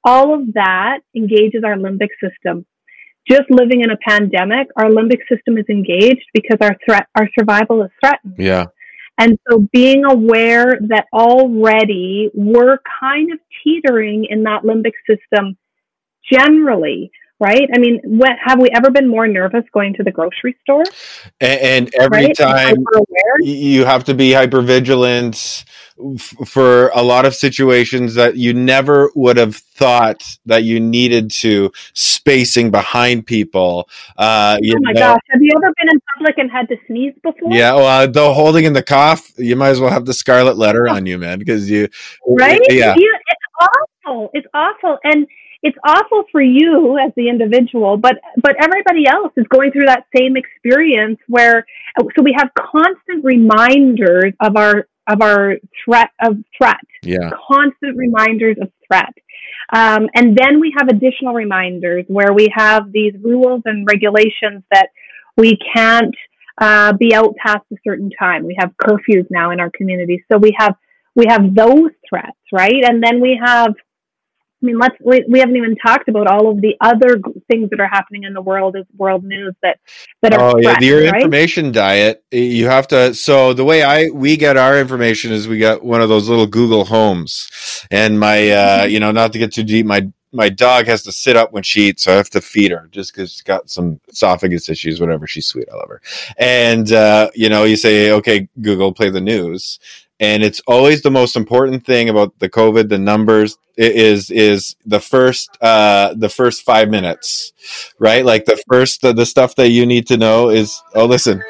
All 0.05 0.35
of 0.35 0.53
that 0.55 1.01
engages 1.17 1.65
our 1.65 1.77
limbic 1.77 2.11
system. 2.23 2.67
Just 3.29 3.51
living 3.51 3.81
in 3.81 3.91
a 3.91 3.97
pandemic, 4.07 4.69
our 4.77 4.87
limbic 4.87 5.21
system 5.29 5.57
is 5.57 5.65
engaged 5.71 6.27
because 6.35 6.59
our 6.61 6.77
threat, 6.85 7.07
our 7.17 7.29
survival 7.39 7.83
is 7.83 7.91
threatened. 8.01 8.35
Yeah. 8.39 8.67
And 9.19 9.39
so 9.49 9.67
being 9.73 10.05
aware 10.05 10.79
that 10.89 11.07
already 11.13 12.31
we're 12.35 12.79
kind 13.01 13.33
of 13.33 13.39
teetering 13.63 14.27
in 14.29 14.43
that 14.43 14.63
limbic 14.63 14.93
system 15.09 15.57
generally, 16.31 17.11
right? 17.39 17.69
I 17.75 17.79
mean, 17.79 18.01
what 18.05 18.33
have 18.45 18.61
we 18.61 18.71
ever 18.75 18.91
been 18.91 19.09
more 19.09 19.29
nervous 19.29 19.65
going 19.73 19.95
to 19.95 20.03
the 20.03 20.11
grocery 20.11 20.57
store? 20.63 20.85
And, 21.41 21.61
and 21.61 21.95
every 21.95 22.27
right? 22.27 22.37
time 22.37 22.77
you 23.41 23.85
have 23.85 24.05
to 24.05 24.15
be 24.15 24.33
hyper 24.33 24.63
vigilant 24.63 25.65
f- 26.17 26.35
for 26.47 26.89
a 26.89 27.03
lot 27.03 27.25
of 27.25 27.35
situations 27.35 28.15
that 28.15 28.37
you 28.37 28.53
never 28.53 29.11
would 29.15 29.37
have 29.37 29.57
thought 29.57 30.23
that 30.47 30.65
you 30.65 30.81
needed 30.81 31.31
to 31.31 31.73
spacing 31.93 32.71
behind 32.71 33.27
people. 33.27 33.89
Uh, 34.17 34.59
oh 34.63 34.79
my 34.81 34.93
know. 34.93 35.01
gosh! 35.01 35.21
Have 35.31 35.43
you 35.43 35.53
ever 35.57 35.73
been 35.79 35.89
in 35.91 36.01
public 36.17 36.39
and 36.39 36.51
had 36.51 36.69
to 36.69 36.77
sneeze 36.87 37.15
before? 37.23 37.53
Yeah, 37.53 37.75
well, 37.75 38.11
the 38.11 38.33
holding 38.33 38.65
in 38.65 38.73
the 38.73 38.83
cough, 38.83 39.31
you 39.37 39.57
might 39.57 39.71
as 39.71 39.81
well 39.81 39.91
have 39.91 40.07
the 40.07 40.15
scarlet 40.15 40.57
letter 40.57 40.89
on 40.89 41.07
you, 41.07 41.19
man, 41.19 41.39
because 41.39 41.71
you 41.71 41.89
right. 42.27 42.61
Yeah, 42.69 42.95
you, 42.97 43.19
it's 43.29 43.71
awful. 44.05 44.31
It's 44.33 44.47
awful, 44.55 44.99
and 45.05 45.27
it's 45.65 45.79
awful 45.83 46.25
for 46.31 46.43
you 46.43 46.99
as 46.99 47.11
the 47.17 47.29
individual, 47.29 47.97
but 47.97 48.17
but 48.43 48.55
everybody 48.63 49.07
else 49.07 49.33
is 49.37 49.47
going 49.49 49.73
through 49.73 49.87
that 49.87 50.05
same 50.15 50.37
experience 50.37 51.19
where 51.27 51.65
so 51.99 52.23
we 52.23 52.35
have 52.37 52.51
constant 52.55 53.25
reminders 53.25 54.35
of 54.41 54.57
our 54.59 54.87
of 55.09 55.21
our 55.23 55.57
threat 55.85 56.11
of 56.23 56.37
threat. 56.57 56.81
Yeah. 57.03 57.31
Constant 57.51 57.97
reminders 57.97 58.57
of 58.61 58.71
threat. 58.87 59.13
Um, 59.73 60.09
and 60.15 60.37
then 60.37 60.61
we 60.61 60.75
have 60.79 60.89
additional 60.89 61.35
reminders 61.35 62.05
where 62.09 62.33
we 62.33 62.49
have 62.55 62.93
these 62.93 63.15
rules 63.23 63.63
and 63.65 63.87
regulations 63.87 64.63
that 64.71 64.89
we 65.37 65.59
can't 65.75 66.15
uh, 66.61 66.93
be 66.93 67.15
out 67.15 67.35
past 67.37 67.65
a 67.73 67.77
certain 67.87 68.11
time. 68.19 68.45
We 68.45 68.57
have 68.59 68.73
curfews 68.83 69.27
now 69.31 69.51
in 69.51 69.61
our 69.61 69.71
community, 69.71 70.25
so 70.31 70.39
we 70.39 70.55
have 70.59 70.75
we 71.17 71.27
have 71.29 71.55
those 71.55 71.91
threats, 72.09 72.39
right? 72.53 72.83
And 72.85 73.03
then 73.03 73.21
we 73.21 73.41
have 73.43 73.75
I 74.65 74.67
mean, 74.67 74.79
let's 74.79 74.97
we, 75.01 75.23
we 75.29 75.41
haven't 75.41 75.57
even 75.57 75.77
talked 75.77 76.09
about 76.09 76.27
all 76.27 76.51
of 76.51 76.63
the 76.63 76.75
other 76.81 77.21
things 77.51 77.69
that 77.69 77.81
are 77.81 77.89
happening 77.89 78.23
in 78.23 78.33
the 78.33 78.41
world 78.41 78.77
as 78.77 78.87
world 78.97 79.23
news 79.23 79.55
that 79.63 79.79
that 80.23 80.33
are. 80.33 80.57
Oh 80.57 80.59
yeah, 80.59 80.81
your 80.81 81.03
right? 81.03 81.17
information 81.17 81.71
diet. 81.71 82.25
You 82.31 82.67
have 82.67 82.89
to. 82.89 83.13
So 83.13 83.53
the 83.53 83.65
way 83.65 83.83
I 83.83 84.09
we 84.09 84.39
get 84.39 84.57
our 84.57 84.81
information 84.81 85.33
is 85.33 85.47
we 85.47 85.59
got 85.59 85.85
one 85.85 86.01
of 86.01 86.09
those 86.09 86.31
little 86.31 86.47
Google 86.47 86.87
Homes, 86.87 87.87
and 87.91 88.19
my 88.19 88.49
uh, 88.49 88.79
mm-hmm. 88.81 88.91
you 88.91 89.01
know 89.01 89.13
not 89.13 89.35
to 89.35 89.39
get 89.39 89.53
too 89.53 89.65
deep, 89.65 89.85
my 89.85 90.11
my 90.33 90.49
dog 90.49 90.87
has 90.87 91.03
to 91.03 91.13
sit 91.13 91.37
up 91.37 91.53
when 91.53 91.63
she 91.63 91.89
eats, 91.89 92.05
so 92.05 92.13
I 92.13 92.17
have 92.17 92.31
to 92.31 92.41
feed 92.41 92.73
her 92.73 92.89
just 92.91 93.15
because 93.15 93.33
she's 93.33 93.43
got 93.43 93.69
some 93.69 94.01
esophagus 94.09 94.71
issues. 94.71 94.99
Whatever, 94.99 95.27
she's 95.27 95.47
sweet, 95.47 95.69
I 95.71 95.77
love 95.77 95.89
her. 95.89 96.01
And 96.39 96.91
uh, 96.91 97.31
you 97.35 97.51
know, 97.51 97.65
you 97.65 97.77
say, 97.77 98.11
okay, 98.13 98.49
Google, 98.61 98.93
play 98.95 99.11
the 99.11 99.21
news, 99.21 99.79
and 100.21 100.43
it's 100.43 100.61
always 100.67 101.03
the 101.03 101.11
most 101.11 101.37
important 101.37 101.85
thing 101.85 102.09
about 102.09 102.39
the 102.39 102.49
covid 102.49 102.89
the 102.89 102.99
numbers 102.99 103.59
is 103.77 104.31
is 104.31 104.77
the 104.87 105.01
first 105.01 105.51
uh 105.61 106.15
the 106.15 106.29
first 106.29 106.63
five 106.63 106.89
minutes 106.89 107.53
right? 107.99 108.25
Like 108.25 108.45
the 108.45 108.63
first 108.69 109.03
the, 109.03 109.13
the 109.13 109.27
stuff 109.27 109.55
that 109.57 109.71
you 109.71 109.87
need 109.87 110.07
to 110.09 110.17
know 110.17 110.49
is 110.49 110.83
oh 110.95 111.07
listen. 111.07 111.43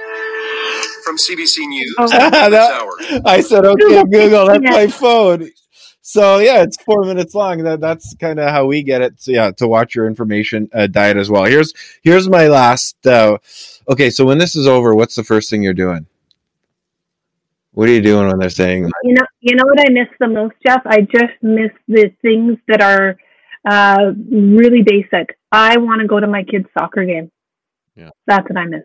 From 1.04 1.16
cbc 1.16 1.58
news. 1.68 1.94
Oh. 1.98 2.08
that, 2.08 3.22
i 3.26 3.40
said 3.40 3.64
okay 3.64 4.02
google 4.10 4.46
that's 4.46 4.62
my 4.62 4.86
phone. 4.86 5.50
So 6.02 6.38
yeah 6.38 6.62
it's 6.62 6.82
four 6.82 7.04
minutes 7.04 7.34
long. 7.34 7.58
That 7.64 7.80
that's 7.80 8.14
kind 8.16 8.38
of 8.38 8.50
how 8.50 8.66
we 8.66 8.82
get 8.82 9.02
it. 9.02 9.20
So 9.20 9.32
yeah 9.32 9.50
to 9.52 9.68
watch 9.68 9.94
your 9.94 10.06
information 10.06 10.68
uh, 10.72 10.86
diet 10.86 11.16
as 11.16 11.30
well. 11.30 11.44
Here's 11.44 11.72
here's 12.02 12.28
my 12.28 12.48
last 12.48 13.06
uh 13.06 13.38
okay 13.88 14.10
so 14.10 14.24
when 14.24 14.38
this 14.38 14.56
is 14.56 14.66
over 14.66 14.94
what's 14.94 15.14
the 15.14 15.24
first 15.24 15.50
thing 15.50 15.62
you're 15.62 15.74
doing 15.74 16.06
what 17.74 17.88
are 17.88 17.92
you 17.92 18.00
doing 18.00 18.28
when 18.28 18.38
they're 18.38 18.50
saying? 18.50 18.88
You 19.02 19.14
know, 19.14 19.26
you 19.40 19.56
know 19.56 19.64
what 19.64 19.80
I 19.80 19.92
miss 19.92 20.08
the 20.20 20.28
most, 20.28 20.54
Jeff. 20.64 20.82
I 20.86 21.00
just 21.00 21.34
miss 21.42 21.72
the 21.88 22.12
things 22.22 22.56
that 22.68 22.80
are 22.80 23.16
uh, 23.68 24.12
really 24.30 24.82
basic. 24.82 25.36
I 25.50 25.76
want 25.78 26.00
to 26.00 26.06
go 26.06 26.20
to 26.20 26.26
my 26.26 26.44
kid's 26.44 26.68
soccer 26.78 27.04
game. 27.04 27.30
Yeah, 27.96 28.10
that's 28.26 28.48
what 28.48 28.58
I 28.58 28.66
miss. 28.66 28.84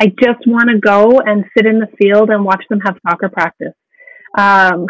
I 0.00 0.06
just 0.06 0.46
want 0.46 0.68
to 0.70 0.80
go 0.80 1.20
and 1.20 1.44
sit 1.56 1.66
in 1.66 1.78
the 1.78 1.88
field 1.96 2.30
and 2.30 2.44
watch 2.44 2.64
them 2.68 2.80
have 2.80 2.96
soccer 3.08 3.28
practice. 3.28 3.74
Um, 4.36 4.86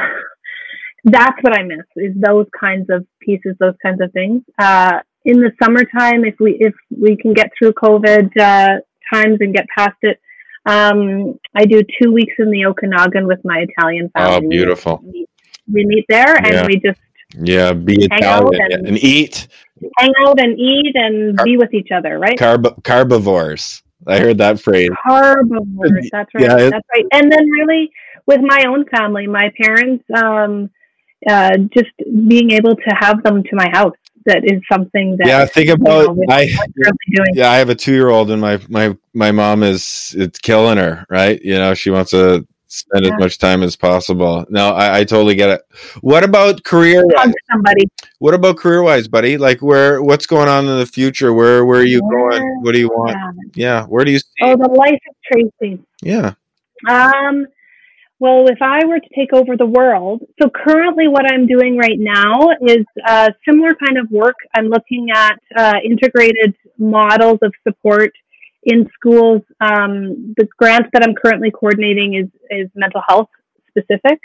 that's 1.05 1.37
what 1.43 1.59
I 1.59 1.63
miss 1.65 1.85
is 1.97 2.15
those 2.17 2.47
kinds 2.59 2.89
of 2.89 3.07
pieces, 3.21 3.57
those 3.61 3.77
kinds 3.83 4.01
of 4.01 4.11
things. 4.13 4.43
Uh, 4.59 5.01
in 5.27 5.41
the 5.41 5.53
summertime, 5.63 6.25
if 6.25 6.37
we 6.41 6.57
if 6.61 6.75
we 6.91 7.17
can 7.17 7.35
get 7.35 7.51
through 7.59 7.73
COVID 7.73 8.39
uh, 8.39 8.81
times 9.13 9.39
and 9.41 9.55
get 9.55 9.67
past 9.77 9.97
it, 10.03 10.19
um, 10.67 11.39
I 11.55 11.65
do 11.65 11.83
two 12.01 12.13
weeks 12.13 12.35
in 12.39 12.51
the 12.51 12.67
Okanagan 12.67 13.27
with 13.27 13.41
my 13.45 13.67
Italian 13.69 14.11
oh, 14.15 14.21
family. 14.21 14.47
Oh, 14.47 14.51
beautiful. 14.51 15.01
We, 15.03 15.27
we 15.71 15.85
meet 15.87 16.05
there 16.09 16.35
yeah. 16.35 16.61
and 16.61 16.67
we 16.67 16.77
just 16.79 17.01
yeah, 17.37 17.73
be 17.73 17.97
Italian 17.99 18.73
and, 18.73 18.89
and, 18.89 18.99
eat, 18.99 19.49
hang 19.99 20.13
out 20.25 20.41
and 20.41 20.59
eat 20.59 20.95
and 20.95 21.37
Car- 21.37 21.45
be 21.45 21.57
with 21.57 21.75
each 21.75 21.91
other, 21.91 22.19
right? 22.19 22.39
Carb- 22.39 22.83
carbivores. 22.83 23.83
I 24.07 24.19
heard 24.19 24.39
that 24.39 24.61
phrase. 24.61 24.91
Carbivores. 25.07 26.09
That's 26.13 26.33
right. 26.35 26.45
Yeah, 26.45 26.57
that's 26.57 26.87
right. 26.95 27.07
And 27.13 27.33
then 27.33 27.49
really 27.51 27.91
with 28.27 28.41
my 28.43 28.65
own 28.69 28.85
family, 28.87 29.27
my 29.27 29.51
parents, 29.61 30.05
um, 30.15 30.71
uh, 31.29 31.57
just 31.75 31.91
being 32.29 32.51
able 32.51 32.77
to 32.77 32.97
have 33.01 33.23
them 33.23 33.43
to 33.43 33.57
my 33.57 33.69
house 33.73 33.97
that 34.27 34.45
is 34.45 34.61
something 34.71 35.17
that 35.19 35.27
yeah 35.27 35.45
think 35.45 35.69
about 35.69 36.17
you 36.17 36.27
know, 36.27 36.35
i 36.35 36.49
yeah 37.35 37.51
i 37.51 37.57
have 37.57 37.69
a 37.69 37.75
two-year-old 37.75 38.31
and 38.31 38.41
my 38.41 38.61
my 38.69 38.97
my 39.13 39.31
mom 39.31 39.63
is 39.63 40.15
it's 40.19 40.39
killing 40.39 40.79
her 40.79 41.05
right? 41.09 41.41
You 41.43 41.55
know 41.55 41.75
she 41.75 41.91
wants 41.91 42.11
to 42.11 42.47
spend 42.67 43.05
yeah. 43.05 43.15
as 43.15 43.21
much 43.21 43.39
time 43.39 43.63
as 43.63 43.77
possible. 43.77 44.45
No 44.49 44.71
I, 44.71 44.99
I 44.99 45.05
totally 45.05 45.37
get 45.37 45.49
it. 45.51 45.63
What 46.01 46.25
about 46.25 46.65
career 46.65 47.05
somebody. 47.51 47.85
What 48.19 48.35
about 48.35 48.57
career 48.57 48.83
wise 48.83 49.07
buddy? 49.07 49.39
Like 49.39 49.63
where 49.63 50.03
what's 50.03 50.27
going 50.27 50.49
on 50.49 50.67
in 50.67 50.79
the 50.79 50.87
future? 50.87 51.33
Where 51.33 51.65
where 51.65 51.81
are 51.81 51.87
you 51.87 52.01
going? 52.01 52.43
What 52.63 52.73
do 52.73 52.79
you 52.79 52.89
want? 52.89 53.17
Yeah, 53.55 53.81
yeah. 53.81 53.87
where 53.87 54.05
do 54.05 54.11
you 54.11 54.19
see 54.19 54.27
oh 54.43 54.57
the 54.57 54.71
life 54.71 55.01
of 55.09 55.17
tracy 55.33 55.83
yeah. 56.03 56.35
Um 56.89 57.47
well, 58.25 58.47
if 58.49 58.57
I 58.63 58.87
were 58.87 58.99
to 58.99 59.09
take 59.15 59.35
over 59.35 59.55
the 59.55 59.67
world, 59.67 60.23
so 60.41 60.49
currently 60.49 61.09
what 61.09 61.31
I'm 61.31 61.47
doing 61.47 61.77
right 61.77 61.99
now 61.99 62.49
is 62.67 62.87
a 63.07 63.35
similar 63.47 63.73
kind 63.75 63.99
of 63.99 64.11
work. 64.11 64.37
I'm 64.57 64.69
looking 64.69 65.09
at 65.15 65.39
uh, 65.55 65.75
integrated 65.85 66.55
models 66.79 67.41
of 67.43 67.53
support 67.69 68.13
in 68.63 68.89
schools. 68.95 69.43
Um, 69.61 70.33
the 70.39 70.49
grant 70.57 70.87
that 70.95 71.03
I'm 71.03 71.15
currently 71.15 71.51
coordinating 71.51 72.15
is, 72.15 72.29
is 72.49 72.71
mental 72.75 73.03
health 73.07 73.29
specific, 73.69 74.19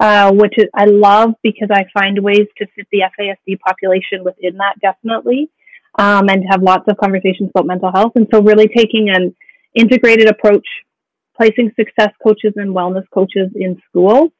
uh, 0.00 0.32
which 0.32 0.54
is, 0.56 0.68
I 0.74 0.86
love 0.86 1.34
because 1.42 1.68
I 1.70 1.82
find 1.92 2.18
ways 2.20 2.46
to 2.56 2.66
fit 2.74 2.86
the 2.90 3.02
FASD 3.20 3.60
population 3.60 4.24
within 4.24 4.56
that 4.56 4.80
definitely, 4.80 5.50
um, 5.98 6.30
and 6.30 6.42
have 6.48 6.62
lots 6.62 6.84
of 6.88 6.96
conversations 6.96 7.50
about 7.50 7.66
mental 7.66 7.92
health. 7.92 8.12
And 8.14 8.26
so 8.32 8.40
really 8.40 8.68
taking 8.74 9.10
an 9.10 9.36
integrated 9.74 10.30
approach 10.30 10.66
placing 11.42 11.72
success 11.78 12.12
coaches 12.22 12.52
and 12.56 12.74
wellness 12.74 13.04
coaches 13.12 13.50
in 13.56 13.76
schools 13.88 14.30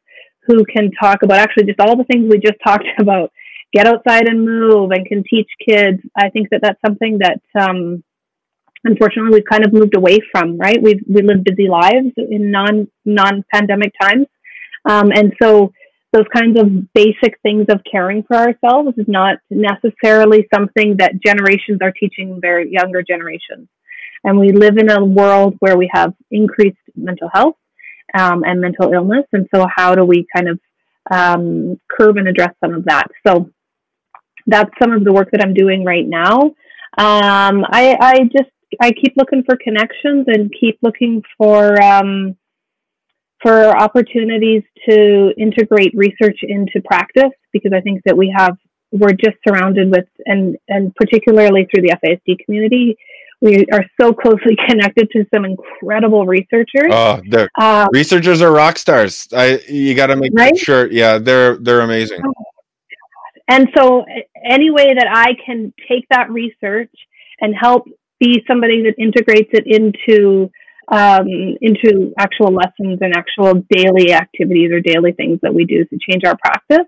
who 0.46 0.64
can 0.64 0.90
talk 0.92 1.22
about 1.24 1.38
actually 1.38 1.64
just 1.64 1.80
all 1.80 1.96
the 1.96 2.04
things 2.04 2.30
we 2.30 2.38
just 2.38 2.58
talked 2.66 2.86
about 3.00 3.32
get 3.72 3.86
outside 3.86 4.28
and 4.28 4.44
move 4.44 4.90
and 4.90 5.06
can 5.06 5.24
teach 5.28 5.48
kids. 5.66 6.00
I 6.16 6.28
think 6.28 6.50
that 6.50 6.60
that's 6.62 6.80
something 6.86 7.18
that 7.18 7.40
um, 7.58 8.04
unfortunately 8.84 9.32
we've 9.32 9.50
kind 9.50 9.64
of 9.64 9.72
moved 9.72 9.96
away 9.96 10.18
from 10.30 10.58
right? 10.58 10.80
We 10.80 11.00
we 11.08 11.22
live 11.22 11.42
busy 11.44 11.68
lives 11.68 12.12
in 12.16 12.50
non 12.50 12.88
non 13.04 13.44
pandemic 13.52 13.92
times. 14.00 14.26
Um, 14.88 15.10
and 15.12 15.32
so 15.42 15.72
those 16.12 16.26
kinds 16.32 16.60
of 16.60 16.92
basic 16.92 17.40
things 17.42 17.66
of 17.70 17.80
caring 17.90 18.22
for 18.24 18.36
ourselves 18.36 18.98
is 18.98 19.06
not 19.08 19.38
necessarily 19.50 20.46
something 20.54 20.96
that 20.98 21.22
generations 21.24 21.78
are 21.82 21.92
teaching 21.92 22.38
their 22.42 22.60
younger 22.60 23.02
generations 23.02 23.68
and 24.24 24.38
we 24.38 24.52
live 24.52 24.78
in 24.78 24.90
a 24.90 25.04
world 25.04 25.56
where 25.60 25.76
we 25.76 25.90
have 25.92 26.14
increased 26.30 26.78
mental 26.94 27.28
health 27.32 27.56
um, 28.18 28.44
and 28.44 28.60
mental 28.60 28.92
illness. 28.92 29.24
And 29.32 29.48
so, 29.54 29.66
how 29.74 29.94
do 29.94 30.04
we 30.04 30.26
kind 30.34 30.48
of 30.48 30.60
um, 31.10 31.80
curb 31.90 32.16
and 32.16 32.28
address 32.28 32.54
some 32.62 32.74
of 32.74 32.84
that? 32.84 33.08
So, 33.26 33.50
that's 34.46 34.70
some 34.80 34.92
of 34.92 35.04
the 35.04 35.12
work 35.12 35.30
that 35.32 35.42
I'm 35.42 35.54
doing 35.54 35.84
right 35.84 36.06
now. 36.06 36.54
Um, 36.98 37.64
I, 37.70 37.96
I, 38.00 38.18
just 38.24 38.50
I 38.80 38.92
keep 38.92 39.14
looking 39.16 39.44
for 39.44 39.56
connections 39.56 40.26
and 40.28 40.52
keep 40.58 40.78
looking 40.82 41.22
for 41.38 41.80
um, 41.82 42.36
for 43.42 43.76
opportunities 43.76 44.62
to 44.88 45.32
integrate 45.36 45.92
research 45.94 46.38
into 46.42 46.80
practice 46.84 47.32
because 47.52 47.72
I 47.74 47.80
think 47.80 48.02
that 48.04 48.16
we 48.16 48.32
have 48.36 48.56
we're 48.92 49.12
just 49.12 49.36
surrounded 49.46 49.90
with 49.90 50.06
and 50.26 50.56
and 50.68 50.94
particularly 50.94 51.66
through 51.66 51.82
the 51.82 51.96
FASD 52.04 52.44
community 52.44 52.96
we 53.42 53.66
are 53.72 53.84
so 54.00 54.12
closely 54.12 54.56
connected 54.68 55.10
to 55.10 55.26
some 55.34 55.44
incredible 55.44 56.26
researchers. 56.26 56.90
Oh, 56.90 57.20
the 57.28 57.48
um, 57.60 57.88
researchers 57.92 58.40
are 58.40 58.52
rock 58.52 58.78
stars. 58.78 59.28
I 59.32 59.60
you 59.68 59.94
got 59.94 60.06
to 60.06 60.16
make 60.16 60.32
right? 60.34 60.56
sure. 60.56 60.90
Yeah, 60.90 61.18
they're 61.18 61.56
they're 61.56 61.80
amazing. 61.80 62.22
Oh, 62.24 62.32
and 63.48 63.68
so, 63.76 64.04
any 64.48 64.70
way 64.70 64.94
that 64.94 65.08
I 65.12 65.34
can 65.44 65.74
take 65.88 66.06
that 66.10 66.30
research 66.30 66.92
and 67.40 67.54
help 67.60 67.84
be 68.20 68.42
somebody 68.46 68.84
that 68.84 68.94
integrates 68.98 69.50
it 69.52 69.64
into 69.66 70.50
um, 70.90 71.26
into 71.60 72.12
actual 72.18 72.54
lessons 72.54 72.98
and 73.00 73.14
actual 73.16 73.62
daily 73.70 74.12
activities 74.12 74.70
or 74.70 74.80
daily 74.80 75.12
things 75.12 75.40
that 75.42 75.52
we 75.52 75.64
do 75.64 75.84
to 75.84 75.98
change 76.08 76.22
our 76.24 76.36
practice 76.36 76.86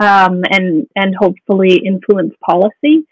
um, 0.00 0.42
and 0.50 0.86
and 0.94 1.14
hopefully 1.18 1.80
influence 1.84 2.34
policy. 2.44 3.06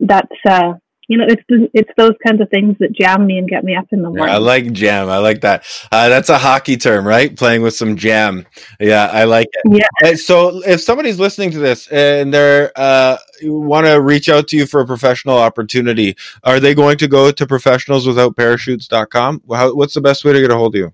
That's 0.00 0.32
uh, 0.48 0.74
you 1.08 1.18
know, 1.18 1.26
it's 1.28 1.42
it's 1.74 1.90
those 1.96 2.14
kinds 2.24 2.40
of 2.40 2.48
things 2.50 2.76
that 2.78 2.92
jam 2.92 3.26
me 3.26 3.38
and 3.38 3.48
get 3.48 3.64
me 3.64 3.74
up 3.74 3.86
in 3.90 4.02
the 4.02 4.08
morning. 4.08 4.28
Yeah, 4.28 4.34
I 4.34 4.38
like 4.38 4.72
jam. 4.72 5.10
I 5.10 5.18
like 5.18 5.40
that. 5.40 5.64
Uh, 5.90 6.08
that's 6.08 6.28
a 6.28 6.38
hockey 6.38 6.76
term, 6.76 7.06
right? 7.06 7.36
Playing 7.36 7.62
with 7.62 7.74
some 7.74 7.96
jam. 7.96 8.46
Yeah, 8.78 9.10
I 9.12 9.24
like 9.24 9.48
it. 9.52 9.84
Yeah. 10.02 10.14
so, 10.14 10.62
if 10.64 10.80
somebody's 10.80 11.18
listening 11.18 11.50
to 11.52 11.58
this 11.58 11.88
and 11.88 12.32
they're 12.32 12.70
uh, 12.76 13.16
want 13.42 13.86
to 13.86 14.00
reach 14.00 14.28
out 14.28 14.46
to 14.48 14.56
you 14.56 14.64
for 14.64 14.80
a 14.80 14.86
professional 14.86 15.36
opportunity, 15.38 16.16
are 16.44 16.60
they 16.60 16.74
going 16.74 16.98
to 16.98 17.08
go 17.08 17.32
to 17.32 17.46
professionalswithoutparachutes.com? 17.46 19.42
How, 19.50 19.74
what's 19.74 19.94
the 19.94 20.00
best 20.00 20.24
way 20.24 20.32
to 20.32 20.40
get 20.40 20.52
a 20.52 20.56
hold 20.56 20.76
of 20.76 20.78
you? 20.78 20.92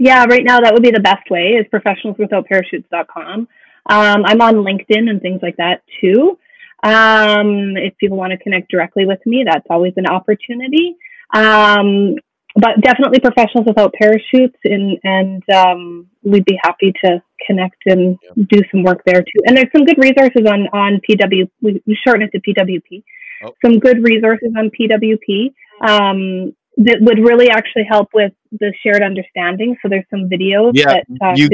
Yeah, 0.00 0.24
right 0.24 0.44
now 0.44 0.60
that 0.60 0.72
would 0.72 0.82
be 0.82 0.90
the 0.90 1.00
best 1.00 1.30
way 1.30 1.50
is 1.50 1.66
professionalswithoutparachutes.com. 1.72 3.48
Um, 3.86 4.24
I'm 4.24 4.40
on 4.40 4.56
LinkedIn 4.56 5.08
and 5.08 5.22
things 5.22 5.40
like 5.42 5.56
that 5.58 5.82
too. 6.00 6.38
Um, 6.82 7.76
if 7.76 7.96
people 7.98 8.16
want 8.16 8.32
to 8.32 8.38
connect 8.38 8.70
directly 8.70 9.04
with 9.04 9.20
me, 9.26 9.44
that's 9.46 9.66
always 9.68 9.92
an 9.96 10.06
opportunity. 10.06 10.96
Um, 11.34 12.14
but 12.56 12.80
definitely 12.80 13.20
professionals 13.20 13.66
without 13.66 13.92
parachutes 13.94 14.58
and, 14.64 14.98
and, 15.04 15.42
um, 15.50 16.08
we'd 16.22 16.44
be 16.44 16.58
happy 16.62 16.92
to 17.04 17.22
connect 17.46 17.76
and 17.86 18.18
do 18.48 18.60
some 18.70 18.82
work 18.82 19.02
there 19.06 19.20
too. 19.20 19.40
And 19.46 19.56
there's 19.56 19.70
some 19.74 19.84
good 19.84 19.98
resources 19.98 20.46
on, 20.46 20.66
on 20.72 21.00
PW, 21.08 21.48
we, 21.60 21.80
shorten 22.04 22.22
it 22.22 22.32
to 22.32 22.40
PWP, 22.40 23.04
oh. 23.44 23.54
some 23.64 23.78
good 23.78 24.02
resources 24.02 24.52
on 24.58 24.70
PWP, 24.70 25.52
um, 25.86 26.54
that 26.78 26.98
would 27.00 27.18
really 27.18 27.50
actually 27.50 27.84
help 27.88 28.08
with 28.14 28.32
the 28.52 28.72
shared 28.82 29.02
understanding. 29.02 29.76
So 29.82 29.88
there's 29.88 30.04
some 30.10 30.28
videos 30.28 30.72
yeah, 30.74 30.84
that 30.86 31.04
uh, 31.20 31.34
you 31.36 31.48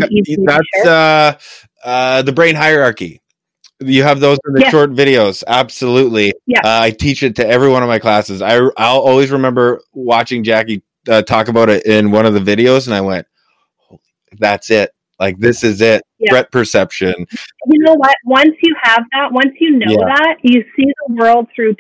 got, 0.46 0.62
that's 0.72 0.86
uh, 0.86 1.38
uh, 1.84 2.22
the 2.22 2.32
brain 2.32 2.54
hierarchy. 2.54 3.20
You 3.80 4.02
have 4.04 4.20
those 4.20 4.38
in 4.46 4.54
the 4.54 4.62
yeah. 4.62 4.70
short 4.70 4.92
videos. 4.92 5.44
Absolutely. 5.46 6.32
Yeah. 6.46 6.60
Uh, 6.64 6.80
I 6.82 6.90
teach 6.90 7.22
it 7.22 7.36
to 7.36 7.46
every 7.46 7.68
one 7.68 7.82
of 7.82 7.88
my 7.88 7.98
classes. 7.98 8.40
I, 8.40 8.56
I'll 8.76 9.00
always 9.00 9.30
remember 9.30 9.80
watching 9.92 10.44
Jackie 10.44 10.82
uh, 11.08 11.22
talk 11.22 11.48
about 11.48 11.68
it 11.68 11.84
in 11.84 12.10
one 12.10 12.24
of 12.24 12.34
the 12.34 12.40
videos, 12.40 12.86
and 12.86 12.94
I 12.94 13.02
went, 13.02 13.26
that's 14.38 14.70
it. 14.70 14.92
Like, 15.20 15.38
this 15.38 15.62
is 15.62 15.80
it. 15.80 16.02
Yeah. 16.18 16.30
Threat 16.30 16.50
perception. 16.50 17.14
You 17.66 17.78
know 17.80 17.94
what? 17.94 18.16
Once 18.24 18.54
you 18.62 18.74
have 18.82 19.02
that, 19.12 19.32
once 19.32 19.54
you 19.60 19.72
know 19.78 19.86
yeah. 19.88 20.06
that, 20.06 20.36
you 20.42 20.64
see 20.74 20.84
the 21.08 21.14
world 21.14 21.48
through 21.54 21.74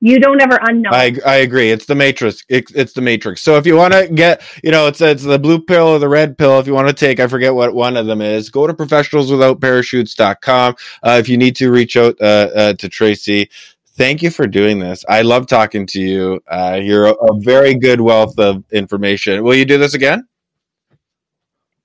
you 0.00 0.18
don't 0.18 0.40
ever 0.40 0.58
unknow. 0.58 0.92
I, 0.92 1.14
I 1.26 1.36
agree. 1.36 1.70
It's 1.70 1.84
the 1.84 1.94
matrix. 1.94 2.42
It's, 2.48 2.72
it's 2.72 2.94
the 2.94 3.02
matrix. 3.02 3.42
So 3.42 3.56
if 3.56 3.66
you 3.66 3.76
want 3.76 3.92
to 3.92 4.08
get, 4.08 4.42
you 4.64 4.70
know, 4.70 4.86
it's 4.86 5.02
it's 5.02 5.22
the 5.22 5.38
blue 5.38 5.60
pill 5.60 5.88
or 5.88 5.98
the 5.98 6.08
red 6.08 6.38
pill. 6.38 6.58
If 6.58 6.66
you 6.66 6.72
want 6.72 6.88
to 6.88 6.94
take, 6.94 7.20
I 7.20 7.26
forget 7.26 7.54
what 7.54 7.74
one 7.74 7.98
of 7.98 8.06
them 8.06 8.22
is. 8.22 8.48
Go 8.48 8.66
to 8.66 8.72
professionalswithoutparachutes.com. 8.72 10.76
Uh, 11.02 11.18
if 11.20 11.28
you 11.28 11.36
need 11.36 11.54
to 11.56 11.70
reach 11.70 11.98
out 11.98 12.16
uh, 12.20 12.48
uh, 12.54 12.72
to 12.74 12.88
Tracy. 12.88 13.50
Thank 13.94 14.22
you 14.22 14.30
for 14.30 14.46
doing 14.46 14.78
this. 14.78 15.04
I 15.10 15.20
love 15.20 15.46
talking 15.46 15.84
to 15.88 16.00
you. 16.00 16.40
Uh, 16.46 16.80
you're 16.82 17.04
a, 17.04 17.12
a 17.12 17.38
very 17.40 17.74
good 17.74 18.00
wealth 18.00 18.38
of 18.38 18.64
information. 18.72 19.44
Will 19.44 19.54
you 19.54 19.66
do 19.66 19.76
this 19.76 19.92
again? 19.92 20.26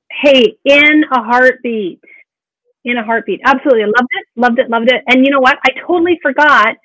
Hey, 0.10 0.56
in 0.64 1.04
a 1.12 1.22
heartbeat. 1.22 2.00
In 2.86 2.98
a 2.98 3.04
heartbeat. 3.04 3.42
Absolutely. 3.44 3.84
I 3.84 3.88
loved 3.88 4.08
it. 4.12 4.26
Loved 4.38 4.60
it. 4.60 4.70
Loved 4.70 4.90
it. 4.90 5.04
And 5.08 5.26
you 5.26 5.32
know 5.32 5.42
what? 5.42 5.58
I 5.66 5.72
totally 5.86 6.18
forgot 6.22 6.78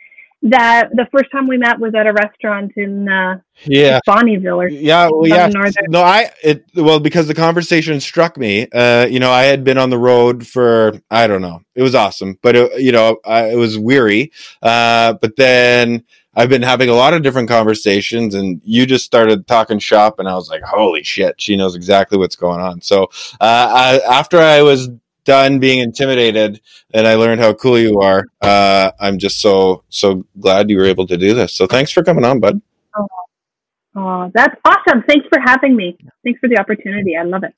that 0.43 0.89
the 0.95 1.07
first 1.12 1.31
time 1.31 1.47
we 1.47 1.59
met 1.59 1.79
was 1.79 1.95
at 1.95 2.07
a 2.07 2.12
restaurant 2.12 2.73
in 2.77 3.09
uh 3.09 3.39
yeah. 3.65 4.01
Bonnyville 4.09 4.57
or 4.57 4.69
yeah 4.69 5.11
well 5.12 5.29
yeah. 5.29 5.51
no 5.89 6.01
I 6.01 6.31
it 6.43 6.65
well 6.75 6.99
because 6.99 7.27
the 7.27 7.35
conversation 7.35 8.01
struck 8.01 8.39
me 8.39 8.67
uh 8.73 9.07
you 9.11 9.21
know 9.21 9.31
I 9.31 9.43
had 9.43 9.65
been 9.65 9.77
on 9.77 9.91
the 9.91 9.99
road 9.99 10.47
for 10.47 10.99
I 11.11 11.27
don't 11.27 11.43
know 11.43 11.61
it 11.75 11.83
was 11.83 11.95
awesome 11.95 12.39
but 12.41 12.57
it, 12.57 12.81
you 12.81 12.91
know 12.91 13.19
I, 13.25 13.51
it 13.51 13.57
was 13.57 13.79
weary 13.79 14.33
uh 14.62 15.12
but 15.15 15.37
then 15.37 16.05
I've 16.35 16.49
been 16.49 16.62
having 16.62 16.89
a 16.89 16.95
lot 16.95 17.12
of 17.12 17.23
different 17.23 17.49
conversations 17.49 18.35
and 18.35 18.62
you 18.65 18.87
just 18.87 19.05
started 19.05 19.47
talking 19.47 19.79
shop 19.79 20.19
and 20.19 20.29
I 20.29 20.35
was 20.37 20.49
like 20.49 20.62
holy 20.62 21.03
shit 21.03 21.39
she 21.39 21.55
knows 21.55 21.77
exactly 21.77 22.17
what's 22.17 22.37
going 22.37 22.61
on. 22.61 22.81
So 22.81 23.05
uh 23.41 24.01
I, 24.01 24.01
after 24.09 24.39
I 24.39 24.62
was 24.62 24.89
done 25.31 25.61
being 25.61 25.78
intimidated 25.78 26.61
and 26.93 27.07
I 27.07 27.15
learned 27.15 27.40
how 27.40 27.52
cool 27.55 27.78
you 27.78 28.01
are, 28.01 28.27
uh, 28.40 28.90
I'm 28.98 29.16
just 29.16 29.40
so 29.40 29.85
so 29.89 30.24
glad 30.40 30.69
you 30.69 30.77
were 30.77 30.90
able 30.94 31.07
to 31.07 31.16
do 31.16 31.35
this. 31.35 31.55
So 31.55 31.69
thanks 31.69 31.93
for 31.93 32.02
coming 32.02 32.24
on, 32.24 32.40
bud. 32.40 32.61
Oh, 32.97 33.07
oh, 33.94 34.31
that's 34.35 34.57
awesome! 34.65 35.05
Thanks 35.07 35.27
for 35.32 35.40
having 35.40 35.77
me. 35.77 35.97
Thanks 36.24 36.40
for 36.40 36.48
the 36.48 36.59
opportunity. 36.59 37.16
I 37.16 37.23
love 37.23 37.44
it. 37.44 37.55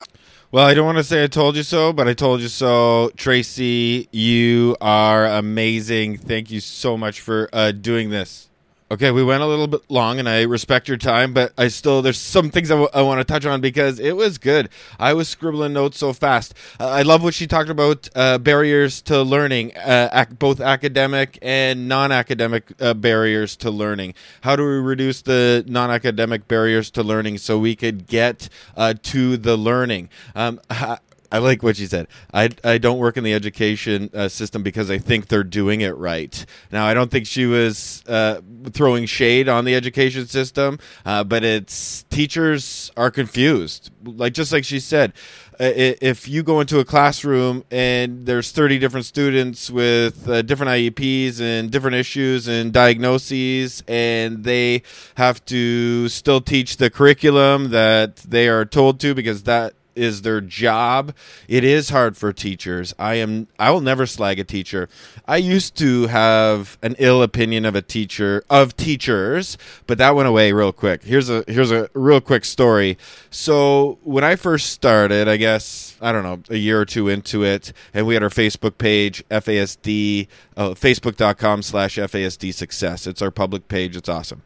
Well, 0.51 0.67
I 0.67 0.75
don't 0.75 0.85
want 0.85 0.99
to 0.99 1.03
say 1.03 1.23
I 1.23 1.27
told 1.27 1.55
you 1.55 1.63
so, 1.63 1.91
but 1.91 2.07
I 2.07 2.13
told 2.13 2.41
you 2.41 2.47
so. 2.47 3.09
Tracy, 3.17 4.07
you 4.11 4.77
are 4.79 5.25
amazing. 5.25 6.17
Thank 6.17 6.51
you 6.51 6.59
so 6.59 6.95
much 6.95 7.21
for 7.21 7.49
uh, 7.51 7.71
doing 7.71 8.11
this. 8.11 8.49
Okay, 8.91 9.09
we 9.09 9.23
went 9.23 9.41
a 9.41 9.47
little 9.47 9.65
bit 9.65 9.81
long, 9.89 10.19
and 10.19 10.29
I 10.29 10.43
respect 10.43 10.87
your 10.87 10.97
time, 10.97 11.33
but 11.33 11.51
I 11.57 11.67
still 11.69 12.03
there's 12.03 12.19
some 12.19 12.51
things 12.51 12.69
I, 12.69 12.75
w- 12.75 12.89
I 12.93 13.01
want 13.01 13.19
to 13.19 13.23
touch 13.23 13.43
on 13.43 13.59
because 13.59 13.99
it 13.99 14.15
was 14.15 14.37
good. 14.37 14.69
I 14.99 15.13
was 15.13 15.27
scribbling 15.27 15.73
notes 15.73 15.97
so 15.97 16.13
fast. 16.13 16.53
Uh, 16.79 16.89
I 16.89 17.01
love 17.01 17.23
what 17.23 17.33
she 17.33 17.47
talked 17.47 17.69
about 17.69 18.07
uh, 18.13 18.37
barriers 18.37 19.01
to 19.03 19.23
learning, 19.23 19.75
uh, 19.77 20.09
ac- 20.13 20.35
both 20.37 20.61
academic 20.61 21.39
and 21.41 21.87
non-academic 21.87 22.71
uh, 22.79 22.93
barriers 22.93 23.55
to 23.57 23.71
learning. 23.71 24.13
How 24.41 24.55
do 24.55 24.63
we 24.63 24.69
reduce 24.75 25.23
the 25.23 25.63
non-academic 25.67 26.47
barriers 26.47 26.91
to 26.91 27.01
learning 27.03 27.39
so 27.39 27.57
we 27.57 27.75
could 27.75 28.05
get 28.05 28.47
uh, 28.77 28.93
to 29.03 29.37
the 29.37 29.57
learning? 29.57 30.09
Um, 30.35 30.59
I 31.33 31.39
like 31.39 31.63
what 31.63 31.77
she 31.77 31.87
said. 31.87 32.07
I, 32.31 32.49
I 32.63 32.77
don't 32.77 32.99
work 32.99 33.17
in 33.17 33.23
the 33.23 33.33
education 33.33 34.11
uh, 34.13 34.27
system 34.27 34.61
because 34.61 34.91
I 34.91 34.99
think 34.99 35.29
they're 35.29 35.43
doing 35.43 35.81
it 35.81 35.97
right. 35.97 36.45
Now, 36.71 36.85
I 36.85 36.93
don't 36.93 37.09
think 37.09 37.25
she 37.25 37.47
was 37.47 38.03
uh, 38.07 38.41
throwing 38.71 39.07
shade 39.07 39.49
on 39.49 39.65
the 39.65 39.73
education 39.73 40.27
system, 40.27 40.77
uh, 41.07 41.23
but 41.23 41.43
it's 41.43 42.03
teachers 42.11 42.91
are 42.95 43.09
confused. 43.09 43.89
Like 44.03 44.33
just 44.35 44.53
like 44.53 44.63
she 44.63 44.79
said, 44.79 45.13
uh, 45.59 45.71
if 45.75 46.27
you 46.27 46.43
go 46.43 46.59
into 46.59 46.77
a 46.77 46.85
classroom 46.85 47.63
and 47.71 48.27
there's 48.27 48.51
30 48.51 48.77
different 48.77 49.07
students 49.07 49.71
with 49.71 50.29
uh, 50.29 50.43
different 50.43 50.69
IEPs 50.69 51.41
and 51.41 51.71
different 51.71 51.95
issues 51.95 52.47
and 52.47 52.71
diagnoses, 52.71 53.81
and 53.87 54.43
they 54.43 54.83
have 55.15 55.43
to 55.45 56.09
still 56.09 56.41
teach 56.41 56.77
the 56.77 56.91
curriculum 56.91 57.71
that 57.71 58.17
they 58.17 58.47
are 58.47 58.65
told 58.65 58.99
to 58.99 59.15
because 59.15 59.43
that 59.43 59.73
is 59.95 60.21
their 60.21 60.41
job. 60.41 61.13
It 61.47 61.63
is 61.63 61.89
hard 61.89 62.17
for 62.17 62.33
teachers. 62.33 62.93
I 62.97 63.15
am 63.15 63.47
I 63.59 63.71
will 63.71 63.81
never 63.81 64.05
slag 64.05 64.39
a 64.39 64.43
teacher. 64.43 64.89
I 65.27 65.37
used 65.37 65.75
to 65.77 66.07
have 66.07 66.77
an 66.81 66.95
ill 66.99 67.21
opinion 67.23 67.65
of 67.65 67.75
a 67.75 67.81
teacher 67.81 68.43
of 68.49 68.75
teachers, 68.75 69.57
but 69.87 69.97
that 69.97 70.15
went 70.15 70.27
away 70.27 70.51
real 70.51 70.71
quick. 70.71 71.03
Here's 71.03 71.29
a 71.29 71.43
here's 71.47 71.71
a 71.71 71.89
real 71.93 72.21
quick 72.21 72.45
story. 72.45 72.97
So, 73.29 73.97
when 74.03 74.23
I 74.23 74.35
first 74.35 74.71
started, 74.71 75.27
I 75.27 75.37
guess 75.37 75.97
I 76.01 76.11
don't 76.11 76.23
know, 76.23 76.41
a 76.49 76.57
year 76.57 76.81
or 76.81 76.85
two 76.85 77.07
into 77.07 77.43
it, 77.43 77.73
and 77.93 78.05
we 78.05 78.13
had 78.13 78.23
our 78.23 78.29
Facebook 78.29 78.77
page, 78.77 79.23
FASD, 79.29 80.27
uh, 80.57 80.69
facebook.com 80.69 81.61
slash 81.61 81.97
FASD 81.97 82.53
success. 82.53 83.07
It's 83.07 83.21
our 83.21 83.31
public 83.31 83.67
page. 83.67 83.95
It's 83.95 84.09
awesome. 84.09 84.43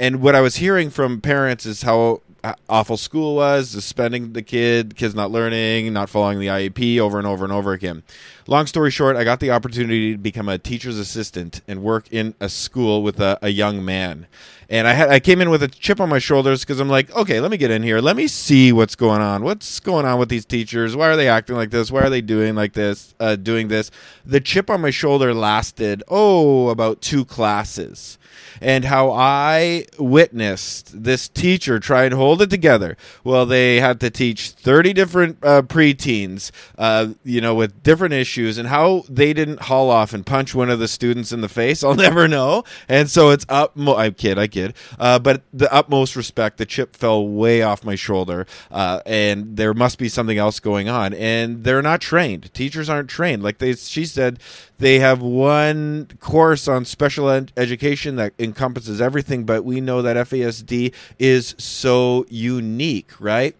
And 0.00 0.22
what 0.22 0.34
I 0.34 0.40
was 0.40 0.56
hearing 0.56 0.88
from 0.88 1.20
parents 1.20 1.66
is 1.66 1.82
how 1.82 2.22
awful 2.68 2.96
school 2.96 3.34
was, 3.34 3.70
suspending 3.70 4.32
the 4.32 4.42
kid, 4.42 4.96
kids 4.96 5.14
not 5.14 5.30
learning, 5.30 5.92
not 5.92 6.08
following 6.08 6.38
the 6.38 6.46
IEP 6.46 6.98
over 6.98 7.18
and 7.18 7.26
over 7.26 7.44
and 7.44 7.52
over 7.52 7.72
again. 7.72 8.02
Long 8.46 8.66
story 8.66 8.90
short, 8.90 9.16
I 9.16 9.24
got 9.24 9.40
the 9.40 9.50
opportunity 9.50 10.12
to 10.12 10.18
become 10.18 10.48
a 10.48 10.58
teacher's 10.58 10.98
assistant 10.98 11.60
and 11.68 11.82
work 11.82 12.08
in 12.10 12.34
a 12.40 12.48
school 12.48 13.02
with 13.02 13.20
a, 13.20 13.38
a 13.42 13.50
young 13.50 13.84
man. 13.84 14.26
And 14.68 14.86
I 14.86 14.92
had 14.92 15.10
I 15.10 15.18
came 15.18 15.40
in 15.40 15.50
with 15.50 15.64
a 15.64 15.68
chip 15.68 16.00
on 16.00 16.08
my 16.08 16.20
shoulders 16.20 16.60
because 16.60 16.78
I'm 16.78 16.88
like, 16.88 17.14
okay, 17.14 17.40
let 17.40 17.50
me 17.50 17.56
get 17.56 17.72
in 17.72 17.82
here. 17.82 18.00
Let 18.00 18.16
me 18.16 18.28
see 18.28 18.72
what's 18.72 18.94
going 18.94 19.20
on. 19.20 19.42
What's 19.42 19.80
going 19.80 20.06
on 20.06 20.20
with 20.20 20.28
these 20.28 20.44
teachers? 20.44 20.94
Why 20.94 21.08
are 21.08 21.16
they 21.16 21.28
acting 21.28 21.56
like 21.56 21.70
this? 21.70 21.90
Why 21.90 22.02
are 22.02 22.10
they 22.10 22.20
doing 22.20 22.54
like 22.54 22.74
this? 22.74 23.14
Uh, 23.18 23.34
doing 23.34 23.66
this? 23.66 23.90
The 24.24 24.40
chip 24.40 24.70
on 24.70 24.80
my 24.80 24.90
shoulder 24.90 25.34
lasted 25.34 26.04
oh 26.06 26.68
about 26.68 27.00
two 27.00 27.24
classes 27.24 28.16
and 28.60 28.84
how 28.84 29.10
I 29.10 29.86
witnessed 29.98 31.02
this 31.02 31.28
teacher 31.28 31.78
try 31.78 32.04
and 32.04 32.14
hold 32.14 32.42
it 32.42 32.50
together. 32.50 32.96
Well, 33.24 33.46
they 33.46 33.80
had 33.80 34.00
to 34.00 34.10
teach 34.10 34.50
30 34.50 34.92
different 34.92 35.38
uh, 35.42 35.62
preteens, 35.62 36.50
uh, 36.78 37.08
you 37.24 37.40
know, 37.40 37.54
with 37.54 37.82
different 37.82 38.14
issues, 38.14 38.58
and 38.58 38.68
how 38.68 39.04
they 39.08 39.32
didn't 39.32 39.62
haul 39.62 39.90
off 39.90 40.12
and 40.12 40.24
punch 40.24 40.54
one 40.54 40.70
of 40.70 40.78
the 40.78 40.88
students 40.88 41.32
in 41.32 41.40
the 41.40 41.48
face, 41.48 41.82
I'll 41.84 41.94
never 41.94 42.28
know. 42.28 42.64
And 42.88 43.10
so 43.10 43.30
it's 43.30 43.46
up. 43.48 43.78
I 43.78 44.10
kid, 44.10 44.38
I 44.38 44.46
kid. 44.46 44.74
Uh, 44.98 45.18
but 45.18 45.42
the 45.52 45.72
utmost 45.72 46.16
respect, 46.16 46.58
the 46.58 46.66
chip 46.66 46.96
fell 46.96 47.26
way 47.26 47.62
off 47.62 47.84
my 47.84 47.94
shoulder, 47.94 48.46
uh, 48.70 49.00
and 49.06 49.56
there 49.56 49.74
must 49.74 49.98
be 49.98 50.08
something 50.08 50.38
else 50.38 50.60
going 50.60 50.88
on. 50.88 51.14
And 51.14 51.64
they're 51.64 51.82
not 51.82 52.00
trained. 52.00 52.52
Teachers 52.54 52.88
aren't 52.88 53.10
trained. 53.10 53.42
Like 53.42 53.58
they, 53.58 53.74
she 53.74 54.04
said, 54.04 54.38
they 54.80 55.00
have 55.00 55.22
one 55.22 56.08
course 56.20 56.68
on 56.68 56.84
special 56.86 57.30
ed- 57.30 57.52
education 57.56 58.16
that 58.16 58.34
encompasses 58.38 59.00
everything, 59.00 59.44
but 59.44 59.64
we 59.64 59.80
know 59.80 60.02
that 60.02 60.16
FASD 60.16 60.94
is 61.18 61.54
so 61.58 62.26
unique, 62.30 63.12
right? 63.20 63.56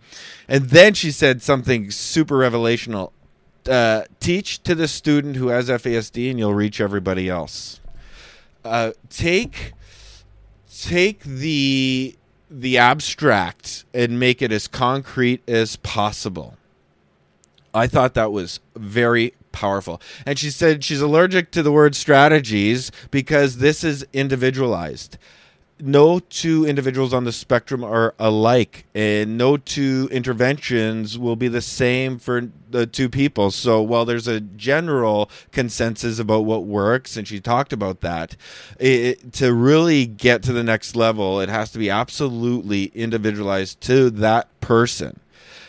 And 0.48 0.70
then 0.70 0.94
she 0.94 1.12
said 1.12 1.42
something 1.42 1.90
super 1.92 2.36
revelational. 2.36 3.12
Uh, 3.68 4.04
teach 4.20 4.62
to 4.64 4.74
the 4.74 4.88
student 4.88 5.36
who 5.36 5.48
has 5.48 5.68
FASD, 5.68 6.30
and 6.30 6.38
you'll 6.38 6.54
reach 6.54 6.80
everybody 6.80 7.28
else. 7.30 7.80
uh, 8.64 8.92
take 9.10 9.72
take 10.82 11.22
the 11.24 12.16
the 12.50 12.78
abstract 12.78 13.84
and 13.94 14.20
make 14.20 14.42
it 14.42 14.52
as 14.52 14.68
concrete 14.68 15.42
as 15.48 15.76
possible. 15.76 16.56
I 17.74 17.86
thought 17.86 18.14
that 18.14 18.32
was 18.32 18.60
very 18.76 19.34
powerful. 19.52 20.00
And 20.26 20.38
she 20.38 20.50
said 20.50 20.84
she's 20.84 21.00
allergic 21.00 21.50
to 21.52 21.62
the 21.62 21.72
word 21.72 21.94
strategies 21.94 22.90
because 23.10 23.58
this 23.58 23.84
is 23.84 24.06
individualized 24.12 25.18
no 25.82 26.18
two 26.18 26.64
individuals 26.66 27.12
on 27.12 27.24
the 27.24 27.32
spectrum 27.32 27.82
are 27.82 28.14
alike, 28.18 28.86
and 28.94 29.36
no 29.36 29.56
two 29.56 30.08
interventions 30.12 31.18
will 31.18 31.36
be 31.36 31.48
the 31.48 31.60
same 31.60 32.18
for 32.18 32.50
the 32.70 32.86
two 32.86 33.08
people. 33.08 33.50
So 33.50 33.82
while 33.82 34.04
there's 34.04 34.28
a 34.28 34.40
general 34.40 35.30
consensus 35.52 36.18
about 36.18 36.44
what 36.44 36.64
works, 36.64 37.16
and 37.16 37.26
she 37.26 37.40
talked 37.40 37.72
about 37.72 38.00
that, 38.00 38.36
it, 38.78 39.32
to 39.34 39.52
really 39.52 40.06
get 40.06 40.42
to 40.44 40.52
the 40.52 40.64
next 40.64 40.96
level, 40.96 41.40
it 41.40 41.48
has 41.48 41.70
to 41.72 41.78
be 41.78 41.90
absolutely 41.90 42.86
individualized 42.94 43.80
to 43.82 44.10
that 44.10 44.48
person. 44.60 45.20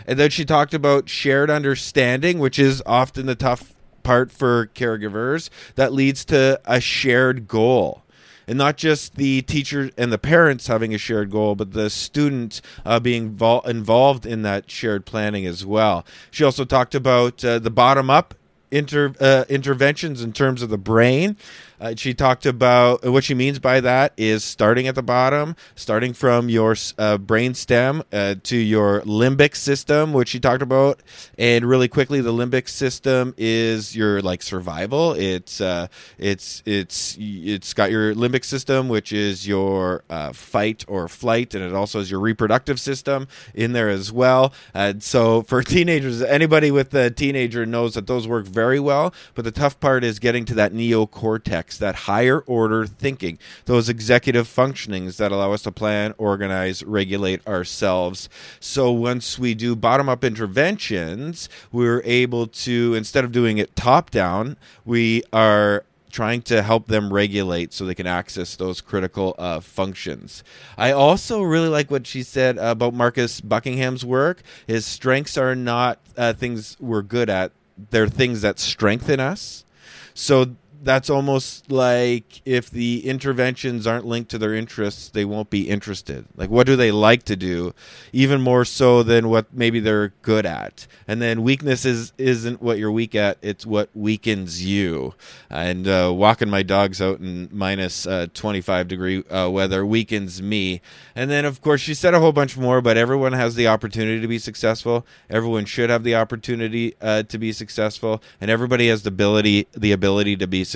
And 0.07 0.19
then 0.19 0.29
she 0.29 0.45
talked 0.45 0.73
about 0.73 1.09
shared 1.09 1.49
understanding, 1.49 2.39
which 2.39 2.59
is 2.59 2.81
often 2.85 3.25
the 3.25 3.35
tough 3.35 3.73
part 4.03 4.31
for 4.31 4.67
caregivers 4.67 5.49
that 5.75 5.93
leads 5.93 6.25
to 6.25 6.59
a 6.65 6.81
shared 6.81 7.47
goal 7.47 8.03
and 8.47 8.57
not 8.57 8.75
just 8.75 9.15
the 9.15 9.41
teacher 9.43 9.91
and 9.97 10.11
the 10.11 10.17
parents 10.17 10.67
having 10.67 10.93
a 10.93 10.97
shared 10.97 11.31
goal, 11.31 11.55
but 11.55 11.71
the 11.71 11.89
student 11.89 12.59
uh, 12.85 12.99
being 12.99 13.31
vol- 13.31 13.61
involved 13.61 14.25
in 14.25 14.41
that 14.41 14.69
shared 14.69 15.05
planning 15.05 15.45
as 15.45 15.65
well. 15.65 16.05
She 16.31 16.43
also 16.43 16.65
talked 16.65 16.93
about 16.93 17.45
uh, 17.45 17.59
the 17.59 17.71
bottom 17.71 18.09
up 18.09 18.33
inter, 18.71 19.13
uh, 19.19 19.45
interventions 19.47 20.21
in 20.21 20.33
terms 20.33 20.61
of 20.61 20.69
the 20.69 20.77
brain. 20.77 21.37
Uh, 21.81 21.95
she 21.97 22.13
talked 22.13 22.45
about 22.45 23.03
what 23.03 23.23
she 23.23 23.33
means 23.33 23.57
by 23.57 23.79
that 23.79 24.13
is 24.15 24.43
starting 24.43 24.87
at 24.87 24.93
the 24.93 25.01
bottom, 25.01 25.55
starting 25.73 26.13
from 26.13 26.47
your 26.47 26.75
uh, 26.99 27.17
brain 27.17 27.55
stem 27.55 28.03
uh, 28.13 28.35
to 28.43 28.55
your 28.55 29.01
limbic 29.01 29.55
system, 29.55 30.13
which 30.13 30.29
she 30.29 30.39
talked 30.39 30.61
about. 30.61 31.01
And 31.39 31.65
really 31.65 31.87
quickly, 31.87 32.21
the 32.21 32.31
limbic 32.31 32.69
system 32.69 33.33
is 33.35 33.95
your 33.95 34.21
like 34.21 34.43
survival. 34.43 35.13
It's 35.13 35.59
uh, 35.59 35.87
it's 36.19 36.61
it's 36.67 37.17
it's 37.19 37.73
got 37.73 37.89
your 37.89 38.13
limbic 38.13 38.45
system, 38.45 38.87
which 38.87 39.11
is 39.11 39.47
your 39.47 40.03
uh, 40.07 40.33
fight 40.33 40.85
or 40.87 41.07
flight, 41.07 41.55
and 41.55 41.63
it 41.63 41.73
also 41.73 41.97
has 41.97 42.11
your 42.11 42.19
reproductive 42.19 42.79
system 42.79 43.27
in 43.55 43.73
there 43.73 43.89
as 43.89 44.11
well. 44.11 44.53
And 44.75 45.01
so 45.01 45.41
for 45.41 45.63
teenagers, 45.63 46.21
anybody 46.21 46.69
with 46.69 46.93
a 46.93 47.09
teenager 47.09 47.65
knows 47.65 47.95
that 47.95 48.05
those 48.05 48.27
work 48.27 48.45
very 48.45 48.79
well. 48.79 49.15
But 49.33 49.45
the 49.45 49.51
tough 49.51 49.79
part 49.79 50.03
is 50.03 50.19
getting 50.19 50.45
to 50.45 50.53
that 50.53 50.73
neocortex 50.73 51.70
that 51.77 51.95
higher 51.95 52.39
order 52.41 52.85
thinking, 52.85 53.37
those 53.65 53.89
executive 53.89 54.47
functionings 54.47 55.17
that 55.17 55.31
allow 55.31 55.53
us 55.53 55.63
to 55.63 55.71
plan, 55.71 56.13
organize, 56.17 56.83
regulate 56.83 57.45
ourselves. 57.47 58.29
So 58.59 58.91
once 58.91 59.37
we 59.37 59.53
do 59.53 59.75
bottom 59.75 60.09
up 60.09 60.23
interventions, 60.23 61.49
we're 61.71 62.01
able 62.05 62.47
to, 62.47 62.93
instead 62.95 63.23
of 63.23 63.31
doing 63.31 63.57
it 63.57 63.75
top 63.75 64.09
down, 64.09 64.57
we 64.85 65.23
are 65.31 65.85
trying 66.11 66.41
to 66.41 66.61
help 66.61 66.87
them 66.87 67.11
regulate 67.11 67.73
so 67.73 67.85
they 67.85 67.95
can 67.95 68.07
access 68.07 68.55
those 68.55 68.81
critical 68.81 69.35
uh, 69.37 69.59
functions. 69.59 70.43
I 70.77 70.91
also 70.91 71.41
really 71.41 71.69
like 71.69 71.89
what 71.89 72.05
she 72.05 72.21
said 72.23 72.57
about 72.57 72.93
Marcus 72.93 73.41
Buckingham's 73.41 74.05
work. 74.05 74.41
His 74.67 74.85
strengths 74.85 75.37
are 75.37 75.55
not 75.55 75.99
uh, 76.17 76.33
things 76.33 76.77
we're 76.79 77.01
good 77.01 77.29
at, 77.29 77.51
they're 77.89 78.07
things 78.07 78.41
that 78.41 78.59
strengthen 78.59 79.19
us. 79.19 79.65
So 80.13 80.55
that's 80.83 81.09
almost 81.09 81.71
like 81.71 82.41
if 82.43 82.69
the 82.69 83.05
interventions 83.07 83.85
aren't 83.85 84.05
linked 84.05 84.31
to 84.31 84.37
their 84.37 84.53
interests, 84.53 85.09
they 85.09 85.25
won't 85.25 85.49
be 85.49 85.69
interested. 85.69 86.25
Like, 86.35 86.49
what 86.49 86.65
do 86.65 86.75
they 86.75 86.91
like 86.91 87.23
to 87.23 87.35
do? 87.35 87.73
Even 88.11 88.41
more 88.41 88.65
so 88.65 89.03
than 89.03 89.29
what 89.29 89.53
maybe 89.53 89.79
they're 89.79 90.09
good 90.23 90.45
at. 90.45 90.87
And 91.07 91.21
then 91.21 91.43
weakness 91.43 91.85
is, 91.85 92.13
isn't 92.17 92.61
what 92.61 92.79
you're 92.79 92.91
weak 92.91 93.13
at, 93.13 93.37
it's 93.41 93.65
what 93.65 93.89
weakens 93.93 94.65
you. 94.65 95.13
And 95.49 95.87
uh, 95.87 96.11
walking 96.13 96.49
my 96.49 96.63
dogs 96.63 97.01
out 97.01 97.19
in 97.19 97.49
minus, 97.51 98.07
uh, 98.07 98.27
25 98.33 98.87
degree 98.87 99.23
uh, 99.25 99.49
weather 99.49 99.85
weakens 99.85 100.41
me. 100.41 100.81
And 101.15 101.29
then, 101.29 101.45
of 101.45 101.61
course, 101.61 101.81
she 101.81 101.93
said 101.93 102.15
a 102.15 102.19
whole 102.19 102.31
bunch 102.31 102.57
more, 102.57 102.81
but 102.81 102.97
everyone 102.97 103.33
has 103.33 103.53
the 103.55 103.67
opportunity 103.67 104.19
to 104.19 104.27
be 104.27 104.39
successful. 104.39 105.05
Everyone 105.29 105.65
should 105.65 105.91
have 105.91 106.03
the 106.03 106.15
opportunity 106.15 106.95
uh, 107.01 107.23
to 107.23 107.37
be 107.37 107.51
successful. 107.53 108.21
And 108.39 108.49
everybody 108.49 108.87
has 108.87 109.03
the 109.03 109.09
ability, 109.09 109.67
the 109.73 109.91
ability 109.91 110.37
to 110.37 110.47
be 110.47 110.63
successful 110.63 110.70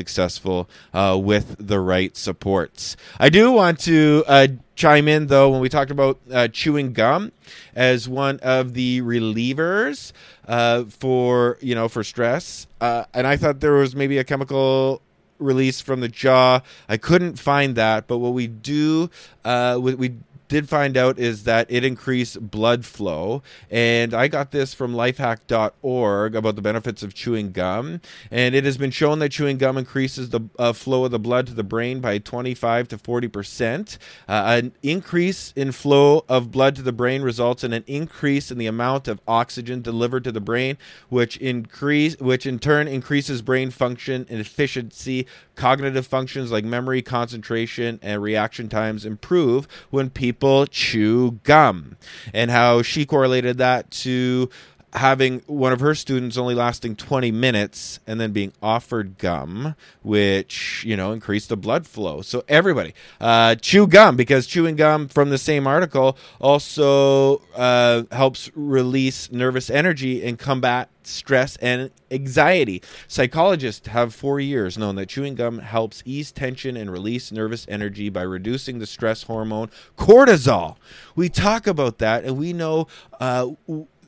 uh, 0.94 1.18
with 1.18 1.56
the 1.60 1.80
right 1.80 2.16
supports. 2.16 2.96
I 3.20 3.30
do 3.30 3.52
want 3.52 3.80
to 3.82 4.24
uh, 4.28 4.48
chime 4.76 5.08
in 5.08 5.28
though 5.28 5.50
when 5.50 5.62
we 5.62 5.70
talked 5.70 5.92
about 5.92 6.20
uh, 6.32 6.48
chewing 6.48 6.94
gum 6.94 7.32
as 7.76 8.08
one 8.08 8.40
of 8.42 8.74
the 8.74 9.02
relievers 9.02 10.12
uh, 10.48 10.84
for 10.86 11.58
you 11.62 11.76
know 11.76 11.88
for 11.88 12.04
stress, 12.04 12.68
uh, 12.82 13.06
and 13.14 13.26
I 13.26 13.38
thought 13.38 13.60
there 13.60 13.74
was 13.74 13.96
maybe 13.96 14.18
a 14.18 14.24
chemical 14.24 15.02
release 15.40 15.82
from 15.82 16.00
the 16.00 16.08
jaw. 16.08 16.62
I 16.88 16.98
couldn't 16.98 17.40
find 17.40 17.76
that, 17.76 18.08
but 18.08 18.20
what 18.20 18.34
we 18.34 18.48
do, 18.48 19.10
uh, 19.44 19.78
we, 19.82 19.96
we 19.96 20.14
did 20.48 20.70
find 20.70 20.96
out 20.98 21.18
is 21.18 21.44
that 21.44 21.68
it 21.70 21.84
increased 21.84 22.52
blood 22.52 22.86
flow. 22.86 23.42
And 23.70 24.14
I 24.14 24.28
got 24.28 24.52
this 24.52 24.74
from 24.74 24.94
lifehack.org 24.94 26.36
about 26.36 26.56
the 26.56 26.62
benefits 26.62 27.04
of 27.04 27.14
chewing 27.14 27.52
gum. 27.52 28.02
And 28.30 28.54
it 28.56 28.64
has 28.66 28.78
been 28.78 28.92
shown 28.92 29.20
that 29.20 29.30
chewing 29.30 29.58
gum 29.58 29.78
increases 29.78 30.30
the 30.30 30.42
uh, 30.60 30.74
flow 30.74 31.06
of 31.06 31.12
the 31.12 31.20
blood 31.20 31.48
to 31.48 31.54
the 31.54 31.64
brain 31.64 32.00
by 32.00 32.18
25 32.18 32.88
to 32.90 32.98
40%. 32.98 33.98
Uh, 34.28 34.44
an 34.46 34.72
increase 34.84 35.54
in 35.56 35.72
flow 35.72 36.26
of 36.30 36.52
blood 36.52 36.76
to 36.76 36.82
the 36.82 36.92
brain 36.92 37.22
results 37.22 37.64
in 37.64 37.74
an 37.74 37.84
increase 37.88 38.52
in 38.52 38.58
the 38.58 38.68
amount 38.68 39.08
of 39.08 39.22
oxygen 39.28 39.82
delivered 39.82 40.24
to 40.24 40.32
the 40.32 40.42
brain, 40.42 40.78
which 41.10 41.38
increase 41.38 42.18
which 42.20 42.46
in 42.46 42.60
turn 42.60 42.88
increases 42.88 43.42
brain 43.42 43.72
function 43.72 44.26
and 44.30 44.40
efficiency. 44.40 45.26
Cognitive 45.56 46.06
functions 46.06 46.52
like 46.52 46.66
memory, 46.66 47.02
concentration, 47.02 47.98
and 48.02 48.22
reaction 48.22 48.68
times 48.68 49.06
improve 49.06 49.68
when 49.90 50.10
people 50.10 50.35
people 50.36 50.66
chew 50.68 51.40
gum, 51.44 51.96
and 52.34 52.52
how 52.52 52.82
she 52.82 53.06
correlated 53.06 53.58
that 53.58 53.90
to 53.90 54.50
having 54.96 55.42
one 55.48 55.74
of 55.74 55.80
her 55.82 55.94
students 55.94 56.38
only 56.38 56.56
lasting 56.56 56.96
20 56.96 57.32
minutes 57.32 58.00
and 58.08 58.20
then 58.20 58.32
being 58.32 58.54
offered 58.62 59.18
gum, 59.18 59.76
which, 60.02 60.84
you 60.86 60.96
know, 60.96 61.12
increased 61.12 61.50
the 61.50 61.58
blood 61.58 61.86
flow. 61.86 62.22
So 62.22 62.44
everybody, 62.48 62.94
uh, 63.20 63.56
chew 63.56 63.88
gum 63.88 64.16
because 64.16 64.48
chewing 64.48 64.76
gum 64.76 65.08
from 65.08 65.30
the 65.30 65.38
same 65.38 65.68
article 65.68 66.18
also 66.40 67.42
uh, 67.56 68.04
helps 68.12 68.50
release 68.56 69.32
nervous 69.32 69.70
energy 69.70 70.26
and 70.26 70.40
combat 70.40 70.90
stress 71.08 71.56
and 71.58 71.92
anxiety. 72.12 72.82
Psychologists 73.08 73.88
have 73.88 74.14
for 74.14 74.40
years 74.40 74.78
known 74.78 74.96
that 74.96 75.10
chewing 75.10 75.36
gum 75.36 75.60
helps 75.60 76.02
ease 76.06 76.32
tension 76.32 76.76
and 76.78 76.92
release 76.92 77.32
nervous 77.32 77.66
energy 77.70 78.10
by 78.10 78.22
reducing 78.22 78.80
the 78.80 78.86
stress 78.86 79.24
hormone 79.24 79.70
cortisol. 79.98 80.78
We 81.16 81.30
talk 81.30 81.68
about 81.68 82.00
that 82.00 82.24
and 82.24 82.38
we 82.38 82.54
know 82.54 82.88
uh, 83.20 83.50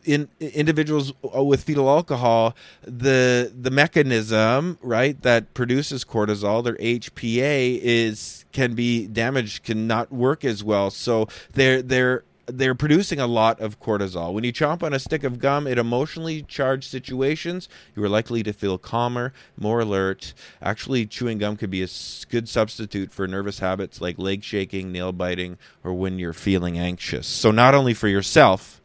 in 0.08 0.30
individuals 0.40 1.12
uh, 1.36 1.44
with 1.44 1.64
fetal 1.64 1.90
alcohol, 1.90 2.56
the 2.82 3.52
the 3.54 3.70
mechanism 3.70 4.80
right 4.82 5.22
that 5.22 5.54
produces 5.54 6.06
cortisol, 6.06 6.64
their 6.64 6.76
HPA 6.76 7.80
is 7.82 8.46
can 8.54 8.74
be 8.74 9.06
damaged, 9.06 9.64
can 9.64 9.86
not 9.86 10.12
work 10.12 10.46
as 10.46 10.64
well. 10.64 10.90
So 10.90 11.28
they're 11.52 11.82
they're 11.82 12.24
they're 12.48 12.76
producing 12.76 13.20
a 13.20 13.28
lot 13.28 13.60
of 13.60 13.80
cortisol. 13.82 14.34
When 14.34 14.46
you 14.46 14.54
chomp 14.54 14.82
on 14.82 14.94
a 14.94 15.00
stick 15.00 15.26
of 15.26 15.38
gum 15.38 15.68
in 15.68 15.78
emotionally 15.78 16.44
charged 16.44 16.90
situations, 16.90 17.68
you 17.94 18.02
are 18.04 18.10
likely 18.10 18.42
to 18.44 18.54
feel 18.54 18.78
calmer, 18.78 19.34
more 19.58 19.82
alert. 19.82 20.34
Actually, 20.62 21.06
chewing 21.06 21.40
gum 21.40 21.58
could 21.58 21.70
be 21.70 21.84
a 21.84 21.90
good 22.30 22.48
substitute 22.48 23.12
for 23.12 23.28
nervous 23.28 23.60
habits 23.60 24.00
like 24.00 24.18
leg 24.18 24.46
shaking, 24.46 24.94
nail 24.94 25.12
biting, 25.12 25.58
or 25.84 25.94
when 25.94 26.18
you're 26.18 26.32
feeling 26.32 26.80
anxious. 26.80 27.28
So, 27.28 27.52
not 27.52 27.76
only 27.76 27.94
for 27.94 28.08
yourself, 28.08 28.82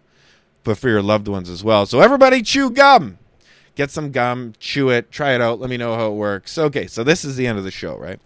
but 0.65 0.79
for 0.79 0.89
your 0.89 1.03
loved 1.03 1.29
ones 1.29 1.49
as 1.49 1.63
well. 1.65 1.87
So 1.87 2.01
everybody 2.01 2.43
chew 2.43 2.71
gum. 2.71 3.19
Get 3.75 3.91
some 3.91 4.11
gum, 4.11 4.53
chew 4.61 4.91
it, 4.91 5.11
try 5.11 5.35
it 5.35 5.41
out. 5.41 5.59
Let 5.59 5.71
me 5.71 5.79
know 5.79 5.95
how 5.95 6.09
it 6.09 6.15
works. 6.15 6.59
Okay, 6.59 6.87
so 6.87 7.03
this 7.03 7.25
is 7.25 7.37
the 7.37 7.47
end 7.47 7.57
of 7.57 7.65
the 7.65 7.71
show, 7.71 7.97
right? 7.97 8.21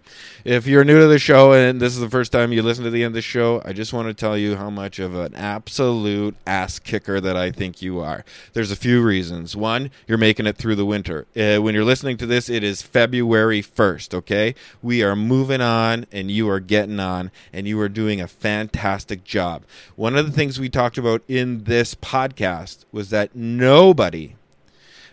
If 0.45 0.67
you're 0.67 0.85
new 0.85 0.99
to 0.99 1.07
the 1.07 1.21
show 1.21 1.53
and 1.53 1.81
this 1.81 1.93
is 1.93 2.01
the 2.01 2.11
first 2.11 2.33
time 2.33 2.53
you 2.53 2.63
listen 2.63 2.83
to 2.83 2.91
the 2.91 3.05
end 3.05 3.13
of 3.13 3.15
the 3.15 3.23
show, 3.23 3.63
I 3.65 3.73
just 3.73 3.93
want 3.93 4.09
to 4.09 4.15
tell 4.15 4.37
you 4.37 4.57
how 4.57 4.71
much 4.71 4.99
of 4.99 5.15
an 5.15 5.37
absolute 5.37 6.35
ass 6.47 6.81
kicker 6.81 7.21
that 7.21 7.37
I 7.37 7.53
think 7.53 7.81
you 7.81 8.01
are. 8.01 8.25
There's 8.55 8.73
a 8.73 8.77
few 8.77 9.03
reasons. 9.03 9.55
One, 9.57 9.91
you're 10.09 10.19
making 10.19 10.47
it 10.47 10.57
through 10.57 10.75
the 10.75 10.85
winter. 10.85 11.27
Uh, 11.37 11.63
when 11.63 11.77
you're 11.77 11.85
listening 11.85 12.17
to 12.19 12.27
this, 12.27 12.49
it 12.49 12.65
is 12.65 12.83
February 12.83 13.63
1st, 13.63 14.15
okay? 14.15 14.55
We 14.83 15.05
are 15.05 15.15
moving 15.15 15.61
on 15.61 16.07
and 16.11 16.29
you 16.29 16.49
are 16.51 16.61
getting 16.61 16.99
on 16.99 17.31
and 17.53 17.69
you 17.69 17.81
are 17.81 17.89
doing 17.89 18.21
a 18.21 18.27
fantastic 18.27 19.23
job. 19.23 19.63
One 19.95 20.17
of 20.17 20.27
the 20.27 20.33
things 20.33 20.59
we 20.59 20.69
talked 20.69 20.99
about 20.99 21.23
in 21.29 21.65
this 21.65 21.95
podcast 21.95 22.85
was 22.91 23.11
that 23.11 23.37
nobody 23.37 24.35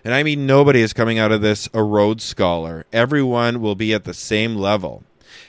and 0.03 0.13
I 0.13 0.23
mean, 0.23 0.45
nobody 0.45 0.81
is 0.81 0.93
coming 0.93 1.17
out 1.17 1.31
of 1.31 1.41
this 1.41 1.69
a 1.73 1.81
Rhodes 1.81 2.23
Scholar. 2.23 2.85
Everyone 2.91 3.61
will 3.61 3.75
be 3.75 3.93
at 3.93 4.03
the 4.03 4.13
same 4.13 4.55
level. 4.55 5.03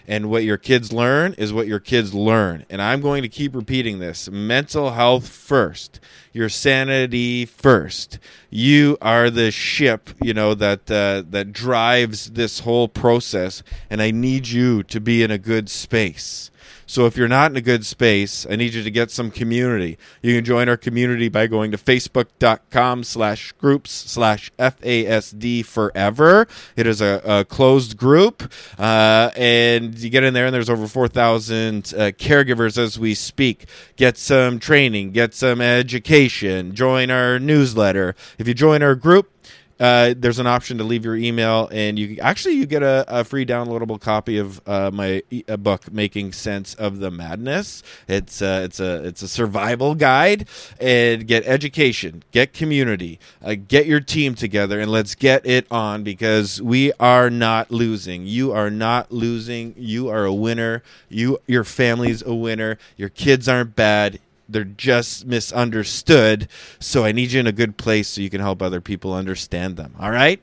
And 0.07 0.31
what 0.31 0.45
your 0.45 0.59
kids 0.59 0.93
learn 0.93 1.35
is 1.35 1.53
what 1.53 1.67
your 1.67 1.81
kids 1.81 2.13
learn. 2.13 2.67
And 2.69 2.83
I'm 2.83 3.01
going 3.01 3.23
to 3.23 3.29
keep 3.29 3.55
repeating 3.55 3.99
this 3.99 4.31
mental 4.31 4.93
health 4.93 5.29
first, 5.29 5.99
your 6.33 6.49
sanity 6.49 7.47
first. 7.47 8.19
You 8.51 8.99
are 9.01 9.31
the 9.31 9.51
ship, 9.51 10.11
you 10.23 10.35
know, 10.35 10.55
that, 10.55 10.91
uh, 10.91 11.23
that 11.31 11.53
drives 11.53 12.33
this 12.33 12.61
whole 12.61 12.89
process. 12.89 13.63
And 13.89 14.03
I 14.03 14.11
need 14.11 14.49
you 14.49 14.83
to 14.85 15.01
be 15.01 15.23
in 15.23 15.31
a 15.31 15.39
good 15.39 15.71
space. 15.71 16.51
So 16.95 17.07
if 17.07 17.17
you're 17.17 17.27
not 17.27 17.51
in 17.51 17.57
a 17.57 17.61
good 17.61 17.85
space, 17.85 18.47
I 18.49 18.55
need 18.55 18.73
you 18.73 18.85
to 18.85 18.91
get 18.91 19.11
some 19.11 19.33
community. 19.33 19.99
You 20.23 20.37
can 20.37 20.45
join 20.45 20.69
our 20.69 20.77
community 20.77 21.29
by 21.29 21.49
going 21.49 21.73
to 21.73 21.77
facebook.com 21.77 23.03
slash 23.03 23.51
groups 23.55 23.91
slash 23.91 24.53
FASD 24.61 25.65
forever. 25.65 26.47
It 26.77 26.87
is 26.87 27.01
a, 27.01 27.21
a 27.25 27.45
closed 27.47 27.97
group. 27.97 28.49
Uh, 28.79 29.33
and 29.35 29.99
you 29.99 30.09
get 30.09 30.23
in 30.23 30.35
there 30.35 30.47
and 30.47 30.55
there's 30.55 30.71
over 30.71 30.87
4,000 30.87 31.79
uh, 31.97 32.13
caregivers 32.13 32.79
as 32.79 32.97
we 32.97 33.17
speak. 33.17 33.67
Get 33.97 34.17
some 34.17 34.61
training, 34.61 35.11
get 35.11 35.35
some 35.35 35.61
education, 35.61 36.77
join 36.77 37.11
our 37.11 37.41
newsletter. 37.41 38.15
If 38.39 38.47
you 38.47 38.55
join 38.55 38.85
our 38.85 38.95
group, 38.95 39.34
uh, 39.81 40.15
there's 40.17 40.39
an 40.39 40.47
option 40.47 40.79
to 40.79 40.85
leave 40.85 41.05
your 41.05 41.17
email, 41.17 41.69
and 41.73 41.99
you 41.99 42.19
actually 42.21 42.55
you 42.55 42.67
get 42.67 42.83
a, 42.83 43.05
a 43.09 43.25
free 43.25 43.45
downloadable 43.45 44.01
copy 44.01 44.39
of 44.39 44.61
uh, 44.67 44.91
my 44.93 45.23
e- 45.31 45.43
book, 45.43 45.93
"Making 45.93 46.33
Sense 46.33 46.75
of 46.75 46.99
the 46.99 47.11
Madness." 47.11 47.83
It's 48.07 48.41
uh, 48.41 48.63
it's 48.65 48.79
a 48.79 49.05
it's 49.05 49.23
a 49.23 49.29
survival 49.29 49.95
guide, 49.95 50.49
and 50.81 51.27
get 51.27 51.45
education, 51.45 52.23
get 52.31 52.53
community, 52.53 53.19
uh, 53.43 53.57
get 53.57 53.87
your 53.87 54.01
team 54.01 54.35
together, 54.35 54.81
and 54.81 54.91
let's 54.91 55.15
get 55.15 55.45
it 55.45 55.67
on 55.71 56.05
because 56.05 56.63
we 56.63 56.93
are 57.01 57.29
not 57.29 57.71
losing. 57.71 58.27
You 58.27 58.53
are 58.53 58.71
not 58.71 59.11
losing. 59.11 59.75
You 59.77 60.09
are 60.09 60.25
a 60.25 60.35
winner. 60.35 60.83
You 61.09 61.39
your 61.47 61.65
family's 61.65 62.23
a 62.23 62.35
winner. 62.35 62.79
Your 62.97 63.09
kids 63.09 63.49
aren't 63.49 63.75
bad 63.75 64.21
they're 64.55 64.65
just 64.65 65.27
misunderstood. 65.27 66.49
So 66.79 67.05
I 67.05 67.13
need 67.13 67.33
you 67.33 67.41
in 67.41 67.47
a 67.47 67.53
good 67.53 67.77
place 67.77 68.09
so 68.09 68.21
you 68.21 68.31
can 68.31 68.41
help 68.41 68.63
other 68.63 68.81
people 68.81 69.13
understand 69.13 69.77
them. 69.77 69.95
All 69.99 70.13
right? 70.13 70.41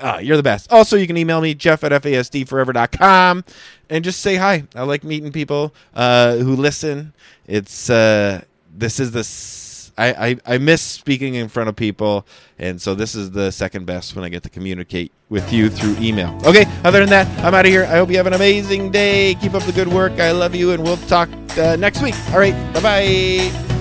Uh, 0.00 0.20
you're 0.22 0.36
the 0.36 0.42
best. 0.42 0.70
Also, 0.70 0.96
you 0.96 1.06
can 1.06 1.16
email 1.16 1.40
me, 1.40 1.54
jeff 1.54 1.82
at 1.82 1.92
fasdforever.com, 1.92 3.44
and 3.88 4.04
just 4.04 4.20
say 4.20 4.36
hi. 4.36 4.64
I 4.74 4.82
like 4.82 5.02
meeting 5.02 5.32
people 5.32 5.74
uh, 5.94 6.36
who 6.36 6.56
listen. 6.56 7.14
It's 7.46 7.88
uh, 7.88 8.42
this 8.76 9.00
is 9.00 9.12
the 9.12 9.24
I, 9.96 10.28
I, 10.28 10.54
I 10.54 10.58
miss 10.58 10.82
speaking 10.82 11.34
in 11.34 11.48
front 11.48 11.68
of 11.68 11.76
people, 11.76 12.26
and 12.58 12.80
so 12.80 12.94
this 12.94 13.14
is 13.14 13.30
the 13.30 13.50
second 13.50 13.86
best 13.86 14.16
when 14.16 14.24
I 14.24 14.28
get 14.28 14.42
to 14.44 14.50
communicate 14.50 15.12
with 15.28 15.52
you 15.52 15.70
through 15.70 15.96
email. 15.98 16.38
Okay, 16.44 16.66
other 16.84 17.00
than 17.00 17.10
that, 17.10 17.26
I'm 17.44 17.54
out 17.54 17.66
of 17.66 17.70
here. 17.70 17.84
I 17.84 17.96
hope 17.96 18.10
you 18.10 18.16
have 18.16 18.26
an 18.26 18.34
amazing 18.34 18.90
day. 18.90 19.34
Keep 19.36 19.54
up 19.54 19.62
the 19.62 19.72
good 19.72 19.88
work. 19.88 20.12
I 20.14 20.32
love 20.32 20.54
you, 20.54 20.72
and 20.72 20.82
we'll 20.82 20.96
talk 20.96 21.28
uh, 21.56 21.76
next 21.76 22.02
week. 22.02 22.14
All 22.30 22.38
right, 22.38 22.54
bye 22.74 22.80
bye. 22.80 23.73